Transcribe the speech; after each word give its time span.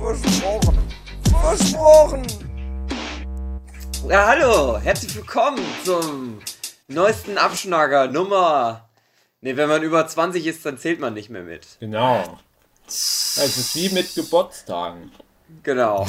Versprochen. 0.00 0.78
Versprochen. 1.42 2.26
Ja, 4.08 4.28
hallo, 4.28 4.78
herzlich 4.78 5.14
willkommen 5.14 5.62
zum 5.84 6.40
neuesten 6.88 7.36
Abschnager 7.36 8.06
Nummer. 8.08 8.88
Ne, 9.42 9.58
wenn 9.58 9.68
man 9.68 9.82
über 9.82 10.06
20 10.06 10.46
ist, 10.46 10.64
dann 10.64 10.78
zählt 10.78 11.00
man 11.00 11.12
nicht 11.12 11.28
mehr 11.28 11.42
mit. 11.42 11.66
Genau. 11.80 12.38
Es 12.86 13.36
ist 13.36 13.76
wie 13.76 13.90
mit 13.90 14.14
Geburtstagen. 14.14 15.12
Genau. 15.62 16.06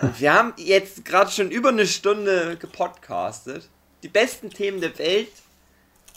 Und 0.00 0.18
wir 0.20 0.32
haben 0.32 0.54
jetzt 0.56 1.04
gerade 1.04 1.30
schon 1.30 1.50
über 1.50 1.68
eine 1.68 1.86
Stunde 1.86 2.56
gepodcastet. 2.56 3.68
Die 4.02 4.08
besten 4.08 4.48
Themen 4.48 4.80
der 4.80 4.98
Welt. 4.98 5.32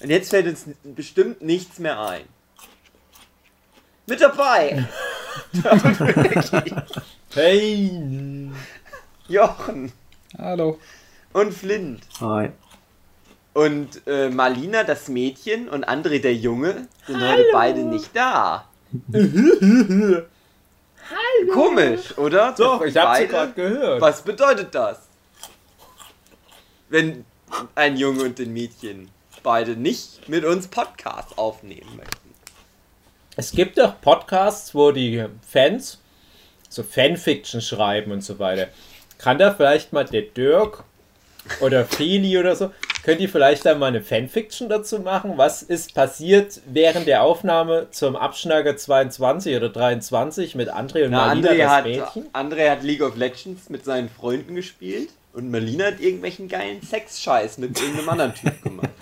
Und 0.01 0.09
jetzt 0.09 0.29
fällt 0.29 0.47
uns 0.47 0.63
bestimmt 0.83 1.41
nichts 1.41 1.77
mehr 1.77 1.99
ein. 1.99 2.23
Mit 4.05 4.21
dabei. 4.21 4.87
Hey! 7.33 7.91
Jochen 9.27 9.91
Hallo. 10.37 10.79
und 11.33 11.53
Flint. 11.53 12.01
Hi. 12.21 12.49
Und 13.53 14.01
äh, 14.07 14.29
Marlina, 14.29 14.83
das 14.83 15.07
Mädchen, 15.07 15.67
und 15.67 15.87
André, 15.87 16.19
der 16.21 16.35
Junge, 16.35 16.87
sind 17.07 17.19
heute 17.21 17.45
beide 17.51 17.83
nicht 17.83 18.15
da. 18.15 18.67
Komisch, 21.53 22.17
oder? 22.17 22.53
Doch, 22.57 22.81
ich 22.83 22.95
hab 22.95 23.15
sie 23.15 23.23
beide- 23.23 23.27
gerade 23.27 23.53
gehört. 23.53 24.01
Was 24.01 24.21
bedeutet 24.21 24.73
das? 24.75 24.99
Wenn 26.89 27.25
ein 27.75 27.97
Junge 27.97 28.23
und 28.23 28.39
ein 28.39 28.53
Mädchen 28.53 29.09
beide 29.43 29.75
nicht 29.75 30.29
mit 30.29 30.45
uns 30.45 30.67
Podcast 30.67 31.37
aufnehmen 31.37 31.95
möchten. 31.97 32.26
Es 33.39 33.51
gibt 33.51 33.77
doch 33.77 34.01
Podcasts, 34.01 34.73
wo 34.73 34.91
die 34.91 35.23
Fans 35.47 35.99
so 36.69 36.81
Fanfiction 36.81 37.61
schreiben 37.61 38.11
und 38.11 38.23
so 38.23 38.39
weiter. 38.39 38.67
Kann 39.19 39.37
da 39.37 39.53
vielleicht 39.53 39.93
mal 39.93 40.05
der 40.05 40.23
Dirk 40.23 40.83
oder 41.61 41.85
Feli 41.85 42.39
oder 42.39 42.55
so, 42.55 42.71
könnt 43.03 43.21
ihr 43.21 43.29
vielleicht 43.29 43.63
da 43.63 43.75
mal 43.75 43.85
eine 43.85 44.01
Fanfiction 44.01 44.69
dazu 44.69 44.97
machen? 44.99 45.33
Was 45.35 45.61
ist 45.61 45.93
passiert 45.93 46.61
während 46.65 47.05
der 47.05 47.21
Aufnahme 47.21 47.87
zum 47.91 48.15
Abschnager 48.15 48.75
22 48.75 49.55
oder 49.55 49.69
23 49.69 50.55
mit 50.55 50.73
André 50.73 51.05
und 51.05 51.11
Na, 51.11 51.27
Marlina, 51.27 51.49
André, 51.49 51.57
das 51.57 51.71
hat, 51.71 51.85
Mädchen? 51.85 52.25
André 52.33 52.71
hat 52.71 52.81
League 52.81 53.03
of 53.03 53.15
Legends 53.17 53.69
mit 53.69 53.85
seinen 53.85 54.09
Freunden 54.09 54.55
gespielt 54.55 55.09
und 55.33 55.51
Marlina 55.51 55.85
hat 55.85 55.99
irgendwelchen 55.99 56.47
geilen 56.47 56.81
Sexscheiß 56.81 57.59
mit 57.59 57.79
irgendeinem 57.79 58.09
anderen 58.09 58.33
Typ 58.33 58.63
gemacht. 58.63 58.89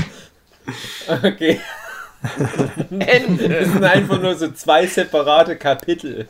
Okay, 1.08 1.60
Ende. 3.00 3.50
das 3.50 3.72
sind 3.72 3.84
einfach 3.84 4.22
nur 4.22 4.36
so 4.36 4.52
zwei 4.52 4.88
separate 4.88 5.56
Kapitel. 5.56 6.28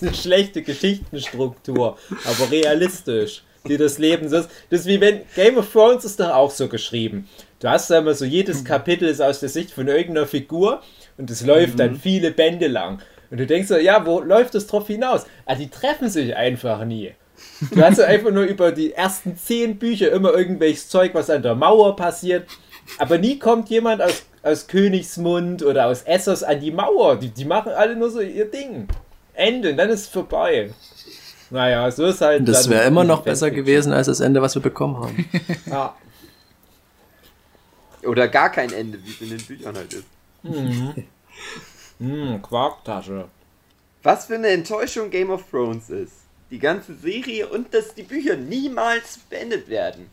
eine 0.00 0.14
schlechte 0.14 0.62
Geschichtenstruktur, 0.62 1.98
aber 2.24 2.50
realistisch, 2.50 3.42
die 3.66 3.76
das 3.76 3.98
Leben 3.98 4.28
so 4.28 4.38
ist. 4.38 4.50
Das 4.70 4.80
ist 4.80 4.86
wie 4.86 5.00
wenn 5.00 5.22
Game 5.34 5.58
of 5.58 5.72
Thrones 5.72 6.04
ist 6.04 6.20
doch 6.20 6.30
auch 6.30 6.50
so 6.50 6.68
geschrieben. 6.68 7.28
Du 7.60 7.68
hast 7.68 7.90
da 7.90 7.98
immer 7.98 8.14
so, 8.14 8.24
jedes 8.24 8.64
Kapitel 8.64 9.08
ist 9.08 9.20
aus 9.20 9.40
der 9.40 9.48
Sicht 9.48 9.72
von 9.72 9.88
irgendeiner 9.88 10.26
Figur 10.26 10.82
und 11.16 11.30
es 11.30 11.44
läuft 11.44 11.80
dann 11.80 11.96
viele 11.96 12.30
Bände 12.30 12.68
lang. 12.68 13.00
Und 13.30 13.38
du 13.38 13.46
denkst 13.46 13.68
so, 13.68 13.76
ja, 13.76 14.06
wo 14.06 14.20
läuft 14.20 14.54
es 14.54 14.66
drauf 14.66 14.86
hinaus? 14.86 15.26
Ah, 15.44 15.54
die 15.54 15.68
treffen 15.68 16.08
sich 16.08 16.34
einfach 16.34 16.84
nie. 16.84 17.12
Du 17.72 17.82
hast 17.82 18.00
einfach 18.00 18.30
nur 18.30 18.44
über 18.44 18.72
die 18.72 18.92
ersten 18.92 19.36
zehn 19.36 19.78
Bücher 19.78 20.10
immer 20.12 20.32
irgendwelches 20.32 20.88
Zeug, 20.88 21.14
was 21.14 21.30
an 21.30 21.42
der 21.42 21.54
Mauer 21.54 21.94
passiert. 21.96 22.48
Aber 22.96 23.18
nie 23.18 23.38
kommt 23.38 23.68
jemand 23.68 24.00
aus, 24.00 24.24
aus 24.42 24.66
Königsmund 24.66 25.62
oder 25.62 25.86
aus 25.86 26.02
Essos 26.02 26.42
an 26.42 26.60
die 26.60 26.70
Mauer. 26.70 27.16
Die, 27.16 27.28
die 27.28 27.44
machen 27.44 27.72
alle 27.72 27.96
nur 27.96 28.10
so 28.10 28.20
ihr 28.20 28.50
Ding. 28.50 28.88
Ende, 29.34 29.70
und 29.70 29.76
dann 29.76 29.90
ist 29.90 30.00
es 30.00 30.08
vorbei. 30.08 30.70
Naja, 31.50 31.90
so 31.90 32.06
ist 32.06 32.20
halt. 32.20 32.46
Das 32.48 32.68
wäre 32.68 32.86
immer 32.86 33.04
noch 33.04 33.22
besser 33.22 33.50
gewesen 33.50 33.92
als 33.92 34.06
das 34.06 34.20
Ende, 34.20 34.42
was 34.42 34.54
wir 34.54 34.62
bekommen 34.62 34.96
haben. 34.96 35.28
Ja. 35.66 35.94
Oder 38.04 38.28
gar 38.28 38.50
kein 38.50 38.72
Ende, 38.72 38.98
wie 39.04 39.10
es 39.10 39.20
in 39.20 39.30
den 39.30 39.44
Büchern 39.44 39.76
halt 39.76 39.92
ist. 39.92 40.04
Hm, 41.98 42.40
Quarktasche. 42.42 43.24
Was 44.02 44.26
für 44.26 44.36
eine 44.36 44.48
Enttäuschung 44.48 45.10
Game 45.10 45.30
of 45.30 45.44
Thrones 45.50 45.90
ist. 45.90 46.12
Die 46.50 46.60
ganze 46.60 46.94
Serie 46.94 47.48
und 47.48 47.74
dass 47.74 47.94
die 47.94 48.04
Bücher 48.04 48.36
niemals 48.36 49.18
beendet 49.28 49.68
werden. 49.68 50.08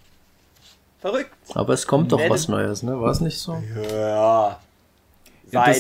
Verrückt. 1.06 1.36
Aber 1.54 1.74
es 1.74 1.86
kommt 1.86 2.12
doch 2.12 2.30
was 2.30 2.48
Neues, 2.48 2.82
ne? 2.82 3.00
War 3.00 3.12
es 3.12 3.22
nicht 3.22 3.38
so? 3.38 3.62
Ja. 3.92 4.60
Seit 5.52 5.80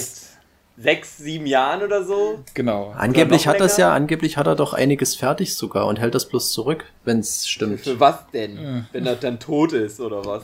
sechs, 0.77 1.17
sieben 1.17 1.47
Jahren 1.47 1.81
oder 1.81 2.03
so. 2.03 2.43
Genau. 2.53 2.93
Angeblich 2.95 3.47
hat 3.47 3.59
das 3.59 3.77
ja, 3.77 3.91
angeblich 3.91 4.37
hat 4.37 4.45
er 4.45 4.55
doch 4.55 4.73
einiges 4.75 5.15
fertig 5.15 5.55
sogar 5.55 5.87
und 5.87 5.97
hält 5.97 6.13
das 6.13 6.29
bloß 6.29 6.51
zurück, 6.51 6.85
wenn 7.05 7.21
es 7.21 7.47
stimmt. 7.47 7.79
Für 7.79 7.99
was 7.99 8.19
denn? 8.33 8.85
Wenn 8.91 9.07
er 9.07 9.15
dann 9.15 9.39
tot 9.39 9.73
ist 9.73 9.99
oder 9.99 10.23
was? 10.25 10.43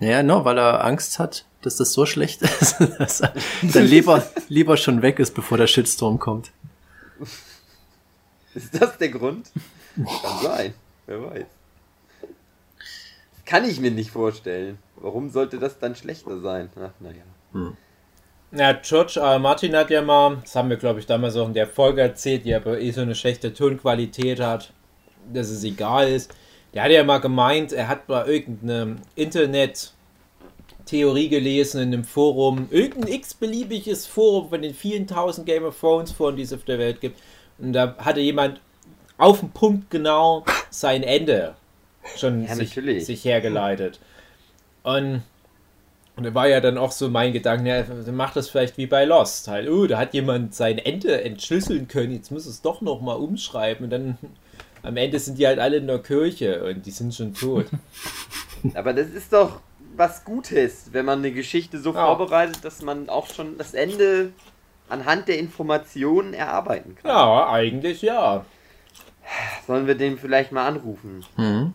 Ja, 0.00 0.22
no, 0.22 0.44
weil 0.44 0.58
er 0.58 0.84
Angst 0.84 1.18
hat, 1.18 1.46
dass 1.62 1.76
das 1.76 1.94
so 1.94 2.04
schlecht 2.04 2.42
ist, 2.60 2.76
dass 2.98 3.22
er 3.22 3.32
dann 3.62 3.86
lieber, 3.86 4.22
lieber 4.48 4.76
schon 4.76 5.00
weg 5.00 5.18
ist, 5.18 5.34
bevor 5.34 5.56
der 5.56 5.66
Shitstorm 5.66 6.18
kommt. 6.18 6.50
Ist 8.54 8.78
das 8.78 8.98
der 8.98 9.08
Grund? 9.08 9.50
Kann 9.96 10.42
sein. 10.42 10.74
Wer 11.06 11.22
weiß. 11.22 11.46
Kann 13.48 13.64
ich 13.64 13.80
mir 13.80 13.90
nicht 13.90 14.10
vorstellen. 14.10 14.78
Warum 14.96 15.30
sollte 15.30 15.58
das 15.58 15.78
dann 15.78 15.96
schlechter 15.96 16.38
sein? 16.40 16.68
Ach, 16.76 16.90
naja. 17.00 17.22
Ja, 18.52 18.74
George 18.74 19.20
R. 19.20 19.32
R. 19.32 19.38
Martin 19.38 19.74
hat 19.74 19.88
ja 19.88 20.02
mal, 20.02 20.36
das 20.42 20.54
haben 20.54 20.68
wir 20.68 20.76
glaube 20.76 21.00
ich 21.00 21.06
damals 21.06 21.34
auch 21.34 21.46
in 21.46 21.54
der 21.54 21.66
Folge 21.66 22.02
erzählt, 22.02 22.44
die 22.44 22.54
aber 22.54 22.78
eh 22.78 22.90
so 22.90 23.00
eine 23.00 23.14
schlechte 23.14 23.54
Tonqualität 23.54 24.38
hat, 24.38 24.74
dass 25.32 25.48
es 25.48 25.64
egal 25.64 26.10
ist. 26.10 26.30
Der 26.74 26.82
hat 26.82 26.90
ja 26.90 27.02
mal 27.04 27.20
gemeint, 27.20 27.72
er 27.72 27.88
hat 27.88 28.06
bei 28.06 28.26
irgendeinem 28.26 28.96
Internet-Theorie 29.14 31.30
gelesen 31.30 31.80
in 31.80 31.94
einem 31.94 32.04
Forum, 32.04 32.68
irgendein 32.70 33.14
x-beliebiges 33.14 34.06
Forum 34.06 34.50
von 34.50 34.60
den 34.60 34.74
vielen 34.74 35.06
tausend 35.06 35.46
Game 35.46 35.64
of 35.64 35.80
Thrones 35.80 36.12
Foren, 36.12 36.36
die 36.36 36.42
es 36.42 36.52
auf 36.52 36.64
der 36.64 36.78
Welt 36.78 37.00
gibt. 37.00 37.18
Und 37.56 37.72
da 37.72 37.96
hatte 37.96 38.20
jemand 38.20 38.60
auf 39.16 39.40
den 39.40 39.52
Punkt 39.52 39.88
genau 39.88 40.44
sein 40.68 41.02
Ende 41.02 41.56
schon 42.16 42.44
Ja, 42.44 42.54
sich, 42.54 42.74
sich 43.04 43.24
hergeleitet. 43.24 44.00
Und 44.82 45.22
und 46.16 46.24
da 46.24 46.34
war 46.34 46.48
ja 46.48 46.60
dann 46.60 46.78
auch 46.78 46.90
so 46.90 47.08
mein 47.08 47.32
Gedanke, 47.32 47.68
ja, 47.68 47.82
dann 47.82 48.16
macht 48.16 48.34
das 48.34 48.48
vielleicht 48.50 48.76
wie 48.76 48.86
bei 48.86 49.04
Lost. 49.04 49.46
Halt, 49.46 49.68
oh, 49.68 49.86
da 49.86 49.98
hat 49.98 50.14
jemand 50.14 50.52
sein 50.52 50.78
Ende 50.78 51.22
entschlüsseln 51.22 51.86
können, 51.86 52.12
jetzt 52.12 52.32
muss 52.32 52.44
es 52.46 52.60
doch 52.60 52.80
nochmal 52.80 53.18
umschreiben. 53.18 53.84
Und 53.84 53.90
dann 53.90 54.18
am 54.82 54.96
Ende 54.96 55.20
sind 55.20 55.38
die 55.38 55.46
halt 55.46 55.60
alle 55.60 55.76
in 55.76 55.86
der 55.86 56.00
Kirche 56.00 56.64
und 56.64 56.84
die 56.84 56.90
sind 56.90 57.14
schon 57.14 57.34
tot. 57.34 57.66
Aber 58.74 58.94
das 58.94 59.10
ist 59.10 59.32
doch 59.32 59.60
was 59.94 60.24
Gutes, 60.24 60.88
wenn 60.90 61.04
man 61.04 61.20
eine 61.20 61.30
Geschichte 61.30 61.78
so 61.78 61.94
Ja. 61.94 62.06
vorbereitet, 62.06 62.64
dass 62.64 62.82
man 62.82 63.08
auch 63.08 63.28
schon 63.32 63.56
das 63.56 63.74
Ende 63.74 64.32
anhand 64.88 65.28
der 65.28 65.38
Informationen 65.38 66.34
erarbeiten 66.34 66.96
kann. 66.96 67.10
ja, 67.12 67.48
eigentlich 67.48 68.02
ja. 68.02 68.44
Sollen 69.68 69.86
wir 69.86 69.94
den 69.94 70.18
vielleicht 70.18 70.50
mal 70.50 70.66
anrufen? 70.66 71.24
Mhm. 71.36 71.74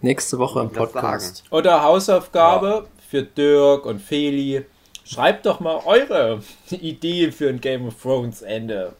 Nächste 0.00 0.38
Woche 0.38 0.60
im 0.60 0.70
Podcast. 0.70 1.42
Oder 1.50 1.82
Hausaufgabe 1.82 2.86
für 3.10 3.22
Dirk 3.22 3.84
und 3.84 4.00
Feli. 4.00 4.64
Schreibt 5.04 5.44
doch 5.46 5.58
mal 5.58 5.82
eure 5.86 6.40
Ideen 6.70 7.32
für 7.32 7.48
ein 7.48 7.60
Game 7.60 7.88
of 7.88 8.00
Thrones 8.00 8.42
Ende. 8.42 8.94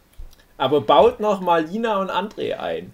Aber 0.57 0.81
baut 0.81 1.21
noch 1.21 1.39
mal 1.39 1.63
Lina 1.63 2.01
und 2.01 2.11
André 2.11 2.55
ein. 2.55 2.93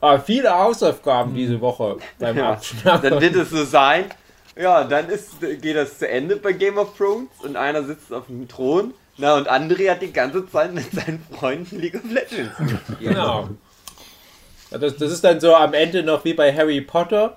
Ah, 0.00 0.18
viele 0.18 0.56
Hausaufgaben 0.56 1.34
diese 1.34 1.60
Woche 1.60 1.96
beim 2.20 2.36
Ja. 2.36 2.60
Dann 2.84 3.20
wird 3.20 3.34
es 3.34 3.50
so 3.50 3.64
sein, 3.64 4.06
ja, 4.56 4.84
dann 4.84 5.08
ist, 5.08 5.40
geht 5.40 5.76
das 5.76 5.98
zu 5.98 6.08
Ende 6.08 6.36
bei 6.36 6.52
Game 6.52 6.78
of 6.78 6.96
Thrones 6.96 7.30
und 7.42 7.56
einer 7.56 7.82
sitzt 7.82 8.12
auf 8.12 8.26
dem 8.26 8.46
Thron. 8.46 8.94
Na, 9.16 9.36
und 9.36 9.50
André 9.50 9.90
hat 9.90 10.02
die 10.02 10.12
ganze 10.12 10.48
Zeit 10.48 10.72
mit 10.72 10.90
seinen 10.92 11.24
Freunden 11.32 11.80
League 11.80 11.96
of 11.96 12.04
Legends 12.04 12.56
gespielt. 12.58 12.98
Genau. 13.00 13.48
Das, 14.78 14.96
das 14.96 15.12
ist 15.12 15.24
dann 15.24 15.40
so 15.40 15.54
am 15.54 15.74
Ende 15.74 16.02
noch 16.02 16.24
wie 16.24 16.34
bei 16.34 16.54
Harry 16.54 16.80
Potter. 16.80 17.36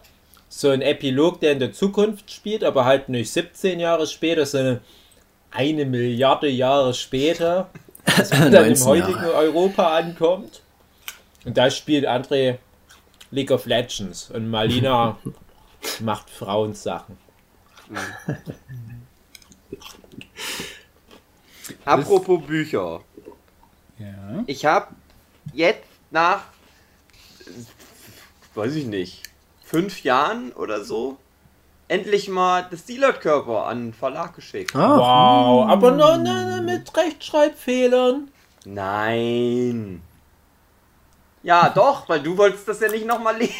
So 0.49 0.69
ein 0.69 0.81
Epilog, 0.81 1.41
der 1.41 1.51
in 1.51 1.59
der 1.59 1.73
Zukunft 1.73 2.31
spielt, 2.31 2.63
aber 2.63 2.85
halt 2.85 3.09
nicht 3.09 3.31
17 3.31 3.79
Jahre 3.79 4.07
später, 4.07 4.45
sondern 4.45 4.79
eine 5.51 5.85
Milliarde 5.85 6.47
Jahre 6.47 6.93
später. 6.93 7.69
dann 8.29 8.53
im 8.53 8.53
19 8.53 8.85
heutigen 8.85 9.11
Jahre. 9.11 9.33
Europa 9.33 9.97
ankommt. 9.97 10.61
Und 11.45 11.57
da 11.57 11.69
spielt 11.69 12.05
André 12.07 12.57
League 13.31 13.51
of 13.51 13.65
Legends 13.65 14.29
und 14.31 14.49
Malina 14.49 15.17
macht 15.99 16.29
Frauensachen. 16.29 17.17
Apropos 21.85 22.41
Bücher. 22.45 23.01
Ja. 23.99 24.43
Ich 24.45 24.65
habe 24.65 24.87
jetzt 25.53 25.83
nach, 26.11 26.43
weiß 28.57 28.75
ich 28.75 28.85
nicht, 28.87 29.23
fünf 29.63 30.03
Jahren 30.03 30.51
oder 30.53 30.83
so, 30.83 31.17
endlich 31.87 32.27
mal 32.27 32.67
das 32.69 32.85
Dealer-Körper 32.85 33.65
an 33.67 33.85
den 33.87 33.93
Verlag 33.93 34.35
geschickt. 34.35 34.75
Ah, 34.75 34.97
Wow, 34.97 35.69
aber 35.69 35.91
nur 35.91 36.17
ne, 36.17 36.57
ne, 36.57 36.61
mit 36.61 36.95
Rechtschreibfehlern. 36.97 38.29
Nein. 38.65 40.01
Ja, 41.43 41.69
doch, 41.69 42.09
weil 42.09 42.19
du 42.21 42.37
wolltest 42.37 42.67
das 42.67 42.81
ja 42.81 42.89
nicht 42.89 43.05
nochmal 43.05 43.37
lesen. 43.37 43.55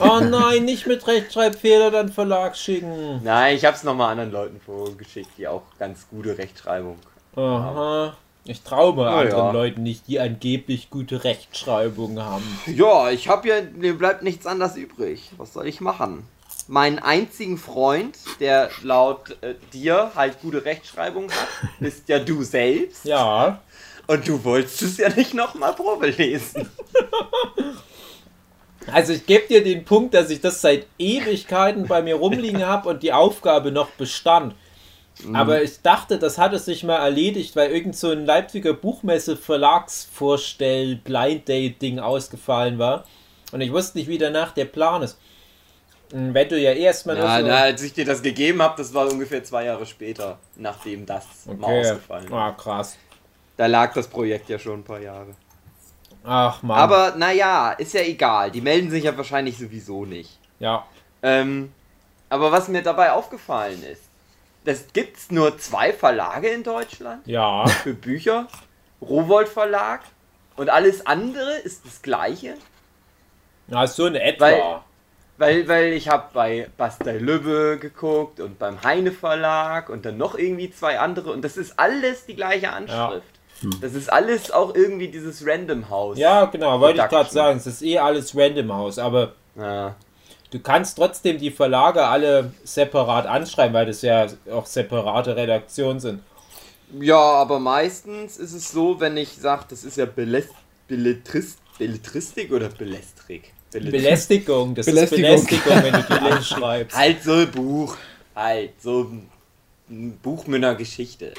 Oh 0.00 0.20
nein, 0.20 0.64
nicht 0.64 0.86
mit 0.86 1.06
Rechtschreibfehlern 1.06 1.94
an 1.94 2.06
den 2.06 2.12
Verlag 2.12 2.56
schicken. 2.56 3.20
Nein, 3.22 3.56
ich 3.56 3.64
habe 3.66 3.76
es 3.76 3.82
nochmal 3.82 4.12
anderen 4.12 4.30
Leuten 4.32 4.60
vorgeschickt, 4.60 5.36
die 5.36 5.46
auch 5.46 5.62
ganz 5.78 6.06
gute 6.08 6.38
Rechtschreibung. 6.38 6.96
Aha. 7.36 8.16
Ich 8.48 8.62
traue 8.62 8.94
Na 8.96 9.18
anderen 9.18 9.44
ja. 9.44 9.50
Leuten 9.50 9.82
nicht, 9.82 10.08
die 10.08 10.20
angeblich 10.20 10.88
gute 10.88 11.22
Rechtschreibung 11.22 12.18
haben. 12.18 12.58
Ja, 12.64 13.10
ich 13.10 13.28
habe 13.28 13.46
ja, 13.46 13.56
mir 13.76 13.96
bleibt 13.98 14.22
nichts 14.22 14.46
anderes 14.46 14.74
übrig. 14.74 15.30
Was 15.36 15.52
soll 15.52 15.66
ich 15.66 15.82
machen? 15.82 16.26
Meinen 16.66 16.98
einzigen 16.98 17.58
Freund, 17.58 18.16
der 18.40 18.70
laut 18.82 19.36
äh, 19.42 19.54
dir 19.74 20.12
halt 20.14 20.40
gute 20.40 20.64
Rechtschreibung 20.64 21.30
hat, 21.30 21.48
bist 21.80 22.08
ja 22.08 22.20
du 22.20 22.42
selbst. 22.42 23.04
Ja, 23.04 23.60
Und 24.06 24.26
du 24.26 24.42
wolltest 24.42 24.80
es 24.80 24.96
ja 24.96 25.10
nicht 25.10 25.34
nochmal 25.34 25.74
Probe 25.74 26.08
lesen. 26.08 26.70
also 28.90 29.12
ich 29.12 29.26
gebe 29.26 29.46
dir 29.46 29.62
den 29.62 29.84
Punkt, 29.84 30.14
dass 30.14 30.30
ich 30.30 30.40
das 30.40 30.62
seit 30.62 30.86
Ewigkeiten 30.98 31.86
bei 31.86 32.00
mir 32.00 32.14
rumliegen 32.14 32.64
habe 32.64 32.88
und 32.88 33.02
die 33.02 33.12
Aufgabe 33.12 33.72
noch 33.72 33.90
bestand. 33.90 34.54
Aber 35.32 35.62
ich 35.62 35.82
dachte, 35.82 36.18
das 36.18 36.38
hatte 36.38 36.58
sich 36.58 36.84
mal 36.84 36.96
erledigt, 36.96 37.56
weil 37.56 37.70
irgend 37.70 37.96
so 37.96 38.10
ein 38.10 38.24
Leipziger 38.24 38.72
Buchmesse 38.72 39.36
Verlagsvorstell 39.36 40.96
Blind 40.96 41.48
Date 41.48 41.82
Ding 41.82 41.98
ausgefallen 41.98 42.78
war. 42.78 43.04
Und 43.52 43.60
ich 43.60 43.72
wusste 43.72 43.98
nicht, 43.98 44.08
wie 44.08 44.18
danach 44.18 44.52
der 44.52 44.66
Plan 44.66 45.02
ist. 45.02 45.18
Und 46.12 46.34
Wenn 46.34 46.48
du 46.48 46.58
ja 46.58 46.72
erstmal 46.72 47.18
Ja, 47.18 47.40
na, 47.42 47.56
als 47.58 47.82
ich 47.82 47.92
dir 47.92 48.04
das 48.04 48.22
gegeben 48.22 48.62
habe, 48.62 48.74
das 48.78 48.94
war 48.94 49.10
ungefähr 49.10 49.42
zwei 49.44 49.64
Jahre 49.64 49.84
später, 49.86 50.38
nachdem 50.56 51.04
das 51.04 51.24
mal 51.46 51.56
okay. 51.60 51.80
ausgefallen 51.80 52.30
war. 52.30 52.48
Ah, 52.48 52.52
krass. 52.52 52.96
Da 53.56 53.66
lag 53.66 53.92
das 53.92 54.06
Projekt 54.06 54.48
ja 54.48 54.58
schon 54.58 54.80
ein 54.80 54.84
paar 54.84 55.00
Jahre. 55.00 55.34
Ach 56.24 56.62
man. 56.62 56.78
Aber 56.78 57.14
naja, 57.16 57.72
ist 57.72 57.92
ja 57.94 58.02
egal. 58.02 58.50
Die 58.50 58.60
melden 58.60 58.90
sich 58.90 59.04
ja 59.04 59.16
wahrscheinlich 59.16 59.58
sowieso 59.58 60.04
nicht. 60.04 60.38
ja. 60.58 60.84
Ähm, 61.20 61.72
aber 62.30 62.52
was 62.52 62.68
mir 62.68 62.82
dabei 62.82 63.10
aufgefallen 63.10 63.82
ist, 63.82 64.02
das 64.68 64.84
gibt's 64.92 65.30
nur 65.30 65.58
zwei 65.58 65.92
Verlage 65.92 66.48
in 66.48 66.62
Deutschland 66.62 67.26
Ja. 67.26 67.66
für 67.66 67.94
Bücher. 67.94 68.46
Rowold 69.00 69.48
Verlag. 69.48 70.00
Und 70.56 70.70
alles 70.70 71.06
andere 71.06 71.56
ist 71.58 71.84
das 71.86 72.02
gleiche. 72.02 72.54
Na, 73.68 73.86
so 73.86 74.06
in 74.06 74.14
etwa. 74.14 74.44
Weil- 74.46 74.80
Weil, 75.40 75.68
weil 75.68 75.92
ich 75.92 76.08
habe 76.08 76.24
bei 76.34 76.68
Bastei 76.76 77.18
Lübbe 77.18 77.78
geguckt 77.80 78.40
und 78.40 78.58
beim 78.58 78.82
Heine 78.82 79.12
Verlag 79.12 79.88
und 79.88 80.04
dann 80.04 80.16
noch 80.18 80.36
irgendwie 80.36 80.68
zwei 80.68 80.98
andere 80.98 81.30
und 81.32 81.42
das 81.42 81.56
ist 81.56 81.78
alles 81.78 82.26
die 82.26 82.34
gleiche 82.34 82.72
Anschrift. 82.72 83.22
Das 83.80 83.94
ist 83.94 84.12
alles 84.12 84.50
auch 84.50 84.74
irgendwie 84.74 85.06
dieses 85.06 85.46
Random 85.46 85.88
House. 85.90 86.18
ja, 86.18 86.44
genau, 86.46 86.80
wollte 86.80 87.02
ich 87.02 87.08
gerade 87.08 87.30
sagen. 87.30 87.58
Es 87.58 87.68
ist 87.68 87.82
eh 87.82 87.98
alles 88.00 88.36
Random 88.36 88.72
House, 88.72 88.98
aber 88.98 89.34
Ja. 89.54 89.94
Du 90.50 90.58
kannst 90.60 90.96
trotzdem 90.96 91.38
die 91.38 91.50
Verlage 91.50 92.04
alle 92.06 92.52
separat 92.64 93.26
anschreiben, 93.26 93.74
weil 93.74 93.86
das 93.86 94.02
ja 94.02 94.26
auch 94.50 94.66
separate 94.66 95.36
Redaktionen 95.36 96.00
sind. 96.00 96.20
Ja, 97.00 97.18
aber 97.18 97.58
meistens 97.58 98.38
ist 98.38 98.52
es 98.54 98.70
so, 98.72 98.98
wenn 99.00 99.16
ich 99.16 99.36
sage, 99.36 99.64
das 99.68 99.84
ist 99.84 99.96
ja 99.96 100.06
Belest 100.06 100.50
Belletrist 100.86 101.58
Belletristik 101.78 102.50
oder 102.50 102.68
Belestrik? 102.70 103.52
Bellet- 103.72 103.90
Belästigung, 103.90 104.74
das 104.74 104.86
Belästigung. 104.86 105.34
ist 105.34 105.48
Belästigung, 105.50 105.82
wenn 105.82 105.92
du 105.92 106.02
die 106.02 106.12
anschreibst. 106.32 106.96
Halt 106.96 107.22
so 107.22 107.32
ein 107.34 107.50
Buch. 107.50 107.96
Halt, 108.34 108.80
so 108.82 109.02
ein- 109.04 109.28
ein 109.90 110.18
Buch 110.18 110.46
mit 110.46 110.64
einer 110.64 110.74
Geschichte. 110.74 111.34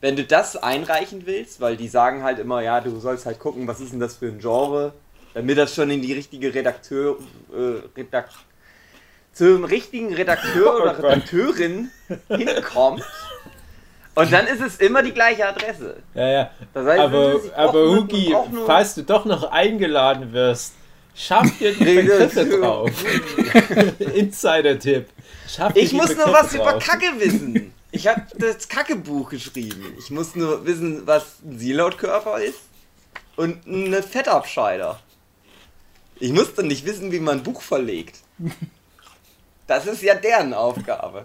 Wenn 0.00 0.16
du 0.16 0.24
das 0.24 0.56
einreichen 0.56 1.24
willst, 1.26 1.60
weil 1.60 1.76
die 1.76 1.88
sagen 1.88 2.22
halt 2.24 2.38
immer, 2.40 2.60
ja, 2.62 2.80
du 2.80 2.98
sollst 2.98 3.26
halt 3.26 3.38
gucken, 3.38 3.66
was 3.68 3.80
ist 3.80 3.92
denn 3.92 4.00
das 4.00 4.16
für 4.16 4.26
ein 4.26 4.38
Genre, 4.40 4.92
damit 5.34 5.58
das 5.58 5.74
schon 5.74 5.90
in 5.90 6.02
die 6.02 6.12
richtige 6.12 6.52
Redakteur, 6.52 7.18
äh, 7.52 7.98
Redak 7.98 8.30
zum 9.32 9.64
richtigen 9.64 10.12
Redakteur 10.12 10.76
oder 10.76 10.94
Gott. 10.94 11.04
Redakteurin 11.04 11.90
hinkommt. 12.28 13.04
Und 14.14 14.32
dann 14.32 14.46
ist 14.48 14.60
es 14.60 14.76
immer 14.78 15.02
die 15.02 15.12
gleiche 15.12 15.46
Adresse. 15.46 15.96
Ja, 16.14 16.28
ja. 16.28 16.50
Das 16.74 16.84
heißt, 16.84 17.00
Aber, 17.00 17.32
brauch 17.38 17.56
aber 17.56 17.90
Hugi, 17.90 18.34
falls 18.66 18.94
du 18.96 19.02
doch 19.02 19.24
noch 19.24 19.44
eingeladen 19.50 20.32
wirst, 20.32 20.74
schaff 21.14 21.46
dir 21.58 21.72
die. 21.72 21.84
Begriffe 21.84 22.44
drauf. 22.46 22.90
Insider-Tipp. 23.98 25.06
Ich 25.74 25.92
muss 25.92 26.16
nur 26.16 26.32
was 26.32 26.54
über 26.54 26.72
drauf. 26.72 26.84
Kacke 26.84 27.06
wissen. 27.18 27.72
Ich 27.92 28.06
habe 28.06 28.22
das 28.36 28.68
Kacke-Buch 28.68 29.30
geschrieben. 29.30 29.94
Ich 29.98 30.10
muss 30.10 30.34
nur 30.34 30.66
wissen, 30.66 31.06
was 31.06 31.38
ein 31.44 31.58
Silotkörper 31.58 32.40
ist 32.40 32.60
und 33.36 33.66
eine 33.66 34.02
Fettabscheider. 34.02 35.00
Ich 36.20 36.32
musste 36.32 36.62
nicht 36.62 36.84
wissen, 36.86 37.10
wie 37.12 37.18
man 37.20 37.38
ein 37.38 37.42
Buch 37.42 37.62
verlegt. 37.62 38.18
Das 39.66 39.86
ist 39.86 40.02
ja 40.02 40.14
deren 40.14 40.52
Aufgabe. 40.54 41.24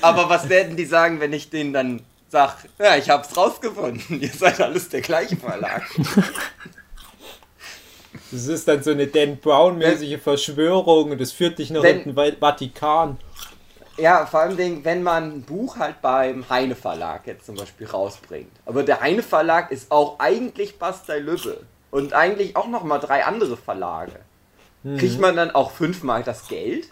Aber 0.00 0.28
was 0.28 0.48
werden 0.48 0.76
die 0.76 0.84
sagen, 0.86 1.20
wenn 1.20 1.32
ich 1.32 1.50
denen 1.50 1.72
dann 1.72 2.02
sag, 2.30 2.56
ja, 2.78 2.96
ich 2.96 3.08
hab's 3.10 3.36
rausgefunden. 3.36 4.20
Ihr 4.20 4.30
seid 4.32 4.60
alles 4.60 4.88
der 4.88 5.00
gleiche 5.00 5.36
Verlag. 5.36 5.82
Das 8.30 8.46
ist 8.46 8.68
dann 8.68 8.82
so 8.82 8.90
eine 8.90 9.06
Dan 9.06 9.38
Brown-mäßige 9.38 10.20
Verschwörung 10.20 11.10
und 11.12 11.20
das 11.20 11.32
führt 11.32 11.58
dich 11.58 11.70
noch 11.70 11.82
Wenn- 11.82 12.00
in 12.00 12.14
den 12.14 12.16
Va- 12.16 12.32
Vatikan. 12.38 13.18
Ja, 13.96 14.26
vor 14.26 14.40
allem, 14.40 14.84
wenn 14.84 15.02
man 15.02 15.24
ein 15.32 15.42
Buch 15.42 15.76
halt 15.78 16.00
beim 16.02 16.48
Heine 16.48 16.76
Verlag 16.76 17.26
jetzt 17.26 17.46
zum 17.46 17.56
Beispiel 17.56 17.86
rausbringt. 17.88 18.52
Aber 18.64 18.82
der 18.84 19.00
Heine 19.00 19.22
Verlag 19.24 19.72
ist 19.72 19.90
auch 19.90 20.18
eigentlich 20.20 20.78
Bastei 20.78 21.18
Lübbe. 21.18 21.62
Und 21.90 22.12
eigentlich 22.12 22.56
auch 22.56 22.68
nochmal 22.68 23.00
drei 23.00 23.24
andere 23.24 23.56
Verlage. 23.56 24.20
Kriegt 24.96 25.20
man 25.20 25.36
dann 25.36 25.50
auch 25.50 25.70
fünfmal 25.72 26.22
das 26.22 26.48
Geld? 26.48 26.88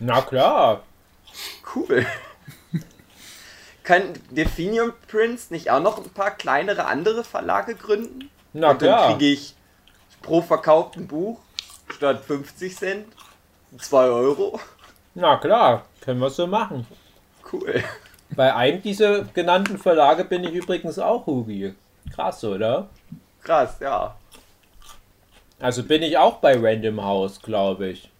Na 0.00 0.20
klar. 0.22 0.82
Cool. 1.74 2.06
Kann 3.82 4.02
Definium 4.30 4.92
Prince 5.08 5.52
nicht 5.52 5.70
auch 5.70 5.80
noch 5.80 5.98
ein 5.98 6.10
paar 6.10 6.30
kleinere 6.32 6.86
andere 6.86 7.22
Verlage 7.22 7.74
gründen? 7.74 8.30
Na 8.52 8.70
Und 8.70 8.82
dann 8.82 8.88
klar. 8.88 9.12
kriege 9.12 9.26
ich 9.32 9.54
pro 10.22 10.40
verkauften 10.42 11.06
Buch 11.06 11.38
statt 11.94 12.24
50 12.24 12.76
Cent 12.76 13.06
2 13.78 14.04
Euro. 14.06 14.58
Na 15.14 15.36
klar. 15.36 15.84
Können 16.00 16.20
wir 16.20 16.30
so 16.30 16.46
machen. 16.46 16.86
Cool. 17.52 17.82
Bei 18.30 18.54
einem 18.54 18.82
dieser 18.82 19.22
genannten 19.24 19.78
Verlage 19.78 20.24
bin 20.24 20.44
ich 20.44 20.52
übrigens 20.52 20.98
auch 20.98 21.26
Hugi. 21.26 21.74
Krass, 22.14 22.42
oder? 22.44 22.88
Krass, 23.44 23.76
ja. 23.80 24.16
Also 25.60 25.84
bin 25.84 26.02
ich 26.02 26.18
auch 26.18 26.38
bei 26.38 26.58
Random 26.58 27.02
House, 27.02 27.40
glaube 27.40 27.88
ich. 27.88 28.10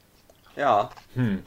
Ja. 0.56 0.90
Hm. 1.14 1.42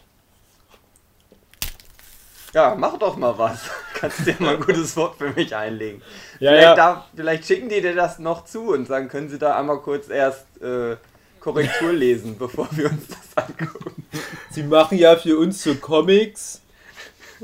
Ja, 2.54 2.76
mach 2.78 2.98
doch 2.98 3.16
mal 3.18 3.38
was. 3.38 3.70
Kannst 3.94 4.26
dir 4.26 4.36
mal 4.40 4.56
ein 4.56 4.62
gutes 4.62 4.96
Wort 4.98 5.18
für 5.18 5.30
mich 5.30 5.56
einlegen. 5.56 6.02
Ja, 6.40 6.52
vielleicht, 6.52 6.64
ja. 6.64 6.76
darf, 6.76 7.04
vielleicht 7.16 7.46
schicken 7.46 7.70
die 7.70 7.82
dir 7.82 7.96
das 7.96 8.20
noch 8.20 8.46
zu 8.46 8.74
und 8.74 8.88
sagen, 8.88 9.10
können 9.10 9.30
sie 9.30 9.40
da 9.40 9.58
einmal 9.58 9.80
kurz 9.80 10.10
erst 10.10 10.46
äh, 10.62 10.98
Korrektur 11.40 11.94
lesen, 11.94 12.38
bevor 12.38 12.68
wir 12.72 12.90
uns 12.90 13.08
das 13.08 13.46
angucken. 13.46 14.06
Sie 14.50 14.64
machen 14.64 14.98
ja 14.98 15.16
für 15.16 15.38
uns 15.38 15.64
so 15.64 15.76
Comics. 15.76 16.62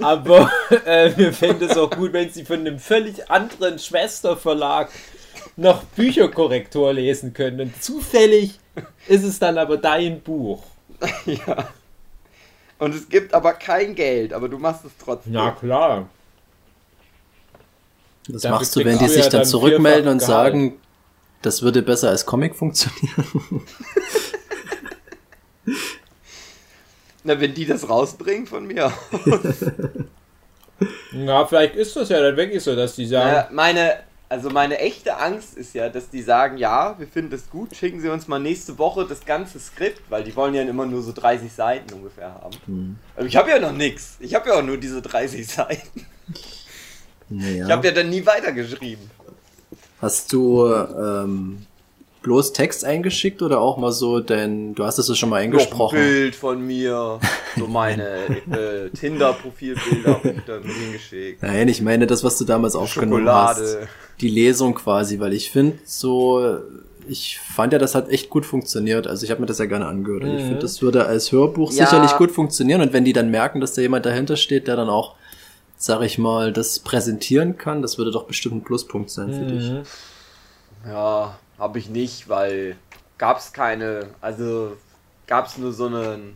Aber 0.02 0.52
äh, 0.86 1.16
wir 1.16 1.34
fänden 1.34 1.70
es 1.70 1.78
auch 1.78 1.92
gut, 1.92 2.14
wenn 2.14 2.32
sie 2.32 2.46
von 2.46 2.62
einem 2.62 2.80
völlig 2.80 3.30
anderen 3.30 3.78
Schwesterverlag 3.78 4.90
noch 5.56 5.84
Bücherkorrektur 5.84 6.94
lesen 6.94 7.34
können. 7.34 7.62
Und 7.62 7.84
zufällig 7.84 8.60
ist 9.08 9.24
es 9.24 9.40
dann 9.40 9.58
aber 9.58 9.78
dein 9.78 10.22
Buch. 10.22 10.64
ja. 11.26 11.70
Und 12.80 12.96
es 12.96 13.08
gibt 13.08 13.34
aber 13.34 13.54
kein 13.54 13.96
Geld, 13.96 14.34
aber 14.34 14.50
du 14.50 14.58
machst 14.58 14.86
es 14.86 14.92
trotzdem. 14.98 15.34
Na 15.34 15.52
klar. 15.52 16.10
Das 18.28 18.42
Dafür 18.42 18.58
machst 18.58 18.76
du, 18.76 18.86
wenn 18.86 18.98
die 18.98 19.08
sich 19.08 19.26
ja 19.26 19.30
dann 19.30 19.42
dann 19.42 19.50
zurückmelden 19.50 20.10
und 20.10 20.22
sagen, 20.22 20.80
das 21.42 21.62
würde 21.62 21.82
besser 21.82 22.10
als 22.10 22.26
Comic 22.26 22.56
funktionieren. 22.56 23.26
Na, 27.26 27.40
wenn 27.40 27.54
die 27.54 27.66
das 27.66 27.88
rausbringen 27.88 28.48
von 28.48 28.66
mir. 28.66 28.92
Ja, 31.14 31.46
vielleicht 31.48 31.76
ist 31.76 31.96
das 31.96 32.10
ja 32.10 32.20
dann 32.22 32.36
wirklich 32.36 32.62
so, 32.64 32.76
dass 32.76 32.96
die 32.96 33.06
sagen, 33.06 33.30
Naja, 33.30 33.48
meine, 33.52 34.00
Also 34.30 34.50
meine 34.50 34.80
echte 34.80 35.18
Angst 35.18 35.56
ist 35.56 35.76
ja, 35.76 35.90
dass 35.90 36.10
die 36.10 36.22
sagen, 36.22 36.58
ja, 36.58 36.98
wir 36.98 37.08
finden 37.08 37.32
das 37.32 37.50
gut, 37.50 37.76
schicken 37.76 38.02
sie 38.02 38.10
uns 38.10 38.28
mal 38.28 38.40
nächste 38.40 38.80
Woche 38.80 39.06
das 39.06 39.26
ganze 39.26 39.60
Skript, 39.60 40.02
weil 40.10 40.24
die 40.24 40.36
wollen 40.36 40.56
ja 40.56 40.64
immer 40.64 40.86
nur 40.86 41.04
so 41.04 41.12
30 41.12 41.52
Seiten 41.52 41.94
ungefähr 41.94 42.34
haben. 42.34 42.56
Hm. 42.66 42.96
Aber 43.16 43.26
ich 43.26 43.36
habe 43.36 43.52
ja 43.52 43.60
noch 43.60 43.74
nichts. 43.74 44.18
Ich 44.20 44.34
habe 44.34 44.50
ja 44.50 44.56
auch 44.56 44.64
nur 44.64 44.78
diese 44.78 45.02
30 45.02 45.46
Seiten. 45.48 46.06
Naja. 47.30 47.66
Ich 47.66 47.72
habe 47.72 47.88
ja 47.88 47.94
dann 47.94 48.10
nie 48.10 48.26
weitergeschrieben. 48.26 49.10
Hast 50.02 50.34
du 50.34 50.66
ähm, 50.68 51.66
bloß 52.24 52.54
Text 52.54 52.84
eingeschickt 52.86 53.42
oder 53.42 53.60
auch 53.62 53.78
mal 53.78 53.92
so, 53.92 54.20
denn 54.20 54.74
du 54.76 54.84
hast 54.86 54.98
es 54.98 55.08
ja 55.10 55.16
schon 55.16 55.30
mal 55.30 55.36
Noch 55.38 55.42
ein 55.44 55.52
eingesprochen. 55.54 56.00
Bild 56.00 56.36
von 56.36 56.66
mir, 56.66 57.20
so 57.58 57.68
meine 57.68 58.04
äh, 58.52 58.90
Tinder-Profilbilder 58.90 60.22
hingeschickt. 60.64 61.44
Nein, 61.44 61.68
ich 61.68 61.82
meine 61.82 62.08
das, 62.08 62.24
was 62.24 62.38
du 62.38 62.46
damals 62.46 62.76
aufgenommen 62.76 63.28
hast. 63.30 63.58
Schokolade. 63.60 63.88
Die 64.22 64.30
Lesung 64.30 64.74
quasi, 64.76 65.20
weil 65.20 65.34
ich 65.34 65.52
finde 65.52 65.80
so, 65.86 66.60
ich 67.08 67.40
fand 67.40 67.74
ja, 67.74 67.80
das 67.80 67.96
hat 67.96 68.10
echt 68.10 68.30
gut 68.30 68.46
funktioniert. 68.46 69.08
Also 69.08 69.26
ich 69.26 69.32
habe 69.32 69.42
mir 69.42 69.48
das 69.48 69.60
ja 69.60 69.66
gerne 69.66 69.86
angehört. 69.88 70.24
Und 70.24 70.36
ich 70.36 70.42
finde, 70.44 70.60
das 70.60 70.82
würde 70.82 71.06
als 71.06 71.32
Hörbuch 71.32 71.72
Ja. 71.72 71.86
sicherlich 71.86 72.16
gut 72.18 72.32
funktionieren. 72.32 72.82
Und 72.82 72.94
wenn 72.94 73.04
die 73.06 73.14
dann 73.14 73.30
merken, 73.32 73.60
dass 73.60 73.74
da 73.74 73.82
jemand 73.82 74.06
dahinter 74.06 74.38
steht, 74.38 74.68
der 74.68 74.76
dann 74.78 74.90
auch, 74.90 75.16
sag 75.78 76.02
ich 76.04 76.18
mal, 76.18 76.54
das 76.54 76.80
präsentieren 76.80 77.58
kann, 77.58 77.82
das 77.82 77.98
würde 77.98 78.12
doch 78.12 78.24
bestimmt 78.26 78.56
ein 78.56 78.64
Pluspunkt 78.64 79.10
sein 79.10 79.34
für 79.34 79.46
dich. 79.46 79.72
Ja, 80.88 81.38
habe 81.58 81.80
ich 81.80 81.90
nicht, 81.90 82.30
weil 82.30 82.76
gab's 83.18 83.54
keine, 83.54 84.10
also 84.22 84.76
gab's 85.28 85.58
nur 85.58 85.72
so 85.74 85.88
einen, 85.88 86.36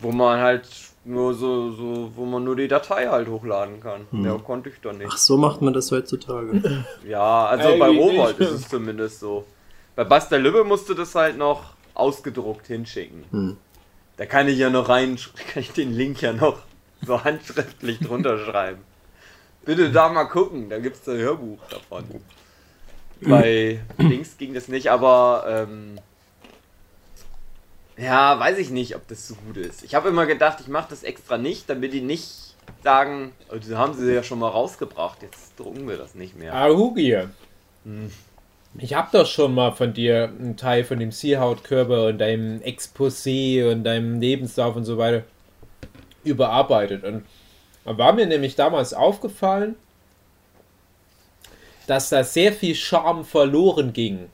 wo 0.00 0.12
man 0.12 0.40
halt 0.40 0.68
nur 1.04 1.34
so, 1.34 1.70
so, 1.72 2.12
wo 2.14 2.24
man 2.24 2.44
nur 2.44 2.56
die 2.56 2.68
Datei 2.68 3.08
halt 3.08 3.28
hochladen 3.28 3.80
kann. 3.80 4.06
Ja, 4.12 4.38
konnte 4.38 4.70
ich 4.70 4.80
dann 4.80 4.96
Ach, 4.96 5.04
nicht. 5.04 5.18
so 5.18 5.36
macht 5.36 5.60
man 5.60 5.74
das 5.74 5.90
heutzutage. 5.90 6.84
Ja, 7.06 7.46
also 7.46 7.78
bei 7.78 7.90
nicht. 7.90 8.40
ist 8.40 8.50
es 8.50 8.68
zumindest 8.68 9.20
so. 9.20 9.44
Bei 9.96 10.04
Buster 10.04 10.38
Lübbe 10.38 10.64
musst 10.64 10.88
du 10.88 10.94
das 10.94 11.14
halt 11.14 11.36
noch 11.36 11.74
ausgedruckt 11.94 12.66
hinschicken. 12.66 13.24
Hm. 13.30 13.56
Da 14.16 14.26
kann 14.26 14.48
ich 14.48 14.58
ja 14.58 14.70
noch 14.70 14.88
rein, 14.88 15.18
kann 15.52 15.62
ich 15.62 15.72
den 15.72 15.92
Link 15.92 16.22
ja 16.22 16.32
noch 16.32 16.58
so 17.04 17.22
handschriftlich 17.22 17.98
drunter 18.00 18.38
schreiben. 18.38 18.80
Bitte 19.64 19.90
da 19.90 20.08
mal 20.08 20.24
gucken, 20.24 20.68
da 20.68 20.78
gibt's 20.78 21.08
ein 21.08 21.18
Hörbuch 21.18 21.58
davon. 21.70 22.04
Bei 23.28 23.80
Links 23.98 24.36
ging 24.38 24.54
das 24.54 24.68
nicht, 24.68 24.90
aber 24.90 25.44
ähm, 25.68 25.98
ja, 27.96 28.38
weiß 28.38 28.58
ich 28.58 28.70
nicht, 28.70 28.96
ob 28.96 29.06
das 29.08 29.28
so 29.28 29.34
gut 29.46 29.56
ist. 29.56 29.84
Ich 29.84 29.94
habe 29.94 30.08
immer 30.08 30.26
gedacht, 30.26 30.58
ich 30.60 30.68
mache 30.68 30.88
das 30.90 31.02
extra 31.02 31.38
nicht, 31.38 31.68
damit 31.68 31.92
die 31.92 32.00
nicht 32.00 32.54
sagen, 32.82 33.32
oh, 33.50 33.56
das 33.56 33.70
haben 33.76 33.94
sie 33.94 34.12
ja 34.12 34.22
schon 34.22 34.38
mal 34.38 34.48
rausgebracht, 34.48 35.22
jetzt 35.22 35.58
drucken 35.58 35.88
wir 35.88 35.96
das 35.96 36.14
nicht 36.14 36.36
mehr. 36.36 36.54
Ah, 36.54 36.68
Hugi. 36.68 37.18
Ich 38.78 38.94
habe 38.94 39.08
doch 39.12 39.26
schon 39.26 39.54
mal 39.54 39.72
von 39.72 39.92
dir 39.92 40.24
einen 40.24 40.56
Teil 40.56 40.84
von 40.84 40.98
dem 40.98 41.12
Seahautkörper 41.12 42.06
und 42.08 42.18
deinem 42.18 42.60
Exposé 42.60 43.70
und 43.70 43.84
deinem 43.84 44.20
Lebenslauf 44.20 44.74
und 44.74 44.84
so 44.84 44.98
weiter 44.98 45.22
überarbeitet. 46.24 47.04
Und 47.04 47.24
war 47.84 48.12
mir 48.12 48.26
nämlich 48.26 48.56
damals 48.56 48.94
aufgefallen, 48.94 49.76
dass 51.86 52.08
da 52.08 52.24
sehr 52.24 52.52
viel 52.52 52.74
Charme 52.74 53.24
verloren 53.24 53.92
ging. 53.92 54.30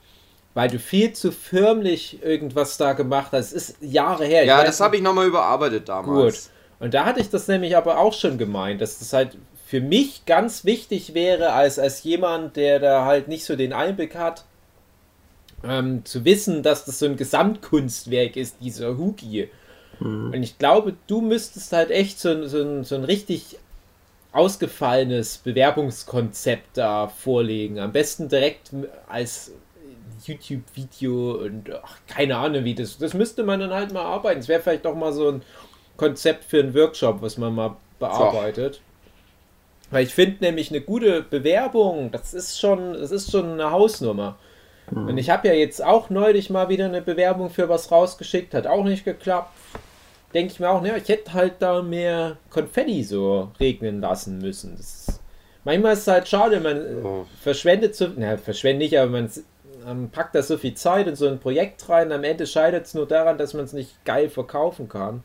Weil 0.53 0.69
du 0.69 0.79
viel 0.79 1.13
zu 1.13 1.31
förmlich 1.31 2.21
irgendwas 2.21 2.77
da 2.77 2.93
gemacht 2.93 3.31
hast. 3.31 3.53
Es 3.53 3.69
ist 3.69 3.77
Jahre 3.81 4.25
her. 4.25 4.43
Ja, 4.43 4.63
das 4.63 4.81
habe 4.81 4.97
ich 4.97 5.01
nochmal 5.01 5.27
überarbeitet 5.27 5.87
damals. 5.87 6.45
Gut. 6.45 6.51
Und 6.79 6.93
da 6.93 7.05
hatte 7.05 7.21
ich 7.21 7.29
das 7.29 7.47
nämlich 7.47 7.77
aber 7.77 7.99
auch 7.99 8.13
schon 8.13 8.37
gemeint, 8.37 8.81
dass 8.81 8.99
das 8.99 9.13
halt 9.13 9.37
für 9.65 9.79
mich 9.79 10.25
ganz 10.25 10.65
wichtig 10.65 11.13
wäre, 11.13 11.53
als, 11.53 11.79
als 11.79 12.03
jemand, 12.03 12.57
der 12.57 12.79
da 12.79 13.05
halt 13.05 13.29
nicht 13.29 13.45
so 13.45 13.55
den 13.55 13.71
Einblick 13.71 14.15
hat, 14.15 14.43
ähm, 15.63 16.03
zu 16.03 16.25
wissen, 16.25 16.63
dass 16.63 16.83
das 16.83 16.99
so 16.99 17.05
ein 17.05 17.15
Gesamtkunstwerk 17.15 18.35
ist, 18.35 18.57
dieser 18.59 18.97
Hugi. 18.97 19.49
Und 20.03 20.41
ich 20.41 20.57
glaube, 20.57 20.95
du 21.05 21.21
müsstest 21.21 21.71
halt 21.73 21.91
echt 21.91 22.19
so, 22.19 22.47
so, 22.47 22.59
ein, 22.61 22.83
so 22.83 22.95
ein 22.95 23.03
richtig 23.03 23.59
ausgefallenes 24.31 25.39
Bewerbungskonzept 25.39 26.77
da 26.77 27.07
vorlegen. 27.07 27.79
Am 27.79 27.91
besten 27.91 28.29
direkt 28.29 28.71
als 29.09 29.51
YouTube-Video 30.25 31.43
und 31.43 31.71
ach, 31.83 31.97
keine 32.07 32.37
Ahnung, 32.37 32.63
wie 32.63 32.75
das. 32.75 32.97
Das 32.97 33.13
müsste 33.13 33.43
man 33.43 33.59
dann 33.59 33.73
halt 33.73 33.91
mal 33.91 34.03
arbeiten. 34.03 34.39
Es 34.39 34.47
wäre 34.47 34.61
vielleicht 34.61 34.85
doch 34.85 34.95
mal 34.95 35.11
so 35.11 35.29
ein 35.29 35.41
Konzept 35.97 36.45
für 36.45 36.59
einen 36.59 36.73
Workshop, 36.73 37.21
was 37.21 37.37
man 37.37 37.53
mal 37.53 37.75
bearbeitet. 37.99 38.81
Weil 39.89 40.05
ich 40.05 40.13
finde 40.13 40.45
nämlich 40.45 40.69
eine 40.69 40.81
gute 40.81 41.21
Bewerbung, 41.21 42.11
das 42.11 42.33
ist 42.33 42.59
schon, 42.59 42.93
das 42.93 43.11
ist 43.11 43.31
schon 43.31 43.51
eine 43.53 43.71
Hausnummer. 43.71 44.37
Und 44.93 45.17
ich 45.17 45.29
habe 45.29 45.47
ja 45.47 45.53
jetzt 45.53 45.83
auch 45.83 46.09
neulich 46.09 46.49
mal 46.49 46.67
wieder 46.67 46.85
eine 46.85 47.01
Bewerbung 47.01 47.49
für 47.49 47.69
was 47.69 47.91
rausgeschickt, 47.91 48.53
hat 48.53 48.67
auch 48.67 48.83
nicht 48.83 49.05
geklappt. 49.05 49.53
Denke 50.33 50.53
ich 50.53 50.59
mir 50.59 50.69
auch, 50.69 50.81
ne, 50.81 50.97
ich 50.97 51.09
hätte 51.09 51.33
halt 51.33 51.55
da 51.59 51.81
mehr 51.81 52.37
Konfetti 52.49 53.03
so 53.03 53.51
regnen 53.59 53.99
lassen 54.01 54.37
müssen. 54.39 54.77
Das, 54.77 55.19
manchmal 55.65 55.93
ist 55.93 55.99
es 55.99 56.07
halt 56.07 56.27
schade, 56.27 56.59
man 56.59 56.77
äh, 56.77 57.03
Oh. 57.03 57.25
verschwendet 57.41 57.95
so, 57.95 58.07
na, 58.15 58.37
verschwendet 58.37 58.83
nicht, 58.91 58.97
aber 58.99 59.11
man 59.11 59.29
ähm, 59.87 60.09
packt 60.09 60.35
da 60.35 60.41
so 60.43 60.57
viel 60.57 60.73
Zeit 60.75 61.07
in 61.07 61.15
so 61.15 61.27
ein 61.27 61.39
Projekt 61.39 61.87
rein. 61.89 62.11
Am 62.11 62.23
Ende 62.23 62.47
scheitert 62.47 62.85
es 62.85 62.93
nur 62.93 63.07
daran, 63.07 63.37
dass 63.37 63.53
man 63.53 63.65
es 63.65 63.73
nicht 63.73 64.05
geil 64.05 64.29
verkaufen 64.29 64.87
kann. 64.87 65.23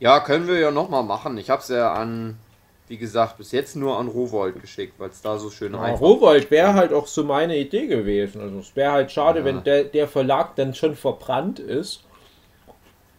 Ja, 0.00 0.20
können 0.20 0.46
wir 0.46 0.58
ja 0.58 0.70
nochmal 0.70 1.02
machen. 1.02 1.38
Ich 1.38 1.50
habe 1.50 1.60
es 1.62 1.68
ja 1.68 1.92
an, 1.92 2.38
wie 2.86 2.98
gesagt, 2.98 3.36
bis 3.38 3.50
jetzt 3.52 3.74
nur 3.76 3.98
an 3.98 4.08
Rowold 4.08 4.60
geschickt, 4.60 4.94
weil 4.98 5.10
es 5.10 5.22
da 5.22 5.38
so 5.38 5.50
schön 5.50 5.74
Ja, 5.74 5.80
einfach 5.80 6.00
Rowold 6.02 6.50
wäre 6.50 6.74
halt 6.74 6.92
auch 6.92 7.06
so 7.06 7.24
meine 7.24 7.56
Idee 7.56 7.86
gewesen. 7.86 8.40
Also 8.40 8.58
es 8.60 8.76
wäre 8.76 8.92
halt 8.92 9.10
schade, 9.10 9.40
Ja. 9.40 9.44
wenn 9.44 9.64
der, 9.64 9.84
der 9.84 10.06
Verlag 10.06 10.54
dann 10.56 10.74
schon 10.74 10.94
verbrannt 10.94 11.58
ist. 11.58 12.04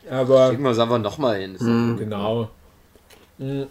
Aber 0.10 0.50
Schicken 0.50 0.64
wir 0.64 0.72
es 0.72 0.80
einfach 0.80 1.00
nochmal 1.00 1.40
hin. 1.40 1.54
Das 1.54 1.62
genau. 1.64 2.50
Mhm. 3.38 3.68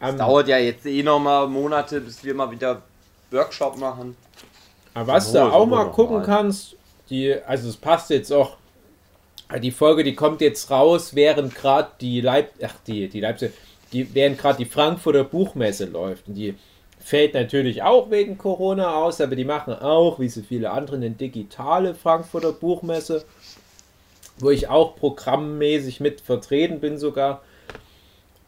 Am- 0.00 0.18
dauert 0.18 0.48
ja 0.48 0.58
jetzt 0.58 0.84
eh 0.86 1.02
nochmal 1.02 1.48
Monate, 1.48 2.00
bis 2.00 2.22
wir 2.22 2.34
mal 2.34 2.50
wieder 2.50 2.82
Workshop 3.30 3.78
machen. 3.78 4.16
Aber 4.94 5.14
was 5.14 5.32
du 5.32 5.42
auch 5.42 5.66
mal 5.66 5.90
gucken 5.90 6.18
mal. 6.18 6.24
kannst, 6.26 6.76
die, 7.10 7.34
also 7.46 7.68
es 7.68 7.76
passt 7.76 8.10
jetzt 8.10 8.32
auch, 8.32 8.56
die 9.62 9.70
Folge, 9.70 10.02
die 10.04 10.14
kommt 10.14 10.40
jetzt 10.40 10.70
raus, 10.70 11.14
während 11.14 11.54
gerade 11.54 11.90
die 12.00 12.20
Leip, 12.20 12.50
ach 12.62 12.74
die, 12.86 13.08
die 13.08 13.20
Leipzig, 13.20 13.52
die, 13.92 14.12
während 14.14 14.38
gerade 14.38 14.58
die 14.58 14.64
Frankfurter 14.64 15.24
Buchmesse 15.24 15.86
läuft. 15.86 16.28
Und 16.28 16.34
die 16.34 16.54
fällt 16.98 17.34
natürlich 17.34 17.82
auch 17.82 18.10
wegen 18.10 18.36
Corona 18.36 18.96
aus, 18.96 19.20
aber 19.20 19.36
die 19.36 19.44
machen 19.44 19.74
auch, 19.74 20.18
wie 20.18 20.28
so 20.28 20.42
viele 20.42 20.70
andere, 20.70 20.96
eine 20.96 21.10
digitale 21.10 21.94
Frankfurter 21.94 22.52
Buchmesse, 22.52 23.24
wo 24.38 24.50
ich 24.50 24.68
auch 24.68 24.96
programmmäßig 24.96 26.00
mit 26.00 26.20
vertreten 26.20 26.80
bin 26.80 26.98
sogar. 26.98 27.42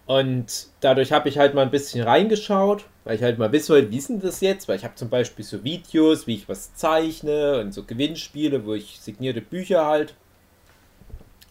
Und 0.07 0.69
dadurch 0.81 1.13
habe 1.13 1.29
ich 1.29 1.39
halt 1.39 1.55
mal 1.55 1.63
ein 1.63 1.71
bisschen 1.71 2.03
reingeschaut, 2.03 2.87
weil 3.05 3.17
ich 3.17 3.23
halt 3.23 3.39
mal 3.39 3.53
wissen 3.53 3.75
wollte, 3.75 3.91
wie 3.91 3.99
ist 3.99 4.09
denn 4.09 4.21
das 4.21 4.41
jetzt? 4.41 4.67
Weil 4.67 4.77
ich 4.77 4.85
habe 4.85 4.95
zum 4.95 5.11
Beispiel 5.11 5.45
so 5.45 5.65
Videos, 5.65 6.27
wie 6.27 6.35
ich 6.35 6.49
was 6.49 6.75
zeichne 6.75 7.61
und 7.61 7.75
so 7.75 7.85
Gewinnspiele, 7.85 8.65
wo 8.65 8.75
ich 8.75 9.01
signierte 9.01 9.43
Bücher 9.43 9.85
halt 9.85 10.15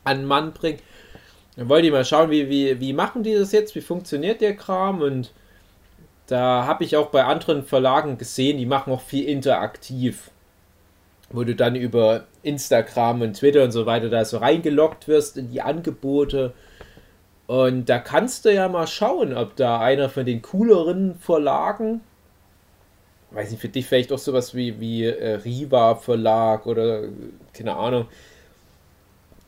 an 0.03 0.19
den 0.19 0.25
Mann 0.25 0.53
bringe. 0.53 0.79
Dann 1.55 1.69
wollte 1.69 1.87
ich 1.87 1.93
mal 1.93 2.05
schauen, 2.05 2.31
wie, 2.31 2.49
wie, 2.49 2.79
wie 2.79 2.93
machen 2.93 3.23
die 3.23 3.33
das 3.33 3.51
jetzt, 3.51 3.75
wie 3.75 3.81
funktioniert 3.81 4.41
der 4.41 4.55
Kram 4.55 5.01
und 5.01 5.31
da 6.27 6.65
habe 6.65 6.83
ich 6.83 6.97
auch 6.97 7.07
bei 7.07 7.23
anderen 7.23 7.63
Verlagen 7.63 8.17
gesehen, 8.17 8.57
die 8.57 8.65
machen 8.65 8.91
auch 8.91 9.01
viel 9.01 9.27
interaktiv, 9.27 10.29
wo 11.29 11.43
du 11.43 11.55
dann 11.55 11.75
über 11.75 12.25
Instagram 12.47 13.21
und 13.21 13.33
Twitter 13.33 13.63
und 13.63 13.71
so 13.71 13.85
weiter 13.85 14.09
da 14.09 14.25
so 14.25 14.37
reingeloggt 14.37 15.07
wirst 15.07 15.37
in 15.37 15.51
die 15.51 15.61
Angebote. 15.61 16.53
Und 17.45 17.85
da 17.87 17.99
kannst 17.99 18.45
du 18.45 18.53
ja 18.53 18.67
mal 18.67 18.87
schauen, 18.87 19.35
ob 19.35 19.55
da 19.55 19.79
einer 19.79 20.09
von 20.09 20.25
den 20.25 20.41
cooleren 20.41 21.15
Verlagen, 21.15 22.01
weiß 23.31 23.51
nicht, 23.51 23.61
für 23.61 23.69
dich 23.69 23.85
vielleicht 23.85 24.11
auch 24.11 24.17
sowas 24.17 24.55
wie, 24.55 24.79
wie 24.79 25.05
äh, 25.05 25.35
Riva 25.35 25.95
Verlag 25.95 26.65
oder 26.65 27.03
keine 27.53 27.75
Ahnung, 27.75 28.07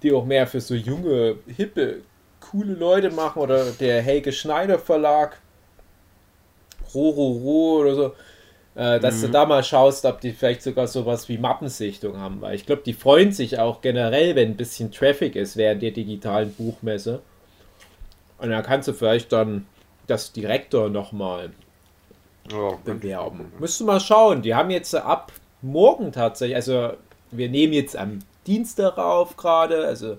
die 0.04 0.14
auch 0.14 0.26
mehr 0.26 0.48
für 0.48 0.62
so 0.62 0.76
junge, 0.76 1.38
hippe, 1.48 1.98
coole 2.40 2.74
Leute 2.74 3.12
machen 3.12 3.42
oder 3.42 3.66
der 3.72 4.02
Helge 4.02 4.32
Schneider 4.32 4.80
Verlag, 4.80 5.38
Rororo 6.94 7.82
oder 7.82 7.96
so, 7.96 8.14
äh, 8.80 8.98
dass 9.02 9.20
du 9.20 9.28
da 9.28 9.46
mal 9.46 9.62
schaust, 9.62 10.06
ob 10.06 10.22
die 10.22 10.32
vielleicht 10.32 10.62
sogar 10.62 10.88
sowas 10.88 11.28
wie 11.28 11.38
Mappensichtung 11.38 12.18
haben, 12.18 12.40
weil 12.40 12.56
ich 12.56 12.66
glaube, 12.66 12.82
die 12.86 12.94
freuen 12.94 13.34
sich 13.34 13.60
auch 13.60 13.82
generell, 13.82 14.38
wenn 14.38 14.52
ein 14.52 14.56
bisschen 14.56 14.90
Traffic 14.90 15.36
ist 15.36 15.58
während 15.58 15.82
der 15.82 15.92
digitalen 15.92 16.54
Buchmesse. 16.54 17.22
Und 18.38 18.52
dann 18.52 18.64
kannst 18.64 18.88
du 18.88 18.94
vielleicht 18.94 19.34
dann 19.34 19.66
das 20.08 20.32
Direktor 20.32 20.90
nochmal 20.90 21.52
Ja, 22.50 22.80
bewerben. 22.86 23.52
Müsst 23.60 23.82
du 23.82 23.86
mal 23.86 24.00
schauen. 24.00 24.44
Die 24.44 24.56
haben 24.56 24.70
jetzt 24.70 24.96
ab 24.96 25.34
morgen 25.62 26.14
tatsächlich, 26.14 26.56
also 26.56 26.94
wir 27.32 27.50
nehmen 27.50 27.74
jetzt 27.74 27.98
am 27.98 28.20
Dienstag 28.48 28.98
auf 28.98 29.36
gerade, 29.36 29.86
also 29.86 30.18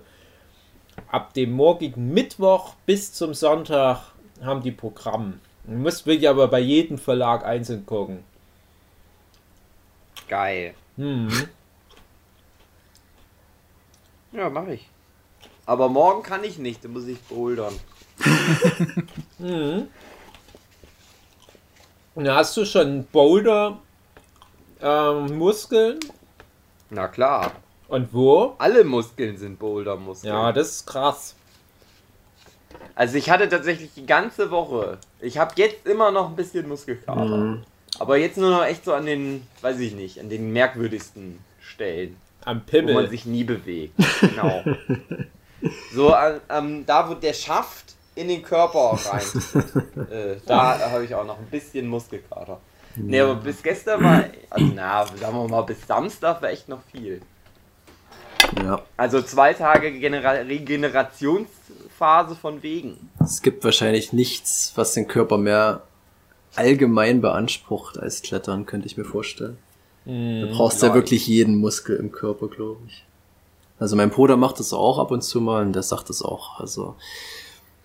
ab 1.07 1.33
dem 1.33 1.51
morgigen 1.51 2.13
Mittwoch 2.13 2.75
bis 2.85 3.11
zum 3.11 3.33
Sonntag 3.33 4.13
haben 4.43 4.61
die 4.61 4.71
Programm. 4.71 5.39
Du 5.65 5.73
musst 5.77 6.05
wirklich 6.05 6.29
aber 6.29 6.47
bei 6.47 6.59
jedem 6.59 6.99
Verlag 6.99 7.43
einzeln 7.43 7.87
gucken. 7.87 8.23
Geil. 10.31 10.73
Hm. 10.95 11.29
Ja, 14.31 14.49
mache 14.49 14.75
ich. 14.75 14.89
Aber 15.65 15.89
morgen 15.89 16.23
kann 16.23 16.45
ich 16.45 16.57
nicht, 16.57 16.85
da 16.85 16.87
muss 16.87 17.05
ich 17.05 17.19
bouldern. 17.23 17.73
Mhm. 19.39 19.89
Und 22.15 22.29
hast 22.29 22.55
du 22.55 22.63
schon 22.63 23.03
Boulder 23.07 23.77
ähm, 24.81 25.37
Muskeln? 25.37 25.99
Na 26.89 27.09
klar. 27.09 27.51
Und 27.89 28.13
wo? 28.13 28.55
Alle 28.57 28.85
Muskeln 28.85 29.37
sind 29.37 29.59
Boulder-Muskeln. 29.59 30.33
Ja, 30.33 30.53
das 30.53 30.69
ist 30.69 30.87
krass. 30.87 31.35
Also 32.95 33.17
ich 33.17 33.29
hatte 33.29 33.49
tatsächlich 33.49 33.93
die 33.93 34.05
ganze 34.05 34.49
Woche. 34.49 34.97
Ich 35.19 35.37
habe 35.37 35.51
jetzt 35.57 35.85
immer 35.85 36.09
noch 36.09 36.29
ein 36.29 36.37
bisschen 36.37 36.69
Muskelkater. 36.69 37.63
Aber 37.99 38.17
jetzt 38.17 38.37
nur 38.37 38.51
noch 38.51 38.65
echt 38.65 38.85
so 38.85 38.93
an 38.93 39.05
den, 39.05 39.45
weiß 39.61 39.79
ich 39.79 39.93
nicht, 39.93 40.19
an 40.19 40.29
den 40.29 40.51
merkwürdigsten 40.53 41.39
Stellen, 41.61 42.17
Am 42.45 42.57
wo 42.57 42.59
man 42.59 42.75
Pimmel. 42.85 43.09
sich 43.09 43.25
nie 43.25 43.43
bewegt. 43.43 43.93
Genau. 44.21 44.63
so 45.93 46.13
an, 46.13 46.41
an, 46.47 46.85
da, 46.85 47.09
wo 47.09 47.13
der 47.13 47.33
Schaft 47.33 47.95
in 48.15 48.27
den 48.27 48.43
Körper 48.43 48.97
rein. 49.05 49.21
äh, 50.11 50.35
da 50.45 50.91
habe 50.91 51.05
ich 51.05 51.15
auch 51.15 51.25
noch 51.25 51.37
ein 51.37 51.45
bisschen 51.45 51.87
Muskelkater. 51.87 52.59
Nee, 52.95 53.21
aber 53.21 53.35
bis 53.35 53.63
gestern 53.63 54.03
war, 54.03 54.25
also 54.49 54.71
na, 54.75 55.05
sagen 55.05 55.37
wir 55.37 55.47
mal, 55.47 55.61
bis 55.61 55.87
Samstag 55.87 56.41
war 56.41 56.49
echt 56.49 56.67
noch 56.67 56.81
viel. 56.91 57.21
Ja. 58.61 58.81
Also 58.97 59.21
zwei 59.21 59.53
Tage 59.53 59.91
Genera 59.91 60.31
Regenerationsphase 60.31 62.35
von 62.35 62.61
wegen. 62.63 63.09
Es 63.23 63.41
gibt 63.41 63.63
wahrscheinlich 63.63 64.11
nichts, 64.11 64.73
was 64.75 64.93
den 64.93 65.07
Körper 65.07 65.37
mehr 65.37 65.83
allgemein 66.55 67.21
beansprucht 67.21 67.97
als 67.97 68.21
Klettern, 68.21 68.65
könnte 68.65 68.87
ich 68.87 68.97
mir 68.97 69.05
vorstellen. 69.05 69.57
Du 70.05 70.47
brauchst 70.51 70.81
ja 70.81 70.89
ja. 70.89 70.93
wirklich 70.95 71.27
jeden 71.27 71.57
Muskel 71.57 71.95
im 71.97 72.11
Körper, 72.11 72.47
glaube 72.47 72.81
ich. 72.87 73.05
Also 73.79 73.95
mein 73.95 74.09
Bruder 74.09 74.35
macht 74.35 74.59
das 74.59 74.73
auch 74.73 74.97
ab 74.99 75.11
und 75.11 75.21
zu 75.21 75.41
mal 75.41 75.63
und 75.63 75.73
der 75.73 75.83
sagt 75.83 76.09
das 76.09 76.21
auch. 76.21 76.59
Also 76.59 76.95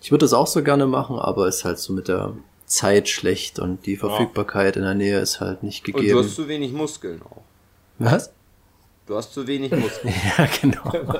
ich 0.01 0.11
würde 0.11 0.25
das 0.25 0.33
auch 0.33 0.47
so 0.47 0.63
gerne 0.63 0.87
machen, 0.87 1.19
aber 1.19 1.47
ist 1.47 1.63
halt 1.63 1.79
so 1.79 1.93
mit 1.93 2.07
der 2.07 2.33
Zeit 2.65 3.07
schlecht 3.07 3.59
und 3.59 3.85
die 3.85 3.97
Verfügbarkeit 3.97 4.75
in 4.75 4.83
der 4.83 4.93
Nähe 4.93 5.19
ist 5.19 5.39
halt 5.39 5.63
nicht 5.63 5.85
Und 5.87 5.95
du 5.95 5.99
gegeben. 6.01 6.19
hast 6.19 6.35
zu 6.35 6.47
wenig 6.47 6.71
Muskeln 6.73 7.21
auch. 7.21 7.41
Was? 7.99 8.31
Du 9.05 9.15
hast 9.15 9.33
zu 9.33 9.47
wenig 9.47 9.71
Muskeln. 9.71 10.13
Ja, 10.37 10.47
genau. 10.61 11.15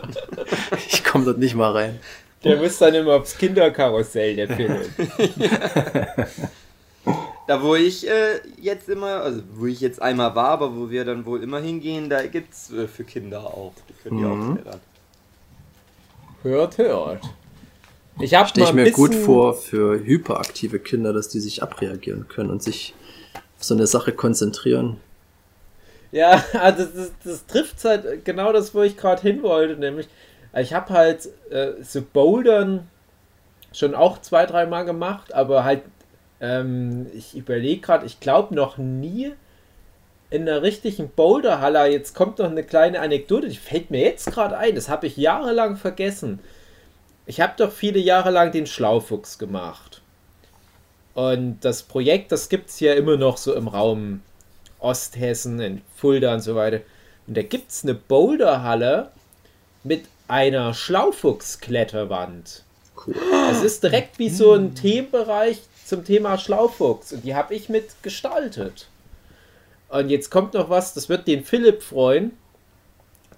Ich 0.89 1.03
komme 1.03 1.25
dort 1.25 1.37
nicht 1.37 1.55
mal 1.55 1.71
rein. 1.71 1.99
Der 2.43 2.57
muss 2.57 2.77
dann 2.77 2.93
immer 2.93 3.15
aufs 3.15 3.37
Kinderkarussell, 3.37 4.35
der 4.35 4.47
Philipp. 4.55 4.89
Da 7.47 7.63
wo 7.63 7.75
ich 7.75 8.07
äh, 8.07 8.41
jetzt 8.59 8.89
immer, 8.89 9.21
also 9.21 9.41
wo 9.53 9.65
ich 9.67 9.79
jetzt 9.79 10.01
einmal 10.01 10.35
war, 10.35 10.49
aber 10.49 10.75
wo 10.75 10.89
wir 10.89 11.05
dann 11.05 11.25
wohl 11.25 11.41
immer 11.41 11.59
hingehen, 11.59 12.09
da 12.09 12.25
gibt's 12.27 12.71
äh, 12.71 12.87
für 12.87 13.05
Kinder 13.05 13.39
auch. 13.45 13.73
Die 13.89 13.93
können 13.93 14.17
die 14.17 14.23
Mhm. 14.23 14.31
auch 14.31 14.55
klettern. 14.61 14.81
Hört, 16.43 16.77
hört. 16.77 17.23
Ich 18.19 18.33
habe 18.35 18.49
Stelle 18.49 18.65
ich 18.67 18.73
mir 18.73 18.91
gut 18.91 19.13
vor 19.15 19.53
für 19.53 20.03
hyperaktive 20.03 20.79
Kinder, 20.79 21.13
dass 21.13 21.29
die 21.29 21.39
sich 21.39 21.63
abreagieren 21.63 22.27
können 22.27 22.49
und 22.49 22.63
sich 22.63 22.93
auf 23.57 23.63
so 23.63 23.75
eine 23.75 23.87
Sache 23.87 24.11
konzentrieren. 24.11 24.97
Ja, 26.11 26.43
also 26.53 26.83
das, 26.83 27.11
das 27.23 27.45
trifft 27.45 27.83
halt 27.85 28.25
genau 28.25 28.51
das, 28.51 28.73
wo 28.73 28.81
ich 28.81 28.97
gerade 28.97 29.21
hin 29.21 29.41
wollte, 29.43 29.77
nämlich 29.79 30.07
ich 30.55 30.73
habe 30.73 30.93
halt 30.93 31.29
äh, 31.51 31.73
so 31.83 32.01
Bouldern 32.01 32.87
schon 33.71 33.93
auch 33.93 34.19
zwei, 34.21 34.45
dreimal 34.45 34.85
gemacht, 34.85 35.33
aber 35.33 35.63
halt 35.63 35.83
ähm, 36.41 37.07
ich 37.13 37.35
überlege 37.35 37.81
gerade, 37.81 38.05
ich 38.05 38.19
glaube 38.19 38.55
noch 38.55 38.77
nie 38.77 39.33
in 40.29 40.45
der 40.45 40.61
richtigen 40.61 41.09
Boulderhalle. 41.09 41.87
Jetzt 41.87 42.13
kommt 42.13 42.39
noch 42.39 42.49
eine 42.49 42.63
kleine 42.63 42.99
Anekdote, 42.99 43.49
die 43.49 43.57
fällt 43.57 43.91
mir 43.91 44.01
jetzt 44.01 44.31
gerade 44.31 44.57
ein, 44.57 44.75
das 44.75 44.89
habe 44.89 45.07
ich 45.07 45.17
jahrelang 45.17 45.77
vergessen. 45.77 46.39
Ich 47.25 47.41
habe 47.41 47.53
doch 47.57 47.71
viele 47.71 47.99
Jahre 47.99 48.31
lang 48.31 48.51
den 48.51 48.67
Schlaufuchs 48.67 49.37
gemacht. 49.37 50.01
Und 51.13 51.59
das 51.61 51.83
Projekt, 51.83 52.31
das 52.31 52.47
gibt 52.47 52.69
es 52.69 52.79
ja 52.79 52.93
immer 52.93 53.17
noch 53.17 53.37
so 53.37 53.53
im 53.53 53.67
Raum 53.67 54.21
Osthessen, 54.79 55.59
in 55.59 55.81
Fulda 55.95 56.33
und 56.35 56.41
so 56.41 56.55
weiter. 56.55 56.81
Und 57.25 57.35
da 57.35 57.41
gibt 57.41 57.71
es 57.71 57.83
eine 57.83 57.95
Boulderhalle 57.95 59.11
mit 59.83 60.05
einer 60.27 60.73
Schlaufuchskletterwand. 60.73 62.63
Cool. 63.05 63.15
Es 63.51 63.63
ist 63.63 63.83
direkt 63.83 64.19
wie 64.19 64.29
so 64.29 64.53
ein 64.53 64.75
Themenbereich 64.75 65.61
zum 65.87 66.03
Thema 66.03 66.37
Schlaufuchs. 66.37 67.13
Und 67.13 67.23
die 67.23 67.33
habe 67.33 67.55
ich 67.55 67.69
mit 67.69 68.03
gestaltet. 68.03 68.87
Und 69.89 70.09
jetzt 70.09 70.29
kommt 70.29 70.53
noch 70.53 70.69
was, 70.69 70.93
das 70.93 71.07
wird 71.07 71.27
den 71.27 71.45
Philipp 71.45 71.81
freuen. 71.81 72.31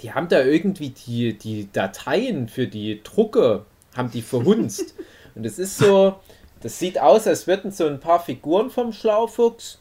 Die 0.02 0.14
haben 0.14 0.30
da 0.30 0.42
irgendwie 0.42 0.90
die, 0.90 1.38
die 1.38 1.72
Dateien 1.72 2.48
für 2.48 2.68
die 2.68 3.04
Drucke, 3.04 3.66
haben 3.96 4.10
die 4.10 4.24
verhunzt. 4.24 4.96
Und 5.36 5.46
es 5.46 5.60
ist 5.60 5.78
so, 5.78 6.20
das 6.62 6.80
sieht 6.80 7.00
aus, 7.00 7.28
als 7.28 7.46
würden 7.46 7.72
so 7.72 7.86
ein 7.86 8.00
paar 8.00 8.20
Figuren 8.20 8.72
vom 8.72 8.94
Schlaufuchs 8.94 9.80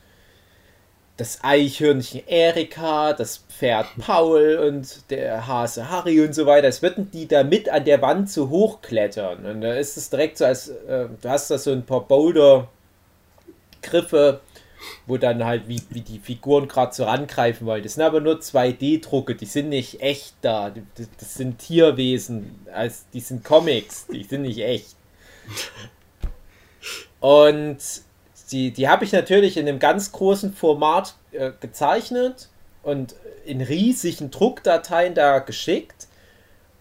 das 1.19 1.39
Eichhörnchen 1.43 2.27
Erika, 2.29 3.13
das 3.13 3.39
Pferd 3.39 3.89
Paul 3.99 4.57
und 4.69 5.11
der 5.11 5.49
Hase 5.49 5.91
Harry 5.91 6.25
und 6.25 6.33
so 6.33 6.47
weiter, 6.47 6.67
als 6.67 6.81
würden 6.81 7.11
die 7.11 7.27
da 7.27 7.43
mit 7.43 7.69
an 7.69 7.85
der 7.85 8.01
Wand 8.01 8.31
so 8.31 8.49
hochklettern. 8.49 9.45
Und 9.45 9.61
da 9.61 9.75
ist 9.75 9.97
es 9.97 10.11
direkt 10.11 10.39
so, 10.39 10.45
als 10.45 10.69
äh, 10.69 11.09
du 11.21 11.29
hast 11.29 11.51
da 11.51 11.59
so 11.59 11.73
ein 11.73 11.85
paar 11.85 12.07
Boulder-Griffe, 12.07 14.39
wo 15.09 15.17
dann 15.17 15.45
halt 15.45 15.67
wie, 15.67 15.83
wie 15.91 16.03
die 16.03 16.21
Figuren 16.21 16.69
gerade 16.69 16.95
so 16.95 17.03
rangreifen 17.03 17.67
wollen. 17.67 17.83
Das 17.83 17.95
sind 17.95 18.05
aber 18.05 18.21
nur 18.21 18.37
2D-Drucke, 18.37 19.35
die 19.35 19.47
sind 19.47 19.71
nicht 19.71 20.01
echt 20.01 20.37
da. 20.41 20.73
Das 21.19 21.35
sind 21.35 21.59
Tierwesen, 21.59 22.65
als 22.73 23.07
die 23.13 23.19
sind 23.19 23.43
Comics, 23.43 24.07
die 24.07 24.23
sind 24.23 24.43
nicht 24.43 24.61
echt. 24.61 24.95
Und 27.19 27.79
die, 28.51 28.73
die 28.73 28.89
habe 28.89 29.05
ich 29.05 29.13
natürlich 29.13 29.57
in 29.57 29.69
einem 29.69 29.79
ganz 29.79 30.13
großen 30.13 30.53
Format 30.53 31.15
äh, 31.33 31.53
gezeichnet 31.61 32.49
und 32.83 33.15
in 33.45 33.61
riesigen 33.61 34.31
Druckdateien 34.31 35.15
da 35.15 35.39
geschickt. 35.39 36.09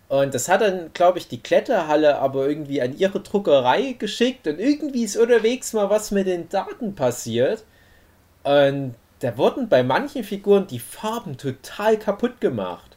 Und 0.10 0.34
das 0.34 0.48
hat 0.48 0.62
dann, 0.62 0.92
glaube 0.94 1.18
ich, 1.18 1.28
die 1.28 1.42
Kletterhalle 1.42 2.20
aber 2.20 2.48
irgendwie 2.48 2.82
an 2.82 2.98
ihre 2.98 3.20
Druckerei 3.20 3.96
geschickt 4.00 4.48
und 4.48 4.60
irgendwie 4.60 5.04
ist 5.04 5.18
unterwegs 5.18 5.74
mal 5.74 5.90
was 5.90 6.12
mit 6.12 6.28
den 6.28 6.48
Daten 6.48 6.96
passiert. 6.96 7.66
Und 8.44 8.96
da 9.20 9.38
wurden 9.38 9.68
bei 9.68 9.84
manchen 9.84 10.24
Figuren 10.24 10.68
die 10.68 10.80
Farben 10.80 11.38
total 11.38 11.98
kaputt 11.98 12.40
gemacht. 12.40 12.96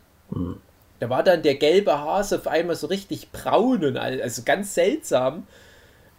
Da 1.01 1.09
war 1.09 1.25
dann 1.25 1.43
der 1.43 1.57
gelbe 1.57 1.99
Hase 1.99 2.37
auf 2.37 2.47
einmal 2.47 2.77
so 2.77 2.87
richtig 2.87 3.33
braun 3.33 3.85
und 3.85 3.97
all, 3.97 4.21
also 4.23 4.43
ganz 4.45 4.75
seltsam. 4.75 5.47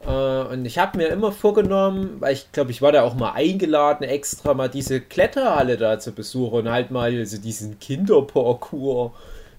Äh, 0.05 0.53
und 0.53 0.65
ich 0.65 0.77
habe 0.77 0.97
mir 0.97 1.07
immer 1.07 1.31
vorgenommen, 1.31 2.17
weil 2.19 2.33
ich 2.33 2.51
glaube, 2.51 2.71
ich 2.71 2.81
war 2.81 2.91
da 2.91 3.03
auch 3.03 3.15
mal 3.15 3.33
eingeladen, 3.33 4.03
extra 4.03 4.53
mal 4.53 4.69
diese 4.69 5.01
Kletterhalle 5.01 5.77
da 5.77 5.99
zu 5.99 6.11
besuchen 6.11 6.59
und 6.59 6.71
halt 6.71 6.91
mal 6.91 7.25
so 7.25 7.37
diesen 7.37 7.79
Kinderparcours 7.79 9.11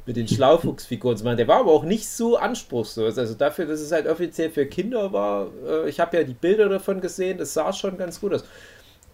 mit 0.05 0.17
den 0.17 0.27
Schlaufuchsfiguren 0.27 1.17
zu 1.17 1.25
machen. 1.25 1.37
Der 1.37 1.49
war 1.49 1.61
aber 1.61 1.73
auch 1.73 1.85
nicht 1.85 2.09
so 2.09 2.37
anspruchslos. 2.37 3.19
Also 3.19 3.35
dafür, 3.35 3.67
dass 3.67 3.81
es 3.81 3.93
halt 3.93 4.09
offiziell 4.09 4.51
für 4.51 4.67
Kinder 4.67 5.13
war, 5.13 5.49
äh, 5.67 5.89
ich 5.89 6.01
habe 6.01 6.17
ja 6.17 6.25
die 6.25 6.35
Bilder 6.35 6.69
davon 6.69 7.01
gesehen, 7.01 7.39
das 7.39 7.55
sah 7.55 7.73
schon 7.73 7.97
ganz 7.97 8.21
gut 8.21 8.35
aus. 8.35 8.45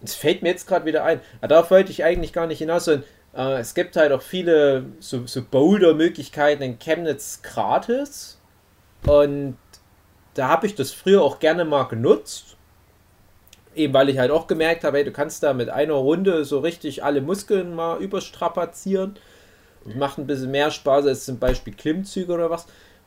Es 0.01 0.15
fällt 0.15 0.41
mir 0.41 0.49
jetzt 0.49 0.67
gerade 0.67 0.85
wieder 0.85 1.03
ein. 1.03 1.19
Aber 1.41 1.49
darauf 1.49 1.71
wollte 1.71 1.91
ich 1.91 2.03
eigentlich 2.03 2.33
gar 2.33 2.47
nicht 2.47 2.59
hinaus. 2.59 2.85
Sondern, 2.85 3.03
äh, 3.35 3.59
es 3.59 3.73
gibt 3.75 3.95
halt 3.97 4.11
auch 4.11 4.21
viele 4.21 4.85
so, 4.99 5.27
so 5.27 5.43
Boulder-Möglichkeiten 5.43 6.63
in 6.63 6.79
Chemnitz 6.79 7.41
gratis. 7.43 8.39
Und 9.05 9.57
da 10.33 10.47
habe 10.47 10.67
ich 10.67 10.75
das 10.75 10.91
früher 10.91 11.21
auch 11.21 11.39
gerne 11.39 11.65
mal 11.65 11.83
genutzt. 11.83 12.55
Eben 13.75 13.93
weil 13.93 14.09
ich 14.09 14.17
halt 14.17 14.31
auch 14.31 14.47
gemerkt 14.47 14.83
habe, 14.83 14.97
hey, 14.97 15.05
du 15.05 15.11
kannst 15.11 15.43
da 15.43 15.53
mit 15.53 15.69
einer 15.69 15.93
Runde 15.93 16.43
so 16.43 16.59
richtig 16.59 17.03
alle 17.03 17.21
Muskeln 17.21 17.75
mal 17.75 18.01
überstrapazieren. 18.01 19.15
Und 19.85 19.97
macht 19.97 20.17
ein 20.17 20.27
bisschen 20.27 20.51
mehr 20.51 20.71
Spaß 20.71 21.05
als 21.05 21.25
zum 21.25 21.39
Beispiel 21.39 21.73
Klimmzüge 21.73 22.33
oder 22.33 22.49
was. 22.49 22.65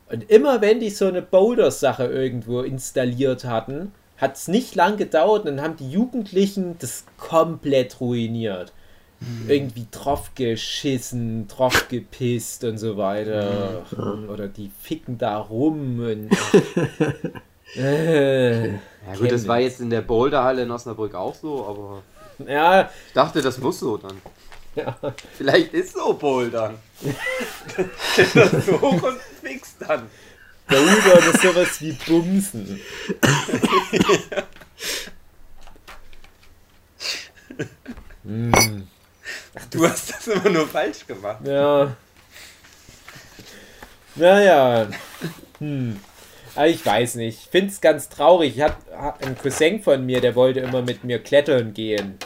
Und 0.09 0.29
immer 0.29 0.61
wenn 0.61 0.79
die 0.79 0.89
so 0.89 1.05
eine 1.05 1.21
Boulder-Sache 1.21 2.05
irgendwo 2.05 2.61
installiert 2.61 3.45
hatten, 3.45 3.91
hat 4.17 4.35
es 4.35 4.47
nicht 4.47 4.75
lang 4.75 4.97
gedauert 4.97 5.45
und 5.45 5.57
dann 5.57 5.61
haben 5.61 5.77
die 5.77 5.89
Jugendlichen 5.89 6.77
das 6.79 7.05
komplett 7.17 7.99
ruiniert. 7.99 8.73
Irgendwie 9.47 9.87
drauf 9.91 10.31
geschissen, 10.35 11.47
drauf 11.47 11.87
gepisst 11.87 12.63
und 12.63 12.77
so 12.77 12.97
weiter. 12.97 13.85
Oder 14.29 14.47
die 14.47 14.71
ficken 14.81 15.17
da 15.17 15.37
rum 15.37 15.99
und. 15.99 16.29
äh, 17.75 18.67
Ja 19.07 19.15
gut, 19.17 19.31
das 19.31 19.47
war 19.47 19.59
jetzt 19.59 19.81
in 19.81 19.89
der 19.89 20.01
Boulderhalle 20.01 20.63
in 20.63 20.71
Osnabrück 20.71 21.13
auch 21.13 21.35
so, 21.35 21.65
aber 21.65 22.03
ja, 22.49 22.89
ich 23.07 23.13
dachte, 23.13 23.41
das 23.41 23.57
muss 23.57 23.79
so 23.79 23.97
dann. 23.97 24.21
ja. 24.75 24.97
Vielleicht 25.37 25.73
ist 25.73 25.93
so 25.93 26.13
Bouldern. 26.13 26.75
das 28.15 28.65
so 28.65 28.81
hoch 28.81 29.03
und 29.03 29.17
fix 29.41 29.75
dann. 29.77 30.07
Bouldern 30.67 31.33
ist 31.33 31.41
sowas 31.41 31.81
wie 31.81 31.91
Bumsen. 31.91 32.79
Du 39.71 39.87
hast 39.87 40.11
das 40.11 40.27
immer 40.27 40.49
nur 40.49 40.67
falsch 40.67 41.05
gemacht. 41.05 41.45
Ja. 41.45 41.95
Naja. 44.15 44.87
Hm. 45.59 45.99
Aber 46.55 46.67
ich 46.67 46.85
weiß 46.85 47.15
nicht. 47.15 47.39
Ich 47.43 47.49
finde 47.49 47.67
es 47.71 47.81
ganz 47.81 48.09
traurig. 48.09 48.57
Ich 48.57 48.61
habe 48.61 48.75
einen 49.21 49.37
Cousin 49.37 49.81
von 49.81 50.05
mir, 50.05 50.21
der 50.21 50.35
wollte 50.35 50.59
immer 50.59 50.81
mit 50.81 51.03
mir 51.03 51.19
klettern 51.19 51.73
gehen. 51.73 52.17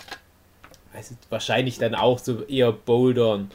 Also 0.94 1.16
wahrscheinlich 1.30 1.78
dann 1.78 1.96
auch 1.96 2.20
so 2.20 2.44
eher 2.44 2.72
bouldern. 2.72 3.52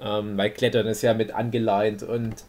Ähm, 0.00 0.36
weil 0.36 0.50
Klettern 0.50 0.86
ist 0.86 1.02
ja 1.02 1.14
mit 1.14 1.32
angeleint. 1.32 2.02
Und 2.02 2.44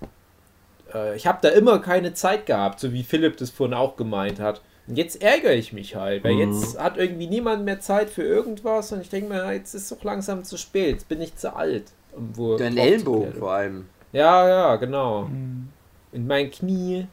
äh, 0.94 1.16
ich 1.16 1.28
habe 1.28 1.40
da 1.42 1.50
immer 1.50 1.80
keine 1.80 2.14
Zeit 2.14 2.46
gehabt, 2.46 2.80
so 2.80 2.92
wie 2.94 3.04
Philipp 3.04 3.38
das 3.38 3.50
vorhin 3.50 3.74
auch 3.74 3.96
gemeint 3.98 4.40
hat. 4.40 4.62
Und 4.88 4.98
jetzt 4.98 5.22
ärgere 5.22 5.54
ich 5.54 5.74
mich 5.74 5.96
halt, 5.96 6.24
weil 6.24 6.36
Mhm. 6.36 6.54
jetzt 6.54 6.80
hat 6.80 6.98
irgendwie 6.98 7.28
niemand 7.28 7.66
mehr 7.66 7.80
Zeit 7.80 8.10
für 8.10 8.24
irgendwas 8.24 8.92
und 8.92 9.02
ich 9.02 9.10
denke 9.10 9.30
mir, 9.30 9.52
jetzt 9.54 9.74
ist 9.74 9.92
doch 9.92 10.04
langsam 10.04 10.44
zu 10.44 10.58
spät, 10.58 10.92
jetzt 10.94 11.10
bin 11.10 11.22
ich 11.22 11.36
zu 11.36 11.56
alt. 11.56 11.92
Um 12.14 12.30
wo 12.36 12.58
Dein 12.58 12.78
Ellenbogen 12.78 13.34
vor 13.34 13.52
allem. 13.52 13.90
Ja, 14.14 14.48
ja, 14.48 14.76
genau. 14.78 15.30
Und 16.12 16.28
mein 16.28 16.50
Knie. 16.50 17.08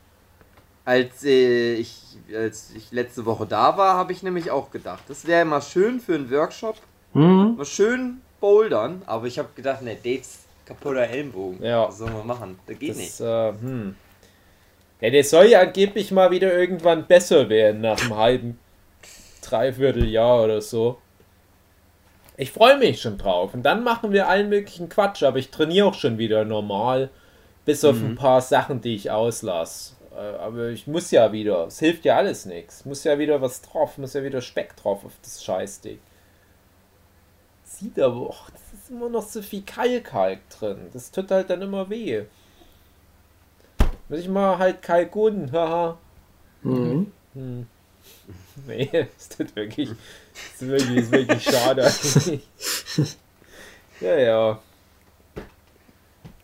Als, 0.87 1.25
äh, 1.25 1.75
ich, 1.75 2.19
als 2.35 2.71
ich 2.77 2.93
letzte 2.93 3.25
Woche 3.25 3.47
da 3.47 3.77
war, 3.79 3.95
habe 3.97 4.13
ich 4.13 4.23
nämlich 4.23 4.51
auch 4.51 4.71
gedacht, 4.71 5.03
das 5.09 5.27
wäre 5.27 5.45
mal 5.47 5.63
schön 5.63 5.99
für 5.99 6.15
einen 6.15 6.31
Workshop. 6.31 6.77
Hm? 7.15 7.57
Mal 7.57 7.65
schön 7.65 8.21
bouldern. 8.39 9.01
Aber 9.07 9.27
ich 9.27 9.39
habe 9.39 9.49
gedacht, 9.57 9.81
ne, 9.81 9.97
Daves 9.97 10.41
kaputter 10.67 11.01
Ellenbogen. 11.09 11.63
Ja. 11.63 11.89
Was 11.89 11.99
soll 11.99 12.11
man 12.11 12.27
machen? 12.27 12.59
Das 12.67 12.79
geht 12.79 12.97
nicht. 12.97 13.19
Das, 13.19 13.21
äh, 13.21 13.53
hm. 13.61 13.95
Ja, 15.01 15.11
der 15.11 15.25
soll 15.25 15.47
ja 15.47 15.61
angeblich 15.61 16.11
mal 16.11 16.31
wieder 16.31 16.53
irgendwann 16.53 17.07
besser 17.07 17.49
werden 17.49 17.81
nach 17.83 18.01
einem 18.01 18.17
halben 18.17 18.59
Dreivierteljahr 19.43 20.45
oder 20.45 20.61
so. 20.61 20.99
Ich 22.37 22.51
freue 22.51 22.79
mich 22.79 23.01
schon 23.01 23.19
drauf. 23.19 23.55
Und 23.55 23.63
dann 23.63 23.85
machen 23.85 24.13
wir 24.13 24.29
allen 24.29 24.49
möglichen 24.49 24.89
Quatsch, 24.89 25.23
aber 25.23 25.39
ich 25.39 25.51
trainiere 25.51 25.87
auch 25.87 25.95
schon 25.95 26.19
wieder 26.19 26.45
normal. 26.45 27.11
Bis 27.65 27.85
auf 27.85 27.97
ein 27.97 28.15
paar 28.15 28.41
Sachen, 28.41 28.81
die 28.81 28.95
ich 28.95 29.11
auslasse. 29.11 29.95
Äh, 30.15 30.37
Aber 30.37 30.69
ich 30.69 30.87
muss 30.87 31.11
ja 31.11 31.33
wieder. 31.33 31.67
Es 31.67 31.79
hilft 31.79 32.05
ja 32.05 32.17
alles 32.17 32.45
nichts. 32.47 32.85
Muss 32.85 33.05
ja 33.05 33.19
wieder 33.19 33.41
was 33.41 33.63
drauf. 33.63 33.99
Muss 33.99 34.15
ja 34.15 34.23
wieder 34.23 34.41
Speck 34.41 34.77
drauf 34.77 35.05
auf 35.05 35.13
das 35.23 35.43
Scheißding. 35.43 35.99
Sieht 37.65 37.99
aber 37.99 38.21
auch. 38.21 38.51
Das 38.51 38.81
ist 38.81 38.91
immer 38.91 39.09
noch 39.09 39.23
so 39.23 39.43
viel 39.43 39.63
Kalkalk 39.63 40.41
drin. 40.51 40.89
Das 40.93 41.11
tut 41.11 41.31
halt 41.31 41.51
dann 41.51 41.63
immer 41.63 41.89
weh. 41.91 42.25
Muss 44.09 44.21
ich 44.21 44.29
mal 44.29 44.59
halt 44.59 44.83
Kalkun, 44.83 45.51
haha. 45.53 45.99
Mhm. 46.63 47.13
Hm. 47.35 47.67
Nee, 48.67 49.09
das 49.17 49.29
tut 49.29 49.57
wirklich, 49.57 49.89
das 49.89 50.63
ist 50.63 50.69
wirklich, 50.69 50.97
ist 50.99 51.13
wirklich 51.13 51.43
schade. 51.43 51.91
ja, 54.01 54.17
ja. 54.17 54.59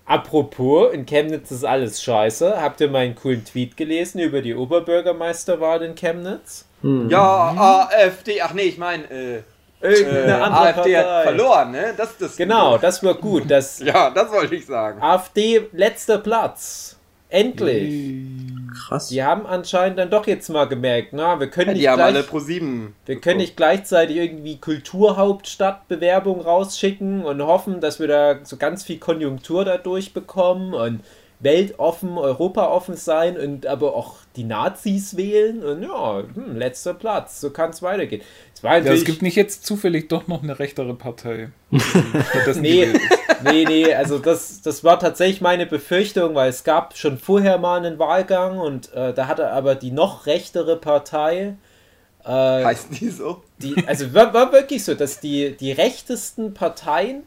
Apropos, 0.04 0.92
in 0.92 1.06
Chemnitz 1.06 1.52
ist 1.52 1.64
alles 1.64 2.02
scheiße. 2.02 2.60
Habt 2.60 2.80
ihr 2.80 2.90
meinen 2.90 3.14
coolen 3.14 3.44
Tweet 3.44 3.76
gelesen 3.76 4.18
über 4.18 4.42
die 4.42 4.56
Oberbürgermeisterwahl 4.56 5.82
in 5.82 5.94
Chemnitz? 5.94 6.64
Hm. 6.80 7.08
Ja, 7.08 7.86
AfD, 7.88 8.40
ach 8.40 8.54
nee, 8.54 8.62
ich 8.62 8.78
meine, 8.78 9.04
äh, 9.04 9.42
Irgendeine 9.80 10.28
äh, 10.28 10.32
andere 10.32 10.60
AfD 10.60 10.96
hat 10.96 11.22
verloren, 11.22 11.70
ne? 11.70 11.94
Das 11.96 12.10
ist 12.10 12.20
das. 12.20 12.36
Genau, 12.36 12.76
das 12.76 13.02
war 13.02 13.14
gut. 13.14 13.50
Das 13.50 13.78
Ja, 13.84 14.10
das 14.10 14.30
wollte 14.30 14.54
ich 14.54 14.66
sagen. 14.66 15.00
AfD 15.00 15.68
letzter 15.72 16.18
Platz. 16.18 16.98
Endlich. 17.30 18.24
Krass. 18.76 19.08
Die 19.08 19.22
haben 19.22 19.46
anscheinend 19.46 19.98
dann 19.98 20.10
doch 20.10 20.26
jetzt 20.26 20.48
mal 20.48 20.66
gemerkt, 20.66 21.12
na, 21.12 21.40
wir 21.40 21.48
können 21.48 21.68
Ja, 21.68 21.72
nicht 21.72 21.82
die 21.82 21.88
haben 21.88 21.96
gleich, 21.98 22.14
alle 22.14 22.22
pro 22.22 22.38
7. 22.38 22.94
Wir 23.06 23.20
können 23.20 23.38
nicht 23.38 23.56
gleichzeitig 23.56 24.16
irgendwie 24.16 24.58
Kulturhauptstadtbewerbung 24.58 26.40
rausschicken 26.40 27.24
und 27.24 27.42
hoffen, 27.42 27.80
dass 27.80 28.00
wir 28.00 28.08
da 28.08 28.38
so 28.44 28.56
ganz 28.56 28.84
viel 28.84 28.98
Konjunktur 28.98 29.64
dadurch 29.64 30.12
bekommen 30.12 30.74
und 30.74 31.00
weltoffen, 31.40 32.18
europaoffen 32.18 32.96
sein 32.96 33.36
und 33.38 33.66
aber 33.66 33.94
auch 33.94 34.16
die 34.36 34.44
Nazis 34.44 35.16
wählen 35.16 35.64
und 35.64 35.82
ja, 35.82 36.22
hm, 36.34 36.56
letzter 36.56 36.94
Platz, 36.94 37.40
so 37.40 37.50
kann 37.50 37.70
es 37.70 37.82
weitergehen. 37.82 38.22
Es 38.54 38.62
war 38.62 38.78
Ja, 38.78 38.92
es 38.92 39.04
gibt 39.04 39.22
nicht 39.22 39.36
jetzt 39.36 39.64
zufällig 39.64 40.08
doch 40.08 40.28
noch 40.28 40.42
eine 40.42 40.58
rechtere 40.58 40.94
Partei. 40.94 41.50
Nee, 42.56 42.88
nee, 43.44 43.64
nee, 43.64 43.94
also 43.94 44.18
das, 44.18 44.60
das 44.60 44.84
war 44.84 44.98
tatsächlich 44.98 45.40
meine 45.40 45.66
Befürchtung, 45.66 46.34
weil 46.34 46.50
es 46.50 46.64
gab 46.64 46.96
schon 46.96 47.18
vorher 47.18 47.58
mal 47.58 47.78
einen 47.78 47.98
Wahlgang 47.98 48.58
und 48.58 48.92
äh, 48.92 49.14
da 49.14 49.26
hatte 49.26 49.50
aber 49.50 49.74
die 49.74 49.90
noch 49.90 50.26
rechtere 50.26 50.76
Partei 50.76 51.54
äh, 52.24 52.64
Heißen 52.64 52.94
die 52.94 53.08
so? 53.08 53.42
die, 53.58 53.74
also 53.86 54.12
war, 54.12 54.34
war 54.34 54.52
wirklich 54.52 54.84
so, 54.84 54.94
dass 54.94 55.20
die, 55.20 55.56
die 55.56 55.72
rechtesten 55.72 56.54
Parteien, 56.54 57.22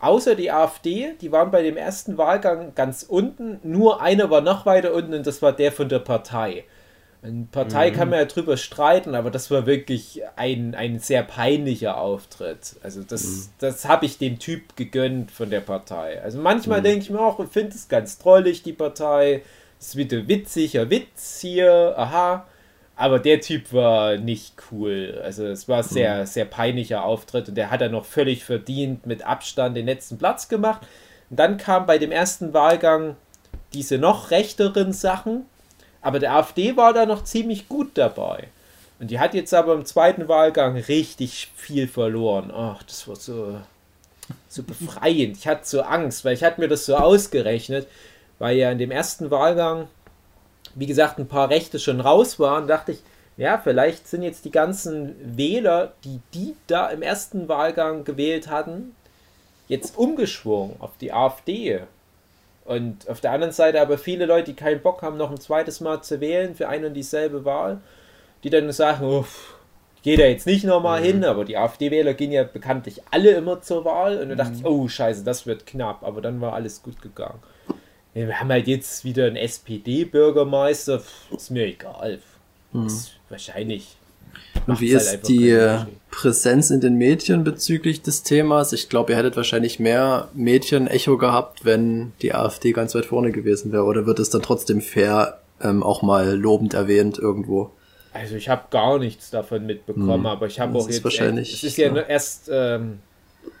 außer 0.00 0.34
die 0.34 0.50
AfD, 0.50 1.14
die 1.20 1.32
waren 1.32 1.50
bei 1.50 1.62
dem 1.62 1.76
ersten 1.76 2.18
Wahlgang 2.18 2.74
ganz 2.74 3.02
unten, 3.02 3.60
nur 3.62 4.00
einer 4.00 4.30
war 4.30 4.40
noch 4.40 4.66
weiter 4.66 4.92
unten 4.92 5.14
und 5.14 5.26
das 5.26 5.42
war 5.42 5.52
der 5.52 5.72
von 5.72 5.88
der 5.88 6.00
Partei. 6.00 6.64
Eine 7.22 7.48
Partei 7.50 7.90
kann 7.90 8.10
man 8.10 8.20
ja 8.20 8.24
drüber 8.26 8.56
streiten, 8.56 9.16
aber 9.16 9.32
das 9.32 9.50
war 9.50 9.66
wirklich 9.66 10.22
ein, 10.36 10.76
ein 10.76 11.00
sehr 11.00 11.24
peinlicher 11.24 11.98
Auftritt. 11.98 12.76
Also 12.82 13.02
das, 13.02 13.50
das 13.58 13.84
habe 13.86 14.06
ich 14.06 14.18
dem 14.18 14.38
Typ 14.38 14.76
gegönnt 14.76 15.32
von 15.32 15.50
der 15.50 15.60
Partei. 15.60 16.22
Also 16.22 16.38
manchmal 16.38 16.82
denke 16.82 17.00
ich 17.00 17.10
mir 17.10 17.18
auch, 17.18 17.40
ich 17.40 17.48
finde 17.48 17.74
es 17.74 17.88
ganz 17.88 18.18
trollig, 18.18 18.62
die 18.62 18.72
Partei. 18.72 19.42
Ist 19.80 19.96
wieder 19.96 20.26
witziger 20.28 20.88
Witz 20.88 21.40
hier, 21.40 21.94
aha. 21.96 22.46
Aber 22.98 23.18
der 23.18 23.42
Typ 23.42 23.74
war 23.74 24.16
nicht 24.16 24.54
cool. 24.70 25.20
Also 25.22 25.46
es 25.46 25.68
war 25.68 25.82
sehr, 25.82 26.26
sehr 26.26 26.46
peinlicher 26.46 27.04
Auftritt 27.04 27.48
und 27.48 27.54
der 27.54 27.70
hat 27.70 27.82
er 27.82 27.90
noch 27.90 28.06
völlig 28.06 28.42
verdient 28.42 29.04
mit 29.04 29.22
Abstand 29.22 29.76
den 29.76 29.84
letzten 29.84 30.16
Platz 30.16 30.48
gemacht. 30.48 30.80
Und 31.28 31.38
dann 31.38 31.58
kam 31.58 31.84
bei 31.84 31.98
dem 31.98 32.10
ersten 32.10 32.54
Wahlgang 32.54 33.16
diese 33.74 33.98
noch 33.98 34.30
rechteren 34.30 34.94
Sachen, 34.94 35.44
aber 36.00 36.18
der 36.18 36.34
AfD 36.34 36.76
war 36.78 36.94
da 36.94 37.04
noch 37.04 37.24
ziemlich 37.24 37.68
gut 37.68 37.90
dabei. 37.94 38.48
Und 38.98 39.10
die 39.10 39.20
hat 39.20 39.34
jetzt 39.34 39.52
aber 39.52 39.74
im 39.74 39.84
zweiten 39.84 40.26
Wahlgang 40.28 40.76
richtig 40.76 41.50
viel 41.54 41.86
verloren. 41.88 42.50
Ach, 42.50 42.82
das 42.82 43.06
war 43.06 43.16
so, 43.16 43.60
so 44.48 44.62
befreiend. 44.62 45.36
Ich 45.36 45.46
hatte 45.46 45.66
so 45.66 45.82
Angst, 45.82 46.24
weil 46.24 46.32
ich 46.32 46.42
hatte 46.42 46.62
mir 46.62 46.68
das 46.68 46.86
so 46.86 46.96
ausgerechnet, 46.96 47.86
weil 48.38 48.56
ja 48.56 48.70
in 48.70 48.78
dem 48.78 48.90
ersten 48.90 49.30
Wahlgang, 49.30 49.88
wie 50.76 50.86
gesagt, 50.86 51.18
ein 51.18 51.26
paar 51.26 51.50
Rechte 51.50 51.78
schon 51.78 52.00
raus 52.00 52.38
waren, 52.38 52.68
dachte 52.68 52.92
ich, 52.92 53.02
ja, 53.36 53.58
vielleicht 53.58 54.06
sind 54.08 54.22
jetzt 54.22 54.44
die 54.44 54.50
ganzen 54.50 55.14
Wähler, 55.36 55.92
die 56.04 56.20
die 56.32 56.54
da 56.68 56.88
im 56.88 57.02
ersten 57.02 57.48
Wahlgang 57.48 58.04
gewählt 58.04 58.48
hatten, 58.48 58.94
jetzt 59.68 59.98
umgeschwungen 59.98 60.76
auf 60.78 60.92
die 61.00 61.12
AfD. 61.12 61.80
Und 62.64 63.08
auf 63.08 63.20
der 63.20 63.32
anderen 63.32 63.52
Seite 63.52 63.80
aber 63.80 63.98
viele 63.98 64.26
Leute, 64.26 64.52
die 64.52 64.56
keinen 64.56 64.80
Bock 64.80 65.02
haben, 65.02 65.16
noch 65.16 65.30
ein 65.30 65.40
zweites 65.40 65.80
Mal 65.80 66.02
zu 66.02 66.20
wählen 66.20 66.54
für 66.54 66.68
eine 66.68 66.88
und 66.88 66.94
dieselbe 66.94 67.44
Wahl, 67.44 67.80
die 68.42 68.50
dann 68.50 68.70
sagen, 68.72 69.06
uff, 69.06 69.54
ich 69.96 70.02
gehe 70.02 70.16
da 70.16 70.24
jetzt 70.24 70.46
nicht 70.46 70.64
nochmal 70.64 71.02
hin, 71.02 71.24
aber 71.24 71.44
die 71.44 71.56
AfD-Wähler 71.56 72.14
gehen 72.14 72.32
ja 72.32 72.44
bekanntlich 72.44 73.02
alle 73.10 73.30
immer 73.32 73.60
zur 73.62 73.84
Wahl. 73.84 74.18
Und 74.18 74.30
da 74.30 74.34
dachte 74.34 74.54
ich, 74.56 74.64
oh 74.64 74.88
scheiße, 74.88 75.24
das 75.24 75.46
wird 75.46 75.66
knapp, 75.66 76.02
aber 76.02 76.20
dann 76.20 76.40
war 76.40 76.54
alles 76.54 76.82
gut 76.82 77.00
gegangen. 77.02 77.40
Wir 78.24 78.40
haben 78.40 78.48
halt 78.50 78.66
jetzt 78.66 79.04
wieder 79.04 79.26
einen 79.26 79.36
SPD-Bürgermeister, 79.36 81.02
ist 81.34 81.50
mir 81.50 81.66
egal. 81.66 82.18
Ist 82.86 83.12
wahrscheinlich. 83.28 83.96
Und 84.66 84.80
wie 84.80 84.96
halt 84.96 85.02
ist 85.04 85.28
die 85.28 85.50
äh. 85.50 85.80
Präsenz 86.10 86.70
in 86.70 86.80
den 86.80 86.96
Medien 86.96 87.44
bezüglich 87.44 88.00
des 88.02 88.22
Themas? 88.22 88.72
Ich 88.72 88.88
glaube, 88.88 89.12
ihr 89.12 89.18
hättet 89.18 89.36
wahrscheinlich 89.36 89.78
mehr 89.78 90.28
Medien-Echo 90.32 91.18
gehabt, 91.18 91.66
wenn 91.66 92.12
die 92.22 92.34
AfD 92.34 92.72
ganz 92.72 92.94
weit 92.94 93.04
vorne 93.04 93.32
gewesen 93.32 93.70
wäre. 93.70 93.84
Oder 93.84 94.06
wird 94.06 94.18
es 94.18 94.30
dann 94.30 94.40
trotzdem 94.42 94.80
fair 94.80 95.40
ähm, 95.60 95.82
auch 95.82 96.00
mal 96.00 96.34
lobend 96.36 96.72
erwähnt 96.72 97.18
irgendwo? 97.18 97.70
Also 98.14 98.34
ich 98.36 98.48
habe 98.48 98.62
gar 98.70 98.98
nichts 98.98 99.28
davon 99.30 99.66
mitbekommen, 99.66 100.20
Hm. 100.20 100.26
aber 100.26 100.46
ich 100.46 100.58
habe 100.58 100.78
auch 100.78 100.88
ist 100.88 100.96
jetzt. 100.96 101.04
wahrscheinlich, 101.04 101.52
es 101.52 101.62
ist 101.64 101.76
ja, 101.76 101.94
ja. 101.94 102.00
erst 102.00 102.48
ähm, 102.50 103.00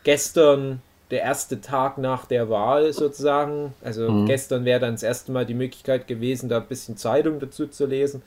gestern 0.02 0.80
der 1.10 1.22
erste 1.22 1.60
Tag 1.60 1.98
nach 1.98 2.26
der 2.26 2.48
Wahl 2.50 2.92
sozusagen. 2.92 3.74
Also 3.82 4.08
Hm. 4.08 4.26
gestern 4.26 4.64
wäre 4.64 4.80
dann 4.80 4.94
das 4.94 5.02
erste 5.02 5.32
Mal 5.32 5.46
die 5.46 5.54
Möglichkeit 5.54 6.06
gewesen, 6.08 6.48
da 6.48 6.58
ein 6.58 6.66
bisschen 6.66 6.96
Zeitung 6.96 7.38
dazu 7.40 7.66
zu 7.68 7.86
lesen. 7.86 8.22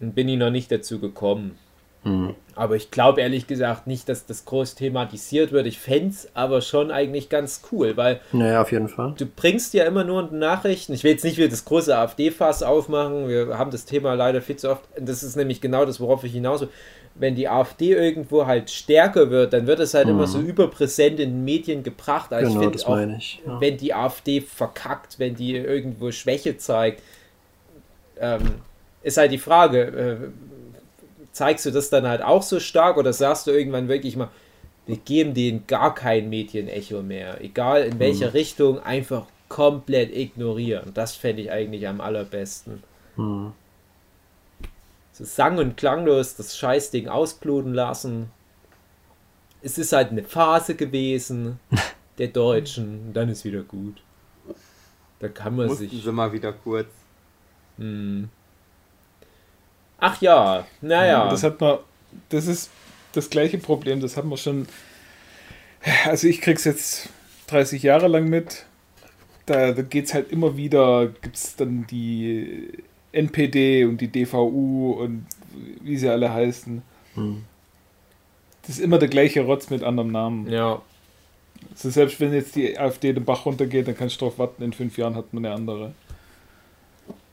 Und 0.00 0.14
bin 0.14 0.28
ich 0.28 0.36
noch 0.38 0.50
nicht 0.50 0.70
dazu 0.70 0.98
gekommen. 1.00 1.58
Hm. 2.02 2.34
Aber 2.54 2.76
ich 2.76 2.90
glaube 2.92 3.20
ehrlich 3.22 3.46
gesagt 3.48 3.86
nicht, 3.88 4.08
dass 4.08 4.26
das 4.26 4.44
groß 4.44 4.76
thematisiert 4.76 5.50
wird. 5.50 5.66
Ich 5.66 5.78
fände 5.80 6.10
es 6.10 6.28
aber 6.34 6.60
schon 6.60 6.90
eigentlich 6.92 7.28
ganz 7.28 7.62
cool, 7.72 7.96
weil 7.96 8.20
Naja, 8.30 8.62
auf 8.62 8.70
jeden 8.70 8.88
Fall. 8.88 9.14
du 9.18 9.26
bringst 9.26 9.74
ja 9.74 9.84
immer 9.84 10.04
nur 10.04 10.30
Nachrichten. 10.30 10.92
Ich 10.92 11.02
will 11.02 11.10
jetzt 11.12 11.24
nicht 11.24 11.38
wieder 11.38 11.48
das 11.48 11.64
große 11.64 11.96
AfD-Fass 11.96 12.62
aufmachen. 12.62 13.26
Wir 13.28 13.58
haben 13.58 13.70
das 13.72 13.86
Thema 13.86 14.14
leider 14.14 14.40
viel 14.42 14.56
zu 14.56 14.70
oft. 14.70 14.82
Das 15.00 15.22
ist 15.24 15.34
nämlich 15.34 15.60
genau 15.60 15.84
das, 15.84 15.98
worauf 15.98 16.22
ich 16.22 16.32
hinaus 16.32 16.60
will. 16.60 16.68
Wenn 17.18 17.34
die 17.34 17.48
AfD 17.48 17.92
irgendwo 17.92 18.46
halt 18.46 18.70
stärker 18.70 19.30
wird, 19.30 19.52
dann 19.52 19.66
wird 19.66 19.80
es 19.80 19.94
halt 19.94 20.08
immer 20.08 20.26
so 20.26 20.38
überpräsent 20.40 21.18
in 21.18 21.30
den 21.30 21.44
Medien 21.44 21.82
gebracht. 21.82 22.32
Also 22.32 22.50
Mhm. 22.50 22.60
Genau, 22.60 22.70
ich 22.70 22.82
finde 22.82 22.86
auch, 22.86 22.96
meine 22.96 23.16
ich, 23.16 23.42
ja. 23.46 23.60
wenn 23.60 23.76
die 23.76 23.94
AfD 23.94 24.40
verkackt, 24.40 25.18
wenn 25.18 25.34
die 25.34 25.56
irgendwo 25.56 26.10
Schwäche 26.10 26.58
zeigt, 26.58 27.02
ähm, 28.20 28.56
ist 29.02 29.16
halt 29.16 29.32
die 29.32 29.38
Frage, 29.38 29.80
äh, 29.80 30.16
zeigst 31.32 31.66
du 31.66 31.70
das 31.70 31.90
dann 31.90 32.06
halt 32.06 32.22
auch 32.22 32.42
so 32.42 32.60
stark 32.60 32.96
oder 32.96 33.12
sagst 33.12 33.46
du 33.46 33.50
irgendwann 33.50 33.88
wirklich 33.88 34.16
mal, 34.16 34.28
wir 34.86 34.96
geben 34.96 35.34
denen 35.34 35.66
gar 35.66 35.94
kein 35.94 36.28
Medienecho 36.28 37.02
mehr, 37.02 37.40
egal 37.40 37.84
in 37.84 37.98
welcher 37.98 38.34
Richtung, 38.34 38.78
einfach 38.80 39.26
komplett 39.48 40.14
ignorieren. 40.16 40.92
Das 40.94 41.14
fände 41.14 41.42
ich 41.42 41.50
eigentlich 41.50 41.86
am 41.86 42.00
allerbesten. 42.00 42.82
Hm. 43.16 43.52
So 45.16 45.24
sang- 45.24 45.56
und 45.56 45.78
klanglos 45.78 46.36
das 46.36 46.58
Scheißding 46.58 47.08
ausbluten 47.08 47.72
lassen. 47.72 48.30
Es 49.62 49.78
ist 49.78 49.94
halt 49.94 50.10
eine 50.10 50.22
Phase 50.22 50.74
gewesen 50.74 51.58
der 52.18 52.28
Deutschen, 52.28 53.06
und 53.06 53.12
dann 53.14 53.30
ist 53.30 53.42
wieder 53.46 53.62
gut. 53.62 54.02
Da 55.20 55.28
kann 55.28 55.56
man 55.56 55.68
Mussten 55.68 55.88
sich. 55.88 56.04
sie 56.04 56.12
mal 56.12 56.30
wieder 56.34 56.52
kurz. 56.52 56.88
Hm. 57.78 58.28
Ach 59.98 60.20
ja, 60.20 60.66
naja. 60.82 61.30
Das 61.30 61.42
hat 61.42 61.62
man, 61.62 61.78
das 62.28 62.46
ist 62.46 62.68
das 63.12 63.30
gleiche 63.30 63.56
Problem, 63.56 64.00
das 64.00 64.18
haben 64.18 64.28
wir 64.28 64.36
schon. 64.36 64.68
Also 66.04 66.28
ich 66.28 66.42
krieg's 66.42 66.64
jetzt 66.64 67.08
30 67.46 67.82
Jahre 67.82 68.08
lang 68.08 68.28
mit. 68.28 68.66
Da, 69.46 69.72
da 69.72 69.80
geht's 69.80 70.12
halt 70.12 70.30
immer 70.30 70.58
wieder, 70.58 71.06
gibt's 71.06 71.56
dann 71.56 71.86
die 71.86 72.82
NPD 73.16 73.84
und 73.84 74.00
die 74.00 74.08
DVU 74.08 74.92
und 74.92 75.26
wie 75.82 75.96
sie 75.96 76.08
alle 76.08 76.32
heißen. 76.32 76.82
Hm. 77.14 77.44
Das 78.62 78.70
ist 78.76 78.80
immer 78.80 78.98
der 78.98 79.08
gleiche 79.08 79.42
Rotz 79.42 79.70
mit 79.70 79.82
anderem 79.82 80.12
Namen. 80.12 80.50
ja. 80.50 80.82
Also 81.70 81.90
selbst 81.90 82.20
wenn 82.20 82.32
jetzt 82.34 82.54
die 82.54 82.78
AfD 82.78 83.12
den 83.12 83.24
Bach 83.24 83.46
runtergeht, 83.46 83.88
dann 83.88 83.96
kannst 83.96 84.16
du 84.16 84.26
drauf 84.26 84.38
warten, 84.38 84.62
in 84.62 84.72
fünf 84.72 84.98
Jahren 84.98 85.14
hat 85.14 85.32
man 85.32 85.44
eine 85.44 85.54
andere. 85.54 85.92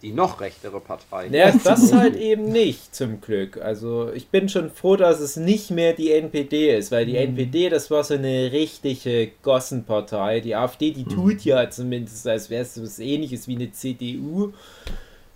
Die 0.02 0.12
noch 0.12 0.42
rechtere 0.42 0.82
Partei. 0.82 1.30
Naja, 1.30 1.54
das 1.64 1.94
halt 1.94 2.18
eben 2.18 2.52
nicht, 2.52 2.94
zum 2.94 3.22
Glück. 3.22 3.58
Also 3.58 4.12
ich 4.14 4.28
bin 4.28 4.50
schon 4.50 4.70
froh, 4.70 4.98
dass 4.98 5.22
es 5.22 5.38
nicht 5.38 5.72
mehr 5.72 5.94
die 5.94 6.12
NPD 6.12 6.78
ist, 6.78 6.92
weil 6.92 7.06
die 7.06 7.16
NPD, 7.16 7.70
das 7.70 7.90
war 7.90 8.04
so 8.04 8.16
eine 8.16 8.52
richtige 8.52 9.32
Gossenpartei. 9.44 10.42
Die 10.42 10.56
AfD, 10.56 10.92
die 10.92 11.06
tut 11.06 11.46
ja 11.46 11.70
zumindest, 11.70 12.28
als 12.28 12.50
wäre 12.50 12.64
es 12.64 12.76
so 12.76 12.84
was 12.84 13.00
ähnliches 13.00 13.48
wie 13.48 13.56
eine 13.56 13.72
CDU. 13.72 14.52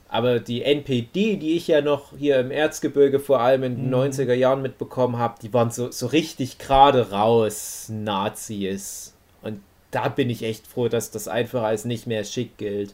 Aber 0.09 0.39
die 0.39 0.63
NPD, 0.63 1.35
die 1.35 1.57
ich 1.57 1.67
ja 1.67 1.81
noch 1.81 2.13
hier 2.17 2.39
im 2.39 2.49
Erzgebirge 2.49 3.19
vor 3.19 3.41
allem 3.41 3.63
in 3.63 3.75
den 3.75 3.93
90er 3.93 4.33
Jahren 4.33 4.61
mitbekommen 4.61 5.17
habe, 5.17 5.35
die 5.41 5.53
waren 5.53 5.69
so, 5.69 5.91
so 5.91 6.07
richtig 6.07 6.57
gerade 6.59 7.11
raus 7.11 7.87
Nazis. 7.89 9.13
Und 9.41 9.61
da 9.91 10.07
bin 10.07 10.29
ich 10.29 10.43
echt 10.43 10.65
froh, 10.67 10.87
dass 10.87 11.11
das 11.11 11.27
einfach 11.27 11.63
als 11.63 11.83
nicht 11.85 12.07
mehr 12.07 12.23
schick 12.23 12.57
gilt. 12.57 12.93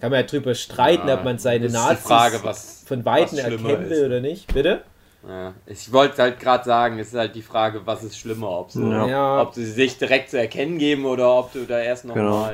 Kann 0.00 0.10
man 0.10 0.20
ja 0.20 0.26
drüber 0.26 0.54
streiten, 0.54 1.08
Ja, 1.08 1.14
ob 1.14 1.24
man 1.24 1.38
seine 1.38 1.68
Nazis 1.68 2.06
Frage, 2.06 2.40
was- 2.42 2.84
von 2.86 3.04
Weitem 3.04 3.38
erkennen 3.38 3.90
will 3.90 4.06
oder 4.06 4.20
nicht. 4.20 4.52
Bitte? 4.52 4.82
Ja, 5.28 5.54
ich 5.66 5.92
wollte 5.92 6.22
halt 6.22 6.38
gerade 6.38 6.64
sagen, 6.64 6.98
es 6.98 7.08
ist 7.08 7.14
halt 7.18 7.34
die 7.34 7.42
Frage, 7.42 7.82
was 7.84 8.04
ist 8.04 8.16
schlimmer, 8.18 8.48
ob, 8.60 8.70
so, 8.70 8.80
Ja. 8.90 9.42
Ob 9.42 9.54
sie 9.54 9.64
sich 9.64 9.98
direkt 9.98 10.30
zu 10.30 10.38
erkennen 10.38 10.78
geben 10.78 11.04
oder 11.04 11.36
ob 11.38 11.52
du 11.52 11.64
da 11.64 11.80
erst 11.80 12.04
Genau. 12.04 12.48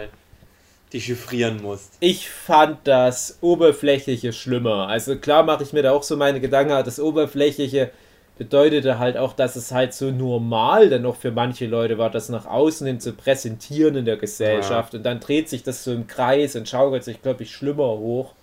Nochmal 0.92 0.92
dechiffrieren 0.92 1.62
musst. 1.62 1.94
Ich 2.00 2.28
fand 2.28 2.78
das 2.84 3.38
Oberflächliche 3.40 4.32
schlimmer. 4.32 4.88
Also 4.88 5.16
klar 5.16 5.42
mache 5.42 5.62
ich 5.62 5.72
mir 5.72 5.82
da 5.82 5.92
auch 5.92 6.02
so 6.02 6.16
meine 6.16 6.40
Gedanken, 6.40 6.72
aber 6.72 6.82
das 6.82 7.00
Oberflächliche 7.00 7.90
bedeutete 8.38 8.98
halt 8.98 9.16
auch, 9.16 9.34
dass 9.34 9.56
es 9.56 9.72
halt 9.72 9.94
so 9.94 10.10
normal 10.10 10.88
dann 10.88 11.02
noch 11.02 11.16
für 11.16 11.30
manche 11.30 11.66
Leute 11.66 11.98
war, 11.98 12.10
das 12.10 12.28
nach 12.28 12.46
außen 12.46 12.86
hin 12.86 12.98
zu 12.98 13.12
präsentieren 13.12 13.94
in 13.96 14.04
der 14.04 14.16
Gesellschaft. 14.16 14.94
Und 14.94 15.04
dann 15.04 15.20
dreht 15.20 15.48
sich 15.48 15.62
das 15.62 15.84
so 15.84 15.92
im 15.92 16.06
Kreis 16.06 16.56
und 16.56 16.68
schaukelt 16.68 17.04
sich, 17.04 17.22
glaube 17.22 17.44
ich, 17.44 17.52
schlimmer 17.52 17.88
hoch. 17.88 18.34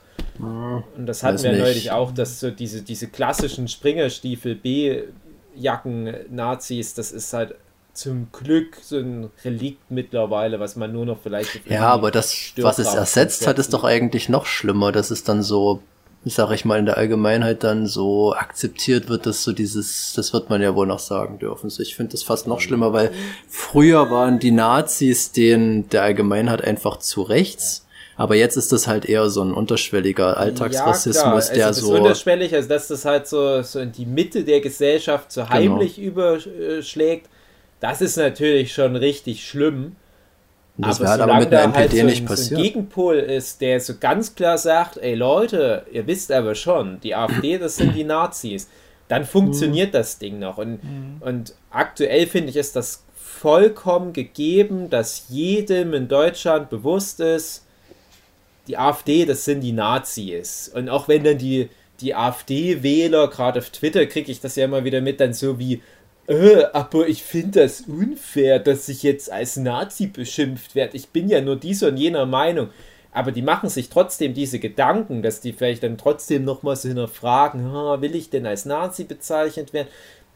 Und 0.95 1.05
das 1.05 1.23
hatten 1.23 1.43
wir 1.43 1.51
nicht. 1.51 1.61
neulich 1.61 1.91
auch, 1.91 2.11
dass 2.11 2.39
so 2.39 2.51
diese, 2.51 2.81
diese 2.81 3.07
klassischen 3.07 3.67
Springerstiefel 3.67 4.55
B-Jacken-Nazis, 4.55 6.93
das 6.93 7.11
ist 7.11 7.33
halt 7.33 7.55
zum 7.93 8.27
Glück 8.31 8.77
so 8.81 8.97
ein 8.97 9.29
Relikt 9.43 9.91
mittlerweile, 9.91 10.59
was 10.59 10.75
man 10.75 10.91
nur 10.91 11.05
noch 11.05 11.19
vielleicht 11.21 11.67
Ja, 11.67 11.87
aber 11.89 12.11
das, 12.11 12.53
was 12.57 12.79
es 12.79 12.93
ersetzt 12.93 13.47
hat, 13.47 13.59
ist 13.59 13.73
doch 13.73 13.83
eigentlich 13.83 14.29
noch 14.29 14.45
schlimmer, 14.45 14.91
dass 14.91 15.11
es 15.11 15.23
dann 15.23 15.43
so, 15.43 15.81
sag 16.23 16.51
ich 16.51 16.65
mal, 16.65 16.79
in 16.79 16.85
der 16.85 16.97
Allgemeinheit 16.97 17.63
dann 17.63 17.87
so 17.87 18.33
akzeptiert 18.33 19.09
wird, 19.09 19.25
dass 19.25 19.43
so 19.43 19.51
dieses, 19.51 20.13
das 20.15 20.31
wird 20.33 20.49
man 20.49 20.61
ja 20.61 20.75
wohl 20.75 20.87
noch 20.87 20.99
sagen 20.99 21.39
dürfen. 21.39 21.69
So, 21.69 21.81
Ich 21.81 21.95
finde 21.95 22.13
das 22.13 22.23
fast 22.23 22.47
noch 22.47 22.61
schlimmer, 22.61 22.93
weil 22.93 23.11
früher 23.49 24.09
waren 24.09 24.39
die 24.39 24.51
Nazis 24.51 25.31
den 25.31 25.89
der 25.89 26.03
Allgemeinheit 26.03 26.63
einfach 26.63 26.99
zu 26.99 27.21
rechts. 27.21 27.85
Aber 28.19 28.35
jetzt 28.35 28.57
ist 28.57 28.73
das 28.73 28.85
halt 28.85 29.05
eher 29.05 29.29
so 29.29 29.41
ein 29.41 29.53
unterschwelliger 29.53 30.35
Alltagsrassismus, 30.35 31.47
ja, 31.47 31.55
der 31.55 31.67
also 31.67 31.87
so. 31.87 31.93
unterschwellig, 31.93 32.53
also 32.53 32.67
dass 32.67 32.89
das 32.89 33.05
halt 33.05 33.27
so, 33.27 33.61
so 33.61 33.79
in 33.79 33.93
die 33.93 34.05
Mitte 34.05 34.43
der 34.43 34.59
Gesellschaft 34.59 35.31
so 35.31 35.47
heimlich 35.47 35.97
überschlägt, 35.97 37.29
das 37.79 38.01
ist 38.01 38.17
natürlich 38.17 38.73
schon 38.73 38.95
richtig 38.95 39.47
schlimm. 39.47 39.95
Das 40.77 40.99
wäre 40.99 41.09
halt 41.09 41.21
aber 41.21 41.31
solange 41.31 41.45
mit 41.45 41.53
einer 41.53 41.67
da 41.73 41.77
halt 41.79 41.93
NPD 41.93 41.99
so 42.01 42.05
nicht 42.05 42.21
ein, 42.21 42.27
So 42.27 42.33
passiert. 42.33 42.59
ein 42.59 42.63
Gegenpol 42.63 43.15
ist, 43.17 43.61
der 43.61 43.79
so 43.81 43.95
ganz 43.99 44.35
klar 44.35 44.57
sagt, 44.57 44.97
ey 44.97 45.15
Leute, 45.15 45.85
ihr 45.91 46.07
wisst 46.07 46.31
aber 46.31 46.55
schon, 46.55 47.01
die 47.01 47.15
AfD, 47.15 47.57
das 47.57 47.75
sind 47.75 47.95
die 47.95 48.05
Nazis. 48.05 48.69
Dann 49.09 49.25
funktioniert 49.25 49.93
das 49.93 50.19
Ding 50.19 50.39
noch. 50.39 50.57
Und, 50.57 50.79
und 51.19 51.53
aktuell 51.71 52.27
finde 52.27 52.49
ich, 52.49 52.55
ist 52.55 52.75
das 52.75 53.03
vollkommen 53.15 54.13
gegeben, 54.13 54.89
dass 54.89 55.25
jedem 55.29 55.93
in 55.93 56.07
Deutschland 56.07 56.69
bewusst 56.69 57.19
ist, 57.19 57.65
die 58.67 58.77
AfD, 58.77 59.25
das 59.25 59.45
sind 59.45 59.61
die 59.61 59.71
Nazis. 59.71 60.71
Und 60.73 60.89
auch 60.89 61.07
wenn 61.07 61.23
dann 61.23 61.39
die, 61.39 61.69
die 62.01 62.13
AfD-Wähler, 62.13 63.27
gerade 63.29 63.59
auf 63.59 63.71
Twitter 63.71 64.05
kriege 64.05 64.31
ich 64.31 64.41
das 64.41 64.55
ja 64.55 64.65
immer 64.65 64.83
wieder 64.83 65.01
mit, 65.01 65.19
dann 65.19 65.33
so 65.33 65.57
wie, 65.57 65.81
äh, 66.29 66.65
aber 66.73 67.07
ich 67.07 67.23
finde 67.23 67.61
das 67.61 67.81
unfair, 67.81 68.59
dass 68.59 68.87
ich 68.87 69.03
jetzt 69.03 69.31
als 69.31 69.57
Nazi 69.57 70.07
beschimpft 70.07 70.75
werde. 70.75 70.95
Ich 70.95 71.09
bin 71.09 71.27
ja 71.27 71.41
nur 71.41 71.55
dieser 71.55 71.87
und 71.89 71.97
jener 71.97 72.25
Meinung. 72.25 72.69
Aber 73.11 73.31
die 73.31 73.41
machen 73.41 73.69
sich 73.69 73.89
trotzdem 73.89 74.35
diese 74.35 74.59
Gedanken, 74.59 75.23
dass 75.23 75.41
die 75.41 75.51
vielleicht 75.53 75.81
dann 75.81 75.97
trotzdem 75.97 76.45
nochmal 76.45 76.75
so 76.75 76.87
hinterfragen, 76.87 77.71
"Ha, 77.73 78.01
will 78.01 78.15
ich 78.15 78.29
denn 78.29 78.45
als 78.45 78.65
Nazi 78.65 79.03
bezeichnet 79.03 79.73
werden? 79.73 79.87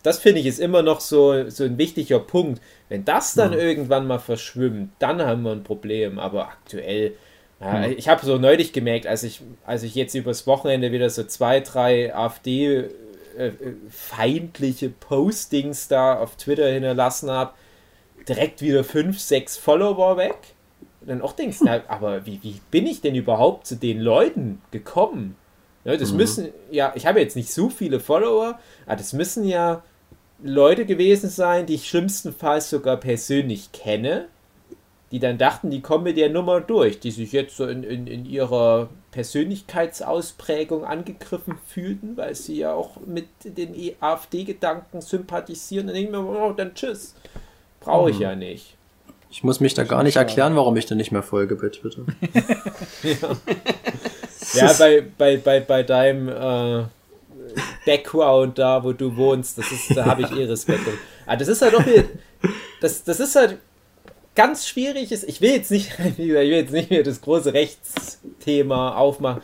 Das 0.02 0.18
finde 0.20 0.42
ich 0.42 0.48
ist 0.48 0.60
immer 0.60 0.82
noch 0.82 1.00
so, 1.00 1.50
so 1.50 1.64
ein 1.64 1.78
wichtiger 1.78 2.20
Punkt. 2.20 2.62
Wenn 2.90 3.06
das 3.06 3.36
dann 3.36 3.54
irgendwann 3.54 4.08
mal 4.08 4.20
verschwimmt, 4.20 4.90
dann 5.00 5.22
haben 5.22 5.44
wir 5.44 5.52
ein 5.52 5.64
Problem. 5.64 6.20
Aber 6.20 6.48
aktuell, 6.50 7.14
ja, 7.62 7.86
ich 7.86 8.10
habe 8.10 8.26
so 8.26 8.38
neulich 8.38 8.74
gemerkt, 8.74 9.08
als 9.08 9.24
ich, 9.24 9.42
als 9.66 9.84
ich 9.84 9.96
jetzt 9.96 10.16
übers 10.16 10.48
Wochenende 10.48 10.92
wieder 10.92 11.10
so 11.10 11.24
zwei, 11.24 11.62
drei 11.62 12.14
AfD 12.14 12.90
äh, 13.38 13.48
äh, 13.48 13.76
feindliche 13.90 14.90
Postings 14.90 15.88
da 15.88 16.18
auf 16.18 16.36
Twitter 16.36 16.68
hinterlassen 16.68 17.30
habe, 17.30 17.54
direkt 18.28 18.62
wieder 18.62 18.84
fünf, 18.84 19.20
sechs 19.20 19.58
Follower 19.58 20.18
weg. 20.18 20.38
Und 21.02 21.10
dann 21.10 21.22
auch 21.22 21.34
denkst, 21.34 21.58
na, 21.64 21.82
aber 21.88 22.26
wie, 22.26 22.42
wie 22.44 22.62
bin 22.72 22.88
ich 22.88 23.02
denn 23.02 23.16
überhaupt 23.16 23.68
zu 23.68 23.76
den 23.76 24.00
Leuten 24.00 24.62
gekommen? 24.72 25.36
Ja, 25.84 25.98
das 25.98 26.14
müssen, 26.14 26.50
ja, 26.72 26.94
ich 26.96 27.06
habe 27.06 27.20
jetzt 27.20 27.36
nicht 27.36 27.52
so 27.52 27.70
viele 27.70 28.00
Follower, 28.00 28.58
aber 28.86 28.96
das 28.96 29.12
müssen 29.12 29.46
ja 29.46 29.84
Leute 30.42 30.86
gewesen 30.86 31.30
sein, 31.30 31.66
die 31.66 31.76
ich 31.76 31.90
schlimmstenfalls 31.90 32.70
sogar 32.70 32.98
persönlich 32.98 33.74
kenne, 33.74 34.28
die 35.14 35.20
dann 35.20 35.38
dachten, 35.38 35.70
die 35.70 35.82
kommen 35.82 36.06
mit 36.06 36.18
der 36.18 36.32
Nummer 36.32 36.60
durch, 36.60 37.00
die 37.00 37.12
sich 37.12 37.32
jetzt 37.34 37.56
so 37.56 37.68
in, 37.68 37.84
in, 37.84 38.08
in 38.08 38.26
ihrer 38.26 38.90
Persönlichkeitsausprägung 39.12 40.86
angegriffen 40.86 41.60
fühlten, 41.68 42.18
weil 42.18 42.34
sie 42.34 42.58
ja 42.58 42.74
auch 42.74 42.98
mit 43.06 43.28
den 43.44 43.76
AfD-Gedanken 44.00 45.02
sympathisieren. 45.02 45.86
Dann 45.86 45.96
denke 45.96 46.10
ich 46.10 46.18
mir, 46.18 46.28
oh, 46.28 46.52
dann 46.54 46.74
tschüss. 46.74 47.14
Brauche 47.80 48.10
ich 48.10 48.18
ja 48.18 48.36
nicht. 48.36 48.76
Ich 49.30 49.44
muss 49.44 49.60
mich 49.60 49.76
da 49.76 49.84
gar 49.84 50.02
nicht 50.02 50.16
erklären, 50.16 50.56
warum 50.56 50.76
ich 50.78 50.88
da 50.88 50.96
nicht 50.96 51.12
mehr 51.12 51.22
folge 51.22 51.58
bei 51.58 51.70
Twitter. 51.70 52.06
Ja, 54.56 54.74
bei, 54.74 55.02
bei, 55.18 55.38
bei, 55.38 55.60
bei 55.62 55.84
deinem 55.84 56.28
äh, 56.28 56.84
Background 57.86 58.60
da, 58.60 58.84
wo 58.84 58.92
du 58.92 59.16
wohnst, 59.16 59.58
das 59.58 59.72
ist, 59.72 59.96
da 59.96 60.06
habe 60.06 60.24
ich 60.24 60.32
eh 60.32 60.46
Respekt. 60.46 60.82
Aber 61.26 61.38
das 61.38 61.48
ist 61.48 61.62
halt 61.62 61.74
doch 61.74 61.84
das, 62.82 63.04
das 63.04 63.20
ist 63.22 63.36
halt 63.36 63.58
ganz 64.36 64.68
schwierig. 64.68 65.12
Ist, 65.12 65.24
ich 65.24 65.42
will 65.42 65.52
jetzt 65.52 65.72
nicht, 65.72 65.92
ich 66.00 66.18
will 66.18 66.44
jetzt 66.44 66.74
nicht 66.74 66.90
mehr 66.90 67.04
das 67.04 67.22
große 67.22 67.54
Rechtsthema 67.54 68.96
aufmachen, 68.96 69.42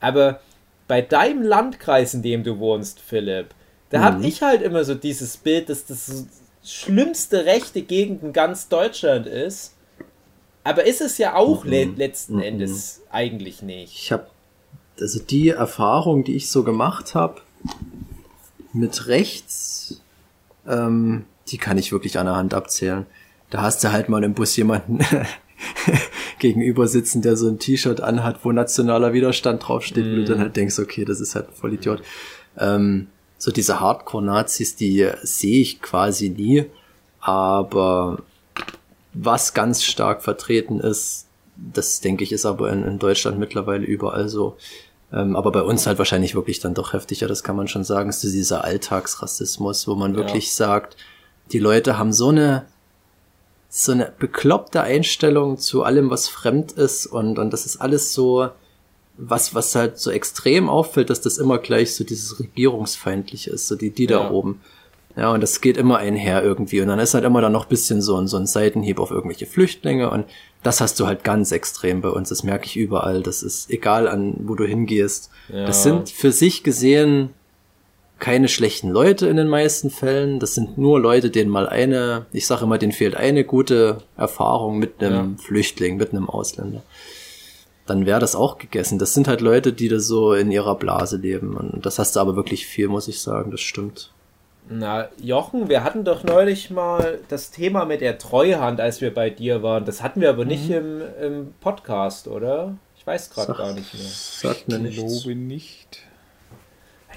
aber 0.00 0.40
bei 0.88 1.02
deinem 1.02 1.42
Landkreis, 1.42 2.14
in 2.14 2.22
dem 2.22 2.44
du 2.44 2.58
wohnst, 2.58 3.00
Philipp, 3.00 3.48
da 3.90 4.00
habe 4.00 4.26
ich 4.26 4.42
halt 4.42 4.62
immer 4.62 4.84
so 4.84 4.94
dieses 4.94 5.36
Bild, 5.36 5.68
dass 5.68 5.86
das 5.86 6.26
schlimmste 6.64 7.44
rechte 7.44 7.82
Gegend 7.82 8.22
in 8.22 8.32
ganz 8.32 8.68
Deutschland 8.68 9.26
ist. 9.26 9.74
Aber 10.64 10.84
ist 10.84 11.00
es 11.00 11.18
ja 11.18 11.36
auch 11.36 11.64
le 11.64 11.84
letzten 11.84 12.40
Endes 12.40 13.02
eigentlich 13.10 13.62
nicht. 13.62 13.94
Ich 13.94 14.10
habe 14.10 14.26
also 15.00 15.20
die 15.20 15.50
Erfahrung, 15.50 16.24
die 16.24 16.34
ich 16.34 16.50
so 16.50 16.64
gemacht 16.64 17.14
habe 17.14 17.40
mit 18.72 19.06
rechts, 19.06 20.00
ähm, 20.66 21.24
die 21.48 21.58
kann 21.58 21.78
ich 21.78 21.92
wirklich 21.92 22.18
an 22.18 22.26
der 22.26 22.36
Hand 22.36 22.54
abzählen. 22.54 23.06
Da 23.56 23.62
hast 23.62 23.82
du 23.82 23.90
halt 23.90 24.10
mal 24.10 24.22
im 24.22 24.34
Bus 24.34 24.54
jemanden 24.56 24.98
gegenüber 26.38 26.86
sitzen, 26.88 27.22
der 27.22 27.38
so 27.38 27.48
ein 27.48 27.58
T-Shirt 27.58 28.02
anhat, 28.02 28.40
wo 28.44 28.52
nationaler 28.52 29.14
Widerstand 29.14 29.66
draufsteht, 29.66 30.04
wo 30.04 30.16
du 30.16 30.24
dann 30.26 30.40
halt 30.40 30.56
denkst, 30.56 30.78
okay, 30.78 31.06
das 31.06 31.20
ist 31.20 31.34
halt 31.34 31.48
ein 31.48 31.54
Vollidiot. 31.54 32.02
Ähm, 32.58 33.06
so 33.38 33.50
diese 33.50 33.80
Hardcore-Nazis, 33.80 34.76
die 34.76 35.08
sehe 35.22 35.62
ich 35.62 35.80
quasi 35.80 36.28
nie. 36.28 36.66
Aber 37.20 38.18
was 39.14 39.54
ganz 39.54 39.82
stark 39.82 40.22
vertreten 40.22 40.78
ist, 40.78 41.26
das 41.56 42.02
denke 42.02 42.24
ich, 42.24 42.32
ist 42.32 42.44
aber 42.44 42.70
in, 42.70 42.84
in 42.84 42.98
Deutschland 42.98 43.38
mittlerweile 43.38 43.86
überall 43.86 44.28
so. 44.28 44.58
Ähm, 45.14 45.34
aber 45.34 45.50
bei 45.50 45.62
uns 45.62 45.86
halt 45.86 45.96
wahrscheinlich 45.96 46.34
wirklich 46.34 46.60
dann 46.60 46.74
doch 46.74 46.92
heftiger, 46.92 47.26
das 47.26 47.42
kann 47.42 47.56
man 47.56 47.68
schon 47.68 47.84
sagen, 47.84 48.10
ist 48.10 48.22
dieser 48.22 48.64
Alltagsrassismus, 48.64 49.88
wo 49.88 49.94
man 49.94 50.12
Ja. 50.12 50.18
wirklich 50.18 50.54
sagt, 50.54 50.98
die 51.52 51.58
Leute 51.58 51.96
haben 51.96 52.12
so 52.12 52.28
eine 52.28 52.66
so 53.78 53.92
eine 53.92 54.10
bekloppte 54.18 54.80
Einstellung 54.82 55.58
zu 55.58 55.82
allem, 55.82 56.08
was 56.10 56.28
fremd 56.28 56.72
ist 56.72 57.06
und, 57.06 57.38
und 57.38 57.52
das 57.52 57.66
ist 57.66 57.76
alles 57.76 58.14
so, 58.14 58.48
was, 59.18 59.54
was 59.54 59.74
halt 59.74 59.98
so 59.98 60.10
extrem 60.10 60.68
auffällt, 60.70 61.10
dass 61.10 61.20
das 61.20 61.36
immer 61.38 61.58
gleich 61.58 61.94
so 61.94 62.02
dieses 62.04 62.38
regierungsfeindliche 62.40 63.50
ist, 63.50 63.66
so 63.68 63.76
die, 63.76 63.90
die 63.90 64.06
da 64.06 64.22
Ja. 64.24 64.30
oben. 64.30 64.60
Ja, 65.14 65.32
und 65.32 65.40
das 65.42 65.62
geht 65.62 65.78
immer 65.78 65.96
einher 65.96 66.42
irgendwie. 66.42 66.80
Und 66.82 66.88
dann 66.88 66.98
ist 66.98 67.14
halt 67.14 67.24
immer 67.24 67.40
dann 67.40 67.52
noch 67.52 67.64
ein 67.64 67.68
bisschen 67.70 68.02
so 68.02 68.16
ein, 68.18 68.26
so 68.28 68.36
ein 68.36 68.46
Seitenhieb 68.46 68.98
auf 69.00 69.10
irgendwelche 69.10 69.46
Flüchtlinge. 69.46 70.10
Und 70.10 70.26
das 70.62 70.82
hast 70.82 71.00
du 71.00 71.06
halt 71.06 71.24
ganz 71.24 71.52
extrem 71.52 72.02
bei 72.02 72.10
uns. 72.10 72.28
Das 72.28 72.42
merke 72.42 72.66
ich 72.66 72.76
überall. 72.76 73.22
Das 73.22 73.42
ist 73.42 73.70
egal 73.70 74.08
an, 74.08 74.34
wo 74.44 74.54
du 74.54 74.64
hingehst. 74.66 75.30
Ja. 75.48 75.64
Das 75.64 75.82
sind 75.82 76.10
für 76.10 76.32
sich 76.32 76.62
gesehen 76.64 77.30
keine 78.18 78.48
schlechten 78.48 78.90
Leute 78.90 79.26
in 79.28 79.36
den 79.36 79.48
meisten 79.48 79.90
Fällen. 79.90 80.40
Das 80.40 80.54
sind 80.54 80.78
nur 80.78 80.98
Leute, 81.00 81.30
denen 81.30 81.50
mal 81.50 81.68
eine, 81.68 82.26
ich 82.32 82.46
sage 82.46 82.64
immer, 82.64 82.78
denen 82.78 82.92
fehlt 82.92 83.14
eine 83.14 83.44
gute 83.44 83.98
Erfahrung 84.16 84.78
mit 84.78 85.02
einem 85.02 85.38
Flüchtling, 85.38 85.96
mit 85.96 86.12
einem 86.12 86.28
Ausländer. 86.30 86.82
Dann 87.86 88.04
wäre 88.06 88.18
das 88.18 88.34
auch 88.34 88.58
gegessen. 88.58 88.98
Das 88.98 89.14
sind 89.14 89.28
halt 89.28 89.40
Leute, 89.40 89.72
die 89.72 89.88
da 89.88 90.00
so 90.00 90.32
in 90.32 90.50
ihrer 90.50 90.74
Blase 90.74 91.18
leben. 91.18 91.56
Und 91.56 91.86
das 91.86 91.98
hast 91.98 92.16
du 92.16 92.20
aber 92.20 92.34
wirklich 92.34 92.66
viel, 92.66 92.88
muss 92.88 93.06
ich 93.06 93.20
sagen. 93.20 93.50
Das 93.50 93.60
stimmt. 93.60 94.10
Na, 94.68 95.08
Jochen, 95.22 95.68
wir 95.68 95.84
hatten 95.84 96.02
doch 96.02 96.24
neulich 96.24 96.70
mal 96.70 97.20
das 97.28 97.52
Thema 97.52 97.84
mit 97.84 98.00
der 98.00 98.18
Treuhand, 98.18 98.80
als 98.80 99.00
wir 99.00 99.14
bei 99.14 99.30
dir 99.30 99.62
waren. 99.62 99.84
Das 99.84 100.02
hatten 100.02 100.20
wir 100.20 100.30
aber 100.30 100.44
nicht 100.44 100.68
im, 100.70 101.00
im 101.22 101.54
Podcast, 101.60 102.26
oder? 102.26 102.76
Ich 102.98 103.06
weiß 103.06 103.30
gerade 103.30 103.52
gar 103.52 103.72
nicht 103.74 103.94
mehr. 103.94 104.02
Sagt 104.02 104.66
mir 104.66 104.76
Ich 104.88 104.96
nichts. 105.00 105.22
glaube 105.22 105.38
nicht. 105.38 105.98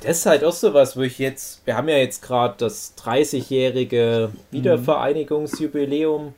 Das 0.01 0.19
ist 0.19 0.25
halt 0.25 0.43
auch 0.45 0.53
sowas, 0.53 0.95
wo 0.95 1.01
ich 1.01 1.19
jetzt, 1.19 1.65
wir 1.65 1.75
haben 1.75 1.89
ja 1.89 1.97
jetzt 1.97 2.21
gerade 2.21 2.55
das 2.57 2.95
30-jährige 2.97 4.31
Wiedervereinigungsjubiläum, 4.51 6.33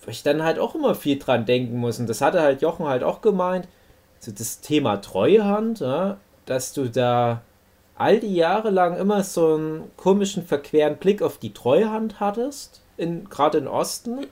wo 0.00 0.10
ich 0.10 0.22
dann 0.22 0.42
halt 0.42 0.58
auch 0.58 0.74
immer 0.74 0.94
viel 0.94 1.18
dran 1.18 1.44
denken 1.44 1.76
muss. 1.76 1.98
Und 1.98 2.08
das 2.08 2.22
hatte 2.22 2.40
halt 2.40 2.62
Jochen 2.62 2.86
halt 2.86 3.02
auch 3.02 3.20
gemeint, 3.20 3.68
so 4.18 4.32
das 4.32 4.60
Thema 4.60 4.96
Treuhand, 4.96 5.80
ja, 5.80 6.16
dass 6.46 6.72
du 6.72 6.88
da 6.88 7.42
all 7.96 8.18
die 8.18 8.34
Jahre 8.34 8.70
lang 8.70 8.96
immer 8.96 9.24
so 9.24 9.54
einen 9.54 9.90
komischen, 9.98 10.44
verqueren 10.44 10.96
Blick 10.96 11.20
auf 11.20 11.36
die 11.36 11.52
Treuhand 11.52 12.18
hattest, 12.18 12.82
in, 12.96 13.28
gerade 13.28 13.58
im 13.58 13.66
Osten, 13.66 14.26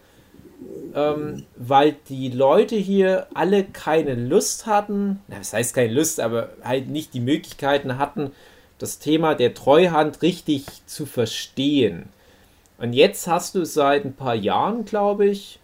ähm, 0.94 1.44
weil 1.56 1.96
die 2.08 2.30
Leute 2.30 2.76
hier 2.76 3.26
alle 3.34 3.64
keine 3.64 4.14
Lust 4.14 4.66
hatten, 4.66 5.20
na, 5.28 5.38
das 5.38 5.52
heißt 5.52 5.74
keine 5.74 5.92
Lust, 5.92 6.20
aber 6.20 6.50
halt 6.62 6.88
nicht 6.88 7.14
die 7.14 7.20
Möglichkeiten 7.20 7.98
hatten, 7.98 8.32
das 8.78 8.98
Thema 8.98 9.34
der 9.34 9.54
Treuhand 9.54 10.22
richtig 10.22 10.64
zu 10.86 11.06
verstehen. 11.06 12.08
Und 12.78 12.92
jetzt 12.92 13.26
hast 13.26 13.54
du 13.54 13.64
seit 13.64 14.04
ein 14.04 14.14
paar 14.14 14.36
Jahren, 14.36 14.84
glaube 14.84 15.26
ich, 15.26 15.58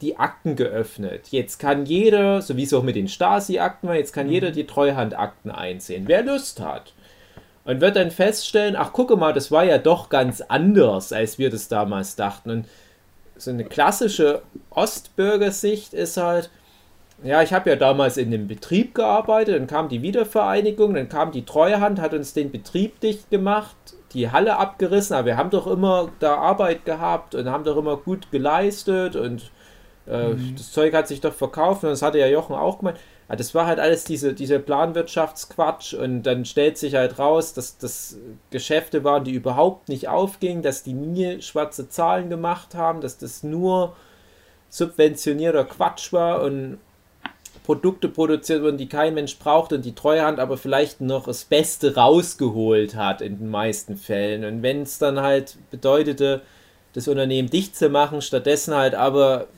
die 0.00 0.18
Akten 0.18 0.54
geöffnet. 0.54 1.28
Jetzt 1.30 1.58
kann 1.58 1.86
jeder, 1.86 2.42
so 2.42 2.56
wie 2.56 2.62
es 2.62 2.74
auch 2.74 2.82
mit 2.82 2.96
den 2.96 3.08
Stasi-Akten 3.08 3.88
war, 3.88 3.96
jetzt 3.96 4.12
kann 4.12 4.30
jeder 4.30 4.50
die 4.50 4.66
Treuhandakten 4.66 5.50
einsehen, 5.50 6.04
wer 6.06 6.22
Lust 6.22 6.60
hat. 6.60 6.92
Und 7.64 7.80
wird 7.80 7.96
dann 7.96 8.10
feststellen, 8.10 8.76
ach 8.76 8.92
gucke 8.92 9.16
mal, 9.16 9.32
das 9.32 9.50
war 9.50 9.64
ja 9.64 9.78
doch 9.78 10.08
ganz 10.08 10.40
anders, 10.40 11.12
als 11.12 11.38
wir 11.38 11.50
das 11.50 11.68
damals 11.68 12.16
dachten. 12.16 12.50
Und 12.50 12.66
so 13.38 13.50
eine 13.50 13.64
klassische 13.64 14.42
Ostbürgersicht 14.70 15.94
ist 15.94 16.16
halt, 16.16 16.50
ja, 17.22 17.42
ich 17.42 17.52
habe 17.52 17.70
ja 17.70 17.76
damals 17.76 18.16
in 18.16 18.30
dem 18.30 18.46
Betrieb 18.46 18.94
gearbeitet, 18.94 19.58
dann 19.58 19.66
kam 19.66 19.88
die 19.88 20.02
Wiedervereinigung, 20.02 20.94
dann 20.94 21.08
kam 21.08 21.32
die 21.32 21.44
Treuhand, 21.44 22.00
hat 22.00 22.14
uns 22.14 22.32
den 22.32 22.50
Betrieb 22.50 23.00
dicht 23.00 23.30
gemacht, 23.30 23.76
die 24.12 24.30
Halle 24.30 24.56
abgerissen, 24.56 25.16
aber 25.16 25.26
wir 25.26 25.36
haben 25.36 25.50
doch 25.50 25.66
immer 25.66 26.10
da 26.20 26.36
Arbeit 26.36 26.84
gehabt 26.84 27.34
und 27.34 27.48
haben 27.50 27.64
doch 27.64 27.76
immer 27.76 27.96
gut 27.96 28.30
geleistet 28.30 29.16
und 29.16 29.50
äh, 30.06 30.34
das 30.56 30.72
Zeug 30.72 30.94
hat 30.94 31.08
sich 31.08 31.20
doch 31.20 31.34
verkauft 31.34 31.84
und 31.84 31.90
das 31.90 32.02
hatte 32.02 32.18
ja 32.18 32.26
Jochen 32.26 32.54
auch 32.54 32.78
gemeint. 32.78 32.98
Ja, 33.28 33.36
das 33.36 33.54
war 33.54 33.66
halt 33.66 33.78
alles 33.78 34.04
diese, 34.04 34.32
diese 34.32 34.58
Planwirtschaftsquatsch 34.58 35.94
und 35.94 36.22
dann 36.22 36.44
stellt 36.44 36.78
sich 36.78 36.94
halt 36.94 37.18
raus, 37.18 37.52
dass 37.52 37.76
das 37.76 38.16
Geschäfte 38.50 39.04
waren, 39.04 39.24
die 39.24 39.32
überhaupt 39.32 39.88
nicht 39.88 40.08
aufgingen, 40.08 40.62
dass 40.62 40.82
die 40.82 40.94
nie 40.94 41.42
schwarze 41.42 41.88
Zahlen 41.88 42.30
gemacht 42.30 42.74
haben, 42.74 43.00
dass 43.00 43.18
das 43.18 43.42
nur 43.42 43.94
subventionierter 44.70 45.64
Quatsch 45.64 46.12
war 46.12 46.42
und 46.42 46.78
Produkte 47.64 48.08
produziert 48.08 48.62
wurden, 48.62 48.78
die 48.78 48.88
kein 48.88 49.12
Mensch 49.12 49.38
braucht 49.38 49.74
und 49.74 49.84
die 49.84 49.94
Treuhand 49.94 50.40
aber 50.40 50.56
vielleicht 50.56 51.02
noch 51.02 51.26
das 51.26 51.44
Beste 51.44 51.96
rausgeholt 51.96 52.94
hat 52.94 53.20
in 53.20 53.38
den 53.38 53.50
meisten 53.50 53.98
Fällen. 53.98 54.44
Und 54.46 54.62
wenn 54.62 54.82
es 54.82 54.96
dann 54.96 55.20
halt 55.20 55.58
bedeutete, 55.70 56.40
das 56.94 57.08
Unternehmen 57.08 57.50
dicht 57.50 57.76
zu 57.76 57.90
machen, 57.90 58.22
stattdessen 58.22 58.74
halt 58.74 58.94
aber 58.94 59.48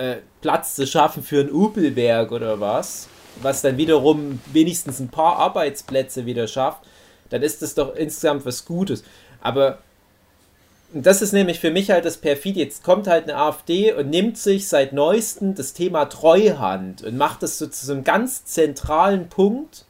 äh, 0.00 0.16
Platz 0.40 0.74
zu 0.74 0.86
schaffen 0.86 1.22
für 1.22 1.40
ein 1.40 1.52
Opelwerk 1.52 2.32
oder 2.32 2.58
was, 2.58 3.08
was 3.42 3.60
dann 3.60 3.76
wiederum 3.76 4.40
wenigstens 4.52 4.98
ein 4.98 5.10
paar 5.10 5.36
Arbeitsplätze 5.36 6.24
wieder 6.24 6.48
schafft, 6.48 6.80
dann 7.28 7.42
ist 7.42 7.60
das 7.60 7.74
doch 7.74 7.94
insgesamt 7.94 8.46
was 8.46 8.64
Gutes. 8.64 9.04
Aber 9.42 9.78
das 10.92 11.22
ist 11.22 11.32
nämlich 11.32 11.60
für 11.60 11.70
mich 11.70 11.90
halt 11.90 12.04
das 12.04 12.16
Perfid. 12.16 12.56
Jetzt 12.56 12.82
kommt 12.82 13.06
halt 13.06 13.24
eine 13.24 13.36
AfD 13.36 13.92
und 13.92 14.08
nimmt 14.10 14.38
sich 14.38 14.68
seit 14.68 14.92
neuestem 14.92 15.54
das 15.54 15.74
Thema 15.74 16.06
Treuhand 16.06 17.02
und 17.02 17.16
macht 17.16 17.42
das 17.42 17.58
so 17.58 17.66
zu 17.66 17.92
einem 17.92 18.02
ganz 18.02 18.44
zentralen 18.46 19.28
Punkt 19.28 19.84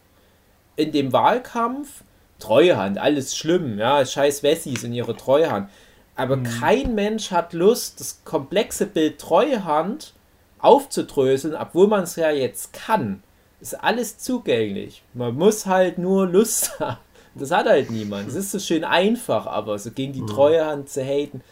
in 0.76 0.92
dem 0.92 1.12
Wahlkampf. 1.12 2.02
Treuhand, 2.40 2.98
alles 2.98 3.36
schlimm, 3.36 3.78
ja, 3.78 4.04
scheiß 4.04 4.42
Wessis 4.42 4.82
in 4.82 4.94
ihre 4.94 5.14
Treuhand. 5.14 5.68
Aber 6.20 6.36
kein 6.42 6.94
Mensch 6.94 7.30
hat 7.30 7.52
Lust, 7.54 7.98
das 8.00 8.20
komplexe 8.24 8.86
Bild 8.86 9.18
Treuhand 9.18 10.14
aufzudröseln, 10.58 11.54
obwohl 11.54 11.86
man 11.88 12.02
es 12.02 12.16
ja 12.16 12.30
jetzt 12.30 12.74
kann. 12.74 13.22
Ist 13.60 13.82
alles 13.82 14.18
zugänglich. 14.18 15.02
Man 15.14 15.34
muss 15.34 15.64
halt 15.66 15.96
nur 15.98 16.26
Lust 16.26 16.78
haben. 16.80 16.98
Das 17.34 17.50
hat 17.50 17.66
halt 17.66 17.90
niemand. 17.90 18.28
Es 18.28 18.34
ist 18.34 18.50
so 18.50 18.58
schön 18.58 18.84
einfach, 18.84 19.46
aber 19.46 19.78
so 19.78 19.92
gegen 19.92 20.12
die 20.12 20.26
Treuhand 20.26 20.88
zu 20.88 21.02
haten. 21.02 21.42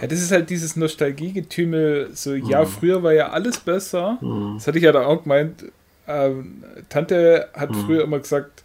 Ja, 0.00 0.06
das 0.06 0.20
ist 0.20 0.30
halt 0.30 0.48
dieses 0.50 0.76
Nostalgiegetümmel, 0.76 2.10
so, 2.14 2.34
ja, 2.34 2.64
früher 2.66 3.02
war 3.02 3.12
ja 3.12 3.30
alles 3.30 3.58
besser. 3.58 4.18
Das 4.54 4.66
hatte 4.68 4.78
ich 4.78 4.84
ja 4.84 4.92
da 4.92 5.06
auch 5.06 5.24
gemeint. 5.24 5.64
Ähm, 6.06 6.62
Tante 6.88 7.48
hat 7.52 7.74
früher 7.74 8.04
immer 8.04 8.20
gesagt, 8.20 8.62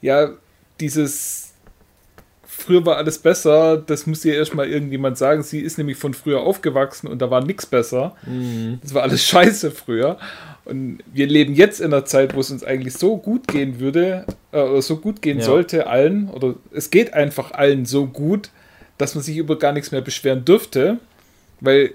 ja, 0.00 0.30
dieses 0.80 1.49
früher 2.60 2.84
war 2.86 2.96
alles 2.96 3.18
besser, 3.18 3.76
das 3.78 4.06
muss 4.06 4.24
ihr 4.24 4.34
erstmal 4.36 4.68
irgendjemand 4.68 5.18
sagen. 5.18 5.42
Sie 5.42 5.60
ist 5.60 5.78
nämlich 5.78 5.96
von 5.96 6.14
früher 6.14 6.40
aufgewachsen 6.40 7.06
und 7.08 7.20
da 7.20 7.30
war 7.30 7.44
nichts 7.44 7.66
besser. 7.66 8.14
Das 8.82 8.94
war 8.94 9.02
alles 9.02 9.24
scheiße 9.26 9.70
früher. 9.70 10.18
Und 10.64 10.98
wir 11.12 11.26
leben 11.26 11.54
jetzt 11.54 11.80
in 11.80 11.86
einer 11.92 12.04
Zeit, 12.04 12.34
wo 12.34 12.40
es 12.40 12.50
uns 12.50 12.62
eigentlich 12.62 12.94
so 12.94 13.16
gut 13.16 13.48
gehen 13.48 13.80
würde, 13.80 14.24
äh, 14.52 14.60
oder 14.60 14.82
so 14.82 14.98
gut 14.98 15.22
gehen 15.22 15.38
Ja. 15.38 15.44
sollte 15.44 15.86
allen, 15.86 16.28
oder 16.30 16.54
es 16.72 16.90
geht 16.90 17.14
einfach 17.14 17.50
allen 17.52 17.86
so 17.86 18.06
gut, 18.06 18.50
dass 18.98 19.14
man 19.14 19.24
sich 19.24 19.36
über 19.38 19.58
gar 19.58 19.72
nichts 19.72 19.90
mehr 19.90 20.02
beschweren 20.02 20.44
dürfte, 20.44 20.98
weil 21.60 21.92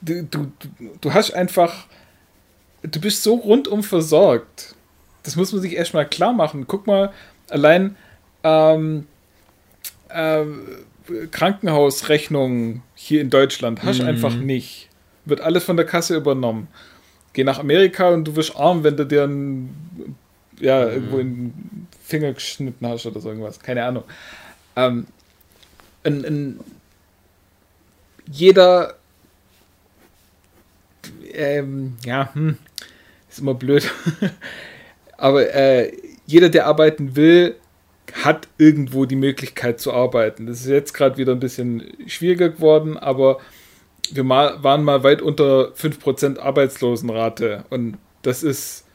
du, 0.00 0.22
du, 0.24 0.52
du- 0.58 0.90
du 1.00 1.12
hast 1.14 1.32
einfach, 1.32 1.86
du 2.82 3.00
bist 3.00 3.22
so 3.22 3.34
rundum 3.34 3.82
versorgt. 3.82 4.74
Das 5.24 5.36
muss 5.36 5.52
man 5.52 5.60
sich 5.62 5.74
erstmal 5.76 6.08
klar 6.08 6.32
machen. 6.32 6.66
Guck 6.66 6.86
mal, 6.86 7.12
allein 7.48 7.96
ähm, 8.44 9.06
ähm, 10.10 10.62
Krankenhausrechnungen 11.30 12.82
hier 12.94 13.20
in 13.20 13.30
Deutschland 13.30 13.82
hast 13.82 14.00
du 14.00 14.04
einfach 14.04 14.34
nicht. 14.34 14.88
Wird 15.24 15.40
alles 15.40 15.64
von 15.64 15.76
der 15.76 15.86
Kasse 15.86 16.16
übernommen. 16.16 16.68
Geh 17.32 17.44
nach 17.44 17.58
Amerika 17.58 18.10
und 18.10 18.24
du 18.24 18.36
wirst 18.36 18.56
arm, 18.56 18.84
wenn 18.84 18.96
du 18.96 19.06
dir 19.06 19.24
einen, 19.24 20.16
ja, 20.60 20.86
irgendwo 20.88 21.18
in 21.18 21.34
den 21.34 21.88
Finger 22.04 22.32
geschnitten 22.32 22.86
hast 22.86 23.06
oder 23.06 23.20
so 23.20 23.30
irgendwas. 23.30 23.58
Keine 23.58 23.84
Ahnung. 23.84 24.04
Ähm, 24.76 25.06
ein, 26.04 26.24
ein, 26.24 26.60
jeder, 28.30 28.94
ähm, 31.32 31.96
ja, 32.04 32.34
hm, 32.34 32.58
ist 33.30 33.38
immer 33.38 33.54
blöd. 33.54 33.90
Aber 35.16 35.54
äh, 35.54 35.92
jeder, 36.26 36.48
der 36.48 36.66
arbeiten 36.66 37.16
will, 37.16 37.56
hat 38.12 38.48
irgendwo 38.58 39.04
die 39.04 39.16
Möglichkeit 39.16 39.80
zu 39.80 39.92
arbeiten. 39.92 40.46
Das 40.46 40.60
ist 40.60 40.68
jetzt 40.68 40.92
gerade 40.92 41.16
wieder 41.16 41.32
ein 41.32 41.40
bisschen 41.40 41.84
schwieriger 42.06 42.50
geworden, 42.50 42.96
aber 42.96 43.38
wir 44.12 44.24
mal, 44.24 44.62
waren 44.62 44.84
mal 44.84 45.02
weit 45.02 45.22
unter 45.22 45.72
5% 45.72 46.38
Arbeitslosenrate 46.38 47.64
und 47.70 47.96
das 48.22 48.42
ist 48.42 48.86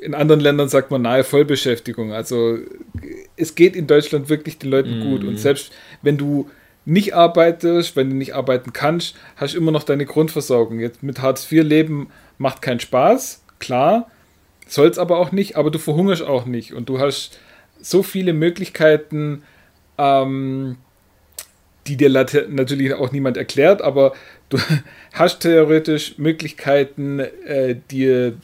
in 0.00 0.14
anderen 0.14 0.40
Ländern 0.40 0.68
sagt 0.68 0.90
man 0.90 1.02
nahe 1.02 1.24
Vollbeschäftigung. 1.24 2.12
Also 2.12 2.58
es 3.36 3.54
geht 3.54 3.74
in 3.74 3.86
Deutschland 3.86 4.28
wirklich 4.28 4.58
den 4.58 4.70
Leuten 4.70 5.00
gut. 5.00 5.24
Und 5.24 5.38
selbst 5.38 5.72
wenn 6.02 6.18
du 6.18 6.50
nicht 6.84 7.14
arbeitest, 7.14 7.96
wenn 7.96 8.10
du 8.10 8.16
nicht 8.16 8.34
arbeiten 8.34 8.72
kannst, 8.72 9.16
hast 9.36 9.54
du 9.54 9.58
immer 9.58 9.72
noch 9.72 9.82
deine 9.82 10.06
Grundversorgung. 10.06 10.80
Jetzt 10.80 11.02
mit 11.02 11.20
Hartz 11.20 11.50
IV 11.50 11.64
leben 11.64 12.08
macht 12.38 12.62
keinen 12.62 12.80
Spaß, 12.80 13.42
klar, 13.58 14.10
soll 14.68 14.88
es 14.88 14.98
aber 14.98 15.18
auch 15.18 15.32
nicht, 15.32 15.56
aber 15.56 15.70
du 15.70 15.78
verhungerst 15.78 16.22
auch 16.22 16.46
nicht. 16.46 16.74
Und 16.74 16.88
du 16.88 17.00
hast 17.00 17.38
so 17.80 18.02
viele 18.02 18.32
Möglichkeiten, 18.32 19.42
ähm, 19.98 20.76
die 21.86 21.96
dir 21.96 22.10
natürlich 22.10 22.94
auch 22.94 23.12
niemand 23.12 23.36
erklärt, 23.36 23.82
aber 23.82 24.12
du 24.48 24.58
hast 25.12 25.40
theoretisch 25.40 26.18
Möglichkeiten, 26.18 27.20
äh, 27.20 27.76
dir 27.90 28.34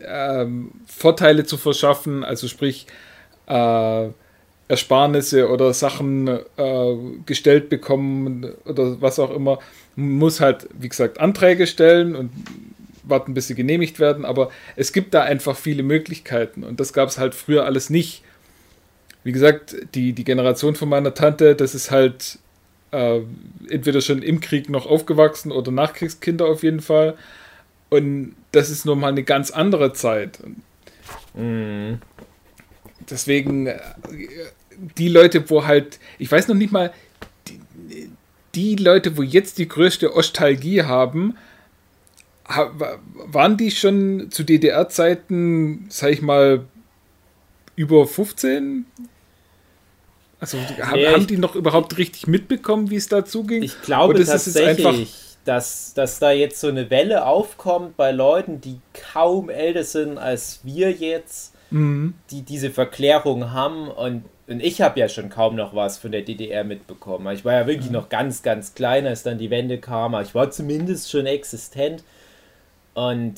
ähm, 0.00 0.72
Vorteile 0.86 1.44
zu 1.44 1.56
verschaffen, 1.56 2.24
also 2.24 2.48
sprich 2.48 2.86
äh, 3.46 4.08
Ersparnisse 4.66 5.50
oder 5.50 5.74
Sachen 5.74 6.28
äh, 6.28 6.96
gestellt 7.26 7.68
bekommen 7.68 8.54
oder 8.64 9.00
was 9.00 9.18
auch 9.18 9.30
immer. 9.30 9.58
Man 9.94 10.12
muss 10.12 10.40
halt, 10.40 10.68
wie 10.78 10.88
gesagt, 10.88 11.20
Anträge 11.20 11.66
stellen 11.66 12.16
und 12.16 12.30
warten, 13.06 13.34
bis 13.34 13.48
sie 13.48 13.54
genehmigt 13.54 13.98
werden, 13.98 14.24
aber 14.24 14.50
es 14.76 14.92
gibt 14.92 15.14
da 15.14 15.22
einfach 15.22 15.56
viele 15.56 15.82
Möglichkeiten 15.82 16.64
und 16.64 16.80
das 16.80 16.92
gab 16.92 17.08
es 17.08 17.18
halt 17.18 17.34
früher 17.34 17.64
alles 17.64 17.90
nicht. 17.90 18.22
Wie 19.22 19.32
gesagt, 19.32 19.76
die, 19.94 20.12
die 20.12 20.24
Generation 20.24 20.74
von 20.74 20.88
meiner 20.88 21.14
Tante, 21.14 21.54
das 21.54 21.74
ist 21.74 21.90
halt 21.90 22.38
äh, 22.90 23.20
entweder 23.68 24.00
schon 24.00 24.22
im 24.22 24.40
Krieg 24.40 24.68
noch 24.68 24.86
aufgewachsen 24.86 25.50
oder 25.50 25.72
Nachkriegskinder 25.72 26.46
auf 26.46 26.62
jeden 26.62 26.80
Fall. 26.80 27.16
Und 27.90 28.34
das 28.52 28.70
ist 28.70 28.86
nun 28.86 29.00
mal 29.00 29.08
eine 29.08 29.24
ganz 29.24 29.50
andere 29.50 29.92
Zeit. 29.92 30.38
Mhm. 31.34 31.98
deswegen 33.10 33.66
äh, 33.66 33.78
die 34.98 35.08
Leute, 35.08 35.50
wo 35.50 35.66
halt, 35.66 35.98
ich 36.18 36.30
weiß 36.30 36.48
noch 36.48 36.54
nicht 36.54 36.72
mal, 36.72 36.92
die, 37.48 37.60
die 38.54 38.76
Leute, 38.76 39.16
wo 39.16 39.22
jetzt 39.22 39.58
die 39.58 39.68
größte 39.68 40.14
Ostalgie 40.14 40.82
haben, 40.82 41.36
waren 42.46 43.56
die 43.56 43.70
schon 43.70 44.30
zu 44.30 44.44
DDR-Zeiten, 44.44 45.86
sag 45.88 46.10
ich 46.10 46.22
mal, 46.22 46.64
über 47.76 48.06
15? 48.06 48.86
Also 50.40 50.58
haben, 50.58 50.94
Nee, 50.94 51.06
haben 51.08 51.26
die 51.26 51.38
noch 51.38 51.54
überhaupt 51.54 51.96
richtig 51.96 52.26
mitbekommen, 52.26 52.90
wie 52.90 52.96
es 52.96 53.08
dazu 53.08 53.44
ging? 53.44 53.62
Ich 53.62 53.80
glaube 53.82 54.10
Oder 54.14 54.20
jetzt 54.20 54.30
tatsächlich, 54.30 55.14
dass, 55.44 55.94
dass 55.94 56.18
da 56.18 56.32
jetzt 56.32 56.60
so 56.60 56.68
eine 56.68 56.90
Welle 56.90 57.26
aufkommt 57.26 57.96
bei 57.96 58.12
Leuten, 58.12 58.60
die 58.60 58.80
kaum 59.12 59.48
älter 59.48 59.84
sind 59.84 60.18
als 60.18 60.60
wir 60.64 60.90
jetzt, 60.92 61.52
Mhm. 61.70 62.14
die 62.30 62.42
diese 62.42 62.70
Verklärung 62.70 63.50
haben. 63.52 63.88
Und, 63.88 64.24
und 64.46 64.60
ich 64.62 64.80
habe 64.82 65.00
ja 65.00 65.08
schon 65.08 65.30
kaum 65.30 65.56
noch 65.56 65.74
was 65.74 65.96
von 65.98 66.12
der 66.12 66.22
DDR 66.22 66.62
mitbekommen. 66.62 67.34
Ich 67.34 67.44
war 67.44 67.54
ja 67.54 67.66
wirklich 67.66 67.90
noch 67.90 68.10
ganz, 68.10 68.42
ganz 68.42 68.74
klein, 68.74 69.06
als 69.06 69.22
dann 69.22 69.38
die 69.38 69.50
Wende 69.50 69.78
kam. 69.78 70.14
Ich 70.20 70.34
war 70.34 70.50
zumindest 70.50 71.10
schon 71.10 71.26
existent. 71.26 72.04
Und 72.94 73.34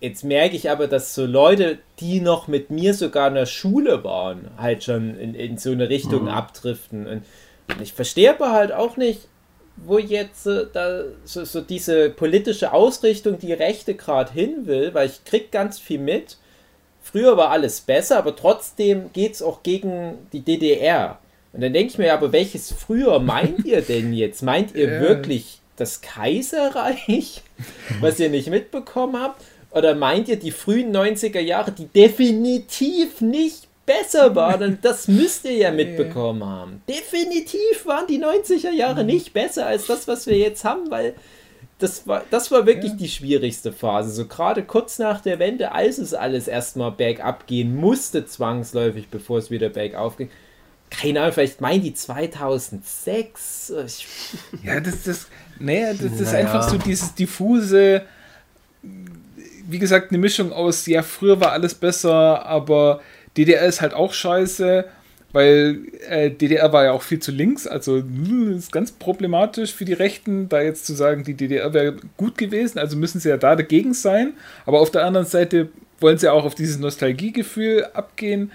jetzt 0.00 0.24
merke 0.24 0.56
ich 0.56 0.70
aber, 0.70 0.86
dass 0.86 1.14
so 1.14 1.24
Leute, 1.24 1.78
die 2.00 2.20
noch 2.20 2.48
mit 2.48 2.70
mir 2.70 2.94
sogar 2.94 3.28
in 3.28 3.34
der 3.34 3.46
Schule 3.46 4.04
waren, 4.04 4.50
halt 4.58 4.84
schon 4.84 5.18
in, 5.18 5.34
in 5.34 5.56
so 5.58 5.70
eine 5.70 5.88
Richtung 5.88 6.28
abdriften. 6.28 7.06
Und, 7.06 7.22
und 7.68 7.80
ich 7.80 7.92
verstehe 7.92 8.30
aber 8.34 8.52
halt 8.52 8.72
auch 8.72 8.96
nicht, 8.96 9.28
wo 9.76 9.98
jetzt 9.98 10.46
äh, 10.46 10.66
da 10.72 11.02
so, 11.24 11.44
so 11.44 11.60
diese 11.60 12.10
politische 12.10 12.72
Ausrichtung 12.72 13.38
die 13.38 13.52
Rechte 13.52 13.94
gerade 13.94 14.32
hin 14.32 14.66
will, 14.66 14.94
weil 14.94 15.08
ich 15.08 15.24
krieg 15.24 15.50
ganz 15.50 15.78
viel 15.78 15.98
mit. 15.98 16.36
Früher 17.02 17.36
war 17.36 17.50
alles 17.50 17.80
besser, 17.80 18.18
aber 18.18 18.34
trotzdem 18.36 19.12
geht 19.12 19.32
es 19.34 19.42
auch 19.42 19.62
gegen 19.62 20.18
die 20.32 20.40
DDR. 20.40 21.18
Und 21.52 21.62
dann 21.62 21.72
denke 21.72 21.92
ich 21.92 21.98
mir, 21.98 22.12
aber 22.14 22.32
welches 22.32 22.72
früher 22.72 23.18
meint 23.20 23.64
ihr 23.64 23.80
denn 23.82 24.12
jetzt? 24.12 24.42
Meint 24.42 24.74
ihr 24.74 24.90
Ja. 24.94 25.00
wirklich 25.00 25.60
das 25.76 26.00
Kaiserreich, 26.00 27.42
was 28.00 28.20
ihr 28.20 28.30
nicht 28.30 28.48
mitbekommen 28.48 29.20
habt? 29.20 29.42
Oder 29.70 29.94
meint 29.94 30.28
ihr 30.28 30.36
die 30.36 30.52
frühen 30.52 30.94
90er 30.94 31.40
Jahre, 31.40 31.72
die 31.72 31.86
definitiv 31.86 33.20
nicht 33.20 33.66
besser 33.86 34.34
waren? 34.36 34.78
Das 34.82 35.08
müsst 35.08 35.44
ihr 35.44 35.56
ja 35.56 35.72
mitbekommen 35.72 36.44
haben. 36.44 36.82
Definitiv 36.88 37.84
waren 37.84 38.06
die 38.06 38.22
90er 38.22 38.70
Jahre 38.70 39.04
nicht 39.04 39.32
besser 39.32 39.66
als 39.66 39.86
das, 39.86 40.06
was 40.06 40.26
wir 40.26 40.36
jetzt 40.36 40.64
haben, 40.64 40.90
weil 40.90 41.14
das 41.78 42.06
war, 42.06 42.24
das 42.30 42.50
war 42.50 42.66
wirklich 42.66 42.96
die 42.96 43.08
schwierigste 43.08 43.72
Phase. 43.72 44.10
So 44.10 44.26
gerade 44.26 44.62
kurz 44.62 44.98
nach 44.98 45.20
der 45.20 45.38
Wende, 45.38 45.72
als 45.72 45.98
es 45.98 46.14
alles 46.14 46.46
erstmal 46.46 46.92
bergab 46.92 47.46
gehen 47.46 47.74
musste, 47.74 48.26
zwangsläufig, 48.26 49.08
bevor 49.08 49.38
es 49.38 49.50
wieder 49.50 49.70
bergauf 49.70 50.16
ging. 50.16 50.30
Keine 50.90 51.20
Ahnung, 51.20 51.32
vielleicht 51.32 51.60
meinen 51.60 51.82
die 51.82 51.94
2006. 51.94 53.72
Ich, 53.86 54.06
Ja, 54.62 54.78
das, 54.78 55.02
das, 55.02 55.26
nee, 55.58 55.84
das 55.92 56.20
ist 56.20 56.32
Naja. 56.32 56.38
einfach 56.38 56.68
so 56.68 56.78
dieses 56.78 57.14
diffuse, 57.14 58.02
wie 59.68 59.78
gesagt, 59.78 60.10
eine 60.10 60.18
Mischung 60.18 60.52
aus, 60.52 60.86
ja, 60.86 61.02
früher 61.02 61.40
war 61.40 61.52
alles 61.52 61.74
besser, 61.74 62.44
aber 62.46 63.00
DDR 63.36 63.66
ist 63.66 63.80
halt 63.80 63.94
auch 63.94 64.12
scheiße, 64.12 64.84
weil 65.32 65.78
äh, 66.08 66.30
DDR 66.30 66.72
war 66.72 66.84
ja 66.84 66.92
auch 66.92 67.02
viel 67.02 67.18
zu 67.18 67.32
links, 67.32 67.66
also 67.66 67.96
hm, 67.96 68.56
ist 68.56 68.70
ganz 68.70 68.92
problematisch 68.92 69.72
für 69.72 69.84
die 69.84 69.92
Rechten, 69.92 70.48
da 70.48 70.60
jetzt 70.60 70.86
zu 70.86 70.94
sagen, 70.94 71.24
die 71.24 71.34
DDR 71.34 71.72
wäre 71.72 71.96
gut 72.16 72.38
gewesen, 72.38 72.78
also 72.78 72.96
müssen 72.96 73.20
sie 73.20 73.30
ja 73.30 73.36
da 73.36 73.56
dagegen 73.56 73.94
sein, 73.94 74.34
aber 74.66 74.80
auf 74.80 74.90
der 74.90 75.04
anderen 75.04 75.26
Seite 75.26 75.68
wollen 76.00 76.18
sie 76.18 76.28
auch 76.30 76.44
auf 76.44 76.54
dieses 76.54 76.78
Nostalgiegefühl 76.78 77.86
abgehen. 77.94 78.52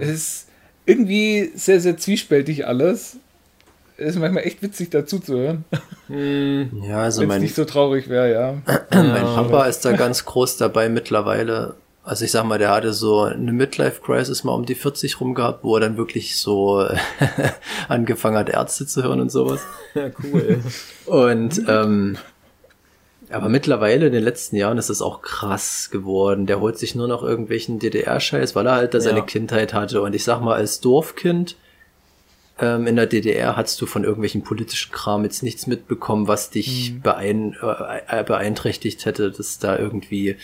Es 0.00 0.08
ist 0.08 0.48
irgendwie 0.86 1.50
sehr, 1.54 1.80
sehr 1.80 1.96
zwiespältig 1.98 2.66
alles. 2.66 3.18
Es 3.98 4.10
ist 4.10 4.18
manchmal 4.20 4.44
echt 4.44 4.62
witzig 4.62 4.90
dazu 4.90 5.18
zu 5.18 5.36
hören, 5.38 5.64
Ja, 6.08 6.98
also 7.02 7.22
wenn 7.22 7.28
es 7.28 7.34
mein, 7.34 7.40
nicht 7.42 7.54
so 7.54 7.64
traurig 7.64 8.08
wäre, 8.08 8.30
ja. 8.30 8.54
mein 8.90 9.22
Papa 9.24 9.64
ist 9.66 9.84
da 9.84 9.92
ganz 9.92 10.24
groß 10.24 10.58
dabei 10.58 10.88
mittlerweile. 10.88 11.74
Also 12.04 12.24
ich 12.24 12.30
sag 12.30 12.44
mal, 12.44 12.58
der 12.58 12.70
hatte 12.70 12.92
so 12.92 13.22
eine 13.22 13.52
Midlife-Crisis 13.52 14.44
mal 14.44 14.52
um 14.52 14.64
die 14.64 14.76
40 14.76 15.20
rum 15.20 15.34
gehabt, 15.34 15.64
wo 15.64 15.74
er 15.74 15.80
dann 15.80 15.96
wirklich 15.96 16.36
so 16.38 16.86
angefangen 17.88 18.36
hat, 18.36 18.48
Ärzte 18.48 18.86
zu 18.86 19.02
hören 19.02 19.20
und 19.20 19.32
sowas. 19.32 19.60
ja, 19.94 20.10
cool. 20.22 20.60
Und 21.06 21.62
ähm, 21.66 22.16
aber 23.28 23.48
mittlerweile 23.48 24.06
in 24.06 24.12
den 24.12 24.22
letzten 24.22 24.54
Jahren 24.54 24.78
ist 24.78 24.88
das 24.88 25.02
auch 25.02 25.20
krass 25.20 25.88
geworden. 25.90 26.46
Der 26.46 26.60
holt 26.60 26.78
sich 26.78 26.94
nur 26.94 27.08
noch 27.08 27.24
irgendwelchen 27.24 27.80
DDR-Scheiß, 27.80 28.54
weil 28.54 28.66
er 28.66 28.76
halt 28.76 28.94
da 28.94 29.00
seine 29.00 29.18
Ja. 29.18 29.24
Kindheit 29.24 29.74
hatte. 29.74 30.00
Und 30.02 30.14
ich 30.14 30.22
sag 30.22 30.40
mal, 30.42 30.54
als 30.54 30.80
Dorfkind 30.80 31.56
ähm, 32.58 32.86
in 32.86 32.96
der 32.96 33.06
DDR 33.06 33.56
hast 33.56 33.80
du 33.80 33.86
von 33.86 34.04
irgendwelchen 34.04 34.42
politischen 34.42 34.92
Kram 34.92 35.24
jetzt 35.24 35.42
nichts 35.42 35.66
mitbekommen, 35.66 36.26
was 36.26 36.50
dich 36.50 36.94
beein 37.02 37.54
äh, 37.62 38.24
beeinträchtigt 38.24 39.04
hätte, 39.04 39.30
dass 39.30 39.58
da 39.58 39.78
irgendwie 39.78 40.36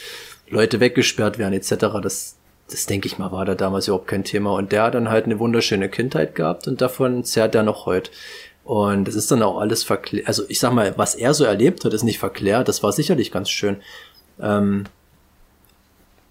Leute 0.48 0.80
weggesperrt 0.80 1.38
werden 1.38 1.54
etc. 1.54 2.00
Das, 2.02 2.36
das 2.70 2.86
denke 2.86 3.06
ich 3.06 3.18
mal, 3.18 3.32
war 3.32 3.44
da 3.44 3.54
damals 3.54 3.88
überhaupt 3.88 4.08
kein 4.08 4.24
Thema. 4.24 4.52
Und 4.52 4.72
der 4.72 4.84
hat 4.84 4.94
dann 4.94 5.08
halt 5.08 5.24
eine 5.24 5.38
wunderschöne 5.38 5.88
Kindheit 5.88 6.34
gehabt 6.34 6.68
und 6.68 6.80
davon 6.80 7.24
zerrt 7.24 7.54
er 7.54 7.62
noch 7.62 7.86
heute. 7.86 8.10
Und 8.64 9.08
das 9.08 9.14
ist 9.14 9.30
dann 9.30 9.42
auch 9.42 9.58
alles 9.58 9.82
verklärt. 9.82 10.28
Also 10.28 10.44
ich 10.48 10.60
sag 10.60 10.72
mal, 10.72 10.92
was 10.96 11.14
er 11.14 11.34
so 11.34 11.44
erlebt 11.44 11.84
hat, 11.84 11.94
ist 11.94 12.04
nicht 12.04 12.18
verklärt. 12.18 12.68
Das 12.68 12.82
war 12.82 12.92
sicherlich 12.92 13.32
ganz 13.32 13.50
schön. 13.50 13.78
Ähm, 14.40 14.84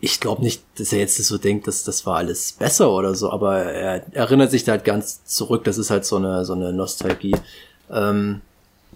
ich 0.03 0.19
glaube 0.19 0.41
nicht, 0.41 0.63
dass 0.77 0.91
er 0.91 0.99
jetzt 0.99 1.15
so 1.15 1.37
denkt, 1.37 1.67
dass 1.67 1.83
das 1.83 2.07
war 2.07 2.17
alles 2.17 2.53
besser 2.53 2.91
oder 2.91 3.13
so, 3.13 3.29
aber 3.29 3.59
er 3.61 4.03
erinnert 4.13 4.49
sich 4.49 4.63
da 4.63 4.73
halt 4.73 4.83
ganz 4.83 5.23
zurück. 5.25 5.63
Das 5.63 5.77
ist 5.77 5.91
halt 5.91 6.05
so 6.05 6.15
eine, 6.17 6.43
so 6.43 6.53
eine 6.53 6.73
Nostalgie. 6.73 7.35
Ähm, 7.91 8.41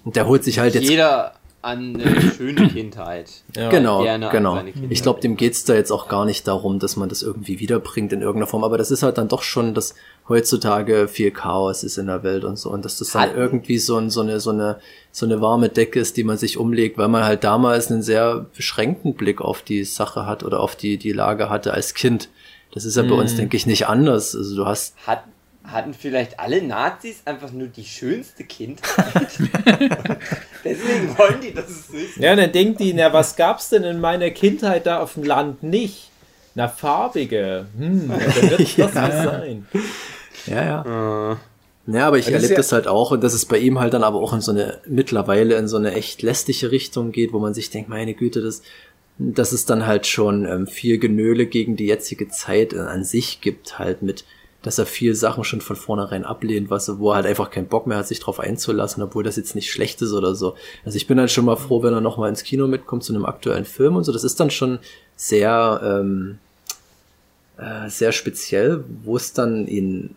und 0.04 0.16
der 0.16 0.28
holt 0.28 0.44
sich 0.44 0.58
halt 0.58 0.74
jetzt 0.74 0.90
Jeder 0.90 1.34
an 1.66 2.00
eine 2.00 2.22
schöne 2.38 2.68
Kindheit. 2.70 3.30
Ja. 3.56 3.70
genau, 3.70 4.04
gerne 4.04 4.30
genau. 4.32 4.62
Ich 4.90 5.02
glaube, 5.02 5.20
dem 5.22 5.36
geht's 5.36 5.66
da 5.66 5.74
jetzt 5.74 5.92
auch 5.92 6.08
gar 6.08 6.26
nicht 6.26 6.48
darum, 6.48 6.80
dass 6.80 6.96
man 6.96 7.10
das 7.10 7.22
irgendwie 7.24 7.60
wiederbringt 7.60 8.14
in 8.14 8.22
irgendeiner 8.22 8.48
Form. 8.48 8.64
Aber 8.64 8.78
das 8.78 8.92
ist 8.92 9.04
halt 9.04 9.18
dann 9.18 9.28
doch 9.28 9.42
schon, 9.44 9.74
dass 9.74 9.96
heutzutage 10.30 11.08
viel 11.08 11.32
Chaos 11.32 11.84
ist 11.84 11.98
in 11.98 12.08
der 12.08 12.24
Welt 12.24 12.44
und 12.44 12.58
so. 12.58 12.70
Und 12.70 12.86
dass 12.86 12.98
das 13.00 13.12
dann 13.12 13.24
Hat- 13.24 13.36
irgendwie 13.36 13.78
so, 13.78 13.98
ein, 13.98 14.10
so, 14.10 14.22
eine, 14.22 14.40
so, 14.40 14.52
eine, 14.52 14.80
so 15.12 15.26
eine 15.26 15.42
warme 15.42 15.70
Decke 15.70 16.00
ist, 16.00 16.18
die 16.18 16.24
man 16.24 16.38
sich 16.38 16.58
umlegt, 16.58 16.98
weil 16.98 17.08
man 17.08 17.24
halt 17.24 17.44
damals 17.44 17.92
einen 17.92 18.02
sehr 18.04 18.46
beschränkten 18.56 19.14
Blick 19.16 19.42
auf 19.42 19.62
die 19.62 19.84
Sache 19.84 20.26
hat 20.26 20.44
oder 20.44 20.60
auf 20.60 20.76
die, 20.76 20.98
die 20.98 21.12
Lage 21.12 21.50
hatte 21.50 21.74
als 21.74 21.94
Kind. 21.94 22.30
Das 22.74 22.84
ist 22.86 22.98
ja 22.98 23.04
bei 23.04 23.16
uns, 23.16 23.36
denke 23.36 23.56
ich, 23.56 23.66
nicht 23.66 23.88
anders. 23.88 24.36
Also 24.36 24.56
du 24.56 24.66
hast 24.66 24.96
Hat, 25.08 25.24
hatten 25.68 25.94
vielleicht 25.94 26.40
alle 26.40 26.62
Nazis 26.62 27.22
einfach 27.26 27.52
nur 27.52 27.68
die 27.68 27.84
schönste 27.86 28.44
Kindheit? 28.44 29.40
Deswegen 30.64 31.18
wollen 31.18 31.42
die, 31.42 31.54
dass 31.54 31.70
es 31.70 31.88
so 31.88 31.94
ist. 31.98 32.18
Ja, 32.18 32.36
dann 32.36 32.52
denkt 32.52 32.80
die, 32.80 32.94
na, 32.94 33.12
was 33.14 33.36
gab's 33.36 33.70
denn 33.70 33.84
in 33.84 34.00
meiner 34.00 34.30
Kindheit 34.32 34.86
da 34.86 35.00
auf 35.02 35.14
dem 35.16 35.24
Land 35.24 35.64
nicht? 35.64 36.10
Na, 36.56 36.68
farbige. 36.68 37.68
Hm, 37.78 38.10
ja, 38.10 38.18
dann 38.18 38.50
wird 38.50 38.60
das 38.62 38.78
was 38.96 39.24
sein. 39.24 39.68
Ja, 40.48 40.64
ja. 40.86 41.32
Äh, 41.34 41.36
Ja, 41.92 42.08
aber 42.08 42.18
ich 42.18 42.26
das 42.26 42.34
erlebe 42.34 42.54
ja- 42.54 42.58
das 42.58 42.72
halt 42.72 42.88
auch 42.88 43.12
und 43.12 43.24
dass 43.24 43.34
es 43.34 43.46
bei 43.46 43.58
ihm 43.60 43.80
halt 43.80 43.94
dann 43.94 44.04
aber 44.04 44.20
auch 44.20 44.34
in 44.34 44.42
so 44.42 44.52
eine, 44.52 44.80
mittlerweile 44.88 45.56
in 45.56 45.68
so 45.68 45.78
eine 45.78 45.94
echt 45.94 46.22
lästige 46.24 46.72
Richtung 46.72 47.12
geht, 47.12 47.32
wo 47.34 47.40
man 47.40 47.54
sich 47.54 47.70
denkt, 47.70 47.90
meine 47.90 48.14
Güte, 48.16 48.42
das, 48.42 48.64
dass 49.20 49.52
es 49.52 49.66
dann 49.66 49.86
halt 49.86 50.08
schon 50.08 50.46
ähm, 50.46 50.66
viel 50.68 50.98
Genöle 50.98 51.46
gegen 51.46 51.76
die 51.76 51.86
jetzige 51.86 52.28
Zeit 52.30 52.74
an 52.74 53.04
sich 53.04 53.40
gibt, 53.42 53.78
halt 53.78 54.02
mit, 54.02 54.26
dass 54.66 54.80
er 54.80 54.88
viel 54.88 55.14
Sachen 55.14 55.44
schon 55.44 55.62
von 55.62 55.76
vornherein 55.76 56.26
ablehnt, 56.26 56.72
was, 56.72 56.98
wo 56.98 57.12
er 57.12 57.18
halt 57.18 57.28
einfach 57.28 57.52
keinen 57.52 57.68
Bock 57.68 57.86
mehr 57.86 57.98
hat, 57.98 58.08
sich 58.08 58.20
drauf 58.20 58.40
einzulassen, 58.40 59.04
obwohl 59.04 59.24
das 59.24 59.36
jetzt 59.36 59.54
nicht 59.54 59.72
schlecht 59.72 60.02
ist 60.02 60.12
oder 60.12 60.34
so. 60.34 60.56
Also 60.84 60.98
ich 60.98 61.06
bin 61.06 61.18
dann 61.18 61.30
schon 61.30 61.46
mal 61.46 61.56
froh, 61.56 61.84
wenn 61.84 61.94
er 61.94 62.02
nochmal 62.02 62.30
ins 62.30 62.44
Kino 62.44 62.66
mitkommt 62.66 63.04
zu 63.04 63.14
einem 63.14 63.26
aktuellen 63.26 63.66
Film 63.66 63.96
und 63.96 64.06
so. 64.06 64.12
Das 64.12 64.24
ist 64.24 64.40
dann 64.40 64.50
schon 64.50 64.80
sehr, 65.16 65.82
ähm, 65.84 66.40
äh, 67.58 67.90
sehr 67.90 68.12
speziell, 68.12 68.84
wo 69.04 69.16
es 69.18 69.34
dann 69.34 69.68
ihn 69.68 70.16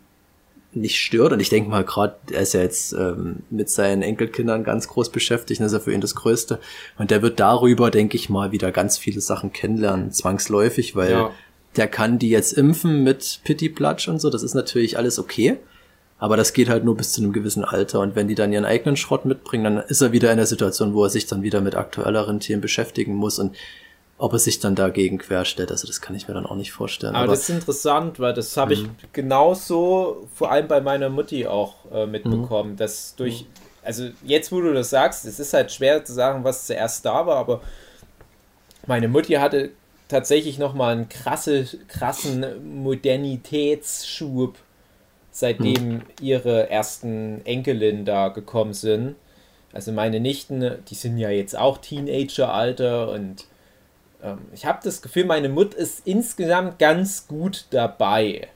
nicht 0.72 0.98
stört. 0.98 1.34
Und 1.34 1.40
ich 1.40 1.50
denke 1.50 1.68
mal, 1.68 1.84
gerade, 1.84 2.16
er 2.30 2.40
ist 2.40 2.54
ja 2.54 2.62
jetzt 2.62 2.94
ähm, 2.94 3.40
mit 3.50 3.68
seinen 3.68 4.00
Enkelkindern 4.00 4.64
ganz 4.64 4.88
groß 4.88 5.10
beschäftigt, 5.10 5.60
das 5.60 5.66
ist 5.66 5.72
ja 5.78 5.84
für 5.84 5.92
ihn 5.92 6.00
das 6.00 6.14
Größte. 6.14 6.58
Und 6.96 7.10
der 7.10 7.20
wird 7.20 7.38
darüber, 7.38 7.90
denke 7.90 8.16
ich 8.16 8.30
mal, 8.30 8.50
wieder 8.50 8.72
ganz 8.72 8.96
viele 8.96 9.20
Sachen 9.20 9.52
kennenlernen, 9.52 10.10
zwangsläufig, 10.10 10.96
weil 10.96 11.10
Ja. 11.10 11.30
Der 11.76 11.88
kann 11.88 12.18
die 12.18 12.30
jetzt 12.30 12.52
impfen 12.52 13.04
mit 13.04 13.40
Pittiplatsch 13.44 14.08
und 14.08 14.20
so, 14.20 14.30
das 14.30 14.42
ist 14.42 14.54
natürlich 14.54 14.96
alles 14.98 15.18
okay. 15.18 15.58
Aber 16.20 16.36
das 16.36 16.52
geht 16.52 16.68
halt 16.68 16.84
nur 16.84 16.96
bis 16.96 17.12
zu 17.12 17.22
einem 17.22 17.32
gewissen 17.32 17.64
Alter. 17.64 18.00
Und 18.00 18.16
wenn 18.16 18.26
die 18.26 18.34
dann 18.34 18.52
ihren 18.52 18.64
eigenen 18.64 18.96
Schrott 18.96 19.24
mitbringen, 19.24 19.62
dann 19.62 19.78
ist 19.86 20.00
er 20.00 20.10
wieder 20.10 20.32
in 20.32 20.36
der 20.38 20.46
Situation, 20.46 20.92
wo 20.92 21.04
er 21.04 21.10
sich 21.10 21.26
dann 21.26 21.42
wieder 21.42 21.60
mit 21.60 21.76
aktuelleren 21.76 22.40
Themen 22.40 22.60
beschäftigen 22.60 23.14
muss. 23.14 23.38
Und 23.38 23.54
ob 24.16 24.32
er 24.32 24.40
sich 24.40 24.58
dann 24.58 24.74
dagegen 24.74 25.18
querstellt, 25.18 25.70
also 25.70 25.86
das 25.86 26.00
kann 26.00 26.16
ich 26.16 26.26
mir 26.26 26.34
dann 26.34 26.44
auch 26.44 26.56
nicht 26.56 26.72
vorstellen. 26.72 27.14
Aber, 27.14 27.28
das 27.28 27.42
ist 27.42 27.50
interessant, 27.50 28.18
weil 28.18 28.34
das 28.34 28.56
habe 28.56 28.72
ich 28.72 28.82
Mhm. 28.82 28.90
genauso 29.12 30.26
vor 30.34 30.50
allem 30.50 30.66
bei 30.66 30.80
meiner 30.80 31.08
Mutti 31.08 31.46
auch 31.46 31.76
äh, 31.92 32.04
Mhm. 32.06 32.10
mitbekommen, 32.10 32.76
dass 32.76 33.14
durch, 33.14 33.46
also 33.84 34.08
jetzt 34.24 34.50
wo 34.50 34.60
du 34.60 34.74
das 34.74 34.90
sagst, 34.90 35.24
es 35.24 35.38
ist 35.38 35.54
halt 35.54 35.70
schwer 35.70 36.04
zu 36.04 36.12
sagen, 36.14 36.42
was 36.42 36.66
zuerst 36.66 37.04
da 37.04 37.26
war, 37.26 37.36
aber 37.36 37.60
meine 38.88 39.06
Mutti 39.06 39.34
hatte 39.34 39.70
tatsächlich 40.08 40.58
nochmal 40.58 40.92
einen 40.92 41.08
krasse, 41.08 41.66
krassen 41.86 42.82
Modernitätsschub, 42.82 44.56
seitdem 45.30 45.88
Mhm. 45.88 46.02
ihre 46.20 46.70
ersten 46.70 47.44
Enkelinnen 47.44 48.04
da 48.04 48.28
gekommen 48.28 48.72
sind. 48.72 49.14
Also 49.72 49.92
meine 49.92 50.18
Nichten, 50.18 50.78
die 50.88 50.94
sind 50.94 51.18
ja 51.18 51.30
jetzt 51.30 51.56
auch 51.56 51.78
Teenageralter 51.78 53.10
und 53.10 53.44
ähm, 54.22 54.38
ich 54.54 54.64
habe 54.64 54.80
das 54.82 55.02
Gefühl, 55.02 55.26
meine 55.26 55.48
Mutter 55.50 55.76
ist 55.76 56.06
insgesamt 56.06 56.78
ganz 56.78 57.28
gut 57.28 57.66
dabei. 57.70 58.48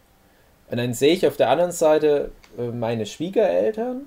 Und 0.71 0.79
dann 0.79 0.95
sehe 0.95 1.13
ich 1.13 1.27
auf 1.27 1.37
der 1.37 1.51
anderen 1.51 1.73
Seite 1.73 2.33
äh, 2.59 2.69
meine 2.69 3.05
Schwiegereltern 3.05 4.07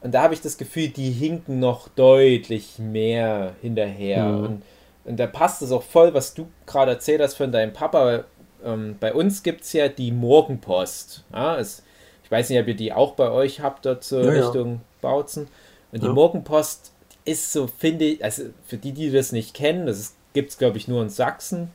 und 0.00 0.14
da 0.14 0.22
habe 0.22 0.32
ich 0.34 0.40
das 0.40 0.56
Gefühl, 0.58 0.88
die 0.88 1.10
hinken 1.10 1.58
noch 1.60 1.88
deutlich 1.88 2.78
mehr 2.78 3.54
hinterher. 3.60 4.24
Mhm. 4.24 4.44
Und, 4.44 4.62
und 5.08 5.16
da 5.16 5.26
passt 5.26 5.62
es 5.62 5.72
auch 5.72 5.82
voll, 5.82 6.14
was 6.14 6.34
du 6.34 6.46
gerade 6.66 6.92
erzählt 6.92 7.20
hast 7.20 7.34
von 7.34 7.50
deinem 7.50 7.72
Papa. 7.72 8.24
Ähm, 8.64 8.96
bei 9.00 9.12
uns 9.14 9.42
gibt 9.42 9.62
es 9.62 9.72
ja 9.72 9.88
die 9.88 10.12
Morgenpost. 10.12 11.24
Ja, 11.32 11.58
es, 11.58 11.82
ich 12.24 12.30
weiß 12.30 12.50
nicht, 12.50 12.60
ob 12.60 12.68
ihr 12.68 12.76
die 12.76 12.92
auch 12.92 13.14
bei 13.14 13.30
euch 13.30 13.60
habt, 13.60 13.86
dort 13.86 14.04
zur 14.04 14.24
Ja, 14.24 14.32
ja. 14.34 14.44
Richtung 14.44 14.80
Bautzen. 15.00 15.48
Und 15.92 16.02
die 16.02 16.06
Ja. 16.06 16.12
Morgenpost 16.12 16.92
ist 17.24 17.52
so, 17.52 17.66
finde 17.66 18.04
ich, 18.04 18.22
also 18.24 18.44
für 18.66 18.76
die, 18.76 18.92
die 18.92 19.10
das 19.10 19.32
nicht 19.32 19.54
kennen, 19.54 19.86
das 19.86 20.14
gibt 20.34 20.50
es, 20.50 20.58
glaube 20.58 20.76
ich, 20.78 20.86
nur 20.88 21.02
in 21.02 21.08
Sachsen. 21.08 21.70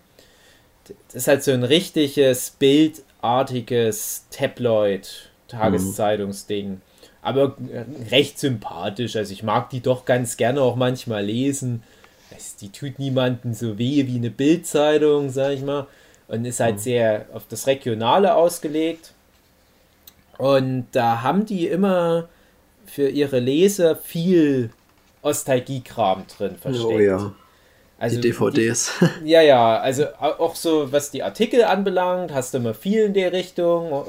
Das 1.07 1.15
ist 1.15 1.27
halt 1.27 1.43
so 1.43 1.51
ein 1.51 1.63
richtiges, 1.63 2.51
bildartiges 2.51 4.25
Tabloid-Tageszeitungsding. 4.31 6.81
Aber 7.21 7.55
äh, 7.71 7.86
recht 8.09 8.38
sympathisch. 8.38 9.15
Also 9.15 9.31
ich 9.31 9.43
mag 9.43 9.69
die 9.69 9.79
doch 9.81 10.03
ganz 10.05 10.36
gerne 10.38 10.61
auch 10.61 10.75
manchmal 10.75 11.23
lesen. 11.25 11.84
Es, 12.36 12.55
die 12.55 12.69
tut 12.71 12.99
niemanden 12.99 13.53
so 13.53 13.77
weh 13.77 14.07
wie 14.07 14.17
eine 14.17 14.29
Bildzeitung, 14.31 15.29
sag 15.29 15.53
ich 15.53 15.61
mal. 15.61 15.88
Und 16.27 16.45
ist 16.45 16.59
halt 16.59 16.79
sehr 16.79 17.27
auf 17.34 17.43
das 17.47 17.67
Regionale 17.67 18.36
ausgelegt. 18.36 19.13
Und 20.38 20.88
da 20.91 21.21
haben 21.21 21.45
die 21.45 21.67
immer 21.67 22.27
für 22.86 23.09
ihre 23.09 23.39
Leser 23.39 23.95
viel 23.95 24.71
Ostalgiekram 25.21 26.25
drin 26.27 26.57
versteckt. 26.57 26.91
Oh 26.93 26.99
ja, 26.99 27.34
Also 27.99 28.19
die 28.21 28.29
DVDs. 28.29 28.91
ja, 29.23 29.41
ja, 29.41 29.77
also 29.79 30.05
au- 30.19 30.39
auch 30.39 30.55
so, 30.55 30.91
was 30.91 31.11
die 31.11 31.23
Artikel 31.23 31.63
anbelangt, 31.63 32.34
hast 32.34 32.53
du 32.53 32.57
immer 32.57 32.73
viel 32.73 33.03
in 33.05 33.13
der 33.13 33.31
Richtung. 33.31 34.05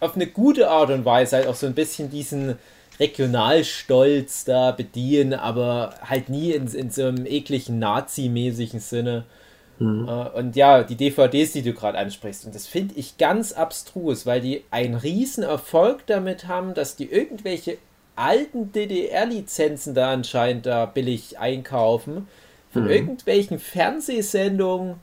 Auf 0.00 0.14
eine 0.14 0.26
gute 0.26 0.68
Art 0.70 0.90
und 0.90 1.04
Weise 1.04 1.36
halt 1.36 1.46
auch 1.46 1.54
so 1.54 1.66
ein 1.66 1.74
bisschen 1.74 2.10
diesen 2.10 2.58
Regionalstolz 3.00 4.44
da 4.44 4.72
bedienen, 4.72 5.34
aber 5.34 5.94
halt 6.02 6.28
nie 6.28 6.52
in, 6.52 6.66
in 6.68 6.90
so 6.90 7.06
einem 7.06 7.26
ekligen 7.26 7.78
Nazi-mäßigen 7.78 8.80
Sinne. 8.80 9.24
Äh, 10.06 10.10
Und 10.10 10.56
ja, 10.56 10.82
die 10.82 10.96
DVDs, 10.96 11.52
die 11.52 11.62
du 11.62 11.72
gerade 11.72 11.98
ansprichst, 11.98 12.44
und 12.46 12.54
das 12.54 12.66
finde 12.66 12.94
ich 12.96 13.18
ganz 13.18 13.52
abstrus, 13.52 14.26
weil 14.26 14.40
die 14.40 14.64
einen 14.70 14.94
riesen 14.94 15.44
Erfolg 15.44 16.06
damit 16.06 16.46
haben, 16.48 16.74
dass 16.74 16.96
die 16.96 17.10
irgendwelche 17.10 17.78
alten 18.16 18.72
DDR-Lizenzen 18.72 19.94
da 19.94 20.12
anscheinend 20.12 20.66
da 20.66 20.86
billig 20.86 21.38
einkaufen 21.38 22.26
von 22.72 22.88
irgendwelchen 22.90 23.58
Fernsehsendungen, 23.60 24.96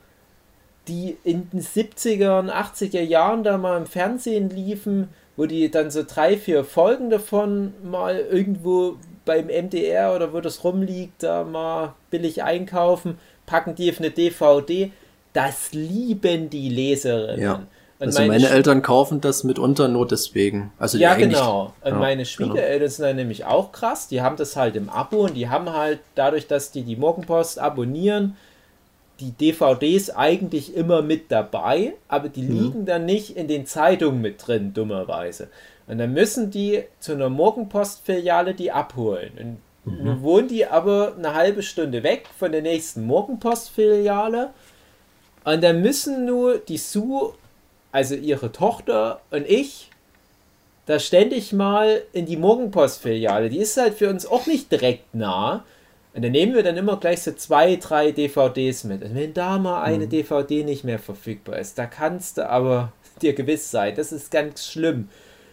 die 0.88 1.18
in 1.24 1.50
den 1.50 1.62
70er 1.62 2.40
und 2.40 2.50
80er 2.52 3.02
Jahren 3.02 3.44
da 3.44 3.58
mal 3.58 3.78
im 3.78 3.86
Fernsehen 3.88 4.50
liefen, 4.50 5.08
wo 5.38 5.46
die 5.46 5.70
dann 5.72 5.92
so 5.92 6.04
drei, 6.08 6.38
vier 6.38 6.64
Folgen 6.64 7.10
davon 7.10 7.74
mal 7.84 8.18
irgendwo 8.18 8.96
beim 9.26 9.48
MDR 9.48 10.16
oder 10.16 10.34
wo 10.34 10.40
das 10.42 10.64
rumliegt, 10.64 11.24
da 11.24 11.44
mal 11.44 11.94
billig 12.12 12.44
einkaufen, 12.44 13.18
packen 13.46 13.76
die 13.76 13.90
auf 13.92 14.00
eine 14.00 14.12
DVD. 14.12 14.92
Das 15.34 15.74
lieben 15.74 16.50
die 16.50 16.70
Leserinnen. 16.70 17.42
Ja. 17.42 17.54
Und 17.98 18.08
Also 18.08 18.22
meine 18.26 18.46
Sch- 18.46 18.50
Eltern 18.52 18.82
kaufen 18.82 19.22
das 19.22 19.44
mitunter 19.46 19.88
nur 19.88 20.06
deswegen. 20.08 20.72
Also 20.78 20.98
ja, 20.98 21.16
genau. 21.16 21.74
Und 21.82 21.92
Ja, 21.94 21.98
meine 21.98 22.24
genau. 22.24 22.26
Schwiegereltern 22.30 22.90
sind 22.90 23.06
dann 23.06 23.16
nämlich 23.16 23.46
auch 23.46 23.72
krass. 23.72 24.08
Die 24.10 24.22
haben 24.22 24.36
das 24.36 24.56
halt 24.56 24.76
im 24.76 24.90
Abo 24.90 25.24
und 25.24 25.34
die 25.34 25.50
haben 25.50 25.72
halt 25.74 26.00
dadurch, 26.14 26.48
dass 26.48 26.72
die 26.72 26.84
die 26.84 26.98
Morgenpost 26.98 27.58
abonnieren, 27.60 28.36
die 29.20 29.32
DVDs 29.32 30.10
eigentlich 30.10 30.76
immer 30.76 31.02
mit 31.02 31.32
dabei, 31.32 31.94
aber 32.08 32.30
die 32.30 32.42
Mhm. 32.42 32.54
liegen 32.54 32.86
dann 32.86 33.06
nicht 33.06 33.38
in 33.38 33.48
den 33.48 33.66
Zeitungen 33.66 34.22
mit 34.22 34.46
drin, 34.46 34.74
dummerweise. 34.74 35.48
Und 35.88 36.00
dann 36.00 36.14
müssen 36.14 36.52
die 36.52 36.84
zu 37.00 37.14
einer 37.14 37.30
Morgenpost-Filiale 37.30 38.54
die 38.56 38.72
abholen. 38.72 39.32
Und 39.86 39.94
Mhm. 40.00 40.04
nun 40.06 40.22
wohnen 40.24 40.48
die 40.48 40.66
aber 40.66 41.14
eine 41.18 41.34
halbe 41.34 41.62
Stunde 41.64 42.04
weg 42.04 42.26
von 42.38 42.52
der 42.52 42.62
nächsten 42.62 43.06
Morgenpost-Filiale. 43.06 44.50
Und 45.44 45.64
dann 45.64 45.82
müssen 45.82 46.26
nur 46.26 46.58
die 46.58 46.78
Sue, 46.80 47.34
also 47.92 48.16
ihre 48.16 48.52
Tochter 48.52 49.22
und 49.32 49.48
ich, 49.48 49.92
da 50.88 51.00
ständig 51.00 51.54
mal 51.54 52.02
in 52.14 52.26
die 52.26 52.38
Morgenpost-Filiale. 52.38 53.50
Die 53.50 53.60
ist 53.60 53.78
halt 53.78 53.94
für 53.94 54.10
uns 54.10 54.26
auch 54.26 54.46
nicht 54.48 54.72
direkt 54.72 55.16
nah. 55.16 55.64
Und 56.16 56.24
dann 56.24 56.32
nehmen 56.32 56.56
wir 56.56 56.64
dann 56.64 56.78
immer 56.78 56.98
gleich 56.98 57.22
so 57.24 57.34
zwei, 57.34 57.76
drei 57.76 58.12
DVDs 58.12 58.86
mit. 58.86 59.04
Und 59.04 59.16
wenn 59.16 59.34
da 59.34 59.58
mal 59.58 59.84
eine 59.84 60.08
DVD 60.08 60.64
nicht 60.64 60.84
mehr 60.86 60.98
verfügbar 61.00 61.60
ist, 61.60 61.78
da 61.78 61.86
kannst 61.88 62.38
du 62.38 62.50
aber 62.50 62.94
dir 63.22 63.34
gewiss 63.34 63.70
sein, 63.70 63.94
das 63.96 64.12
ist 64.14 64.32
ganz 64.32 64.66
schlimm. 64.66 65.10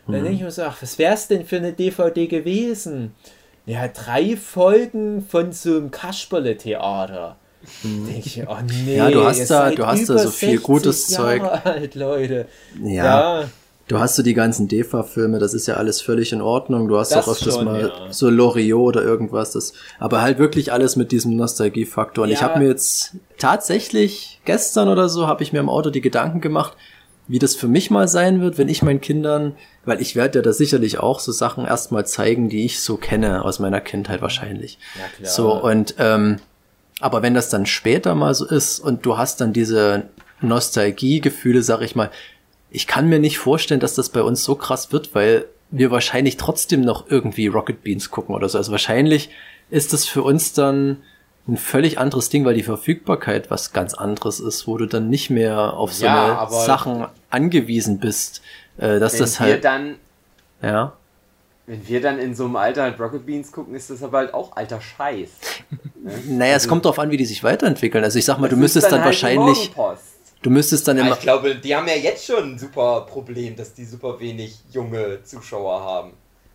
Und 0.06 0.14
Dann 0.14 0.22
denke 0.24 0.36
ich 0.38 0.42
mir 0.42 0.50
so, 0.50 0.62
ach, 0.62 0.80
was 0.82 0.98
wär's 0.98 1.28
denn 1.28 1.44
für 1.44 1.56
eine 1.56 1.72
DVD 1.72 2.26
gewesen? 2.26 3.12
Ja, 3.66 3.86
drei 3.88 4.36
Folgen 4.36 5.24
von 5.28 5.52
so 5.52 5.76
einem 5.76 5.90
Kasperle-Theater. 5.90 7.36
Denke 7.84 8.22
ich, 8.26 8.36
mir, 8.38 8.48
oh 8.50 8.56
nee, 8.84 8.96
Ja, 8.96 9.10
du 9.10 9.24
hast 9.24 9.48
da- 9.48 9.70
du 9.70 9.86
hast 9.86 10.08
da 10.08 10.18
so 10.18 10.30
viel 10.30 10.48
60 10.50 10.62
gutes 10.64 11.06
Zeug. 11.08 11.42
Jahre 11.42 11.64
alt, 11.66 11.94
Leute. 11.94 12.46
Ja, 12.82 13.40
ja. 13.42 13.48
Du 13.92 14.00
hast 14.00 14.16
so 14.16 14.22
die 14.22 14.34
ganzen 14.34 14.68
DEFA-Filme, 14.68 15.38
das 15.38 15.54
ist 15.54 15.66
ja 15.66 15.74
alles 15.74 16.00
völlig 16.00 16.32
in 16.32 16.40
Ordnung. 16.40 16.88
Du 16.88 16.98
hast 16.98 17.10
Das 17.12 17.26
auch 17.28 17.32
öfters 17.32 17.54
schon, 17.54 17.64
mal 17.64 17.80
ja. 17.80 18.12
so 18.12 18.30
Loriot 18.30 18.96
oder 18.96 19.04
irgendwas. 19.04 19.52
Das, 19.52 19.72
aber 19.98 20.22
halt 20.22 20.38
wirklich 20.38 20.72
alles 20.72 20.96
mit 20.96 21.12
diesem 21.12 21.36
Nostalgiefaktor. 21.36 22.24
Und 22.24 22.30
ich 22.30 22.40
Ja. 22.40 22.48
habe 22.48 22.60
mir 22.60 22.68
jetzt 22.68 23.16
tatsächlich 23.38 24.40
gestern 24.44 24.88
oder 24.88 25.08
so, 25.08 25.26
habe 25.26 25.42
ich 25.42 25.52
mir 25.52 25.60
im 25.60 25.68
Auto 25.68 25.90
die 25.90 26.00
Gedanken 26.00 26.40
gemacht, 26.40 26.76
wie 27.28 27.38
das 27.38 27.54
für 27.54 27.68
mich 27.68 27.90
mal 27.90 28.08
sein 28.08 28.40
wird, 28.40 28.58
wenn 28.58 28.68
ich 28.68 28.82
meinen 28.82 29.00
Kindern, 29.00 29.54
weil 29.84 30.00
ich 30.00 30.16
werde 30.16 30.38
ja 30.40 30.42
da 30.42 30.52
sicherlich 30.52 30.98
auch 30.98 31.20
so 31.20 31.30
Sachen 31.30 31.64
erstmal 31.64 32.04
zeigen, 32.06 32.48
die 32.48 32.64
ich 32.64 32.80
so 32.80 32.96
kenne 32.96 33.44
aus 33.44 33.58
meiner 33.60 33.80
Kindheit 33.80 34.22
wahrscheinlich. 34.22 34.78
Ja, 34.98 35.04
klar. 35.16 35.30
So, 35.30 35.62
und 35.62 35.94
ähm, 35.98 36.38
aber 37.00 37.22
wenn 37.22 37.34
das 37.34 37.48
dann 37.48 37.66
später 37.66 38.14
mal 38.14 38.34
so 38.34 38.46
ist 38.46 38.80
und 38.80 39.04
du 39.06 39.18
hast 39.18 39.40
dann 39.40 39.52
diese 39.52 40.04
Nostalgiegefühle, 40.40 41.62
sag 41.62 41.82
ich 41.82 41.94
mal, 41.94 42.10
ich 42.72 42.86
kann 42.86 43.08
mir 43.08 43.18
nicht 43.18 43.38
vorstellen, 43.38 43.80
dass 43.80 43.94
das 43.94 44.08
bei 44.08 44.22
uns 44.22 44.44
so 44.44 44.54
krass 44.54 44.92
wird, 44.92 45.14
weil 45.14 45.46
wir 45.70 45.90
wahrscheinlich 45.90 46.36
trotzdem 46.36 46.80
noch 46.80 47.08
irgendwie 47.08 47.46
Rocket 47.46 47.82
Beans 47.82 48.10
gucken 48.10 48.34
oder 48.34 48.48
so. 48.48 48.58
Also 48.58 48.72
wahrscheinlich 48.72 49.30
ist 49.70 49.92
das 49.92 50.06
für 50.06 50.22
uns 50.22 50.52
dann 50.52 50.98
ein 51.48 51.56
völlig 51.56 51.98
anderes 51.98 52.28
Ding, 52.28 52.44
weil 52.44 52.54
die 52.54 52.62
Verfügbarkeit 52.62 53.50
was 53.50 53.72
ganz 53.72 53.94
anderes 53.94 54.40
ist, 54.40 54.66
wo 54.66 54.78
du 54.78 54.86
dann 54.86 55.08
nicht 55.08 55.28
mehr 55.28 55.74
auf 55.74 55.92
so 55.92 56.04
Ja, 56.04 56.46
Sachen 56.48 57.06
angewiesen 57.30 57.98
bist, 57.98 58.42
äh, 58.78 58.98
dass 58.98 59.14
Wenn 59.14 59.20
das 59.20 59.40
wir 59.40 59.46
halt, 59.46 59.64
dann 59.64 59.96
ja, 60.62 60.92
wenn 61.66 61.88
wir 61.88 62.00
dann 62.00 62.18
in 62.18 62.34
so 62.34 62.44
einem 62.44 62.56
Alter 62.56 62.82
halt 62.82 63.00
Rocket 63.00 63.24
Beans 63.24 63.52
gucken, 63.52 63.74
ist 63.74 63.90
das 63.90 64.02
aber 64.02 64.18
halt 64.18 64.34
auch 64.34 64.56
alter 64.56 64.80
Scheiß. 64.80 65.30
Ne? 66.04 66.12
Naja, 66.26 66.56
es 66.56 66.66
kommt 66.66 66.84
darauf 66.84 66.98
an, 66.98 67.12
wie 67.12 67.16
die 67.16 67.24
sich 67.24 67.44
weiterentwickeln. 67.44 68.02
Also 68.02 68.18
ich 68.18 68.24
sag 68.24 68.38
mal, 68.38 68.48
du 68.48 68.56
müsstest 68.56 68.86
dann, 68.86 68.94
halt 68.94 69.04
wahrscheinlich, 69.04 69.70
du 70.42 70.50
müsstest 70.50 70.86
dann 70.88 70.98
Ja, 70.98 71.04
immer, 71.06 71.14
ich 71.14 71.20
glaube, 71.20 71.54
die 71.56 71.74
haben 71.74 71.88
ja 71.88 71.94
jetzt 71.94 72.24
schon 72.26 72.52
ein 72.54 72.58
super 72.58 73.06
Problem, 73.08 73.56
dass 73.56 73.74
die 73.74 73.84
super 73.84 74.18
wenig 74.20 74.58
junge 74.72 75.22
Zuschauer 75.24 75.80
haben. 75.82 76.12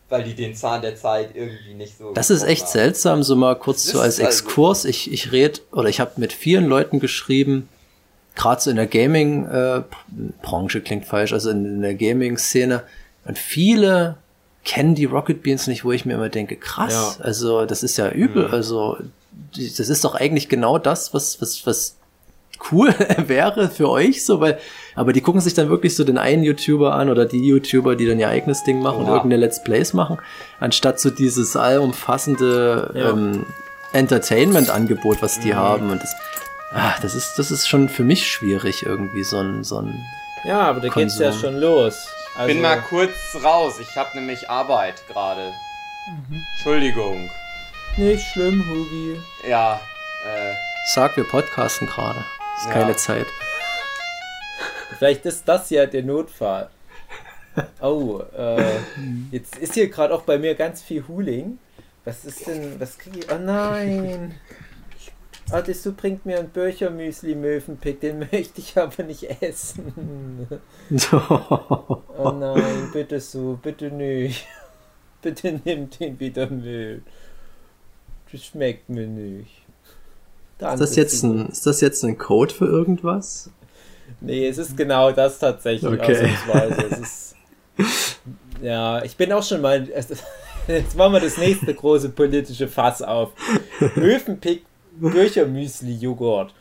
Weil 0.10 0.24
die 0.24 0.36
den 0.36 0.56
Zahn 0.56 0.82
der 0.82 0.96
Zeit 0.96 1.32
irgendwie 1.36 1.74
nicht 1.74 1.98
so. 1.98 2.14
Das 2.14 2.30
ist 2.30 2.44
echt 2.44 2.62
haben. 2.64 2.72
seltsam, 2.72 3.24
so 3.24 3.36
mal 3.36 3.56
kurz 3.56 3.84
so 3.84 4.00
als 4.00 4.20
also- 4.22 4.24
Exkurs. 4.24 4.86
Ich, 4.86 5.12
ich 5.12 5.34
rede 5.34 5.60
oder 5.74 5.90
ich 5.90 6.00
habe 6.00 6.12
mit 6.16 6.32
vielen 6.32 6.66
Leuten 6.68 7.02
geschrieben, 7.02 7.68
gerade 8.36 8.62
so 8.62 8.70
in 8.70 8.78
der 8.78 8.88
Gaming-Branche 8.88 10.80
klingt 10.82 11.04
falsch, 11.06 11.34
also 11.34 11.50
in, 11.50 11.66
in 11.66 11.82
der 11.82 11.96
Gaming-Szene. 11.96 12.84
Und 13.26 13.38
viele 13.38 14.16
kennen 14.64 14.96
die 14.96 15.04
Rocket 15.06 15.44
Beans 15.44 15.68
nicht, 15.68 15.84
wo 15.84 15.92
ich 15.92 16.06
mir 16.06 16.14
immer 16.14 16.30
denke, 16.30 16.56
krass, 16.56 17.18
Ja. 17.20 17.26
also 17.26 17.66
das 17.66 17.84
ist 17.84 17.98
ja 17.98 18.10
übel. 18.10 18.48
Also 18.48 18.98
die- 19.58 19.68
das 19.76 19.90
ist 19.90 20.06
doch 20.06 20.16
eigentlich 20.16 20.48
genau 20.48 20.78
das, 20.78 21.14
was, 21.14 21.42
was, 21.42 21.66
was 21.66 21.97
cool 22.72 22.94
wäre 23.28 23.70
für 23.70 23.90
euch 23.90 24.26
so, 24.26 24.40
weil, 24.40 24.60
aber 24.96 25.14
die 25.14 25.22
gucken 25.22 25.42
sich 25.42 25.54
dann 25.54 25.70
wirklich 25.70 25.96
so 25.96 26.04
den 26.04 26.18
einen 26.18 26.44
YouTuber 26.44 26.94
an 26.94 27.10
oder 27.10 27.26
die 27.26 27.46
YouTuber, 27.46 27.96
die 27.96 28.06
dann 28.08 28.20
ihr 28.20 28.30
eigenes 28.30 28.64
Ding 28.64 28.82
machen 28.82 28.98
und 29.00 29.06
Ja. 29.08 29.16
irgendeine 29.16 29.42
Let's 29.42 29.64
Plays 29.64 29.94
machen, 29.94 30.18
anstatt 30.60 31.00
so 31.00 31.10
dieses 31.10 31.56
allumfassende 31.56 32.92
Ja. 32.96 33.10
ähm, 33.12 33.46
Entertainment-Angebot, 33.94 35.22
was 35.22 35.40
die 35.40 35.56
haben 35.56 35.92
und 35.92 36.02
das, 36.02 36.14
ah, 36.74 36.94
das 37.02 37.16
ist, 37.16 37.36
das 37.38 37.52
ist 37.52 37.68
schon 37.68 37.90
für 37.90 38.04
mich 38.04 38.28
schwierig 38.28 38.84
irgendwie 38.86 39.24
so 39.24 39.38
ein, 39.40 39.64
so 39.64 39.80
ein, 39.80 39.94
Ja, 40.46 40.62
aber 40.62 40.80
da 40.82 40.90
geht's 40.90 41.18
ja 41.20 41.30
Konsum. 41.30 41.42
schon 41.52 41.60
los. 41.60 42.08
Also, 42.38 42.54
Bin 42.54 42.62
mal 42.62 42.82
kurz 42.82 43.14
raus, 43.44 43.76
ich 43.80 43.96
habe 43.98 44.10
nämlich 44.16 44.50
Arbeit 44.50 45.02
gerade. 45.08 45.52
Entschuldigung. 46.56 47.30
Nicht 47.98 48.24
schlimm, 48.32 48.64
Hugi. 48.70 49.20
Ja, 49.50 49.80
äh, 50.26 50.54
sag, 50.94 51.18
wir 51.18 51.24
podcasten 51.24 51.88
gerade. 51.88 52.24
Ist 52.58 52.66
Ja. 52.66 52.72
keine 52.74 52.96
Zeit. 52.96 53.28
Vielleicht 54.98 55.26
ist 55.26 55.48
das 55.48 55.70
ja 55.70 55.86
der 55.86 56.04
Notfall. 56.04 56.70
Oh, 57.82 58.22
äh, 58.38 58.78
jetzt 59.32 59.58
ist 59.58 59.74
hier 59.74 59.90
gerade 59.90 60.14
auch 60.14 60.22
bei 60.24 60.38
mir 60.38 60.54
ganz 60.56 60.82
viel 60.82 61.08
Huling. 61.08 61.58
Was 62.06 62.24
ist 62.26 62.46
denn, 62.48 62.80
was 62.80 62.98
kriege 62.98 63.20
ich? 63.20 63.32
Oh 63.32 63.38
nein! 63.38 64.36
Oh, 65.52 65.62
das 65.66 65.82
so 65.82 65.94
bringt 65.94 66.26
mir 66.26 66.40
ein 66.40 66.50
Böchermüsli 66.50 67.36
Möwenpick, 67.36 68.02
den 68.02 68.20
möchte 68.32 68.60
ich 68.62 68.78
aber 68.78 69.04
nicht 69.04 69.24
essen. 69.42 70.48
Oh 72.20 72.32
nein, 72.32 72.90
bitte 72.94 73.20
so, 73.20 73.60
bitte 73.62 73.92
nicht. 73.92 74.48
Bitte 75.22 75.60
nimm 75.66 75.90
den 75.90 76.20
wieder 76.20 76.48
mit. 76.48 77.02
Das 78.32 78.46
schmeckt 78.46 78.88
mir 78.88 79.08
nicht. 79.08 79.57
Ist 80.60 80.80
das 80.80 80.96
jetzt 80.96 81.24
ein, 81.24 81.48
ist 81.50 81.66
das 81.66 81.82
jetzt 81.82 82.04
ein 82.04 82.18
Code 82.18 82.54
für 82.54 82.66
irgendwas? 82.66 83.50
Nee, 84.22 84.48
es 84.48 84.58
ist 84.58 84.76
genau 84.76 85.12
das 85.12 85.38
tatsächlich. 85.40 85.92
Okay. 85.92 86.32
Ist, 87.02 87.36
ja, 88.62 89.04
ich 89.04 89.16
bin 89.16 89.32
auch 89.32 89.44
schon 89.44 89.62
mal. 89.62 89.88
es- 89.94 90.08
Jetzt 90.68 90.98
machen 90.98 91.14
wir 91.14 91.22
das 91.22 91.38
nächste 91.38 91.74
große 91.74 92.10
politische 92.10 92.68
Fass 92.68 93.02
auf. 93.02 93.30
Mövenpick 93.96 94.66
Büchermüsli-Joghurt. 95.00 96.54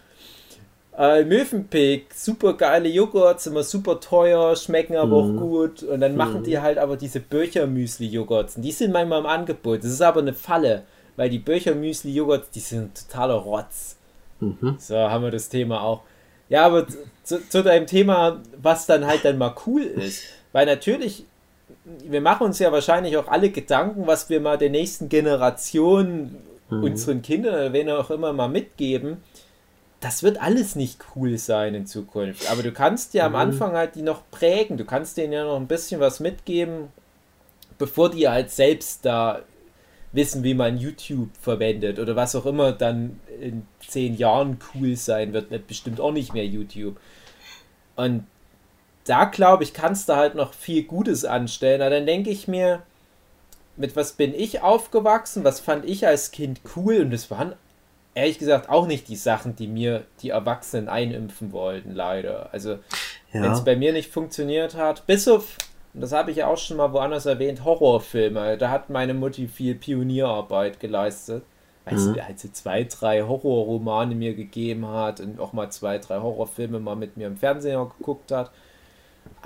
Äh, 0.97 1.25
Mövenpick, 1.25 2.15
super 2.15 2.55
geile 2.55 2.89
Joghurts, 2.89 3.49
immer 3.49 3.65
super 3.65 3.99
teuer, 3.99 4.55
schmecken 4.55 4.97
aber 4.97 5.23
Mhm. 5.25 5.39
auch 5.39 5.41
gut. 5.43 5.83
Und 5.83 6.01
dann 6.01 6.17
machen 6.17 6.45
die 6.45 6.59
halt 6.61 6.79
aber 6.79 6.97
diese 6.97 7.19
Büchermüsli-Joghurts. 7.21 8.57
Und 8.57 8.63
die 8.63 8.71
sind 8.73 8.93
manchmal 8.93 9.21
im 9.21 9.27
Angebot. 9.27 9.81
Das 9.83 9.91
ist 9.91 10.03
aber 10.03 10.21
eine 10.21 10.35
Falle, 10.35 10.85
weil 11.17 11.31
die 11.31 11.39
Büchermüsli-Joghurts, 11.39 12.51
die 12.51 12.61
sind 12.61 13.09
totaler 13.09 13.35
Rotz. 13.35 13.97
Mhm. 14.41 14.77
So, 14.79 14.97
haben 14.97 15.25
wir 15.25 15.31
das 15.31 15.49
Thema 15.49 15.83
auch. 15.83 16.03
Ja, 16.49 16.67
aber 16.67 16.87
zu, 17.25 17.49
zu 17.49 17.63
deinem 17.63 17.87
Thema, 17.87 18.41
was 18.61 18.87
dann 18.87 19.07
halt 19.07 19.25
dann 19.25 19.39
mal 19.39 19.55
cool 19.67 19.83
ist. 19.83 20.23
Weil 20.53 20.67
natürlich, 20.67 21.25
wir 21.85 22.21
machen 22.21 22.45
uns 22.45 22.59
ja 22.59 22.71
wahrscheinlich 22.71 23.17
auch 23.17 23.29
alle 23.29 23.51
Gedanken, 23.51 24.07
was 24.07 24.31
wir 24.31 24.41
mal 24.41 24.59
der 24.59 24.71
nächsten 24.71 25.09
Generation, 25.09 26.37
unseren 26.69 27.23
Kindern 27.23 27.55
oder 27.55 27.73
wen 27.73 27.89
auch 27.91 28.11
immer 28.11 28.33
mal 28.33 28.49
mitgeben. 28.49 29.19
Das 30.01 30.23
wird 30.23 30.41
alles 30.41 30.77
nicht 30.77 31.01
cool 31.15 31.39
sein 31.39 31.75
in 31.75 31.87
Zukunft. 31.87 32.51
Aber 32.51 32.63
du 32.63 32.73
kannst 32.73 33.15
ja 33.15 33.27
am 33.27 33.35
Anfang 33.35 33.73
halt 33.73 33.95
die 33.95 34.03
noch 34.03 34.23
prägen. 34.31 34.77
Du 34.77 34.85
kannst 34.85 35.17
denen 35.17 35.33
ja 35.33 35.45
noch 35.45 35.57
ein 35.57 35.69
bisschen 35.69 36.01
was 36.01 36.21
mitgeben, 36.21 36.89
bevor 37.79 38.11
die 38.11 38.29
halt 38.29 38.51
selbst 38.51 39.05
da 39.05 39.41
wissen, 40.17 40.43
wie 40.43 40.55
man 40.55 40.79
YouTube 40.79 41.31
verwendet 41.41 41.99
oder 41.99 42.17
was 42.17 42.35
auch 42.35 42.47
immer 42.47 42.73
dann 42.73 43.21
in 43.41 43.67
zehn 43.87 44.17
Jahren 44.17 44.59
cool 44.75 44.97
sein 44.97 45.33
wird, 45.33 45.67
bestimmt 45.69 46.01
auch 46.01 46.13
nicht 46.13 46.35
mehr 46.35 46.47
YouTube. 46.47 46.97
Und 47.95 48.27
da 49.05 49.25
glaube 49.27 49.63
ich, 49.63 49.73
kannst 49.73 50.09
du 50.09 50.17
halt 50.17 50.35
noch 50.35 50.53
viel 50.53 50.83
Gutes 50.83 51.25
anstellen. 51.25 51.81
Aber 51.81 51.91
dann 51.91 52.07
denke 52.07 52.31
ich 52.31 52.49
mir, 52.49 52.83
mit 53.77 53.95
was 53.95 54.15
bin 54.15 54.35
ich 54.35 54.63
aufgewachsen? 54.63 55.45
Was 55.45 55.61
fand 55.61 55.85
ich 55.85 56.07
als 56.07 56.33
Kind 56.33 56.61
cool? 56.75 57.01
Und 57.03 57.11
das 57.13 57.31
waren 57.31 57.55
ehrlich 58.15 58.39
gesagt 58.39 58.69
auch 58.71 58.87
nicht 58.87 59.09
die 59.09 59.17
Sachen, 59.17 59.55
die 59.55 59.69
mir 59.69 60.05
die 60.23 60.31
Erwachsenen 60.31 60.89
einimpfen 60.89 61.53
wollten, 61.53 61.93
leider. 61.95 62.49
Also 62.53 62.79
wenn 63.33 63.45
es 63.53 63.59
Ja. 63.59 63.65
bei 63.65 63.77
mir 63.77 63.93
nicht 63.93 64.11
funktioniert 64.11 64.75
hat, 64.75 65.07
bis 65.07 65.29
auf, 65.29 65.57
und 65.97 66.03
das 66.03 66.13
habe 66.13 66.31
ich 66.31 66.37
ja 66.37 66.47
auch 66.47 66.59
schon 66.59 66.77
mal 66.77 66.93
woanders 66.93 67.25
erwähnt, 67.25 67.65
Horrorfilme. 67.65 68.59
Da 68.59 68.69
hat 68.69 68.91
meine 68.91 69.15
Mutti 69.15 69.49
viel 69.49 69.75
Pionierarbeit 69.75 70.79
geleistet. 70.79 71.43
Weil 71.87 71.99
sie 71.99 72.23
halt 72.23 72.39
so 72.39 72.49
zwei, 72.49 72.85
drei 72.85 73.23
Horrorromane 73.23 74.15
mir 74.17 74.35
gegeben 74.35 74.87
hat 74.89 75.21
und 75.21 75.41
auch 75.41 75.53
mal 75.53 75.71
zwei, 75.71 75.99
drei 75.99 76.19
Horrorfilme 76.19 76.81
mal 76.81 76.97
mit 76.97 77.17
mir 77.17 77.29
im 77.29 77.37
Fernseher 77.37 77.91
geguckt 77.97 78.31
hat. 78.31 78.51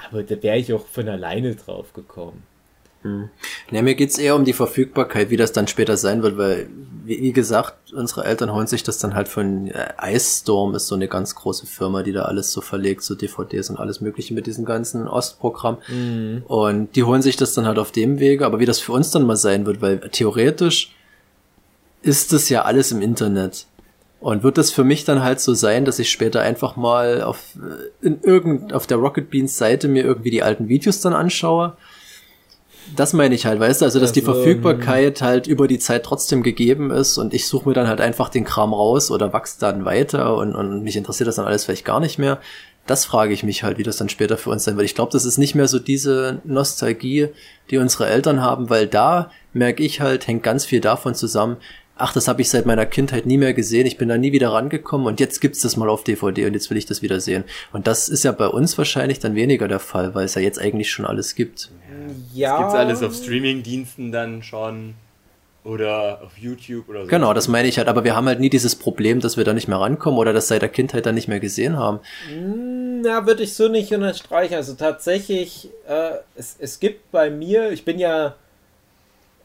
Aber 0.09 0.25
da 0.25 0.43
wäre 0.43 0.57
ich 0.57 0.73
auch 0.73 0.87
von 0.87 1.09
alleine 1.09 1.55
drauf 1.55 1.93
gekommen. 1.93 2.43
Ja, 3.71 3.83
mir 3.83 3.95
geht's 3.95 4.19
eher 4.19 4.37
um 4.37 4.45
die 4.45 4.53
Verfügbarkeit, 4.53 5.31
wie 5.31 5.37
das 5.37 5.53
dann 5.53 5.67
später 5.69 5.97
sein 5.97 6.23
wird, 6.23 6.37
weil, 6.37 6.69
wie, 7.05 7.33
gesagt, 7.33 7.93
unsere 7.95 8.25
Eltern 8.25 8.53
holen 8.53 8.67
sich 8.67 8.83
das 8.83 8.99
dann 8.99 9.15
halt 9.15 9.29
von 9.29 9.69
äh, 9.69 9.89
Ice 10.03 10.41
Storm, 10.43 10.75
ist 10.75 10.87
so 10.87 10.95
eine 10.95 11.09
ganz 11.09 11.35
große 11.35 11.67
Firma, 11.67 12.03
die 12.03 12.13
da 12.13 12.23
alles 12.23 12.53
so 12.53 12.61
verlegt, 12.61 13.03
so 13.03 13.15
DVDs 13.15 13.71
und 13.71 13.79
alles 13.79 14.01
mögliche 14.01 14.35
mit 14.35 14.47
diesem 14.47 14.65
ganzen 14.65 15.09
Ostprogramm. 15.09 15.79
Und 16.47 16.95
die 16.95 17.05
holen 17.05 17.23
sich 17.23 17.37
das 17.37 17.55
dann 17.55 17.67
halt 17.67 17.79
auf 17.79 17.91
dem 17.91 18.19
Wege, 18.19 18.45
aber 18.45 18.61
wie 18.61 18.67
das 18.67 18.81
für 18.81 18.93
uns 18.93 19.11
dann 19.11 19.27
mal 19.27 19.37
sein 19.37 19.65
wird, 19.65 19.81
weil 19.81 20.01
theoretisch 20.11 20.95
ist 22.03 22.33
das 22.33 22.49
ja 22.49 22.63
alles 22.63 22.93
im 22.93 23.01
Internet. 23.01 23.67
Und 24.21 24.43
wird 24.43 24.59
das 24.59 24.71
für 24.71 24.85
mich 24.85 25.07
dann 25.07 25.23
halt 25.23 25.41
so 25.41 25.55
sein, 25.55 25.87
dass 25.87 25.99
ich 25.99 26.11
später 26.11 26.43
einfach 26.43 26.77
mal 26.77 27.23
auf, 27.23 27.39
äh, 27.57 28.07
in 28.07 28.21
irgend, 28.21 28.75
auf 28.75 28.87
der 28.87 28.99
Rocket 28.99 29.31
Beans 29.31 29.57
Seite 29.57 29.89
mir 29.89 30.05
irgendwie 30.05 30.31
die 30.31 30.43
alten 30.43 30.69
Videos 30.69 31.01
dann 31.01 31.15
anschaue? 31.15 31.77
Das 32.97 33.13
meine 33.13 33.35
ich 33.35 33.47
halt, 33.47 33.61
weißt 33.61 33.81
du, 33.81 33.85
also 33.85 34.01
dass 34.01 34.13
die 34.13 34.21
Also, 34.21 34.35
Verfügbarkeit 34.35 35.23
halt 35.23 35.47
über 35.47 35.69
die 35.69 35.79
Zeit 35.79 36.05
trotzdem 36.05 36.43
gegeben 36.43 36.91
ist 36.91 37.19
und 37.19 37.35
ich 37.35 37.47
suche 37.47 37.69
mir 37.69 37.75
dann 37.75 37.89
halt 37.89 38.01
einfach 38.01 38.29
den 38.29 38.45
Kram 38.45 38.73
raus 38.73 39.11
oder 39.11 39.33
wachse 39.33 39.59
dann 39.61 39.85
weiter 39.85 40.37
und, 40.37 40.55
und 40.55 40.83
mich 40.83 40.97
interessiert 40.97 41.29
das 41.29 41.37
dann 41.37 41.47
alles 41.47 41.65
vielleicht 41.65 41.85
gar 41.85 42.01
nicht 42.01 42.19
mehr. 42.19 42.39
Das 42.87 43.05
frage 43.05 43.33
ich 43.33 43.43
mich 43.45 43.63
halt, 43.63 43.79
wie 43.79 43.83
das 43.83 43.99
dann 43.99 44.09
später 44.09 44.37
für 44.37 44.51
uns 44.51 44.65
sein 44.65 44.77
wird. 44.77 44.87
Ich 44.87 44.95
glaube, 44.95 45.13
das 45.13 45.25
ist 45.25 45.39
nicht 45.39 45.55
mehr 45.55 45.69
so 45.69 45.79
diese 45.79 46.41
Nostalgie, 46.45 47.29
die 47.71 47.79
unsere 47.79 48.09
Eltern 48.09 48.41
haben, 48.41 48.71
weil 48.71 48.87
da 48.87 49.31
merke 49.53 49.83
ich 49.83 50.01
halt, 50.01 50.27
hängt 50.27 50.43
ganz 50.43 50.65
viel 50.65 50.81
davon 50.81 51.15
zusammen, 51.15 51.59
ach, 52.01 52.13
das 52.13 52.29
habe 52.29 52.41
ich 52.41 52.49
seit 52.49 52.67
meiner 52.67 52.87
Kindheit 52.87 53.27
nie 53.27 53.37
mehr 53.37 53.53
gesehen, 53.53 53.87
ich 53.87 53.99
bin 53.99 54.09
da 54.09 54.17
nie 54.17 54.33
wieder 54.33 54.53
rangekommen 54.53 55.07
und 55.07 55.21
jetzt 55.21 55.41
gibt's 55.41 55.61
das 55.61 55.77
mal 55.77 55.89
auf 55.89 56.03
DVD 56.03 56.47
und 56.47 56.55
jetzt 56.55 56.71
will 56.71 56.79
ich 56.79 56.87
das 56.87 57.03
wieder 57.03 57.21
sehen. 57.21 57.45
Und 57.73 57.87
das 57.87 58.09
ist 58.09 58.25
ja 58.25 58.33
bei 58.33 58.47
uns 58.47 58.79
wahrscheinlich 58.79 59.19
dann 59.19 59.35
weniger 59.35 59.69
der 59.69 59.81
Fall, 59.81 60.15
weil 60.15 60.25
es 60.25 60.35
ja 60.35 60.41
jetzt 60.41 60.59
eigentlich 60.59 60.91
schon 60.91 61.05
alles 61.05 61.35
gibt. 61.35 61.71
Ja. 62.33 62.59
gibt's 62.59 62.75
alles 62.75 63.03
auf 63.03 63.15
Streaming-Diensten 63.15 64.13
dann 64.13 64.43
schon 64.43 64.95
oder 65.63 66.23
auf 66.25 66.39
YouTube 66.39 66.89
oder 66.89 67.03
so. 67.03 67.09
Genau, 67.09 67.35
das 67.35 67.49
meine 67.49 67.69
ich 67.69 67.79
halt, 67.79 67.89
aber 67.89 68.05
wir 68.05 68.17
haben 68.17 68.27
halt 68.27 68.41
nie 68.41 68.49
dieses 68.49 68.77
Problem, 68.77 69.21
dass 69.21 69.37
wir 69.37 69.45
da 69.45 69.53
nicht 69.53 69.69
mehr 69.69 69.79
rankommen 69.79 70.19
oder 70.19 70.33
das 70.33 70.49
seit 70.49 70.63
der 70.63 70.71
Kindheit 70.71 71.05
dann 71.05 71.15
nicht 71.15 71.29
mehr 71.29 71.41
gesehen 71.41 71.77
haben. 71.77 72.01
Na, 73.03 73.27
würde 73.27 73.43
ich 73.43 73.55
so 73.55 73.69
nicht 73.69 73.93
unterstreichen. 73.93 74.55
Also 74.55 74.75
tatsächlich, 74.75 75.69
äh, 75.87 76.13
es, 76.35 76.57
es 76.59 76.81
gibt 76.81 77.11
bei 77.13 77.29
mir, 77.31 77.73
ich 77.73 77.85
bin 77.85 77.99
ja 77.99 78.37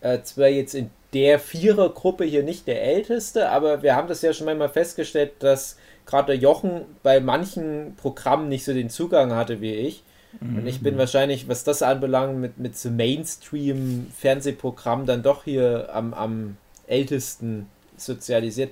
äh, 0.01 0.21
zwar 0.21 0.47
jetzt 0.47 0.73
in 0.73 0.89
der 1.13 1.39
Vierergruppe 1.39 2.23
hier 2.23 2.43
nicht 2.43 2.67
der 2.67 2.81
Älteste, 2.81 3.49
aber 3.49 3.83
wir 3.83 3.95
haben 3.95 4.07
das 4.07 4.21
ja 4.21 4.33
schon 4.33 4.47
einmal 4.49 4.69
festgestellt, 4.69 5.33
dass 5.39 5.77
gerade 6.05 6.27
der 6.27 6.37
Jochen 6.37 6.81
bei 7.03 7.19
manchen 7.19 7.95
Programmen 7.97 8.47
nicht 8.47 8.63
so 8.63 8.73
den 8.73 8.89
Zugang 8.89 9.33
hatte 9.33 9.61
wie 9.61 9.73
ich. 9.73 10.03
Und 10.41 10.67
ich 10.67 10.81
bin 10.81 10.97
wahrscheinlich, 10.97 11.47
was 11.47 11.63
das 11.63 11.81
anbelangt, 11.81 12.39
mit, 12.39 12.57
mit 12.57 12.77
so 12.77 12.89
Mainstream-Fernsehprogrammen 12.89 15.05
dann 15.05 15.23
doch 15.23 15.43
hier 15.43 15.89
am, 15.93 16.13
am 16.13 16.57
ältesten 16.87 17.67
sozialisiert. 17.97 18.71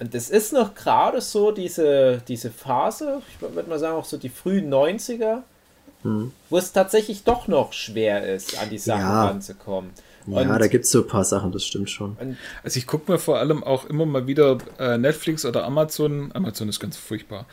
Und 0.00 0.14
das 0.14 0.28
ist 0.28 0.52
noch 0.52 0.74
gerade 0.74 1.20
so 1.20 1.52
diese, 1.52 2.20
diese 2.26 2.50
Phase, 2.50 3.22
ich 3.28 3.40
würde 3.40 3.68
mal 3.68 3.78
sagen 3.78 3.96
auch 3.96 4.04
so 4.04 4.16
die 4.16 4.28
frühen 4.28 4.72
90er, 4.72 5.42
wo 6.50 6.58
es 6.58 6.72
tatsächlich 6.72 7.24
doch 7.24 7.48
noch 7.48 7.72
schwer 7.72 8.26
ist, 8.34 8.60
an 8.60 8.68
die 8.68 8.78
Sachen 8.78 9.00
Ja. 9.00 9.26
ranzukommen. 9.26 9.90
Ja, 10.26 10.40
Und- 10.40 10.48
da 10.48 10.66
gibt's 10.68 10.90
so 10.90 11.02
ein 11.02 11.06
paar 11.06 11.24
Sachen, 11.24 11.52
das 11.52 11.64
stimmt 11.64 11.90
schon. 11.90 12.16
Also 12.62 12.78
ich 12.78 12.86
gucke 12.86 13.10
mir 13.12 13.18
vor 13.18 13.38
allem 13.38 13.62
auch 13.62 13.84
immer 13.86 14.06
mal 14.06 14.26
wieder 14.26 14.58
äh, 14.78 14.96
Netflix 14.96 15.44
oder 15.44 15.64
Amazon. 15.64 16.30
Amazon 16.34 16.68
ist 16.68 16.80
ganz 16.80 16.96
furchtbar. 16.96 17.46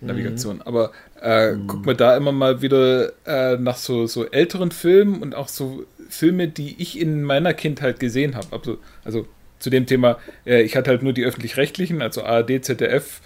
Navigation. 0.00 0.60
Aber 0.62 0.90
äh, 1.20 1.54
guck 1.66 1.86
mir 1.86 1.94
da 1.94 2.16
immer 2.16 2.32
mal 2.32 2.60
wieder 2.62 3.12
äh, 3.26 3.56
nach 3.56 3.76
so, 3.76 4.06
so 4.06 4.26
älteren 4.26 4.70
Filmen 4.70 5.22
und 5.22 5.34
auch 5.34 5.48
so 5.48 5.84
Filme, 6.08 6.48
die 6.48 6.80
ich 6.82 6.98
in 7.00 7.22
meiner 7.22 7.54
Kindheit 7.54 7.98
gesehen 8.00 8.34
habe. 8.36 8.46
Also, 8.50 8.78
also 9.04 9.26
zu 9.58 9.70
dem 9.70 9.86
Thema, 9.86 10.18
äh, 10.44 10.62
ich 10.62 10.76
hatte 10.76 10.90
halt 10.90 11.02
nur 11.02 11.12
die 11.14 11.24
öffentlich-rechtlichen, 11.24 12.02
also 12.02 12.22
ARD, 12.24 12.62
ZDF, 12.62 13.20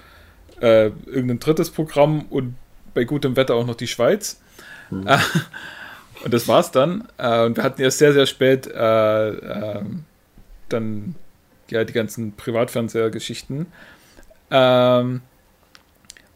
äh, 0.60 0.90
irgendein 1.06 1.40
drittes 1.40 1.70
Programm 1.70 2.26
und 2.30 2.54
bei 2.94 3.04
gutem 3.04 3.34
Wetter 3.36 3.54
auch 3.54 3.66
noch 3.66 3.76
die 3.76 3.88
Schweiz. 3.88 4.40
Äh, 5.06 5.18
und 6.24 6.34
das 6.34 6.48
war's 6.48 6.70
dann. 6.70 7.08
Äh, 7.18 7.44
und 7.44 7.56
wir 7.56 7.64
hatten 7.64 7.80
erst 7.82 7.98
sehr, 7.98 8.12
sehr 8.12 8.26
spät 8.26 8.66
äh, 8.66 9.28
ähm, 9.28 10.04
dann 10.68 11.14
ja 11.70 11.84
die 11.84 11.92
ganzen 11.92 12.32
Privatfernsehgeschichten. 12.32 13.66
Ähm, 14.50 15.20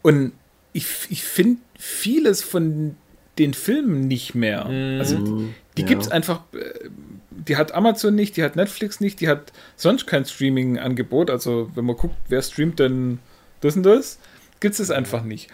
und 0.01 0.31
ich, 0.73 0.87
ich 1.09 1.23
finde 1.23 1.61
vieles 1.77 2.41
von 2.41 2.95
den 3.37 3.53
Filmen 3.53 4.07
nicht 4.07 4.33
mehr. 4.33 4.65
Also 4.65 5.49
die 5.77 5.81
ja. 5.81 5.87
gibt 5.87 6.03
es 6.03 6.07
einfach, 6.09 6.41
äh, 6.53 6.89
die 7.31 7.57
hat 7.57 7.73
Amazon 7.73 8.15
nicht, 8.15 8.37
die 8.37 8.43
hat 8.43 8.55
Netflix 8.55 9.01
nicht, 9.01 9.19
die 9.19 9.27
hat 9.27 9.51
sonst 9.75 10.07
kein 10.07 10.25
Streaming-Angebot. 10.25 11.29
Also 11.29 11.69
wenn 11.75 11.85
man 11.85 11.97
guckt, 11.97 12.15
wer 12.29 12.41
streamt 12.41 12.79
denn 12.79 13.19
das 13.61 13.75
und 13.75 13.83
das, 13.83 14.19
gibt 14.59 14.79
es 14.79 14.91
einfach 14.91 15.23
nicht. 15.23 15.49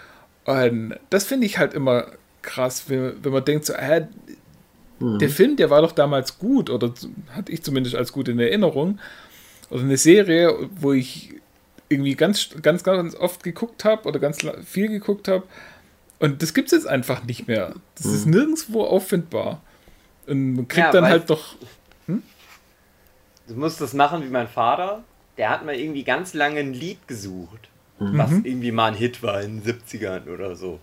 Und 0.45 0.95
das 1.09 1.25
finde 1.25 1.45
ich 1.45 1.57
halt 1.57 1.73
immer 1.73 2.07
krass, 2.41 2.85
wenn, 2.87 3.23
wenn 3.23 3.31
man 3.31 3.45
denkt 3.45 3.65
so, 3.65 3.73
hä, 3.75 4.07
der 4.99 5.29
Film, 5.29 5.55
der 5.55 5.69
war 5.69 5.81
doch 5.81 5.93
damals 5.93 6.37
gut, 6.37 6.69
oder 6.69 6.93
hatte 7.31 7.51
ich 7.51 7.63
zumindest 7.63 7.95
als 7.95 8.11
gut 8.11 8.27
in 8.27 8.39
Erinnerung. 8.39 8.99
Oder 9.71 9.81
eine 9.81 9.97
Serie, 9.97 10.69
wo 10.75 10.93
ich 10.93 11.33
irgendwie 11.89 12.15
ganz, 12.15 12.49
ganz, 12.61 12.83
ganz 12.83 13.15
oft 13.15 13.43
geguckt 13.43 13.83
habe 13.83 14.07
oder 14.07 14.19
ganz 14.19 14.39
viel 14.63 14.89
geguckt 14.89 15.27
habe. 15.27 15.43
Und 16.19 16.43
das 16.43 16.53
gibt 16.53 16.67
es 16.67 16.71
jetzt 16.71 16.87
einfach 16.87 17.23
nicht 17.23 17.47
mehr. 17.47 17.73
Das 17.95 18.05
ist 18.05 18.27
nirgendwo 18.27 18.83
auffindbar. 18.83 19.61
Und 20.27 20.53
man 20.53 20.67
kriegt 20.67 20.85
Ja, 20.85 20.91
dann 20.91 21.05
halt 21.05 21.29
doch. 21.29 21.55
Du 23.47 23.55
musst 23.55 23.81
das 23.81 23.93
machen 23.93 24.23
wie 24.23 24.29
mein 24.29 24.47
Vater. 24.47 25.03
Der 25.37 25.49
hat 25.49 25.65
mal 25.65 25.75
irgendwie 25.75 26.03
ganz 26.03 26.33
lange 26.33 26.59
ein 26.59 26.73
Lied 26.73 27.07
gesucht, 27.07 27.69
was 27.97 28.31
irgendwie 28.43 28.71
mal 28.71 28.91
ein 28.91 28.93
Hit 28.93 29.23
war 29.23 29.41
in 29.41 29.63
den 29.63 29.79
70ern 29.79 30.31
oder 30.31 30.55
so. 30.55 30.79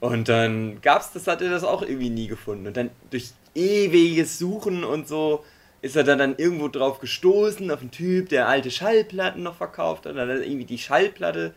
Und 0.00 0.28
dann 0.28 0.80
gab's 0.82 1.12
das, 1.12 1.26
hat 1.26 1.42
er 1.42 1.50
das 1.50 1.64
auch 1.64 1.82
irgendwie 1.82 2.10
nie 2.10 2.26
gefunden. 2.26 2.66
Und 2.66 2.76
dann 2.76 2.90
durch 3.10 3.32
ewiges 3.54 4.38
Suchen 4.38 4.84
und 4.84 5.08
so 5.08 5.44
ist 5.82 5.96
er 5.96 6.04
dann, 6.04 6.18
dann 6.18 6.36
irgendwo 6.36 6.68
drauf 6.68 7.00
gestoßen, 7.00 7.70
auf 7.70 7.80
einen 7.80 7.90
Typ, 7.90 8.28
der 8.28 8.48
alte 8.48 8.70
Schallplatten 8.70 9.42
noch 9.42 9.56
verkauft 9.56 10.04
hat. 10.04 10.12
Und 10.12 10.18
dann 10.18 10.28
hat 10.28 10.38
er 10.38 10.46
irgendwie 10.46 10.66
die 10.66 10.78
Schallplatte 10.78 11.54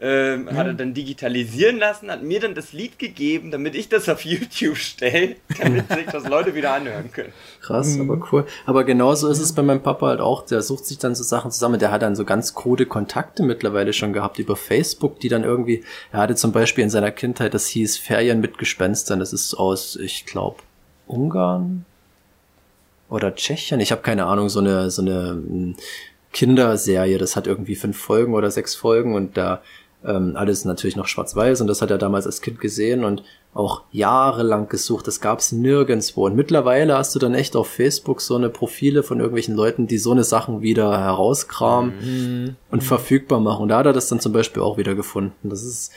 ähm, 0.00 0.50
hat 0.52 0.66
er 0.66 0.74
dann 0.74 0.92
digitalisieren 0.92 1.78
lassen, 1.78 2.10
hat 2.10 2.22
mir 2.22 2.40
dann 2.40 2.54
das 2.56 2.72
Lied 2.72 2.98
gegeben, 2.98 3.52
damit 3.52 3.76
ich 3.76 3.88
das 3.88 4.08
auf 4.08 4.24
YouTube 4.24 4.76
stelle, 4.76 5.36
damit 5.58 5.88
sich 5.88 6.06
das 6.06 6.28
Leute 6.28 6.54
wieder 6.56 6.74
anhören 6.74 7.12
können. 7.12 7.32
Krass, 7.60 7.98
aber 8.00 8.20
cool. 8.32 8.44
Aber 8.66 8.82
genauso 8.82 9.28
ist 9.28 9.38
es 9.38 9.52
bei 9.52 9.62
meinem 9.62 9.82
Papa 9.82 10.08
halt 10.08 10.20
auch. 10.20 10.44
Der 10.44 10.62
sucht 10.62 10.86
sich 10.86 10.98
dann 10.98 11.14
so 11.14 11.22
Sachen 11.22 11.52
zusammen. 11.52 11.78
Der 11.78 11.92
hat 11.92 12.02
dann 12.02 12.16
so 12.16 12.24
ganz 12.24 12.54
krude 12.54 12.86
Kontakte 12.86 13.44
mittlerweile 13.44 13.92
schon 13.92 14.12
gehabt 14.12 14.40
über 14.40 14.56
Facebook, 14.56 15.20
die 15.20 15.28
dann 15.28 15.44
irgendwie, 15.44 15.84
er 16.10 16.20
hatte 16.20 16.34
zum 16.34 16.50
Beispiel 16.50 16.82
in 16.82 16.90
seiner 16.90 17.12
Kindheit, 17.12 17.54
das 17.54 17.68
hieß 17.68 17.96
Ferien 17.96 18.40
mit 18.40 18.58
Gespenstern. 18.58 19.20
Das 19.20 19.32
ist 19.32 19.54
aus, 19.54 19.94
ich 19.94 20.26
glaube, 20.26 20.56
Ungarn 21.06 21.84
oder 23.08 23.34
Tschechien. 23.34 23.78
Ich 23.78 23.92
habe 23.92 24.02
keine 24.02 24.26
Ahnung, 24.26 24.48
so 24.48 24.58
eine, 24.58 24.90
so 24.90 25.02
eine 25.02 25.34
mm, 25.34 25.76
Kinderserie. 26.32 27.16
Das 27.16 27.36
hat 27.36 27.46
irgendwie 27.46 27.76
fünf 27.76 27.96
Folgen 27.96 28.34
oder 28.34 28.50
sechs 28.50 28.74
Folgen 28.74 29.14
und 29.14 29.36
da 29.36 29.62
ähm, 30.04 30.36
alles 30.36 30.64
natürlich 30.64 30.96
noch 30.96 31.06
schwarz-weiß 31.06 31.60
und 31.60 31.66
das 31.66 31.82
hat 31.82 31.90
er 31.90 31.98
damals 31.98 32.26
als 32.26 32.40
Kind 32.40 32.60
gesehen 32.60 33.04
und 33.04 33.22
auch 33.54 33.82
jahrelang 33.92 34.68
gesucht. 34.68 35.06
Das 35.06 35.20
gab's 35.20 35.52
nirgendwo. 35.52 36.26
Und 36.26 36.34
mittlerweile 36.34 36.96
hast 36.96 37.14
du 37.14 37.18
dann 37.18 37.34
echt 37.34 37.56
auf 37.56 37.68
Facebook 37.68 38.20
so 38.20 38.34
eine 38.34 38.50
Profile 38.50 39.02
von 39.02 39.20
irgendwelchen 39.20 39.54
Leuten, 39.54 39.86
die 39.86 39.98
so 39.98 40.10
eine 40.10 40.24
Sachen 40.24 40.60
wieder 40.60 40.98
herauskramen 40.98 42.56
und 42.70 42.82
verfügbar 42.82 43.40
machen. 43.40 43.62
Und 43.62 43.68
da 43.68 43.78
hat 43.78 43.86
er 43.86 43.92
das 43.92 44.08
dann 44.08 44.20
zum 44.20 44.32
Beispiel 44.32 44.62
auch 44.62 44.76
wieder 44.76 44.94
gefunden. 44.94 45.48
Das 45.48 45.62
ist 45.62 45.92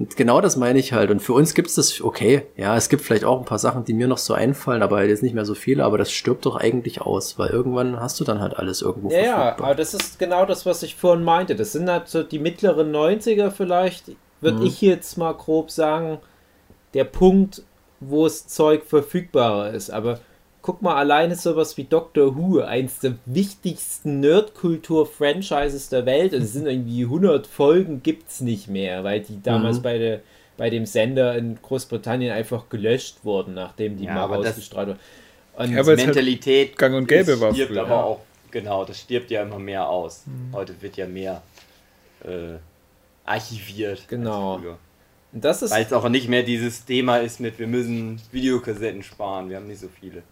und 0.00 0.16
genau 0.16 0.40
das 0.40 0.56
meine 0.56 0.78
ich 0.78 0.94
halt. 0.94 1.10
Und 1.10 1.20
für 1.20 1.34
uns 1.34 1.52
gibt's 1.54 1.74
das, 1.74 2.00
okay, 2.00 2.46
ja, 2.56 2.74
es 2.74 2.88
gibt 2.88 3.02
vielleicht 3.02 3.24
auch 3.24 3.38
ein 3.38 3.44
paar 3.44 3.58
Sachen, 3.58 3.84
die 3.84 3.92
mir 3.92 4.08
noch 4.08 4.16
so 4.18 4.32
einfallen, 4.32 4.82
aber 4.82 5.04
jetzt 5.04 5.22
nicht 5.22 5.34
mehr 5.34 5.44
so 5.44 5.54
viele, 5.54 5.84
aber 5.84 5.98
das 5.98 6.10
stirbt 6.10 6.46
doch 6.46 6.56
eigentlich 6.56 7.02
aus, 7.02 7.38
weil 7.38 7.50
irgendwann 7.50 8.00
hast 8.00 8.18
du 8.18 8.24
dann 8.24 8.40
halt 8.40 8.56
alles 8.56 8.80
irgendwo 8.80 9.10
Ja, 9.10 9.20
ja, 9.20 9.36
aber 9.58 9.74
das 9.74 9.92
ist 9.92 10.18
genau 10.18 10.46
das, 10.46 10.64
was 10.64 10.82
ich 10.82 10.96
vorhin 10.96 11.22
meinte. 11.22 11.54
Das 11.54 11.72
sind 11.72 11.90
halt 11.90 12.08
so 12.08 12.22
die 12.22 12.38
mittleren 12.38 12.90
90er 12.90 13.50
vielleicht, 13.50 14.12
würde 14.40 14.60
Mhm. 14.60 14.66
ich 14.66 14.80
jetzt 14.80 15.18
mal 15.18 15.34
grob 15.34 15.70
sagen, 15.70 16.18
der 16.94 17.04
Punkt, 17.04 17.62
wo 18.00 18.24
das 18.24 18.46
Zeug 18.48 18.84
verfügbarer 18.86 19.70
ist. 19.74 19.90
Aber 19.90 20.18
guck 20.62 20.82
mal, 20.82 20.94
alleine 20.96 21.36
sowas 21.36 21.76
wie 21.76 21.84
Doctor 21.84 22.36
Who, 22.36 22.60
eins 22.60 22.98
der 23.00 23.14
wichtigsten 23.26 24.20
Nerdkultur-Franchises 24.20 25.88
der 25.88 26.06
Welt, 26.06 26.34
und 26.34 26.42
es 26.42 26.52
sind 26.52 26.66
irgendwie 26.66 27.04
100 27.04 27.46
Folgen, 27.46 28.02
gibt's 28.02 28.40
nicht 28.40 28.68
mehr, 28.68 29.04
weil 29.04 29.20
die 29.20 29.42
damals 29.42 29.78
Mhm. 29.78 29.82
bei, 29.82 29.98
der, 29.98 30.20
bei 30.56 30.70
dem 30.70 30.86
Sender 30.86 31.36
in 31.36 31.58
Großbritannien 31.62 32.32
einfach 32.32 32.68
gelöscht 32.68 33.18
wurden, 33.24 33.54
nachdem 33.54 33.96
die 33.96 34.04
Ja, 34.04 34.14
mal 34.14 34.22
aber 34.24 34.38
das- 34.38 34.48
ausgestrahlt 34.50 34.88
wurden. 34.88 34.98
Und 35.56 35.70
Ja, 35.72 35.76
Weil's 35.78 35.88
halt 35.88 36.06
Mentalität 36.06 36.76
gang 36.78 36.94
und 36.94 37.06
gäbe 37.08 37.40
war 37.40 37.52
stirbt 37.52 37.72
früher. 37.72 37.82
aber 37.82 38.04
auch, 38.04 38.20
genau, 38.50 38.84
das 38.84 38.98
stirbt 39.00 39.30
ja 39.30 39.42
immer 39.42 39.58
mehr 39.58 39.88
aus. 39.88 40.24
Heute 40.52 40.80
wird 40.80 40.96
ja 40.96 41.06
mehr 41.06 41.42
äh, 42.24 42.56
archiviert. 43.24 44.06
Genau. 44.08 44.60
Weil 45.32 45.82
es 45.82 45.92
auch 45.92 46.08
nicht 46.08 46.28
mehr 46.28 46.42
dieses 46.42 46.84
Thema 46.84 47.18
ist 47.18 47.40
mit, 47.40 47.58
wir 47.58 47.66
müssen 47.66 48.20
Videokassetten 48.32 49.02
sparen, 49.02 49.48
wir 49.48 49.56
haben 49.56 49.68
nicht 49.68 49.80
so 49.80 49.88
viele. 49.88 50.22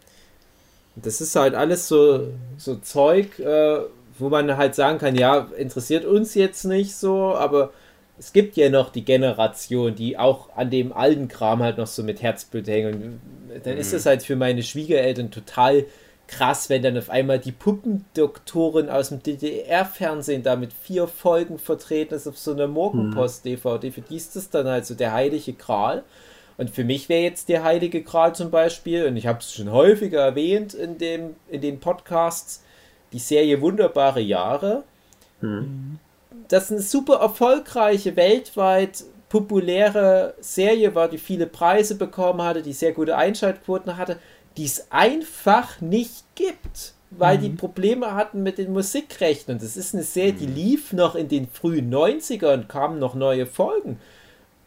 Das 1.03 1.21
ist 1.21 1.37
halt 1.37 1.55
alles 1.55 1.89
so, 1.89 2.29
so 2.57 2.77
Zeug, 2.77 3.39
äh, 3.39 3.81
wo 4.19 4.29
man 4.29 4.57
halt 4.57 4.75
sagen 4.75 4.99
kann, 4.99 5.15
ja, 5.15 5.49
interessiert 5.57 6.05
uns 6.05 6.35
jetzt 6.35 6.65
nicht 6.65 6.95
so, 6.95 7.35
aber 7.35 7.73
es 8.19 8.33
gibt 8.33 8.57
ja 8.57 8.69
noch 8.69 8.91
die 8.91 9.05
Generation, 9.05 9.95
die 9.95 10.19
auch 10.19 10.55
an 10.57 10.71
dem 10.71 10.93
alten 10.93 11.29
Kram 11.29 11.63
halt 11.63 11.79
noch 11.79 11.87
so 11.87 12.03
mit 12.03 12.21
Herzblut 12.21 12.67
hängen. 12.67 13.21
Und 13.55 13.67
dann 13.67 13.77
ist 13.77 13.93
es 13.93 14.07
halt 14.07 14.23
für 14.23 14.37
meine 14.37 14.63
Schwiegereltern 14.63 15.31
total 15.31 15.85
krass, 16.27 16.69
wenn 16.69 16.83
dann 16.83 16.99
auf 16.99 17.11
einmal 17.11 17.39
die 17.39 17.53
Puppendoktorin 17.53 18.91
aus 18.91 19.09
dem 19.09 19.23
DDR-Fernsehen 19.23 20.43
da 20.43 20.57
mit 20.57 20.73
vier 20.73 21.09
Folgen 21.09 21.59
vertreten 21.59 22.15
ist 22.15 22.29
auf 22.29 22.39
so 22.39 22.53
einer 22.53 22.69
Morgenpost-DVD. 22.69 23.91
Für 23.91 24.01
die 24.03 24.17
ist 24.17 24.37
das 24.37 24.51
dann 24.51 24.67
halt 24.67 24.85
so 24.85 24.95
der 24.95 25.13
heilige 25.13 25.55
Gral. 25.55 26.05
Und 26.59 26.71
für 26.71 26.85
mich 26.85 27.09
wäre 27.09 27.23
jetzt 27.23 27.49
der 27.49 27.63
Heilige 27.63 28.03
Gral 28.03 28.35
zum 28.35 28.51
Beispiel, 28.51 29.07
und 29.07 29.17
ich 29.17 29.27
habe 29.27 29.39
es 29.39 29.55
schon 29.55 29.71
häufiger 29.71 30.21
erwähnt 30.21 30.75
in, 30.75 30.99
dem, 30.99 31.37
in 31.49 31.61
den 31.61 31.79
Podcasts, 31.79 32.65
die 33.13 33.21
Serie 33.21 33.61
Wunderbare 33.61 34.21
Jahre. 34.21 34.83
Das 36.49 36.71
eine 36.71 36.83
super 36.83 37.21
erfolgreiche, 37.21 38.17
weltweit 38.17 39.05
populäre 39.29 40.35
Serie 40.41 40.95
war, 40.97 41.09
die 41.09 41.19
viele 41.19 41.47
Preise 41.47 41.95
bekommen 41.95 42.43
hatte, 42.43 42.63
die 42.63 42.73
sehr 42.73 42.93
gute 42.93 43.17
Einschaltquoten 43.17 43.97
hatte, 43.97 44.19
die 44.57 44.65
es 44.65 44.91
einfach 44.91 45.81
nicht 45.81 46.25
gibt, 46.35 46.95
weil 47.11 47.39
die 47.39 47.51
Probleme 47.51 48.15
hatten 48.15 48.43
mit 48.43 48.59
den 48.59 48.73
Musikrechten. 48.73 49.53
Und 49.53 49.63
das 49.63 49.77
ist 49.77 49.95
eine 49.95 50.03
Serie, 50.03 50.33
die 50.33 50.47
lief 50.47 50.93
noch 50.93 51.15
in 51.15 51.29
den 51.29 51.47
frühen 51.47 51.95
90ern, 51.95 52.67
kamen 52.67 52.99
noch 52.99 53.15
neue 53.15 53.47
Folgen. 53.47 54.01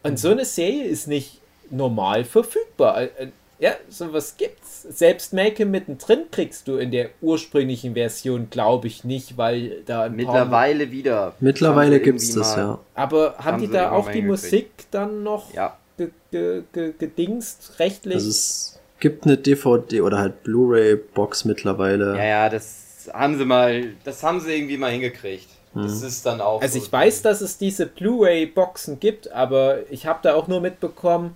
Und 0.02 0.18
so 0.18 0.30
eine 0.30 0.46
Serie 0.46 0.84
ist 0.84 1.06
nicht 1.06 1.41
normal 1.72 2.24
verfügbar. 2.24 3.02
Äh, 3.02 3.04
äh, 3.18 3.28
Ja, 3.58 3.74
sowas 3.88 4.34
gibt's. 4.36 4.82
Selbst 4.82 5.32
Make 5.32 5.64
mittendrin 5.64 6.24
kriegst 6.32 6.66
du 6.66 6.78
in 6.78 6.90
der 6.90 7.10
ursprünglichen 7.20 7.94
Version, 7.94 8.48
glaube 8.50 8.88
ich, 8.88 9.04
nicht, 9.04 9.36
weil 9.38 9.82
da 9.86 10.02
ein 10.02 10.16
paar. 10.16 10.16
Mittlerweile 10.16 10.90
wieder. 10.90 11.34
Mittlerweile 11.38 12.00
gibt's 12.00 12.34
das, 12.34 12.56
mal- 12.56 12.62
ja. 12.62 12.78
Aber 12.96 13.34
haben 13.38 13.44
haben 13.44 13.60
die 13.60 13.66
sie 13.68 13.72
da 13.72 13.92
auch 13.92 14.10
die. 14.10 14.22
Musik 14.22 14.70
dann 14.90 15.22
noch 15.22 15.54
Ja, 15.54 15.76
ge 15.96 16.08
ge 16.32 16.62
ge 16.72 16.92
gedingst, 16.98 17.74
rechtlich? 17.78 18.16
Also 18.16 18.30
es 18.30 18.80
gibt 18.98 19.26
eine 19.26 19.36
DVD 19.36 20.00
oder 20.00 20.18
halt 20.18 20.42
Blu-ray-Box 20.42 21.44
mittlerweile. 21.44 22.16
ja, 22.16 22.24
ja, 22.24 22.48
das 22.48 23.08
haben 23.12 23.38
sie 23.38 23.44
mal, 23.44 23.94
das 24.04 24.22
haben 24.24 24.40
sie 24.40 24.52
irgendwie 24.56 24.76
mal 24.76 24.90
hingekriegt. 24.90 25.48
Das 25.74 26.02
ist 26.02 26.26
dann 26.26 26.40
auch. 26.40 26.60
Also 26.60 26.78
so 26.78 26.84
ich 26.84 26.92
weiß, 26.92 27.22
dass 27.22 27.40
es 27.40 27.56
diese 27.58 27.86
Blu-ray-Boxen 27.86 28.98
gibt, 29.00 29.30
aber 29.32 29.90
ich 29.90 30.06
habe 30.06 30.18
da 30.22 30.34
auch 30.34 30.46
nur 30.48 30.60
mitbekommen, 30.60 31.34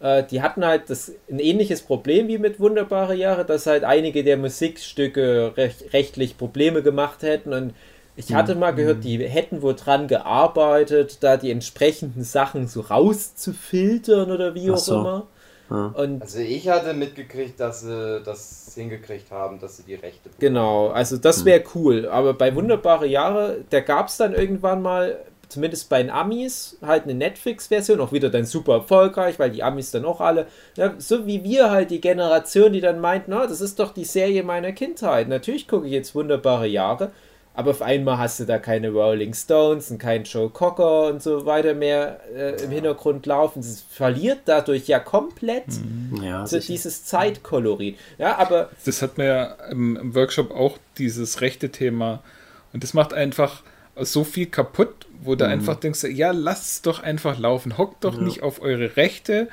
äh, 0.00 0.22
die 0.24 0.42
hatten 0.42 0.64
halt 0.64 0.90
das, 0.90 1.12
ein 1.30 1.38
ähnliches 1.38 1.82
Problem 1.82 2.28
wie 2.28 2.38
mit 2.38 2.60
Wunderbare 2.60 3.14
Jahre, 3.14 3.44
dass 3.44 3.66
halt 3.66 3.84
einige 3.84 4.24
der 4.24 4.36
Musikstücke 4.36 5.52
recht, 5.56 5.92
rechtlich 5.92 6.38
Probleme 6.38 6.82
gemacht 6.82 7.22
hätten 7.22 7.52
und 7.52 7.74
ich 8.16 8.34
hatte 8.34 8.56
mal 8.56 8.72
gehört, 8.72 9.04
die 9.04 9.18
hätten 9.28 9.62
wohl 9.62 9.76
dran 9.76 10.08
gearbeitet, 10.08 11.18
da 11.22 11.36
die 11.36 11.52
entsprechenden 11.52 12.24
Sachen 12.24 12.66
so 12.66 12.80
rauszufiltern 12.80 14.32
oder 14.32 14.56
wie 14.56 14.70
Ach 14.70 14.74
auch 14.74 14.78
so. 14.78 15.00
immer. 15.00 15.26
Und 15.70 16.22
Also 16.22 16.38
ich 16.40 16.68
hatte 16.68 16.94
mitgekriegt, 16.94 17.60
dass 17.60 17.82
sie 17.82 18.22
das 18.24 18.72
hingekriegt 18.74 19.30
haben, 19.30 19.60
dass 19.60 19.76
sie 19.76 19.82
die 19.84 19.94
Rechte 19.94 20.30
Genau, 20.38 20.88
also 20.88 21.16
das 21.18 21.44
wäre 21.44 21.62
cool. 21.74 22.08
Aber 22.08 22.34
bei 22.34 22.54
Wunderbare 22.54 23.06
Jahre, 23.06 23.58
da 23.70 23.80
gab 23.80 24.08
es 24.08 24.16
dann 24.16 24.34
irgendwann 24.34 24.82
mal, 24.82 25.18
zumindest 25.48 25.88
bei 25.88 26.02
den 26.02 26.10
Amis, 26.10 26.78
halt 26.82 27.04
eine 27.04 27.14
Netflix-Version, 27.14 28.00
auch 28.00 28.12
wieder 28.12 28.30
dann 28.30 28.44
super 28.44 28.74
erfolgreich, 28.74 29.38
weil 29.38 29.50
die 29.50 29.62
Amis 29.62 29.90
dann 29.90 30.04
auch 30.04 30.20
alle, 30.20 30.46
ja, 30.76 30.94
so 30.98 31.26
wie 31.26 31.42
wir 31.44 31.70
halt 31.70 31.90
die 31.90 32.00
Generation, 32.00 32.72
die 32.72 32.80
dann 32.80 33.00
meint, 33.00 33.28
na, 33.28 33.46
das 33.46 33.60
ist 33.60 33.78
doch 33.78 33.92
die 33.92 34.04
Serie 34.04 34.42
meiner 34.42 34.72
Kindheit. 34.72 35.28
Natürlich 35.28 35.66
gucke 35.66 35.86
ich 35.86 35.92
jetzt 35.92 36.14
Wunderbare 36.14 36.66
Jahre, 36.66 37.12
aber 37.54 37.72
auf 37.72 37.82
einmal 37.82 38.18
hast 38.18 38.38
du 38.38 38.44
da 38.44 38.58
keine 38.58 38.90
Rolling 38.90 39.34
Stones 39.34 39.90
und 39.90 39.98
keinen 39.98 40.24
Joe 40.24 40.48
Cocker 40.48 41.06
und 41.08 41.22
so 41.22 41.44
weiter 41.44 41.74
mehr 41.74 42.20
äh, 42.32 42.62
im 42.62 42.70
Hintergrund 42.70 43.26
laufen. 43.26 43.60
Es 43.60 43.82
verliert 43.90 44.42
dadurch 44.44 44.86
ja 44.86 45.00
komplett 45.00 45.64
Ja, 46.22 46.46
so 46.46 46.60
dieses 46.60 47.04
Zeitkolorit. 47.04 47.98
Ja, 48.16 48.38
aber 48.38 48.70
Das 48.84 49.02
hat 49.02 49.18
man 49.18 49.26
ja 49.26 49.44
im, 49.70 49.96
im 49.96 50.14
Workshop 50.14 50.52
auch, 50.52 50.78
dieses 50.98 51.40
rechte 51.40 51.70
Thema. 51.70 52.22
Und 52.72 52.84
das 52.84 52.94
macht 52.94 53.12
einfach 53.12 53.62
so 53.96 54.22
viel 54.22 54.46
kaputt, 54.46 55.07
wo 55.22 55.34
du 55.34 55.46
einfach 55.46 55.76
denkst, 55.76 56.04
ja, 56.04 56.30
lasst 56.30 56.70
es 56.70 56.82
doch 56.82 57.02
einfach 57.02 57.38
laufen. 57.38 57.78
Hockt 57.78 58.04
doch 58.04 58.20
nicht 58.20 58.42
auf 58.42 58.62
eure 58.62 58.96
Rechte 58.96 59.48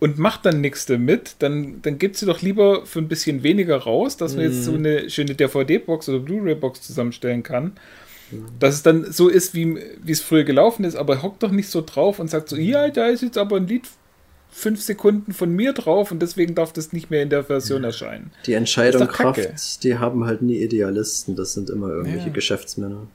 und 0.00 0.18
macht 0.18 0.46
dann 0.46 0.60
nichts 0.60 0.86
damit. 0.86 1.36
Dann, 1.40 1.82
dann 1.82 1.98
gebt 1.98 2.16
sie 2.16 2.26
doch 2.26 2.40
lieber 2.42 2.86
für 2.86 2.98
ein 3.00 3.08
bisschen 3.08 3.42
weniger 3.42 3.76
raus, 3.76 4.16
dass 4.16 4.34
man 4.34 4.44
jetzt 4.44 4.64
so 4.64 4.74
eine 4.74 5.10
schöne 5.10 5.34
DVD-Box 5.34 6.08
oder 6.08 6.18
Blu-ray-Box 6.20 6.82
zusammenstellen 6.82 7.42
kann. 7.42 7.72
Dass 8.58 8.74
es 8.74 8.82
dann 8.82 9.10
so 9.10 9.28
ist, 9.28 9.54
wie, 9.54 9.78
wie 10.02 10.12
es 10.12 10.20
früher 10.20 10.44
gelaufen 10.44 10.84
ist, 10.84 10.96
aber 10.96 11.22
hockt 11.22 11.42
doch 11.42 11.50
nicht 11.50 11.70
so 11.70 11.82
drauf 11.84 12.18
und 12.18 12.28
sagt 12.28 12.50
so, 12.50 12.56
ja, 12.56 12.88
da 12.90 13.06
ist 13.06 13.22
jetzt 13.22 13.38
aber 13.38 13.56
ein 13.56 13.66
Lied 13.66 13.88
fünf 14.50 14.82
Sekunden 14.82 15.32
von 15.32 15.50
mir 15.50 15.72
drauf 15.72 16.10
und 16.10 16.20
deswegen 16.20 16.54
darf 16.54 16.72
das 16.72 16.92
nicht 16.92 17.10
mehr 17.10 17.22
in 17.22 17.30
der 17.30 17.44
Version 17.44 17.84
erscheinen. 17.84 18.30
Die 18.46 18.54
Entscheidung. 18.54 19.06
Kraft, 19.08 19.84
die 19.84 19.98
haben 19.98 20.24
halt 20.24 20.42
nie 20.42 20.58
Idealisten. 20.58 21.36
Das 21.36 21.54
sind 21.54 21.70
immer 21.70 21.88
irgendwelche 21.88 22.28
Ja. 22.28 22.32
Geschäftsmänner. 22.32 23.06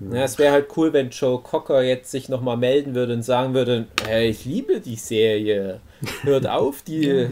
Ja, 0.00 0.22
es 0.22 0.38
wäre 0.38 0.52
halt 0.52 0.68
cool, 0.76 0.92
wenn 0.92 1.10
Joe 1.10 1.40
Cocker 1.40 1.82
jetzt 1.82 2.10
sich 2.10 2.28
nochmal 2.28 2.56
melden 2.56 2.94
würde 2.94 3.14
und 3.14 3.22
sagen 3.22 3.54
würde, 3.54 3.86
hey, 4.06 4.28
ich 4.28 4.44
liebe 4.44 4.80
die 4.80 4.96
Serie. 4.96 5.80
Hört 6.22 6.46
auf, 6.48 6.82
die 6.82 7.28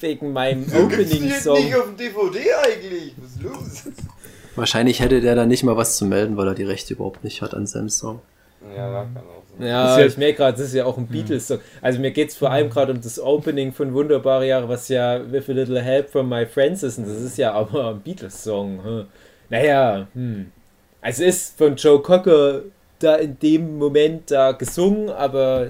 wegen 0.00 0.32
meinem 0.32 0.64
Opening-Song. 0.64 1.74
auf 1.74 1.86
dem 1.86 1.96
DVD 1.96 2.40
eigentlich. 2.62 3.14
Was 3.16 3.30
ist 3.30 3.42
los? 3.42 3.92
Wahrscheinlich 4.54 5.00
hätte 5.00 5.20
der 5.20 5.34
da 5.34 5.46
nicht 5.46 5.64
mal 5.64 5.76
was 5.76 5.96
zu 5.96 6.04
melden, 6.04 6.36
weil 6.36 6.46
er 6.48 6.54
die 6.54 6.64
Rechte 6.64 6.94
überhaupt 6.94 7.24
nicht 7.24 7.40
hat 7.40 7.54
an 7.54 7.66
seinem 7.66 7.88
Song. 7.88 8.20
Ja, 8.76 9.02
kann 9.02 9.16
auch 9.16 9.42
sein. 9.58 9.66
Ja, 9.66 9.98
ich 9.98 10.16
merke 10.16 10.38
gerade, 10.38 10.58
das 10.58 10.68
ist 10.68 10.74
ja 10.74 10.84
auch 10.84 10.98
ein 10.98 11.06
Beatles-Song. 11.06 11.58
Also 11.80 12.00
mir 12.00 12.10
geht 12.10 12.30
es 12.30 12.36
vor 12.36 12.50
allem 12.50 12.70
gerade 12.70 12.92
um 12.92 13.00
das 13.00 13.18
Opening 13.18 13.72
von 13.72 13.94
Wunderbare 13.94 14.46
Jahre, 14.46 14.68
was 14.68 14.88
ja 14.88 15.20
With 15.30 15.48
a 15.48 15.52
Little 15.52 15.80
Help 15.80 16.10
from 16.10 16.28
My 16.28 16.44
Friends 16.46 16.82
ist. 16.82 16.98
Und 16.98 17.08
das 17.08 17.20
ist 17.20 17.38
ja 17.38 17.52
aber 17.52 17.90
ein 17.90 18.00
Beatles-Song. 18.00 19.06
Naja, 19.50 20.06
hm. 20.14 20.50
Also 21.04 21.22
es 21.22 21.36
ist 21.36 21.58
von 21.58 21.76
Joe 21.76 22.00
Cocker 22.00 22.62
da 22.98 23.16
in 23.16 23.38
dem 23.38 23.76
Moment 23.76 24.30
da 24.30 24.52
gesungen, 24.52 25.10
aber 25.10 25.68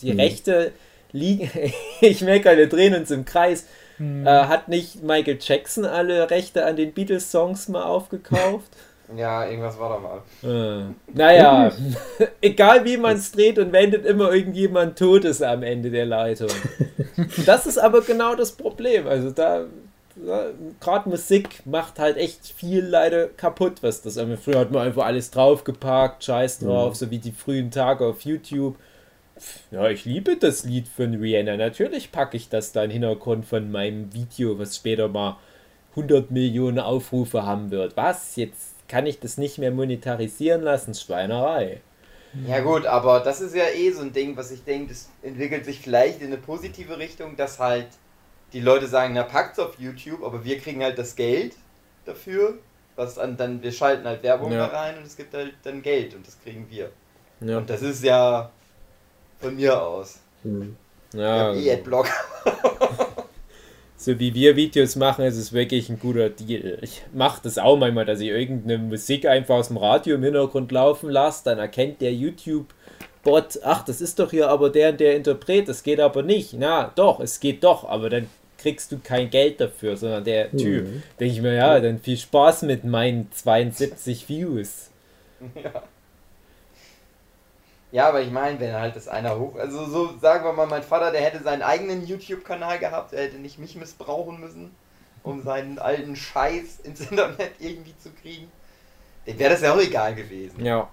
die 0.00 0.10
Rechte 0.10 0.72
liegen. 1.12 1.48
ich 2.00 2.20
merke 2.22 2.42
gerade, 2.42 2.58
wir 2.58 2.68
drehen 2.68 2.94
uns 2.94 3.12
im 3.12 3.24
Kreis. 3.24 3.66
Äh, 4.00 4.24
hat 4.26 4.66
nicht 4.66 5.04
Michael 5.04 5.38
Jackson 5.40 5.84
alle 5.84 6.28
Rechte 6.30 6.66
an 6.66 6.74
den 6.74 6.92
Beatles-Songs 6.92 7.68
mal 7.68 7.84
aufgekauft? 7.84 8.68
Ja, 9.14 9.44
irgendwas 9.44 9.78
war 9.78 9.90
da 9.90 9.98
mal. 9.98 10.80
Äh, 10.80 10.86
naja, 11.12 11.70
egal 12.40 12.82
wie 12.86 12.96
man 12.96 13.16
es 13.16 13.30
dreht 13.30 13.58
und 13.58 13.70
wendet, 13.70 14.06
immer 14.06 14.32
irgendjemand 14.32 14.98
tot 14.98 15.26
ist 15.26 15.42
am 15.42 15.62
Ende 15.62 15.90
der 15.90 16.06
Leitung. 16.06 16.48
Das 17.44 17.66
ist 17.66 17.76
aber 17.76 18.00
genau 18.00 18.34
das 18.36 18.52
Problem. 18.52 19.06
Also 19.06 19.30
da 19.30 19.66
gerade 20.80 21.08
Musik 21.08 21.66
macht 21.66 21.98
halt 21.98 22.16
echt 22.16 22.46
viel 22.46 22.84
leider 22.84 23.28
kaputt, 23.28 23.82
was 23.82 24.02
das. 24.02 24.18
Also 24.18 24.36
früher 24.36 24.60
hat 24.60 24.70
man 24.70 24.86
einfach 24.86 25.04
alles 25.04 25.30
draufgepackt, 25.30 26.24
Scheiß 26.24 26.60
drauf, 26.60 26.96
so 26.96 27.10
wie 27.10 27.18
die 27.18 27.32
frühen 27.32 27.70
Tage 27.70 28.06
auf 28.06 28.22
YouTube. 28.22 28.76
Ja, 29.70 29.88
ich 29.88 30.04
liebe 30.04 30.36
das 30.36 30.64
Lied 30.64 30.88
von 30.88 31.14
Rihanna. 31.14 31.56
Natürlich 31.56 32.12
packe 32.12 32.36
ich 32.36 32.48
das 32.48 32.72
da 32.72 32.84
in 32.84 32.90
den 32.90 33.02
Hintergrund 33.02 33.44
von 33.44 33.70
meinem 33.70 34.12
Video, 34.12 34.58
was 34.58 34.76
später 34.76 35.08
mal 35.08 35.38
100 35.90 36.30
Millionen 36.30 36.78
Aufrufe 36.78 37.44
haben 37.44 37.70
wird. 37.70 37.96
Was? 37.96 38.36
Jetzt 38.36 38.88
kann 38.88 39.06
ich 39.06 39.20
das 39.20 39.38
nicht 39.38 39.58
mehr 39.58 39.70
monetarisieren 39.70 40.62
lassen? 40.62 40.94
Schweinerei. 40.94 41.80
Ja 42.46 42.60
gut, 42.60 42.86
aber 42.86 43.20
das 43.20 43.40
ist 43.40 43.54
ja 43.54 43.64
eh 43.74 43.90
so 43.90 44.00
ein 44.00 44.12
Ding, 44.12 44.36
was 44.36 44.50
ich 44.50 44.64
denke, 44.64 44.88
das 44.88 45.10
entwickelt 45.22 45.66
sich 45.66 45.80
vielleicht 45.80 46.22
in 46.22 46.28
eine 46.28 46.38
positive 46.38 46.98
Richtung, 46.98 47.36
dass 47.36 47.58
halt 47.58 47.88
die 48.52 48.60
Leute 48.60 48.86
sagen, 48.86 49.14
na 49.14 49.22
packt's 49.22 49.58
auf 49.58 49.78
YouTube, 49.78 50.22
aber 50.22 50.44
wir 50.44 50.58
kriegen 50.58 50.82
halt 50.82 50.98
das 50.98 51.16
Geld 51.16 51.54
dafür, 52.04 52.58
was 52.96 53.14
dann, 53.14 53.36
dann 53.36 53.62
wir 53.62 53.72
schalten 53.72 54.06
halt 54.06 54.22
Werbung 54.22 54.52
Ja. 54.52 54.66
da 54.66 54.78
rein 54.78 54.98
und 54.98 55.06
es 55.06 55.16
gibt 55.16 55.34
halt 55.34 55.54
dann 55.62 55.82
Geld 55.82 56.14
und 56.14 56.26
das 56.26 56.38
kriegen 56.42 56.66
wir. 56.70 56.90
Ja, 57.40 57.58
Und 57.58 57.68
das 57.70 57.82
ist 57.82 58.04
ja 58.04 58.50
von 59.40 59.56
mir 59.56 59.80
aus. 59.82 60.20
Hm. 60.42 60.76
Ich 61.12 61.18
ja 61.18 61.48
hab 61.48 61.54
eh 61.56 61.72
Adblock. 61.72 62.06
so 63.96 64.18
wie 64.18 64.34
wir 64.34 64.56
Videos 64.56 64.96
machen, 64.96 65.24
ist 65.24 65.36
es 65.36 65.52
wirklich 65.52 65.88
ein 65.88 65.98
guter 65.98 66.28
Deal. 66.30 66.78
Ich 66.82 67.02
mache 67.12 67.40
das 67.42 67.58
auch 67.58 67.76
manchmal, 67.76 68.04
dass 68.04 68.20
ich 68.20 68.28
irgendeine 68.28 68.78
Musik 68.78 69.26
einfach 69.26 69.56
aus 69.56 69.68
dem 69.68 69.76
Radio 69.76 70.16
im 70.16 70.22
Hintergrund 70.22 70.72
laufen 70.72 71.10
lasse, 71.10 71.44
dann 71.44 71.58
erkennt 71.58 72.00
der 72.00 72.12
YouTube-Bot, 72.12 73.60
ach, 73.64 73.84
das 73.84 74.00
ist 74.00 74.18
doch 74.18 74.30
hier 74.30 74.48
aber 74.48 74.70
der 74.70 74.90
und 74.90 75.00
der 75.00 75.16
Interpret, 75.16 75.68
das 75.68 75.82
geht 75.82 76.00
aber 76.00 76.22
nicht. 76.22 76.54
Na, 76.54 76.92
doch, 76.94 77.20
es 77.20 77.40
geht 77.40 77.62
doch, 77.64 77.88
aber 77.88 78.10
dann 78.10 78.28
kriegst 78.62 78.90
du 78.92 78.98
kein 78.98 79.28
Geld 79.28 79.60
dafür, 79.60 79.96
sondern 79.96 80.24
der 80.24 80.50
Typ. 80.50 80.86
Denke 81.20 81.34
ich 81.34 81.42
mir, 81.42 81.54
ja, 81.54 81.78
dann 81.80 81.98
viel 82.00 82.16
Spaß 82.16 82.62
mit 82.62 82.84
meinen 82.84 83.30
72 83.32 84.28
Views. 84.28 84.88
Ja, 87.90 88.08
aber 88.08 88.22
ich 88.22 88.30
meine, 88.30 88.58
wenn 88.58 88.72
halt 88.72 88.96
das 88.96 89.06
einer 89.06 89.38
hoch. 89.38 89.56
Also 89.56 89.84
so 89.84 90.16
sagen 90.18 90.44
wir 90.46 90.52
mal, 90.54 90.66
mein 90.66 90.82
Vater, 90.82 91.10
der 91.12 91.20
hätte 91.20 91.42
seinen 91.42 91.60
eigenen 91.62 92.06
YouTube-Kanal 92.06 92.78
gehabt, 92.78 93.12
er 93.12 93.24
hätte 93.24 93.36
nicht 93.36 93.58
mich 93.58 93.76
missbrauchen 93.76 94.40
müssen, 94.40 94.74
um 95.22 95.42
seinen 95.42 95.78
alten 95.78 96.16
Scheiß 96.16 96.80
ins 96.84 97.02
Internet 97.02 97.50
irgendwie 97.58 97.94
zu 97.98 98.08
kriegen. 98.10 98.50
Dem 99.26 99.38
wäre 99.38 99.50
das 99.52 99.60
ja 99.60 99.74
auch 99.74 99.78
egal 99.80 100.14
gewesen. 100.14 100.64
Ja, 100.64 100.88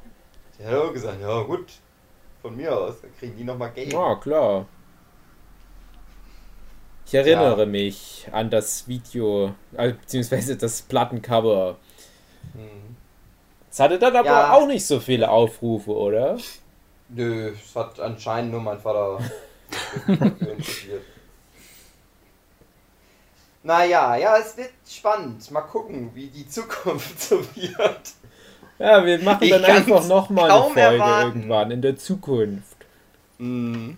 Der 0.59 0.67
hätte 0.67 0.83
auch 0.83 0.91
gesagt, 0.93 1.21
ja 1.21 1.41
gut, 1.43 1.67
von 2.41 2.55
mir 2.57 2.77
aus, 2.77 2.95
dann 3.01 3.15
kriegen 3.17 3.37
die 3.37 3.45
nochmal 3.45 3.71
Geld. 3.71 3.93
ja 3.93 4.15
klar. 4.15 4.65
Ich 7.09 7.15
erinnere 7.15 7.65
mich 7.65 8.27
an 8.31 8.51
das 8.51 8.87
Video, 8.87 9.55
äh, 9.75 9.93
beziehungsweise 9.93 10.55
das 10.55 10.83
Plattencover. 10.83 11.75
Hm. 12.53 12.95
Es 13.71 13.79
hatte 13.79 13.97
dann 13.97 14.15
aber 14.15 14.27
Ja. 14.27 14.53
auch 14.53 14.67
nicht 14.67 14.85
so 14.85 14.99
viele 14.99 15.27
Aufrufe, 15.27 15.89
oder? 15.89 16.37
Nö, 17.09 17.51
es 17.53 17.75
hat 17.75 17.99
anscheinend 17.99 18.51
nur 18.51 18.61
mein 18.61 18.79
Vater 18.79 19.17
interessiert. 20.07 21.01
Naja, 23.63 24.15
ja, 24.15 24.37
es 24.37 24.55
wird 24.55 24.69
spannend. 24.87 25.49
Mal 25.49 25.61
gucken, 25.61 26.11
wie 26.13 26.27
die 26.27 26.47
Zukunft 26.47 27.19
so 27.23 27.39
wird. 27.55 28.11
Ja, 28.77 29.03
wir 29.03 29.17
machen 29.23 29.43
Ich 29.45 29.49
dann 29.49 29.65
einfach 29.65 30.07
nochmal 30.07 30.51
eine 30.51 30.61
Folge 30.65 30.79
erwarten. 30.79 31.39
irgendwann 31.39 31.71
in 31.71 31.81
der 31.81 31.97
Zukunft. 31.97 32.77
Mhm. 33.39 33.97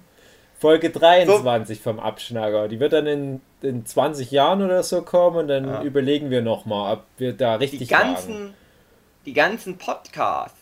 Folge 0.61 0.91
23 0.91 1.81
vom 1.81 1.99
Abschnacker. 1.99 2.67
Die 2.67 2.79
wird 2.79 2.93
dann 2.93 3.07
in, 3.07 3.41
in 3.63 3.85
20 3.85 4.29
Jahren 4.31 4.61
oder 4.61 4.83
so 4.83 5.01
kommen 5.01 5.37
und 5.37 5.47
dann 5.47 5.67
Ja. 5.67 5.81
überlegen 5.81 6.29
wir 6.29 6.41
nochmal, 6.41 6.93
ob 6.93 7.03
wir 7.17 7.33
da 7.33 7.57
Die 7.57 7.65
richtig 7.65 7.91
wagen. 7.91 8.13
ganzen, 8.13 8.53
die 9.25 9.33
ganzen 9.33 9.77
Podcasts, 9.79 10.55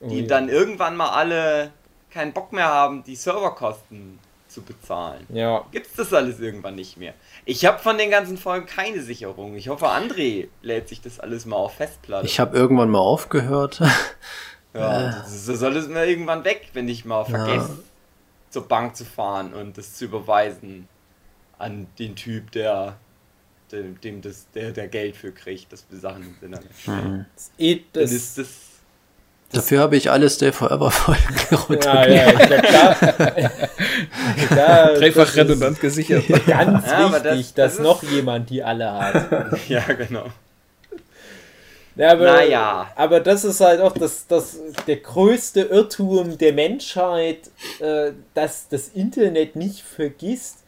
Oh 0.00 0.08
die 0.08 0.20
ja. 0.22 0.26
dann 0.26 0.48
irgendwann 0.48 0.96
mal 0.96 1.10
alle 1.10 1.70
keinen 2.10 2.32
Bock 2.32 2.52
mehr 2.52 2.66
haben, 2.66 3.04
die 3.04 3.14
Serverkosten 3.14 4.18
zu 4.48 4.62
bezahlen. 4.62 5.26
Ja, 5.28 5.64
Gibt's 5.70 5.94
das 5.96 6.14
alles 6.14 6.40
irgendwann 6.40 6.74
nicht 6.76 6.96
mehr? 6.96 7.12
Ich 7.44 7.66
habe 7.66 7.78
von 7.78 7.98
den 7.98 8.10
ganzen 8.10 8.38
Folgen 8.38 8.64
keine 8.66 9.02
Sicherung. 9.02 9.54
Ich 9.54 9.68
hoffe, 9.68 9.86
André 9.88 10.48
lädt 10.62 10.88
sich 10.88 11.02
das 11.02 11.20
alles 11.20 11.44
mal 11.44 11.56
auf 11.56 11.74
Festplatte. 11.74 12.24
Ich 12.24 12.40
habe 12.40 12.56
irgendwann 12.56 12.88
mal 12.88 13.00
aufgehört. 13.00 13.80
Ja, 14.72 15.02
das, 15.10 15.46
das 15.46 15.48
ist 15.48 15.62
alles 15.62 15.88
mal 15.88 16.06
irgendwann 16.08 16.44
weg, 16.44 16.70
wenn 16.74 16.88
ich 16.88 17.04
mal 17.04 17.24
vergesse, 17.24 17.78
zur 18.56 18.66
Bank 18.68 18.96
zu 18.96 19.04
fahren 19.04 19.52
und 19.52 19.76
das 19.76 19.96
zu 19.96 20.06
überweisen 20.06 20.88
an 21.58 21.86
den 21.98 22.16
Typ, 22.16 22.50
der 22.52 22.96
dem, 23.70 24.00
dem 24.00 24.22
das, 24.22 24.46
der, 24.54 24.70
der 24.72 24.88
Geld 24.88 25.14
für 25.14 25.30
kriegt, 25.30 25.70
dass 25.74 25.84
wir 25.90 25.98
Sachen 25.98 26.22
ins 26.22 26.40
Internet 26.40 26.70
stellen. 26.80 27.26
Dann 27.58 27.82
das, 27.92 28.12
ist 28.12 28.38
das. 28.38 28.46
Dafür 29.52 29.80
habe 29.80 29.96
ich 29.98 30.10
alle 30.10 30.30
Stay 30.30 30.52
Forever 30.52 30.90
Folgen 30.90 31.20
ja, 31.50 31.56
runtergeladen. 31.58 32.14
ja, 32.14 32.30
ich 32.30 32.46
glaub, 32.48 33.00
da, 34.48 34.54
da, 34.54 34.94
Dreifach 34.94 35.26
das 35.26 35.36
redundant 35.36 35.78
gesichert. 35.80 36.24
Ganz 36.46 36.86
Ja, 36.86 37.12
wichtig, 37.12 37.22
das- 37.22 37.54
dass 37.54 37.76
das 37.76 37.78
noch 37.84 38.02
jemand 38.04 38.48
die 38.48 38.62
alle 38.62 38.90
hat. 38.90 39.68
Ja, 39.68 39.82
genau. 39.82 40.28
Ja, 41.96 42.12
aber, 42.12 42.24
Naja. 42.24 42.86
aber 42.94 43.20
das 43.20 43.44
ist 43.44 43.60
halt 43.60 43.80
auch 43.80 43.92
das, 43.94 44.26
das, 44.26 44.58
der 44.86 44.96
größte 44.96 45.62
Irrtum 45.62 46.36
der 46.36 46.52
Menschheit, 46.52 47.50
äh, 47.80 48.12
dass 48.34 48.68
das 48.68 48.88
Internet 48.88 49.56
nicht 49.56 49.80
vergisst. 49.82 50.58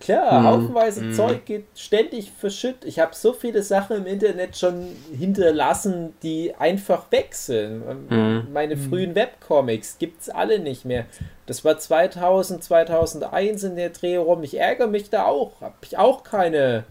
Klar, 0.00 0.40
Mhm. 0.40 0.46
haufenweise 0.46 1.12
Zeug 1.12 1.44
geht 1.44 1.66
ständig 1.76 2.32
verschütt. 2.32 2.86
Ich 2.86 2.98
habe 2.98 3.14
so 3.14 3.34
viele 3.34 3.62
Sachen 3.62 3.98
im 3.98 4.06
Internet 4.06 4.56
schon 4.56 4.86
hinterlassen, 5.14 6.14
die 6.22 6.54
einfach 6.58 7.12
weg 7.12 7.34
sind. 7.34 7.82
Mhm. 8.10 8.46
Meine 8.50 8.78
frühen 8.78 9.14
Webcomics 9.14 9.98
gibt's 9.98 10.30
alle 10.30 10.58
nicht 10.58 10.86
mehr. 10.86 11.04
Das 11.44 11.66
war 11.66 11.78
2000, 11.78 12.64
2001 12.64 13.62
in 13.64 13.76
der 13.76 13.90
Dreh 13.90 14.16
rum. 14.16 14.42
Ich 14.42 14.58
ärgere 14.58 14.86
mich 14.86 15.10
da 15.10 15.26
auch. 15.26 15.60
Hab 15.60 15.74
ich 15.82 15.98
auch 15.98 16.24
keine 16.24 16.84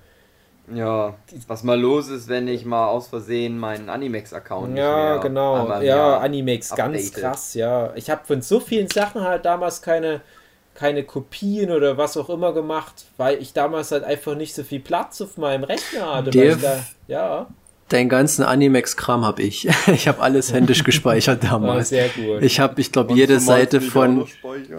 Ja, 0.74 1.18
was 1.48 1.64
mal 1.64 1.80
los 1.80 2.10
ist, 2.10 2.28
wenn 2.28 2.48
ich 2.48 2.66
mal 2.66 2.88
aus 2.88 3.08
Versehen 3.08 3.58
meinen 3.58 3.90
Animex-Account 3.90 4.74
nicht 4.74 4.92
Ja, 4.92 4.92
mehr 4.92 5.34
genau. 5.52 5.72
Ja, 5.80 6.18
Animex, 6.20 6.74
ganz 6.76 7.12
updated. 7.12 7.14
krass, 7.14 7.54
ja. 7.54 7.94
Ich 7.96 8.10
habe 8.10 8.26
von 8.26 8.42
so 8.42 8.60
vielen 8.60 8.88
Sachen 8.90 9.22
halt 9.22 9.46
damals 9.46 9.82
keine, 9.82 10.22
keine 10.74 11.06
Kopien 11.06 11.72
oder 11.72 11.98
was 11.98 12.18
auch 12.18 12.30
immer 12.30 12.52
gemacht, 12.54 13.06
weil 13.18 13.42
ich 13.42 13.54
damals 13.54 13.92
halt 13.92 14.04
einfach 14.04 14.36
nicht 14.36 14.54
so 14.54 14.64
viel 14.64 14.82
Platz 14.82 15.22
auf 15.22 15.38
meinem 15.38 15.64
Rechner 15.64 16.14
hatte. 16.14 16.36
Weil 16.36 16.50
ich 16.50 16.58
Dev- 16.58 16.60
da, 16.60 16.88
ja, 17.08 17.54
Den 17.92 18.08
ganzen 18.08 18.44
Animex-Kram 18.44 19.26
habe 19.26 19.42
ich. 19.42 19.68
Ich 19.94 20.08
habe 20.08 20.22
alles 20.22 20.54
händisch 20.54 20.84
gespeichert 20.84 21.44
damals. 21.50 21.90
sehr 21.90 22.10
gut. 22.10 22.42
Ich 22.42 22.60
habe, 22.60 22.80
ich 22.80 22.92
glaube, 22.92 23.14
jede 23.16 23.40
Seite 23.40 23.82
von 23.82 24.20
noch 24.20 24.28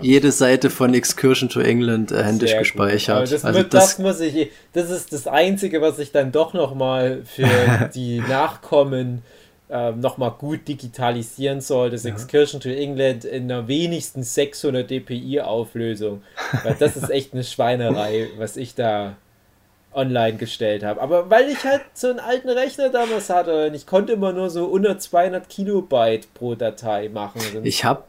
jede 0.00 0.32
Seite 0.32 0.70
von 0.70 0.94
Excursion 0.94 1.48
to 1.48 1.60
England 1.60 2.12
äh, 2.12 2.22
händisch 2.22 2.50
Sehr 2.50 2.60
gespeichert. 2.60 3.32
Das, 3.32 3.44
also 3.44 3.62
das 3.62 3.70
das, 3.70 3.98
muss 3.98 4.20
ich, 4.20 4.50
das 4.72 4.90
ist 4.90 5.12
das 5.12 5.26
Einzige, 5.26 5.80
was 5.80 5.98
ich 5.98 6.12
dann 6.12 6.32
doch 6.32 6.54
nochmal 6.54 7.22
für 7.24 7.90
die 7.94 8.20
Nachkommen 8.20 9.22
ähm, 9.70 10.00
nochmal 10.00 10.32
gut 10.32 10.66
digitalisieren 10.66 11.60
soll. 11.60 11.90
Das 11.90 12.04
Excursion 12.04 12.60
to 12.60 12.68
England 12.68 13.24
in 13.24 13.44
einer 13.44 13.68
wenigstens 13.68 14.34
600 14.34 14.90
dpi 14.90 15.40
Auflösung. 15.40 16.22
Weil 16.64 16.76
das 16.78 16.96
ist 16.96 17.10
echt 17.10 17.34
eine 17.34 17.44
Schweinerei, 17.44 18.28
was 18.36 18.56
ich 18.56 18.74
da 18.74 19.16
online 19.92 20.36
gestellt 20.36 20.82
habe. 20.84 21.00
Aber 21.00 21.30
weil 21.30 21.48
ich 21.48 21.64
halt 21.64 21.82
so 21.94 22.08
einen 22.10 22.20
alten 22.20 22.48
Rechner 22.48 22.88
damals 22.90 23.28
hatte 23.30 23.66
und 23.66 23.74
ich 23.74 23.86
konnte 23.86 24.12
immer 24.12 24.32
nur 24.32 24.50
so 24.50 24.66
unter 24.66 24.98
200 24.98 25.48
Kilobyte 25.48 26.32
pro 26.34 26.54
Datei 26.54 27.08
machen. 27.08 27.40
Ich 27.64 27.84
habe, 27.84 28.04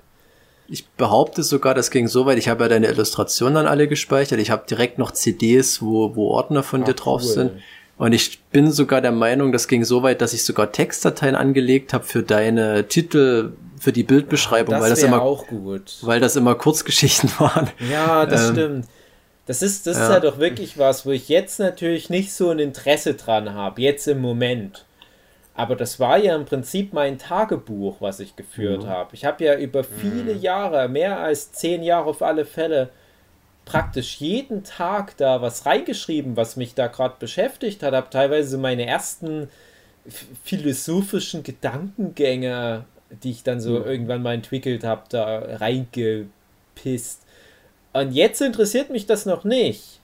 ich 0.68 0.88
behaupte 0.90 1.44
sogar, 1.44 1.74
das 1.74 1.90
ging 1.92 2.08
so 2.08 2.26
weit. 2.26 2.38
Ich 2.38 2.50
habe 2.50 2.64
ja 2.64 2.70
deine 2.70 2.88
Illustrationen 2.88 3.56
dann 3.56 3.68
alle 3.68 3.88
gespeichert. 3.88 4.40
Ich 4.40 4.52
habe 4.52 4.64
direkt 4.70 4.98
noch 5.00 5.12
CDs, 5.12 5.82
wo, 5.82 6.16
wo 6.16 6.30
Ordner 6.30 6.64
von 6.64 6.84
Ah, 6.84 6.86
dir 6.86 6.94
drauf 6.94 7.22
cool. 7.24 7.28
sind. 7.34 7.52
Und 7.98 8.14
ich 8.14 8.42
bin 8.46 8.72
sogar 8.72 9.02
der 9.02 9.12
Meinung, 9.12 9.52
das 9.52 9.68
ging 9.68 9.84
so 9.84 10.02
weit, 10.02 10.22
dass 10.22 10.34
ich 10.34 10.44
sogar 10.44 10.72
Textdateien 10.72 11.36
angelegt 11.36 11.94
habe 11.94 12.04
für 12.04 12.24
deine 12.24 12.88
Titel, 12.88 13.54
für 13.80 13.92
die 13.92 14.04
Bildbeschreibung, 14.04 14.74
das 14.74 14.82
weil 14.82 14.90
das 14.92 15.04
immer, 15.04 15.22
auch 15.22 15.46
gut. 15.48 15.98
weil 16.02 16.20
das 16.20 16.36
immer 16.36 16.56
Kurzgeschichten 16.56 17.30
waren. 17.40 17.70
Ja, 17.92 18.26
das 18.26 18.50
Ähm, 18.50 18.56
stimmt. 18.56 18.86
Das 19.52 19.62
ist, 19.62 19.86
das 19.86 19.98
ist 19.98 20.04
ja. 20.04 20.10
halt 20.12 20.24
doch 20.24 20.40
wirklich 20.40 20.78
was, 20.78 21.06
wo 21.06 21.12
ich 21.12 21.28
jetzt 21.28 21.60
natürlich 21.60 22.10
nicht 22.10 22.32
so 22.32 22.52
ein 22.52 22.60
Interesse 22.60 23.16
dran 23.16 23.54
habe, 23.54 23.82
jetzt 23.82 24.08
im 24.08 24.22
Moment. 24.22 24.86
Aber 25.56 25.76
das 25.76 26.00
war 26.00 26.18
ja 26.18 26.38
im 26.38 26.46
Prinzip 26.46 26.94
mein 26.94 27.18
Tagebuch, 27.18 27.98
was 28.00 28.22
ich 28.22 28.38
geführt 28.38 28.86
habe. 28.86 29.14
Ich 29.14 29.26
habe 29.26 29.44
ja 29.44 29.58
über 29.58 29.84
viele 29.84 30.32
Jahre, 30.32 30.88
mehr 30.88 31.20
als 31.20 31.52
zehn 31.52 31.84
Jahre 31.84 32.06
auf 32.06 32.22
alle 32.22 32.46
Fälle, 32.46 32.92
praktisch 33.66 34.22
jeden 34.22 34.64
Tag 34.64 35.18
da 35.18 35.42
was 35.42 35.66
reingeschrieben, 35.66 36.38
was 36.38 36.56
mich 36.56 36.74
da 36.74 36.88
gerade 36.88 37.16
beschäftigt 37.20 37.84
hat. 37.84 37.94
Habe 37.94 38.10
teilweise 38.10 38.58
meine 38.58 38.86
ersten 38.86 39.50
philosophischen 40.46 41.44
Gedankengänge, 41.44 42.86
die 43.22 43.32
ich 43.32 43.44
dann 43.44 43.60
so 43.60 43.84
irgendwann 43.84 44.24
mal 44.24 44.36
entwickelt 44.36 44.86
habe, 44.86 45.02
da 45.10 45.40
reingepisst. 45.40 47.26
Und 47.94 48.12
jetzt 48.14 48.42
interessiert 48.42 48.90
mich 48.90 49.06
das 49.06 49.26
noch 49.26 49.44
nicht. 49.44 50.00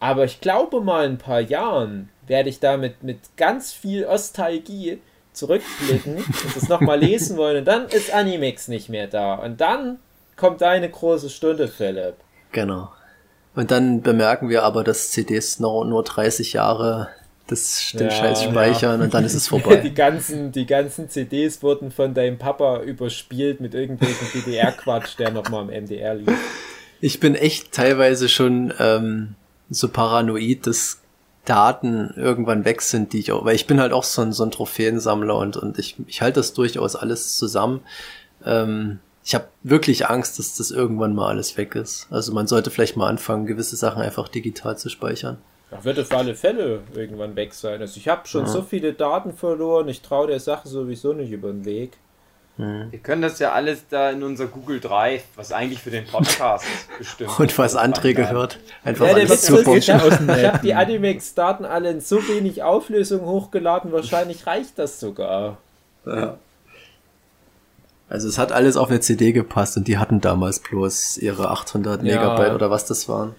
Aber 0.00 0.24
ich 0.24 0.40
glaube 0.40 0.80
mal 0.80 1.04
in 1.06 1.12
ein 1.12 1.18
paar 1.18 1.40
Jahren 1.40 2.10
werde 2.26 2.48
ich 2.48 2.60
damit 2.60 3.02
mit 3.02 3.18
ganz 3.36 3.72
viel 3.72 4.02
Nostalgie 4.02 4.98
zurückblicken 5.32 6.16
und 6.16 6.56
das 6.56 6.68
nochmal 6.68 7.00
lesen 7.00 7.36
wollen. 7.36 7.58
Und 7.58 7.64
dann 7.64 7.88
ist 7.88 8.12
Animex 8.12 8.68
nicht 8.68 8.88
mehr 8.88 9.06
da. 9.06 9.34
Und 9.34 9.60
dann 9.60 9.98
kommt 10.36 10.60
deine 10.60 10.88
große 10.90 11.30
Stunde, 11.30 11.68
Philipp. 11.68 12.14
Genau. 12.52 12.90
Und 13.54 13.70
dann 13.70 14.02
bemerken 14.02 14.48
wir 14.48 14.62
aber, 14.64 14.84
dass 14.84 15.10
CDs 15.10 15.60
nur, 15.60 15.84
nur 15.86 16.02
30 16.04 16.52
Jahre 16.54 17.08
das, 17.46 17.92
den 17.92 18.08
Ja, 18.08 18.10
Scheiß 18.10 18.44
ja. 18.44 18.50
speichern 18.50 19.00
und 19.02 19.12
dann 19.14 19.24
ist 19.24 19.34
es 19.34 19.44
Die 19.44 19.48
vorbei. 19.48 19.88
ganzen, 19.90 20.50
die 20.50 20.66
ganzen 20.66 21.08
CDs 21.10 21.62
wurden 21.62 21.90
von 21.90 22.14
deinem 22.14 22.38
Papa 22.38 22.80
überspielt 22.80 23.60
mit 23.60 23.74
irgendwelchen 23.74 24.28
DDR-Quatsch, 24.32 25.18
der 25.18 25.30
nochmal 25.30 25.62
am 25.62 25.66
MDR 25.68 26.14
lief. 26.14 26.28
Ich 27.04 27.20
bin 27.20 27.34
echt 27.34 27.72
teilweise 27.72 28.30
schon 28.30 28.72
ähm, 28.78 29.34
so 29.68 29.90
paranoid, 29.90 30.66
dass 30.66 31.02
Daten 31.44 32.14
irgendwann 32.16 32.64
weg 32.64 32.80
sind, 32.80 33.12
die 33.12 33.18
ich 33.18 33.30
auch, 33.30 33.44
weil 33.44 33.56
ich 33.56 33.66
bin 33.66 33.78
halt 33.78 33.92
auch 33.92 34.04
so 34.04 34.22
ein, 34.22 34.32
so 34.32 34.42
ein 34.42 34.50
Trophäensammler 34.50 35.36
und, 35.36 35.58
und 35.58 35.78
ich, 35.78 35.96
ich 36.06 36.22
halte 36.22 36.40
das 36.40 36.54
durchaus 36.54 36.96
alles 36.96 37.36
zusammen. 37.36 37.82
Ähm, 38.42 39.00
ich 39.22 39.34
habe 39.34 39.48
wirklich 39.62 40.08
Angst, 40.08 40.38
dass 40.38 40.56
das 40.56 40.70
irgendwann 40.70 41.14
mal 41.14 41.28
alles 41.28 41.58
weg 41.58 41.74
ist. 41.74 42.06
Also 42.10 42.32
man 42.32 42.46
sollte 42.46 42.70
vielleicht 42.70 42.96
mal 42.96 43.10
anfangen, 43.10 43.44
gewisse 43.44 43.76
Sachen 43.76 44.00
einfach 44.00 44.28
digital 44.28 44.78
zu 44.78 44.88
speichern. 44.88 45.36
Das 45.72 45.84
wird 45.84 46.00
auf 46.00 46.10
alle 46.10 46.34
Fälle 46.34 46.84
irgendwann 46.94 47.36
weg 47.36 47.52
sein. 47.52 47.82
Also 47.82 47.98
ich 47.98 48.08
habe 48.08 48.26
schon 48.26 48.46
so 48.46 48.62
viele 48.62 48.94
Daten 48.94 49.34
verloren, 49.34 49.88
ich 49.88 50.00
traue 50.00 50.28
der 50.28 50.40
Sache 50.40 50.68
sowieso 50.68 51.12
nicht 51.12 51.32
über 51.32 51.48
den 51.48 51.66
Weg. 51.66 51.98
Wir 52.56 53.00
können 53.02 53.20
das 53.20 53.40
ja 53.40 53.50
alles 53.50 53.88
da 53.90 54.10
in 54.10 54.22
unser 54.22 54.46
Google 54.46 54.78
Drive, 54.78 55.24
was 55.34 55.50
eigentlich 55.50 55.80
für 55.80 55.90
den 55.90 56.06
Podcast 56.06 56.64
bestimmt 56.98 57.36
Und 57.40 57.58
was 57.58 57.76
André 57.76 58.14
gehört, 58.14 58.60
einfach 58.84 59.06
Ja, 59.06 59.14
alles 59.14 59.42
zu 59.42 59.60
ich 59.74 59.90
habe 59.90 60.52
hab 60.52 60.62
die 60.62 60.72
Animex-Daten 60.72 61.64
alle 61.64 61.90
in 61.90 62.00
so 62.00 62.16
wenig 62.28 62.62
Auflösung 62.62 63.22
hochgeladen, 63.22 63.90
wahrscheinlich 63.90 64.46
reicht 64.46 64.78
das 64.78 65.00
sogar. 65.00 65.58
Ja. 66.06 66.38
Also 68.08 68.28
es 68.28 68.38
hat 68.38 68.52
alles 68.52 68.76
auf 68.76 68.88
eine 68.88 69.00
CD 69.00 69.32
gepasst 69.32 69.76
und 69.76 69.88
die 69.88 69.98
hatten 69.98 70.20
damals 70.20 70.60
bloß 70.60 71.16
ihre 71.18 71.50
800 71.50 72.04
Ja. 72.04 72.20
Megabyte 72.20 72.54
oder 72.54 72.70
was 72.70 72.84
das 72.84 73.08
waren. 73.08 73.34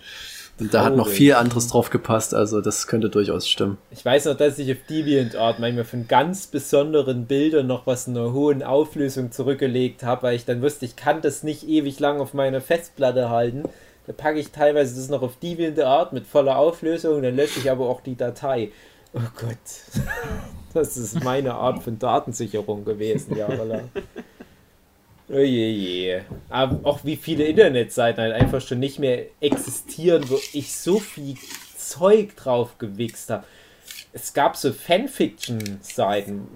Und 0.57 0.73
da 0.73 0.85
hat 0.85 0.95
noch 0.95 1.09
viel 1.09 1.33
anderes 1.33 1.67
drauf 1.67 1.89
gepasst, 1.89 2.33
also 2.33 2.61
das 2.61 2.87
könnte 2.87 3.09
durchaus 3.09 3.47
stimmen. 3.47 3.77
Ich 3.91 4.05
weiß 4.05 4.25
noch, 4.25 4.37
dass 4.37 4.57
ich 4.57 4.71
auf 4.71 4.77
DeviantArt 4.89 5.59
manchmal 5.59 5.83
von 5.83 6.07
ganz 6.07 6.47
besonderen 6.47 7.25
Bildern 7.25 7.67
noch 7.67 7.85
was 7.85 8.07
in 8.07 8.17
einer 8.17 8.31
hohen 8.31 8.63
Auflösung 8.63 9.33
zurückgelegt 9.33 10.03
habe, 10.03 10.23
weil 10.23 10.35
ich 10.37 10.45
dann 10.45 10.61
wusste, 10.61 10.85
ich 10.85 10.95
kann 10.95 11.21
das 11.21 11.43
nicht 11.43 11.67
ewig 11.67 11.99
lang 11.99 12.21
auf 12.21 12.33
meiner 12.33 12.61
Festplatte 12.61 13.29
halten. 13.29 13.63
Da 14.07 14.13
packe 14.13 14.39
ich 14.39 14.51
teilweise 14.51 14.95
das 14.95 15.09
noch 15.09 15.23
auf 15.23 15.37
DeviantArt 15.41 16.13
mit 16.13 16.25
voller 16.25 16.57
Auflösung, 16.57 17.21
dann 17.21 17.35
lösche 17.35 17.59
ich 17.59 17.69
aber 17.69 17.89
auch 17.89 17.99
die 17.99 18.15
Datei. 18.15 18.71
Oh 19.13 19.19
Gott. 19.35 20.03
Das 20.73 20.97
ist 20.97 21.23
meine 21.23 21.53
Art 21.53 21.81
von 21.83 21.97
Datensicherung 21.99 22.83
gewesen, 22.83 23.37
jahrelang. 23.37 23.89
Ojeje. 25.30 26.23
Aber 26.49 26.80
auch 26.88 27.03
wie 27.03 27.15
viele 27.15 27.45
Internetseiten 27.45 28.21
halt 28.21 28.34
einfach 28.34 28.61
schon 28.61 28.80
nicht 28.80 28.99
mehr 28.99 29.26
existieren, 29.41 30.23
wo 30.30 30.39
ich 30.53 30.76
so 30.76 30.99
viel 30.99 31.36
Zeug 31.78 32.36
drauf 32.36 32.78
gewichst 32.78 33.30
habe. 33.30 33.43
Es 34.13 34.34
gab 34.34 34.55
so 34.55 34.71
Fanfiction-Seiten, 34.71 36.47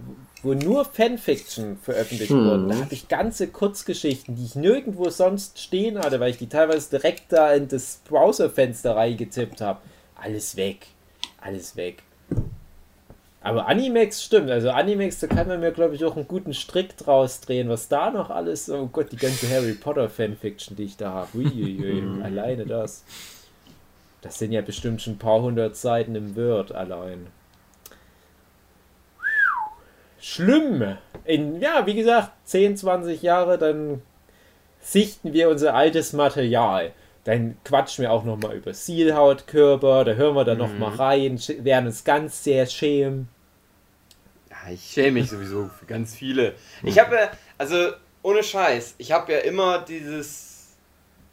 wo 0.43 0.53
nur 0.53 0.86
Fanfiction 0.86 1.78
veröffentlicht 1.82 2.32
Hm. 2.32 2.45
wurden. 2.45 2.70
Da 2.70 2.76
habe 2.76 2.93
ich 2.93 3.07
ganze 3.09 3.47
Kurzgeschichten, 3.47 4.36
die 4.36 4.45
ich 4.45 4.55
nirgendwo 4.55 5.09
sonst 5.09 5.59
stehen 5.59 5.97
hatte, 5.97 6.20
weil 6.20 6.32
ich 6.32 6.38
die 6.38 6.47
teilweise 6.47 6.89
direkt 6.91 7.32
da 7.34 7.53
in 7.53 7.67
das 7.67 8.01
Browserfenster 8.07 8.95
reingetippt 8.95 9.61
habe. 9.61 9.80
Alles 10.15 10.55
weg. 10.55 10.88
Alles 11.41 11.76
weg. 11.76 12.03
Aber 13.41 13.67
Animex 13.67 14.21
stimmt, 14.21 14.51
also 14.51 14.69
Animex, 14.71 15.19
da 15.19 15.27
kann 15.27 15.47
man 15.47 15.61
mir, 15.61 15.71
glaube 15.71 15.95
ich, 15.95 16.03
auch 16.03 16.17
einen 16.17 16.27
guten 16.27 16.53
Strick 16.53 16.97
draus 16.97 17.39
drehen, 17.39 17.69
was 17.69 17.87
da 17.87 18.11
noch 18.11 18.29
alles, 18.29 18.69
oh 18.69 18.87
Gott, 18.87 19.13
die 19.13 19.17
ganze 19.17 19.49
Harry 19.49 19.73
Potter 19.73 20.09
Fanfiction, 20.09 20.75
die 20.75 20.83
ich 20.83 20.97
da 20.97 21.11
habe. 21.11 21.37
Uiuiui, 21.37 22.21
alleine 22.23 22.65
das. 22.65 23.05
Das 24.21 24.37
sind 24.37 24.51
ja 24.51 24.61
bestimmt 24.61 25.01
schon 25.01 25.13
ein 25.13 25.19
paar 25.19 25.41
hundert 25.41 25.77
Seiten 25.77 26.15
im 26.15 26.35
Word 26.35 26.73
allein. 26.73 27.27
Schlimm. 30.19 30.97
In, 31.23 31.61
ja, 31.61 31.85
wie 31.85 31.95
gesagt, 31.95 32.31
10, 32.43 32.75
20 32.75 33.21
Jahre, 33.21 33.57
dann 33.57 34.01
sichten 34.81 35.31
wir 35.31 35.49
unser 35.49 35.75
altes 35.75 36.11
Material. 36.11 36.91
Dann 37.30 37.57
quatschen 37.63 38.01
wir 38.01 38.11
auch 38.11 38.23
nochmal 38.23 38.55
über 38.55 38.73
Sealhautkörper, 38.73 40.03
da 40.03 40.13
hören 40.13 40.36
wir 40.36 40.45
dann 40.45 40.57
noch 40.57 40.73
mal 40.73 40.95
rein, 40.95 41.39
werden 41.59 41.86
uns 41.86 42.03
ganz 42.03 42.43
sehr 42.43 42.65
schämen. 42.65 43.30
Ja, 44.49 44.73
ich 44.73 44.82
schäme 44.82 45.19
mich 45.19 45.30
sowieso 45.30 45.69
für 45.77 45.86
ganz 45.86 46.15
viele. 46.15 46.55
Ich 46.82 46.97
habe 46.97 47.15
ja, 47.15 47.32
also 47.59 47.91
ohne 48.23 48.41
Scheiß, 48.41 48.95
ich 48.97 49.11
habe 49.11 49.32
ja 49.32 49.39
immer 49.41 49.77
dieses. 49.77 50.75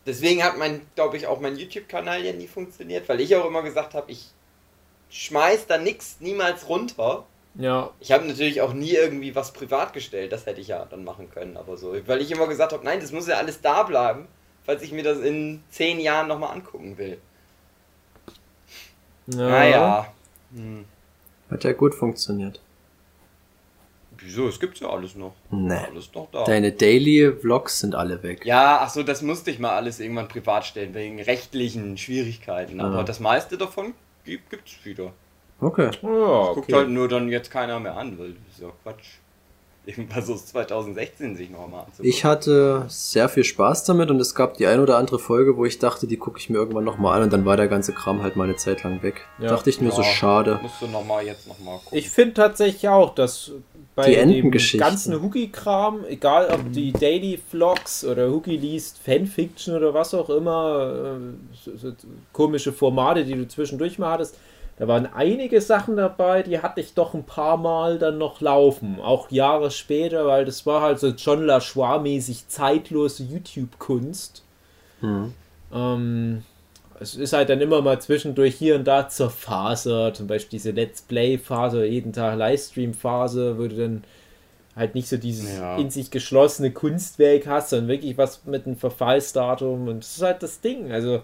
Deswegen 0.04 0.44
hat 0.44 0.58
mein, 0.58 0.82
glaube 0.96 1.16
ich, 1.16 1.26
auch 1.28 1.40
mein 1.40 1.56
YouTube-Kanal 1.56 2.22
ja 2.22 2.34
nie 2.34 2.46
funktioniert, 2.46 3.08
weil 3.08 3.22
ich 3.22 3.34
auch 3.34 3.46
immer 3.46 3.62
gesagt 3.62 3.94
habe, 3.94 4.12
ich 4.12 4.26
schmeiß 5.08 5.66
da 5.66 5.78
nix 5.78 6.18
niemals 6.20 6.68
runter. 6.68 7.24
Ja. 7.54 7.88
Ich 8.00 8.12
habe 8.12 8.26
natürlich 8.26 8.60
auch 8.60 8.74
nie 8.74 8.92
irgendwie 8.92 9.34
was 9.34 9.54
privat 9.54 9.94
gestellt, 9.94 10.30
das 10.32 10.44
hätte 10.44 10.60
ich 10.60 10.68
ja 10.68 10.84
dann 10.84 11.04
machen 11.04 11.30
können, 11.30 11.56
aber 11.56 11.78
so. 11.78 11.96
Weil 12.06 12.20
ich 12.20 12.30
immer 12.30 12.48
gesagt 12.48 12.74
habe, 12.74 12.84
nein, 12.84 13.00
das 13.00 13.12
muss 13.12 13.28
ja 13.28 13.38
alles 13.38 13.62
da 13.62 13.82
bleiben, 13.84 14.28
falls 14.66 14.82
ich 14.82 14.92
mir 14.92 15.02
das 15.02 15.18
in 15.20 15.62
zehn 15.70 15.98
Jahren 16.00 16.28
nochmal 16.28 16.52
angucken 16.52 16.98
will. 16.98 17.18
ja. 19.28 19.36
Naja. 19.48 20.12
Hm. 20.54 20.84
Hat 21.50 21.64
ja 21.64 21.72
gut 21.72 21.94
funktioniert. 21.94 22.60
Wieso? 24.18 24.48
Es 24.48 24.58
gibt's 24.58 24.80
ja 24.80 24.88
alles 24.88 25.14
noch. 25.14 25.34
Nee. 25.50 25.74
Alles 25.74 26.12
noch 26.14 26.28
da. 26.32 26.44
Deine 26.44 26.72
Daily 26.72 27.32
Vlogs 27.38 27.80
sind 27.80 27.94
alle 27.94 28.22
weg. 28.22 28.44
Ja, 28.46 28.78
ach 28.80 28.90
so, 28.90 29.02
das 29.02 29.22
musste 29.22 29.50
ich 29.50 29.58
mal 29.58 29.76
alles 29.76 30.00
irgendwann 30.00 30.26
privat 30.28 30.64
stellen, 30.64 30.94
wegen 30.94 31.20
rechtlichen 31.20 31.96
Schwierigkeiten. 31.98 32.80
Aber 32.80 33.00
Ah. 33.00 33.02
das 33.04 33.20
meiste 33.20 33.58
davon 33.58 33.94
gibt, 34.24 34.50
gibt's 34.50 34.72
wieder. 34.84 35.12
Okay. 35.60 35.90
Ja, 36.02 36.08
Guckt 36.54 36.58
okay. 36.58 36.74
halt 36.74 36.88
nur 36.88 37.08
dann 37.08 37.28
jetzt 37.28 37.50
keiner 37.50 37.78
mehr 37.78 37.96
an, 37.96 38.18
weil 38.18 38.32
das 38.32 38.54
ist 38.56 38.62
ja 38.62 38.70
Quatsch. 38.82 39.18
Irgendwas 39.86 40.28
aus 40.28 40.46
2016 40.46 41.36
sich 41.36 41.48
nochmal 41.48 41.80
anzugucken. 41.84 42.04
Ich 42.10 42.24
hatte 42.24 42.84
sehr 42.88 43.28
viel 43.28 43.44
Spaß 43.44 43.84
damit 43.84 44.10
und 44.10 44.20
es 44.20 44.34
gab 44.34 44.56
die 44.56 44.66
ein 44.66 44.80
oder 44.80 44.98
andere 44.98 45.20
Folge, 45.20 45.56
wo 45.56 45.64
ich 45.64 45.78
dachte, 45.78 46.08
die 46.08 46.16
gucke 46.16 46.40
ich 46.40 46.50
mir 46.50 46.58
irgendwann 46.58 46.82
nochmal 46.84 47.16
an 47.16 47.22
und 47.24 47.32
dann 47.32 47.44
war 47.44 47.56
der 47.56 47.68
ganze 47.68 47.92
Kram 47.92 48.20
halt 48.22 48.34
mal 48.34 48.44
eine 48.44 48.56
Zeit 48.56 48.82
lang 48.82 49.02
weg. 49.04 49.22
Ja. 49.38 49.48
Dachte 49.48 49.70
ich 49.70 49.80
mir 49.80 49.92
so 49.92 50.02
Ja. 50.02 50.08
schade. 50.08 50.58
Musst 50.60 50.82
du 50.82 50.88
nochmal 50.88 51.24
jetzt 51.24 51.46
nochmal 51.46 51.78
gucken. 51.78 51.96
Ich 51.98 52.10
finde 52.10 52.34
tatsächlich 52.34 52.88
auch, 52.88 53.14
dass 53.14 53.52
bei 53.94 54.12
dem 54.12 54.50
ganzen 54.50 55.22
Hoogie-Kram, 55.22 56.04
egal 56.08 56.50
ob 56.52 56.72
die 56.72 56.92
Daily 56.92 57.38
Vlogs 57.48 58.04
oder 58.04 58.28
Hoogie 58.30 58.56
liest 58.58 58.98
Fanfiction 58.98 59.74
oder 59.74 59.94
was 59.94 60.12
auch 60.12 60.28
immer, 60.28 61.18
äh, 61.18 61.56
so, 61.64 61.76
so 61.76 61.92
komische 62.32 62.72
Formate, 62.72 63.24
die 63.24 63.34
du 63.34 63.48
zwischendurch 63.48 63.98
mal 63.98 64.10
hattest, 64.10 64.36
da 64.78 64.86
waren 64.86 65.06
einige 65.06 65.60
Sachen 65.60 65.96
dabei, 65.96 66.42
die 66.42 66.60
hatte 66.60 66.80
ich 66.80 66.94
doch 66.94 67.14
ein 67.14 67.24
paar 67.24 67.56
Mal 67.56 67.98
dann 67.98 68.18
noch 68.18 68.40
laufen, 68.40 69.00
auch 69.00 69.30
Jahre 69.30 69.70
später, 69.70 70.26
weil 70.26 70.44
das 70.44 70.66
war 70.66 70.82
halt 70.82 70.98
so 70.98 71.08
John 71.08 71.46
LaCroix-mäßig 71.46 72.48
zeitlose 72.48 73.22
YouTube-Kunst. 73.22 74.42
Hm. 75.00 75.32
Ähm, 75.72 76.42
es 77.00 77.14
ist 77.14 77.32
halt 77.32 77.48
dann 77.48 77.60
immer 77.60 77.80
mal 77.82 78.00
zwischendurch 78.00 78.54
hier 78.54 78.74
und 78.76 78.84
da 78.84 79.08
zur 79.08 79.30
Phase, 79.30 80.12
zum 80.14 80.26
Beispiel 80.26 80.58
diese 80.58 80.70
Let's 80.72 81.02
Play-Phase 81.02 81.78
oder 81.78 81.86
jeden 81.86 82.12
Tag 82.12 82.38
Livestream-Phase, 82.38 83.58
wo 83.58 83.62
du 83.68 83.76
dann 83.76 84.04
halt 84.74 84.94
nicht 84.94 85.08
so 85.08 85.16
dieses 85.16 85.58
Ja. 85.58 85.76
in 85.78 85.90
sich 85.90 86.10
geschlossene 86.10 86.70
Kunstwerk 86.70 87.46
hast, 87.46 87.70
sondern 87.70 87.88
wirklich 87.88 88.18
was 88.18 88.44
mit 88.44 88.66
einem 88.66 88.76
Verfallsdatum 88.76 89.88
und 89.88 90.00
das 90.00 90.16
ist 90.16 90.22
halt 90.22 90.42
das 90.42 90.60
Ding. 90.60 90.92
Also 90.92 91.22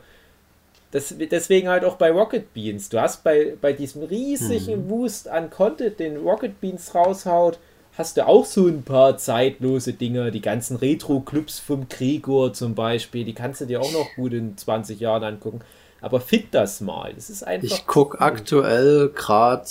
das, 0.92 1.14
deswegen 1.30 1.68
halt 1.68 1.84
auch 1.84 1.96
bei 1.96 2.10
Rocket 2.12 2.54
Beans. 2.54 2.88
Du 2.88 3.00
hast 3.00 3.24
bei, 3.24 3.54
bei 3.60 3.72
diesem 3.72 4.04
riesigen 4.04 4.88
Wust 4.88 5.26
an 5.28 5.50
Content, 5.50 5.98
den 5.98 6.18
Rocket 6.18 6.60
Beans 6.60 6.94
raushaut, 6.94 7.58
hast 7.98 8.16
du 8.16 8.26
auch 8.26 8.44
so 8.44 8.66
ein 8.68 8.82
paar 8.82 9.18
zeitlose 9.18 9.94
Dinge, 9.94 10.30
die 10.30 10.40
ganzen 10.40 10.76
Retro-Clubs 10.76 11.58
vom 11.58 11.88
Gregor 11.88 12.52
zum 12.52 12.74
Beispiel, 12.74 13.24
die 13.24 13.34
kannst 13.34 13.60
du 13.60 13.66
dir 13.66 13.80
auch 13.80 13.92
noch 13.92 14.14
gut 14.16 14.32
in 14.32 14.56
20 14.56 15.00
Jahren 15.00 15.24
angucken. 15.24 15.60
Aber 16.00 16.20
fit 16.20 16.46
das 16.52 16.80
mal. 16.80 17.12
Das 17.14 17.30
ist 17.30 17.42
einfach. 17.42 17.68
Ich 17.76 17.86
guck 17.86 18.20
aktuell 18.20 19.08
gerade 19.10 19.66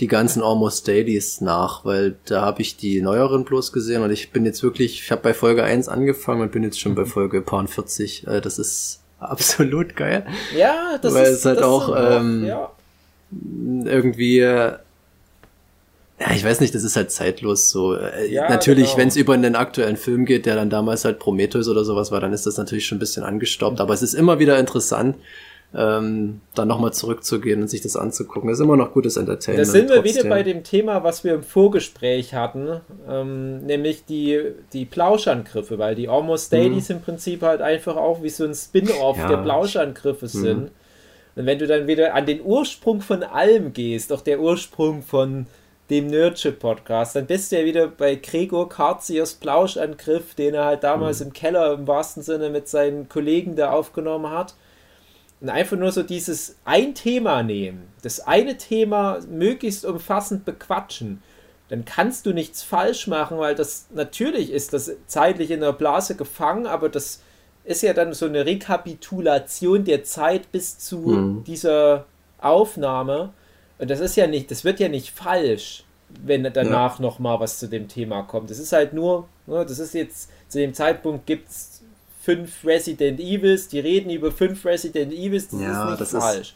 die 0.00 0.08
ganzen 0.08 0.42
Almost 0.42 0.86
Dailies 0.88 1.40
nach, 1.40 1.84
weil 1.84 2.16
da 2.26 2.42
habe 2.42 2.60
ich 2.60 2.76
die 2.76 3.00
neueren 3.00 3.44
bloß 3.44 3.72
gesehen 3.72 4.02
und 4.02 4.10
ich 4.10 4.30
bin 4.32 4.44
jetzt 4.44 4.62
wirklich, 4.62 5.00
ich 5.02 5.10
habe 5.10 5.22
bei 5.22 5.32
Folge 5.34 5.64
1 5.64 5.88
angefangen 5.88 6.42
und 6.42 6.52
bin 6.52 6.62
jetzt 6.64 6.78
schon 6.80 6.94
bei 6.94 7.02
Mhm. 7.02 7.06
Folge 7.16 7.40
paar 7.40 7.66
40. 7.66 8.26
Äh, 8.26 8.40
Das 8.42 8.58
ist 8.58 9.00
absolut 9.18 9.96
geil. 9.96 10.26
Ja, 10.56 10.98
das 11.00 11.14
Weil 11.14 11.24
ist 11.24 11.38
es 11.38 11.44
halt 11.44 11.62
auch, 11.62 11.94
ähm, 11.96 12.44
ja. 12.44 12.70
Irgendwie, 13.84 14.38
äh, 14.38 14.72
ja, 16.18 16.30
ich 16.34 16.44
weiß 16.44 16.60
nicht, 16.60 16.74
das 16.74 16.82
ist 16.84 16.96
halt 16.96 17.10
zeitlos 17.10 17.70
so. 17.70 17.94
Äh, 17.94 18.32
Ja, 18.32 18.48
natürlich, 18.48 18.86
genau. 18.86 18.98
wenn 18.98 19.08
es 19.08 19.16
über 19.16 19.34
einen 19.34 19.54
aktuellen 19.56 19.96
Film 19.96 20.24
geht, 20.24 20.46
der 20.46 20.54
dann 20.54 20.70
damals 20.70 21.04
halt 21.04 21.18
Prometheus 21.18 21.68
oder 21.68 21.84
sowas 21.84 22.10
war, 22.10 22.20
dann 22.20 22.32
ist 22.32 22.46
das 22.46 22.56
natürlich 22.56 22.86
schon 22.86 22.96
ein 22.96 23.00
bisschen 23.00 23.24
angestaubt. 23.24 23.80
Aber 23.80 23.92
es 23.92 24.02
ist 24.02 24.14
immer 24.14 24.38
wieder 24.38 24.58
interessant, 24.58 25.16
ähm, 25.74 26.40
dann 26.54 26.68
nochmal 26.68 26.92
zurückzugehen 26.92 27.60
und 27.62 27.68
sich 27.68 27.82
das 27.82 27.96
anzugucken. 27.96 28.48
Das 28.48 28.58
ist 28.58 28.64
immer 28.64 28.76
noch 28.76 28.92
gutes 28.92 29.14
Da 29.14 29.20
Entertainment. 29.20 29.66
sind 29.66 29.88
wir 29.90 30.04
wieder 30.04 30.12
trotzdem. 30.14 30.30
bei 30.30 30.42
dem 30.42 30.64
Thema, 30.64 31.04
was 31.04 31.22
wir 31.24 31.34
im 31.34 31.42
Vorgespräch 31.42 32.34
hatten, 32.34 32.80
ähm, 33.08 33.58
nämlich 33.66 34.04
die, 34.06 34.40
die 34.72 34.84
Plauschangriffe, 34.86 35.78
weil 35.78 35.94
die 35.94 36.08
Almost 36.08 36.52
Dailies 36.52 36.88
im 36.90 37.00
Prinzip 37.02 37.42
halt 37.42 37.60
einfach 37.60 37.96
auch 37.96 38.22
wie 38.22 38.30
so 38.30 38.44
ein 38.44 38.54
Spin-off 38.54 39.18
Ja. 39.18 39.28
der 39.28 39.36
Plauschangriffe 39.38 40.28
sind. 40.28 40.70
Und 41.34 41.44
wenn 41.46 41.58
du 41.58 41.66
dann 41.66 41.86
wieder 41.86 42.14
an 42.14 42.24
den 42.24 42.40
Ursprung 42.42 43.02
von 43.02 43.22
allem 43.22 43.74
gehst, 43.74 44.10
auch 44.12 44.22
der 44.22 44.40
Ursprung 44.40 45.02
von 45.02 45.46
dem 45.90 46.06
Nerdship-Podcast, 46.06 47.14
dann 47.14 47.26
bist 47.26 47.52
du 47.52 47.58
ja 47.60 47.64
wieder 47.66 47.86
bei 47.88 48.14
Gregor 48.14 48.68
Karziers 48.70 49.34
Plauschangriff, 49.34 50.34
den 50.34 50.54
er 50.54 50.64
halt 50.64 50.82
damals 50.82 51.20
im 51.20 51.32
Keller 51.34 51.74
im 51.74 51.86
wahrsten 51.86 52.22
Sinne 52.22 52.48
mit 52.48 52.68
seinen 52.68 53.08
Kollegen 53.10 53.54
da 53.54 53.70
aufgenommen 53.72 54.30
hat. 54.30 54.54
Und 55.40 55.50
einfach 55.50 55.76
nur 55.76 55.92
so 55.92 56.02
dieses 56.02 56.56
ein 56.64 56.94
Thema 56.94 57.42
nehmen, 57.42 57.88
das 58.02 58.20
eine 58.20 58.56
Thema 58.56 59.18
möglichst 59.30 59.84
umfassend 59.84 60.44
bequatschen, 60.44 61.22
dann 61.68 61.84
kannst 61.84 62.24
du 62.26 62.32
nichts 62.32 62.62
falsch 62.62 63.06
machen, 63.06 63.38
weil 63.38 63.54
das 63.54 63.86
natürlich 63.92 64.50
ist 64.50 64.72
das 64.72 64.90
zeitlich 65.06 65.50
in 65.50 65.60
der 65.60 65.72
Blase 65.72 66.14
gefangen, 66.14 66.66
aber 66.66 66.88
das 66.88 67.20
ist 67.64 67.82
ja 67.82 67.92
dann 67.92 68.12
so 68.14 68.26
eine 68.26 68.46
Rekapitulation 68.46 69.84
der 69.84 70.04
Zeit 70.04 70.50
bis 70.52 70.78
zu 70.78 70.98
Mhm. 71.00 71.44
dieser 71.44 72.06
Aufnahme. 72.38 73.32
Und 73.78 73.90
das 73.90 74.00
ist 74.00 74.16
ja 74.16 74.26
nicht, 74.26 74.50
das 74.50 74.64
wird 74.64 74.80
ja 74.80 74.88
nicht 74.88 75.10
falsch, 75.10 75.84
wenn 76.24 76.44
danach 76.44 76.98
noch 76.98 77.18
mal 77.18 77.40
was 77.40 77.58
zu 77.58 77.66
dem 77.66 77.88
Thema 77.88 78.22
kommt. 78.22 78.48
Das 78.50 78.58
ist 78.58 78.72
halt 78.72 78.92
nur, 78.92 79.28
ne, 79.46 79.66
das 79.66 79.78
ist 79.78 79.92
jetzt, 79.94 80.30
zu 80.48 80.58
dem 80.58 80.72
Zeitpunkt 80.72 81.26
gibt 81.26 81.48
es 81.50 81.75
fünf 82.26 82.64
Resident 82.64 83.20
Evils, 83.20 83.68
die 83.68 83.78
reden 83.78 84.10
über 84.10 84.32
fünf 84.32 84.64
Resident 84.66 85.12
Evils, 85.12 85.46
das 85.48 85.60
Ja, 85.60 85.84
ist 85.84 85.90
nicht 85.90 86.00
das 86.00 86.12
ist- 86.12 86.18
falsch. 86.20 86.54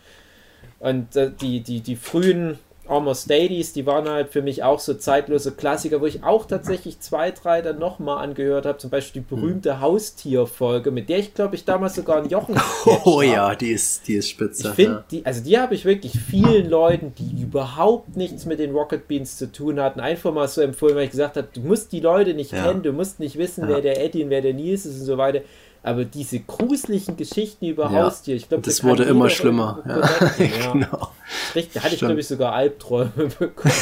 Und 0.80 1.14
äh, 1.14 1.30
die, 1.40 1.60
die, 1.60 1.80
die 1.80 1.94
frühen 1.96 2.58
Almost 2.90 3.30
Dailies, 3.30 3.72
die 3.72 3.86
waren 3.86 4.08
halt 4.08 4.30
für 4.30 4.42
mich 4.42 4.62
auch 4.64 4.80
so 4.80 4.94
zeitlose 4.94 5.52
Klassiker, 5.52 6.00
wo 6.00 6.06
ich 6.06 6.24
auch 6.24 6.44
tatsächlich 6.44 7.00
zwei, 7.00 7.30
drei 7.30 7.62
dann 7.62 7.78
nochmal 7.78 8.22
angehört 8.24 8.66
habe. 8.66 8.78
Zum 8.78 8.90
Beispiel 8.90 9.22
die 9.22 9.34
berühmte 9.34 9.80
Haustierfolge, 9.80 10.90
mit 10.90 11.08
der 11.08 11.18
ich 11.20 11.34
glaube 11.34 11.54
ich 11.54 11.64
damals 11.64 11.94
sogar 11.94 12.18
einen 12.18 12.28
Jochen 12.28 12.56
Oh 13.04 13.22
ja, 13.22 13.54
die 13.54 13.70
ist, 13.72 14.06
die 14.08 14.14
ist 14.14 14.28
spitze. 14.28 14.68
Ich 14.68 14.74
finde, 14.74 14.92
ja. 14.92 15.04
die, 15.10 15.24
also 15.26 15.42
die 15.44 15.58
habe 15.58 15.74
ich 15.74 15.84
wirklich 15.84 16.12
vielen 16.18 16.68
Leuten, 16.68 17.14
die 17.18 17.42
überhaupt 17.42 18.16
nichts 18.16 18.44
mit 18.44 18.58
den 18.58 18.72
Rocket 18.72 19.06
Beans 19.08 19.36
zu 19.38 19.50
tun 19.50 19.80
hatten, 19.80 20.00
einfach 20.00 20.32
mal 20.32 20.48
so 20.48 20.60
empfohlen, 20.60 20.96
weil 20.96 21.04
ich 21.04 21.10
gesagt 21.12 21.36
habe, 21.36 21.48
du 21.52 21.60
musst 21.60 21.92
die 21.92 22.00
Leute 22.00 22.34
nicht 22.34 22.52
Ja. 22.52 22.64
kennen, 22.66 22.82
du 22.82 22.92
musst 22.92 23.20
nicht 23.20 23.38
wissen, 23.38 23.62
Ja. 23.64 23.68
wer 23.76 23.80
der 23.80 24.02
Eddie 24.04 24.24
und 24.24 24.30
wer 24.30 24.42
der 24.42 24.54
Nils 24.54 24.84
ist 24.84 24.98
und 25.00 25.06
so 25.06 25.16
weiter. 25.16 25.40
Aber 25.82 26.04
diese 26.04 26.40
gruseligen 26.40 27.16
Geschichten 27.16 27.64
über 27.64 27.84
Ja. 27.90 28.04
Haustier, 28.04 28.36
ich 28.36 28.48
glaube, 28.48 28.62
Das 28.64 28.84
wurde 28.84 29.04
immer 29.04 29.30
schlimmer. 29.30 29.78
Ja. 29.86 30.00
Ja. 30.38 30.72
genau. 30.72 31.08
Richtig, 31.54 31.72
da 31.74 31.80
hatte 31.80 31.88
ich, 31.94 31.96
Stimmt. 31.96 32.08
glaube 32.10 32.20
ich, 32.20 32.28
sogar 32.28 32.52
Albträume 32.52 33.10
bekommen. 33.38 33.72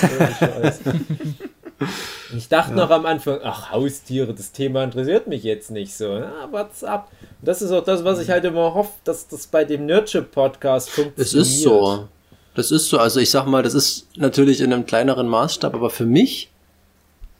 ich 2.36 2.48
dachte 2.48 2.74
noch 2.74 2.90
am 2.90 3.06
Anfang, 3.06 3.38
ach, 3.42 3.72
Haustiere, 3.72 4.34
das 4.34 4.52
Thema 4.52 4.84
interessiert 4.84 5.26
mich 5.26 5.42
jetzt 5.42 5.70
nicht 5.70 5.94
so. 5.96 6.18
Na, 6.18 6.48
what's 6.50 6.84
up? 6.84 7.08
Und 7.40 7.48
das 7.48 7.62
ist 7.62 7.70
auch 7.72 7.84
das, 7.84 8.04
was 8.04 8.20
ich 8.20 8.30
halt 8.30 8.44
immer 8.44 8.74
hoffe, 8.74 8.92
dass 9.04 9.28
das 9.28 9.46
bei 9.46 9.64
dem 9.64 9.86
Nerdship-Podcast 9.86 10.90
funktioniert. 10.90 11.18
Es 11.26 11.34
ist 11.34 11.62
so. 11.62 12.08
Das 12.54 12.70
ist 12.70 12.88
so. 12.88 12.98
Also 12.98 13.20
ich 13.20 13.30
sag 13.30 13.46
mal, 13.46 13.62
das 13.62 13.74
ist 13.74 14.06
natürlich 14.16 14.60
in 14.60 14.72
einem 14.72 14.86
kleineren 14.86 15.28
Maßstab, 15.28 15.74
aber 15.74 15.90
für 15.90 16.06
mich, 16.06 16.50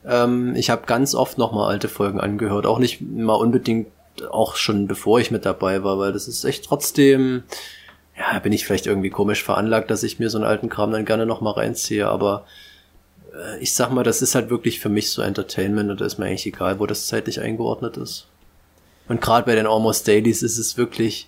ähm, 0.05 0.55
ich 0.55 0.69
habe 0.69 0.85
ganz 0.85 1.13
oft 1.15 1.37
nochmal 1.37 1.69
alte 1.71 1.89
Folgen 1.89 2.19
angehört. 2.21 2.65
Auch 2.65 2.79
nicht 2.79 3.01
mal 3.01 3.33
unbedingt, 3.35 3.87
auch 4.27 4.55
schon 4.55 4.87
bevor 4.87 5.19
ich 5.19 5.31
mit 5.31 5.45
dabei 5.45 5.83
war, 5.83 5.99
weil 5.99 6.13
das 6.13 6.27
ist 6.27 6.43
echt 6.43 6.65
trotzdem, 6.65 7.43
ja, 8.17 8.39
bin 8.39 8.53
ich 8.53 8.65
vielleicht 8.65 8.87
irgendwie 8.87 9.09
komisch 9.09 9.43
veranlagt, 9.43 9.89
dass 9.91 10.03
ich 10.03 10.19
mir 10.19 10.29
so 10.29 10.37
einen 10.37 10.47
alten 10.47 10.69
Kram 10.69 10.91
dann 10.91 11.05
gerne 11.05 11.25
nochmal 11.25 11.53
reinziehe, 11.53 12.07
aber 12.07 12.45
äh, 13.33 13.59
ich 13.59 13.73
sag 13.73 13.91
mal, 13.91 14.03
das 14.03 14.21
ist 14.21 14.35
halt 14.35 14.49
wirklich 14.49 14.79
für 14.79 14.89
mich 14.89 15.11
so 15.11 15.21
Entertainment 15.21 15.89
und 15.89 16.01
da 16.01 16.05
ist 16.05 16.17
mir 16.17 16.25
eigentlich 16.25 16.45
egal, 16.45 16.79
wo 16.79 16.85
das 16.85 17.07
zeitlich 17.07 17.41
eingeordnet 17.41 17.97
ist. 17.97 18.27
Und 19.07 19.21
gerade 19.21 19.45
bei 19.45 19.55
den 19.55 19.67
Almost 19.67 20.07
Dailies 20.07 20.43
ist 20.43 20.57
es 20.57 20.77
wirklich 20.77 21.27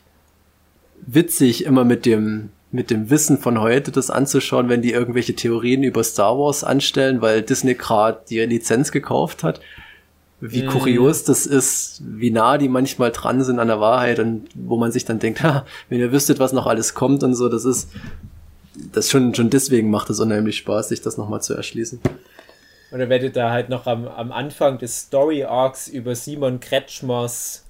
witzig, 1.05 1.65
immer 1.65 1.83
mit 1.83 2.05
dem, 2.05 2.49
mit 2.71 2.91
dem 2.91 3.09
Wissen 3.09 3.39
von 3.39 3.59
heute 3.59 3.91
das 3.91 4.09
anzuschauen, 4.09 4.69
wenn 4.69 4.81
die 4.81 4.91
irgendwelche 4.91 5.35
Theorien 5.35 5.83
über 5.83 6.03
Star 6.03 6.37
Wars 6.37 6.63
anstellen, 6.63 7.21
weil 7.21 7.41
Disney 7.41 7.73
gerade 7.73 8.21
die 8.29 8.39
Lizenz 8.39 8.91
gekauft 8.91 9.43
hat. 9.43 9.61
Wie 10.43 10.63
Mhm. 10.63 10.67
kurios 10.67 11.23
das 11.23 11.45
ist, 11.45 12.01
wie 12.03 12.31
nah 12.31 12.57
die 12.57 12.67
manchmal 12.67 13.11
dran 13.11 13.43
sind 13.43 13.59
an 13.59 13.67
der 13.67 13.79
Wahrheit 13.79 14.19
und 14.19 14.47
wo 14.55 14.75
man 14.75 14.91
sich 14.91 15.05
dann 15.05 15.19
denkt, 15.19 15.43
ha, 15.43 15.65
wenn 15.87 15.99
ihr 15.99 16.11
wüsstet, 16.11 16.39
was 16.39 16.51
noch 16.51 16.65
alles 16.65 16.95
kommt 16.95 17.23
und 17.23 17.35
so, 17.35 17.47
das 17.47 17.63
ist, 17.63 17.89
das 18.91 19.09
schon, 19.09 19.35
schon 19.35 19.49
deswegen 19.51 19.91
macht 19.91 20.09
es 20.09 20.19
unheimlich 20.19 20.57
Spaß, 20.57 20.89
sich 20.89 21.01
das 21.01 21.17
nochmal 21.17 21.41
zu 21.41 21.53
erschließen. 21.53 22.01
Oder 22.91 23.07
wenn 23.07 23.21
du 23.21 23.29
da 23.29 23.51
halt 23.51 23.69
noch 23.69 23.85
am, 23.85 24.07
am 24.07 24.31
Anfang 24.31 24.77
des 24.79 25.01
Story 25.01 25.43
Arcs 25.43 25.87
über 25.87 26.15
Simon 26.15 26.59
Kretschmers 26.59 27.63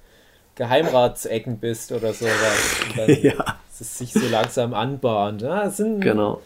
Geheimratsecken 0.54 1.58
bist 1.58 1.92
oder 1.92 2.12
sowas. 2.12 2.76
Und 2.88 2.98
dann 2.98 3.10
ja, 3.22 3.58
es 3.80 3.98
sich 3.98 4.12
so 4.12 4.26
langsam 4.30 4.74
anbahnt. 4.74 5.42
Ja, 5.42 5.64
es 5.66 5.78
sind, 5.78 6.00
genau. 6.00 6.40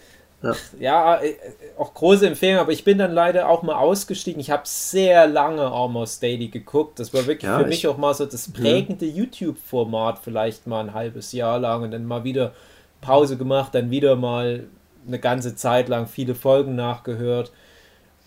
Ja, 0.78 1.16
äh, 1.22 1.34
auch 1.78 1.92
große 1.94 2.26
Empfehlung, 2.26 2.60
aber 2.60 2.70
ich 2.72 2.84
bin 2.84 2.98
dann 2.98 3.12
leider 3.12 3.48
auch 3.48 3.62
mal 3.62 3.74
ausgestiegen. 3.76 4.38
Ich 4.40 4.50
habe 4.50 4.62
sehr 4.64 5.26
lange 5.26 5.62
Almost 5.70 6.22
Daily 6.22 6.48
geguckt. 6.48 7.00
Das 7.00 7.12
war 7.14 7.26
wirklich 7.26 7.44
Ja, 7.50 7.56
für 7.58 7.62
ich- 7.64 7.68
mich 7.68 7.88
auch 7.88 7.96
mal 7.96 8.14
so 8.14 8.26
das 8.26 8.52
prägende 8.52 9.06
YouTube-Format, 9.06 10.18
vielleicht 10.22 10.66
mal 10.66 10.80
ein 10.80 10.94
halbes 10.94 11.32
Jahr 11.32 11.58
lang 11.58 11.82
und 11.82 11.90
dann 11.90 12.04
mal 12.04 12.22
wieder 12.24 12.52
Pause 13.00 13.36
gemacht, 13.36 13.74
dann 13.74 13.90
wieder 13.90 14.14
mal 14.16 14.64
eine 15.06 15.18
ganze 15.18 15.56
Zeit 15.56 15.88
lang 15.88 16.06
viele 16.06 16.34
Folgen 16.34 16.74
nachgehört 16.76 17.50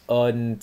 und 0.07 0.59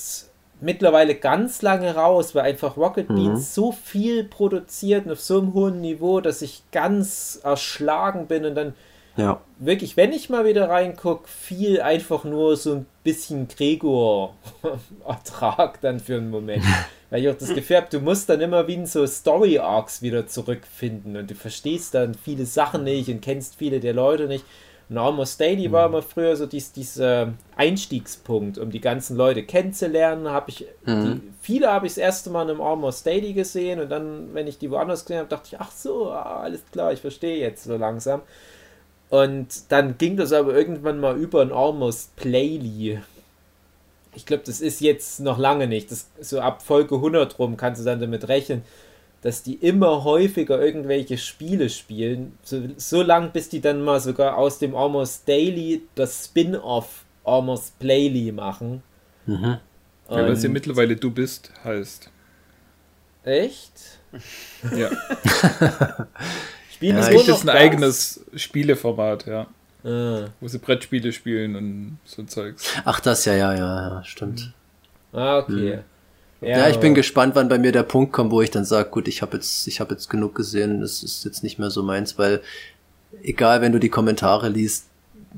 mittlerweile 0.60 1.14
ganz 1.14 1.60
lange 1.62 1.94
raus, 1.94 2.34
weil 2.34 2.42
einfach 2.44 2.76
Rocket 2.76 3.08
Beans 3.08 3.54
so 3.54 3.72
viel 3.72 4.24
produziert 4.24 5.06
und 5.06 5.12
auf 5.12 5.20
so 5.20 5.38
einem 5.38 5.52
hohen 5.54 5.80
Niveau, 5.80 6.20
dass 6.20 6.40
ich 6.42 6.62
ganz 6.72 7.38
erschlagen 7.42 8.26
bin 8.26 8.44
und 8.46 8.54
dann 8.54 8.74
Ja. 9.16 9.40
wirklich, 9.58 9.96
wenn 9.96 10.12
ich 10.12 10.28
mal 10.28 10.44
wieder 10.44 10.68
reingucke, 10.68 11.26
viel 11.26 11.80
einfach 11.80 12.24
nur 12.24 12.56
so 12.56 12.74
ein 12.74 12.84
bisschen 13.02 13.48
Gregor-Ertrag 13.48 15.80
dann 15.82 16.00
für 16.00 16.16
einen 16.16 16.28
Moment. 16.30 16.64
Weil 17.10 17.22
ich 17.22 17.28
auch 17.30 17.38
das 17.38 17.54
Gefühl 17.54 17.76
habe, 17.76 17.86
du 17.88 18.00
musst 18.00 18.28
dann 18.28 18.40
immer 18.40 18.66
wie 18.66 18.74
in 18.74 18.86
so 18.86 19.06
Story-Arcs 19.06 20.02
wieder 20.02 20.26
zurückfinden 20.26 21.16
und 21.16 21.30
du 21.30 21.36
verstehst 21.36 21.94
dann 21.94 22.14
viele 22.14 22.46
Sachen 22.46 22.82
nicht 22.82 23.08
und 23.08 23.22
kennst 23.22 23.54
viele 23.54 23.78
der 23.78 23.94
Leute 23.94 24.26
nicht. 24.26 24.44
Und 24.88 24.98
Almost 24.98 25.40
Daily 25.40 25.70
war 25.72 25.86
immer 25.86 26.02
früher 26.02 26.36
so 26.36 26.46
dies, 26.46 26.72
dieser 26.72 27.34
Einstiegspunkt, 27.56 28.58
um 28.58 28.70
die 28.70 28.80
ganzen 28.80 29.16
Leute 29.16 29.42
kennenzulernen. 29.44 30.28
Habe 30.28 30.50
ich 30.50 30.66
die, 30.86 31.20
viele 31.40 31.72
habe 31.72 31.86
ich 31.86 31.92
das 31.92 31.98
erste 31.98 32.30
Mal 32.30 32.48
im 32.50 32.60
Almost 32.60 33.04
Daily 33.06 33.32
gesehen 33.32 33.80
und 33.80 33.88
dann, 33.88 34.32
wenn 34.32 34.46
ich 34.46 34.58
die 34.58 34.70
woanders 34.70 35.04
gesehen 35.04 35.18
habe, 35.18 35.28
dachte 35.28 35.48
ich, 35.52 35.60
ach 35.60 35.72
so, 35.72 36.10
ah, 36.10 36.40
alles 36.42 36.64
klar, 36.70 36.92
ich 36.92 37.00
verstehe 37.00 37.38
jetzt 37.38 37.64
so 37.64 37.76
langsam. 37.76 38.22
Und 39.08 39.70
dann 39.70 39.98
ging 39.98 40.16
das 40.16 40.32
aber 40.32 40.54
irgendwann 40.54 40.98
mal 40.98 41.16
über 41.16 41.42
ein 41.42 41.52
Almost 41.52 42.16
Playly. 42.16 43.00
Ich 44.14 44.26
glaube, 44.26 44.42
das 44.46 44.60
ist 44.60 44.80
jetzt 44.80 45.20
noch 45.20 45.38
lange 45.38 45.66
nicht. 45.66 45.90
Das, 45.90 46.08
so 46.20 46.40
ab 46.40 46.62
Folge 46.62 46.96
100 46.96 47.38
rum 47.38 47.56
kannst 47.56 47.80
du 47.80 47.84
dann 47.84 48.00
damit 48.00 48.26
rechnen, 48.28 48.62
dass 49.22 49.42
die 49.42 49.54
immer 49.54 50.04
häufiger 50.04 50.60
irgendwelche 50.60 51.18
Spiele 51.18 51.68
spielen. 51.70 52.36
So, 52.42 52.62
so 52.76 53.02
lang, 53.02 53.30
bis 53.32 53.48
die 53.48 53.60
dann 53.60 53.82
mal 53.82 54.00
sogar 54.00 54.36
aus 54.38 54.58
dem 54.58 54.74
Almost 54.74 55.28
Daily 55.28 55.82
das 55.94 56.24
Spin-off 56.24 57.04
Almost 57.24 57.78
Playly 57.78 58.32
machen. 58.32 58.82
Mhm. 59.26 59.58
Ja, 60.08 60.28
was 60.28 60.42
ja 60.42 60.48
Und- 60.48 60.52
mittlerweile 60.52 60.96
du 60.96 61.10
bist, 61.10 61.52
heißt. 61.64 62.10
Echt? 63.24 63.72
Ja. 64.76 64.90
Spielen 66.76 66.96
Ja, 66.96 67.02
es 67.02 67.08
ich- 67.08 67.14
nur 67.14 67.20
Das 67.24 67.28
noch 67.28 67.36
ist 67.38 67.48
ein 67.50 67.56
eigenes 67.56 68.20
Spieleformat, 68.36 69.26
ja. 69.26 69.46
Ah, 69.84 70.28
Wo 70.40 70.48
sie 70.48 70.58
Brettspiele 70.58 71.12
spielen 71.12 71.54
und 71.56 71.98
so 72.04 72.22
Zeugs. 72.24 72.72
Ach, 72.84 72.98
das, 73.00 73.24
ja, 73.24 73.34
ja, 73.34 73.54
ja, 73.54 73.88
ja, 73.88 74.04
stimmt. 74.04 74.52
ah 75.12 75.38
okay. 75.38 75.80
Ja, 76.42 76.68
ich 76.68 76.76
bin 76.78 76.94
gespannt, 76.94 77.34
wann 77.34 77.48
bei 77.48 77.58
mir 77.58 77.72
der 77.72 77.82
Punkt 77.82 78.12
kommt, 78.12 78.30
wo 78.30 78.42
ich 78.42 78.50
dann 78.50 78.64
sage, 78.64 78.90
gut, 78.90 79.08
ich 79.08 79.22
habe 79.22 79.36
jetzt, 79.36 79.66
ich 79.66 79.80
habe 79.80 79.94
jetzt 79.94 80.10
genug 80.10 80.34
gesehen, 80.34 80.80
das 80.80 81.02
ist 81.02 81.24
jetzt 81.24 81.42
nicht 81.42 81.58
mehr 81.58 81.70
so 81.70 81.82
meins, 81.82 82.18
weil 82.18 82.42
egal, 83.22 83.60
wenn 83.62 83.72
du 83.72 83.78
die 83.80 83.88
Kommentare 83.88 84.48
liest, 84.48 84.86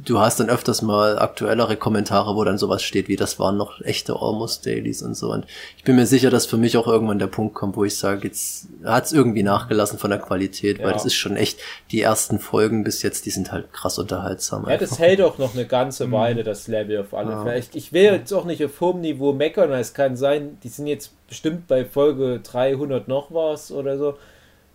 du 0.05 0.19
hast 0.21 0.41
dann 0.41 0.49
öfters 0.49 0.83
mal 0.83 1.19
aktuellere 1.19 1.77
Kommentare, 1.77 2.37
wo 2.37 2.45
dann 2.45 2.59
sowas 2.59 2.83
steht 2.83 3.09
wie, 3.09 3.17
das 3.17 3.39
waren 3.39 3.57
noch 3.57 3.81
echte 3.81 4.15
Almost 4.15 4.65
Dailies 4.67 5.03
und 5.03 5.15
so. 5.17 5.33
Und 5.33 5.47
ich 5.77 5.85
bin 5.85 5.97
mir 5.97 6.07
sicher, 6.07 6.31
dass 6.31 6.47
für 6.47 6.57
mich 6.57 6.77
auch 6.77 6.87
irgendwann 6.87 7.19
der 7.19 7.27
Punkt 7.27 7.55
kommt, 7.55 7.77
wo 7.77 7.85
ich 7.85 7.97
sage, 7.97 8.29
jetzt 8.29 8.69
hat's 8.85 9.13
irgendwie 9.13 9.43
nachgelassen 9.43 9.99
von 9.99 10.11
der 10.11 10.19
Qualität, 10.21 10.79
weil 10.79 10.87
Ja. 10.89 10.93
das 10.93 11.05
ist 11.05 11.15
schon 11.15 11.37
echt, 11.37 11.59
die 11.91 12.01
ersten 12.01 12.39
Folgen 12.39 12.85
bis 12.85 13.03
jetzt, 13.03 13.27
die 13.27 13.31
sind 13.31 13.51
halt 13.53 13.73
krass 13.73 13.99
unterhaltsam. 13.99 14.67
Ja, 14.69 14.77
das 14.77 14.99
hält 14.99 15.21
auch 15.21 15.39
noch 15.39 15.55
eine 15.55 15.67
ganze 15.67 16.11
Weile, 16.13 16.45
das 16.45 16.69
Level 16.69 16.99
auf 17.01 17.15
alle 17.15 17.43
Fälle. 17.43 17.59
Ich, 17.59 17.71
ich 17.75 17.93
will 17.93 18.05
jetzt 18.05 18.33
auch 18.33 18.45
nicht 18.45 18.65
auf 18.65 18.81
hohem 18.81 19.01
Niveau 19.01 19.33
meckern, 19.33 19.71
weil 19.71 19.81
es 19.81 19.95
kann 19.95 20.17
sein, 20.17 20.59
die 20.63 20.69
sind 20.69 20.87
jetzt 20.87 21.13
bestimmt 21.29 21.67
bei 21.69 21.85
Folge 21.85 22.41
300 22.43 23.09
noch 23.09 23.33
was 23.33 23.71
oder 23.73 23.99
so. 23.99 24.15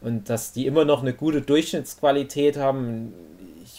Und 0.01 0.29
dass 0.29 0.51
die 0.51 0.65
immer 0.67 0.83
noch 0.83 1.01
eine 1.01 1.13
gute 1.13 1.41
Durchschnittsqualität 1.41 2.57
haben. 2.57 3.13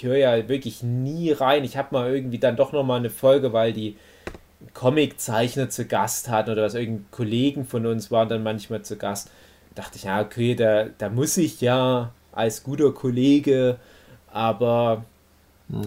Ich 0.04 0.10
höre 0.10 0.18
ja 0.18 0.48
wirklich 0.50 0.82
nie 0.82 1.32
rein. 1.32 1.64
Ich 1.64 1.78
habe 1.78 1.88
mal 1.92 2.14
irgendwie 2.14 2.38
dann 2.38 2.56
doch 2.56 2.72
noch 2.72 2.84
mal 2.84 2.96
eine 2.96 3.08
Folge, 3.08 3.54
weil 3.54 3.72
die 3.72 3.96
Comiczeichner 4.74 5.70
zu 5.70 5.86
Gast 5.86 6.28
hatten 6.28 6.50
oder 6.50 6.64
was, 6.64 6.74
irgendein 6.74 7.06
Kollegen 7.10 7.64
von 7.64 7.86
uns 7.86 8.10
waren 8.10 8.28
dann 8.28 8.42
manchmal 8.42 8.82
zu 8.82 8.96
Gast. 8.96 9.30
Dachte 9.74 9.96
ich, 9.96 10.04
ja, 10.04 10.20
okay, 10.20 10.54
da, 10.54 10.88
da 10.98 11.08
muss 11.08 11.38
ich 11.38 11.62
ja 11.62 12.12
als 12.32 12.64
guter 12.64 12.92
Kollege, 12.92 13.78
aber 14.30 15.06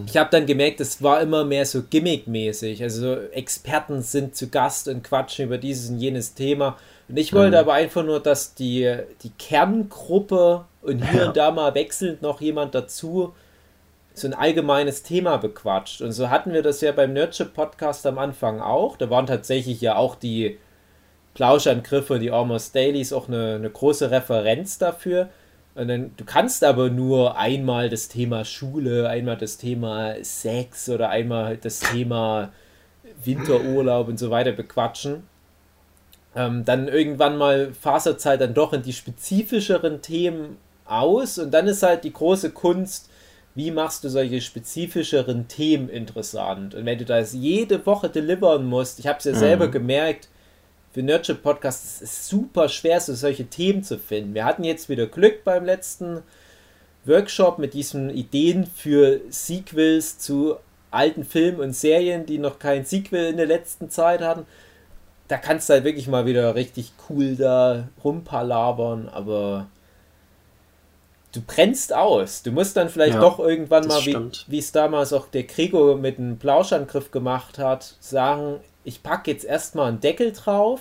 ich 0.04 0.16
habe 0.16 0.30
dann 0.32 0.46
gemerkt, 0.46 0.80
es 0.80 1.00
war 1.00 1.20
immer 1.20 1.44
mehr 1.44 1.64
so 1.64 1.84
gimmickmäßig. 1.88 2.82
Also 2.82 3.14
Experten 3.14 4.02
sind 4.02 4.34
zu 4.34 4.48
Gast 4.48 4.88
und 4.88 5.04
quatschen 5.04 5.44
über 5.46 5.58
dieses 5.58 5.90
und 5.90 6.00
jenes 6.00 6.34
Thema. 6.34 6.76
Und 7.08 7.20
ich 7.20 7.32
wollte 7.32 7.56
aber 7.60 7.74
einfach 7.74 8.02
nur, 8.04 8.18
dass 8.18 8.54
die, 8.54 8.96
die 9.22 9.30
Kerngruppe 9.38 10.64
und 10.82 11.08
hier 11.08 11.20
Ja. 11.20 11.28
und 11.28 11.36
da 11.36 11.52
mal 11.52 11.72
wechselnd 11.76 12.20
noch 12.20 12.40
jemand 12.40 12.74
dazu 12.74 13.32
so 14.20 14.28
ein 14.28 14.34
allgemeines 14.34 15.02
Thema 15.02 15.36
bequatscht. 15.36 16.00
Und 16.02 16.12
so 16.12 16.30
hatten 16.30 16.52
wir 16.52 16.62
das 16.62 16.80
ja 16.80 16.92
beim 16.92 17.12
Nerdship 17.12 17.54
Podcast 17.54 18.06
am 18.06 18.18
Anfang 18.18 18.60
auch. 18.60 18.96
Da 18.96 19.10
waren 19.10 19.26
tatsächlich 19.26 19.80
ja 19.80 19.96
auch 19.96 20.14
die 20.14 20.58
Plauschangriffe, 21.34 22.18
die 22.18 22.30
Almost 22.30 22.74
Dailies 22.74 23.12
auch 23.12 23.28
eine, 23.28 23.54
eine 23.54 23.70
große 23.70 24.10
Referenz 24.10 24.78
dafür. 24.78 25.28
Und 25.74 25.88
dann, 25.88 26.10
du 26.16 26.24
kannst 26.24 26.64
aber 26.64 26.90
nur 26.90 27.36
einmal 27.36 27.88
das 27.88 28.08
Thema 28.08 28.44
Schule, 28.44 29.08
einmal 29.08 29.36
das 29.36 29.58
Thema 29.58 30.14
Sex 30.22 30.88
oder 30.88 31.10
einmal 31.10 31.56
das 31.56 31.78
Thema 31.78 32.52
Winterurlaub 33.22 34.08
und 34.08 34.18
so 34.18 34.30
weiter 34.30 34.52
bequatschen. 34.52 35.22
Ähm, 36.34 36.64
dann 36.64 36.88
irgendwann 36.88 37.36
mal 37.36 37.72
Faserzeit 37.72 38.40
dann 38.40 38.54
doch 38.54 38.72
in 38.72 38.82
die 38.82 38.92
spezifischeren 38.92 40.02
Themen 40.02 40.56
aus 40.84 41.38
und 41.38 41.52
dann 41.52 41.66
ist 41.66 41.82
halt 41.82 42.04
die 42.04 42.12
große 42.12 42.50
Kunst, 42.50 43.10
wie 43.58 43.72
machst 43.72 44.04
du 44.04 44.08
solche 44.08 44.40
spezifischeren 44.40 45.48
Themen 45.48 45.88
interessant? 45.88 46.76
Und 46.76 46.86
wenn 46.86 46.96
du 46.96 47.04
das 47.04 47.32
jede 47.32 47.84
Woche 47.86 48.08
delivern 48.08 48.64
musst, 48.64 49.00
ich 49.00 49.08
habe 49.08 49.18
es 49.18 49.24
ja 49.24 49.34
selber 49.34 49.66
gemerkt, 49.66 50.28
für 50.92 51.02
Nerdship 51.02 51.42
Podcast 51.42 51.84
es 51.84 52.02
ist 52.02 52.28
super 52.28 52.68
schwer, 52.68 53.00
so 53.00 53.14
solche 53.14 53.46
Themen 53.46 53.82
zu 53.82 53.98
finden. 53.98 54.32
Wir 54.32 54.44
hatten 54.44 54.62
jetzt 54.62 54.88
wieder 54.88 55.08
Glück 55.08 55.42
beim 55.42 55.64
letzten 55.64 56.22
Workshop 57.04 57.58
mit 57.58 57.74
diesen 57.74 58.10
Ideen 58.10 58.64
für 58.64 59.22
Sequels 59.28 60.20
zu 60.20 60.54
alten 60.92 61.24
Filmen 61.24 61.58
und 61.58 61.74
Serien, 61.74 62.26
die 62.26 62.38
noch 62.38 62.60
kein 62.60 62.84
Sequel 62.84 63.26
in 63.26 63.38
der 63.38 63.46
letzten 63.46 63.90
Zeit 63.90 64.20
hatten. 64.20 64.46
Da 65.26 65.36
kannst 65.36 65.68
du 65.68 65.72
halt 65.72 65.82
wirklich 65.82 66.06
mal 66.06 66.26
wieder 66.26 66.54
richtig 66.54 66.92
cool 67.10 67.34
da 67.34 67.88
rumpalabern, 68.04 69.08
aber 69.08 69.66
du 71.32 71.40
brennst 71.42 71.92
aus. 71.94 72.42
Du 72.42 72.52
musst 72.52 72.76
dann 72.76 72.88
vielleicht 72.88 73.14
Ja, 73.14 73.20
doch 73.20 73.38
irgendwann 73.38 73.86
mal, 73.86 74.04
wie, 74.06 74.10
stimmt. 74.10 74.44
wie 74.48 74.58
es 74.58 74.72
damals 74.72 75.12
auch 75.12 75.28
der 75.28 75.44
Gregor 75.44 75.96
mit 75.96 76.18
einem 76.18 76.38
Plauschangriff 76.38 77.10
gemacht 77.10 77.58
hat, 77.58 77.96
sagen, 78.00 78.60
ich 78.84 79.02
packe 79.02 79.30
jetzt 79.30 79.44
erstmal 79.44 79.88
einen 79.88 80.00
Deckel 80.00 80.32
drauf 80.32 80.80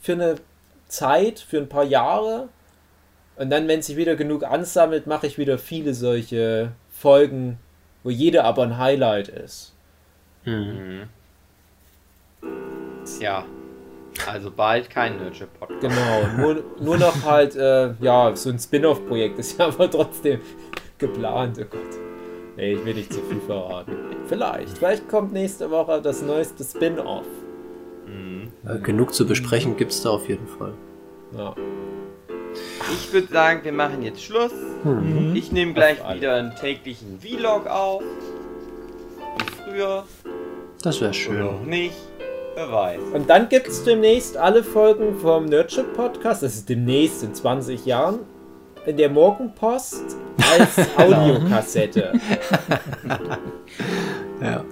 für 0.00 0.12
eine 0.12 0.36
Zeit, 0.88 1.40
für 1.40 1.58
ein 1.58 1.68
paar 1.68 1.84
Jahre. 1.84 2.48
Und 3.36 3.50
dann, 3.50 3.68
wenn 3.68 3.82
sich 3.82 3.96
wieder 3.96 4.16
genug 4.16 4.44
ansammelt, 4.44 5.06
mache 5.06 5.26
ich 5.26 5.38
wieder 5.38 5.58
viele 5.58 5.94
solche 5.94 6.72
Folgen, 6.90 7.58
wo 8.02 8.10
jeder 8.10 8.44
aber 8.44 8.62
ein 8.64 8.78
Highlight 8.78 9.28
ist. 9.28 9.72
Tja. 13.04 13.44
Also 14.26 14.50
bald 14.50 14.90
kein 14.90 15.18
Nerdship-Podcast. 15.18 15.80
Genau, 15.80 16.26
nur, 16.36 16.64
nur 16.80 16.98
noch 16.98 17.24
halt, 17.24 17.56
äh, 17.56 17.92
ja, 18.00 18.34
so 18.34 18.50
ein 18.50 18.58
Spin-off-Projekt 18.58 19.38
ist 19.38 19.58
ja 19.58 19.66
aber 19.68 19.90
trotzdem 19.90 20.40
geplant. 20.98 21.58
Oh 21.60 21.64
Gott. 21.70 21.80
Nee, 22.56 22.74
ich 22.74 22.84
will 22.84 22.94
nicht 22.94 23.12
zu 23.12 23.20
viel 23.22 23.40
verraten. 23.40 23.96
Vielleicht, 24.26 24.78
vielleicht 24.78 25.08
kommt 25.08 25.32
nächste 25.32 25.70
Woche 25.70 26.00
das 26.02 26.22
neueste 26.22 26.64
Spin-off. 26.64 27.24
Äh, 28.66 28.78
genug 28.78 29.14
zu 29.14 29.26
besprechen 29.26 29.76
gibt's 29.76 30.02
da 30.02 30.10
auf 30.10 30.28
jeden 30.28 30.46
Fall. 30.46 30.74
Ja. 31.36 31.54
Ich 32.92 33.12
würde 33.12 33.28
sagen, 33.28 33.60
wir 33.62 33.72
machen 33.72 34.02
jetzt 34.02 34.22
Schluss. 34.22 34.52
Ich 35.34 35.52
nehme 35.52 35.72
gleich 35.72 35.98
wieder 36.14 36.34
einen 36.34 36.54
täglichen 36.56 37.20
Vlog 37.20 37.66
auf. 37.66 38.02
Wie 39.38 39.62
früher. 39.62 40.04
Das 40.82 41.00
wäre 41.00 41.10
Oder 41.10 41.18
schön. 41.18 41.42
auch 41.42 41.62
nicht. 41.62 41.94
Wer 42.60 42.70
weiß. 42.70 43.00
Und 43.14 43.30
dann 43.30 43.48
gibt 43.48 43.68
es 43.68 43.84
demnächst 43.84 44.36
alle 44.36 44.62
Folgen 44.62 45.18
vom 45.18 45.46
Nerdship 45.46 45.94
Podcast, 45.94 46.42
das 46.42 46.56
ist 46.56 46.68
demnächst 46.68 47.22
in 47.22 47.34
20 47.34 47.86
Jahren, 47.86 48.18
in 48.84 48.98
der 48.98 49.08
Morgenpost 49.08 50.04
als 50.52 50.88
Audiokassette. 50.98 52.12
Ja. 54.42 54.64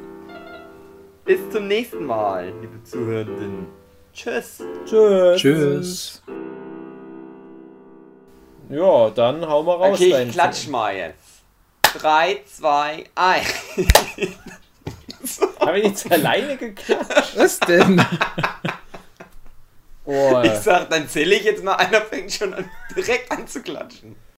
Bis 1.26 1.38
zum 1.50 1.68
nächsten 1.68 2.04
Mal, 2.06 2.52
liebe 2.62 2.82
Zuhörenden. 2.84 3.66
Tschüss. 4.14 4.62
Tschüss. 4.86 5.40
Tschüss. 5.40 6.22
Ja, 8.70 9.10
dann 9.10 9.46
hau 9.46 9.62
mal 9.62 9.76
raus. 9.76 10.00
Okay, 10.00 10.10
dein 10.10 10.28
ich 10.28 10.32
klatsch 10.32 10.68
mal 10.68 10.94
jetzt. 10.94 11.42
3, 12.00 12.40
2, 12.46 13.04
1. 13.14 13.44
so 15.36 15.46
Habe 15.60 15.78
ich 15.78 15.86
jetzt 15.86 16.10
alleine 16.10 16.56
geklatscht? 16.56 17.36
Was 17.36 17.60
denn? 17.60 18.04
Oh, 20.04 20.40
Ich 20.42 20.52
sag, 20.54 20.88
dann 20.88 21.08
zähle 21.08 21.34
ich 21.34 21.44
jetzt 21.44 21.62
mal, 21.62 21.74
einer 21.74 22.00
fängt 22.00 22.32
schon 22.32 22.54
an, 22.54 22.70
direkt 22.96 23.30
an 23.30 23.46
zu 23.46 23.62
klatschen. 23.62 24.16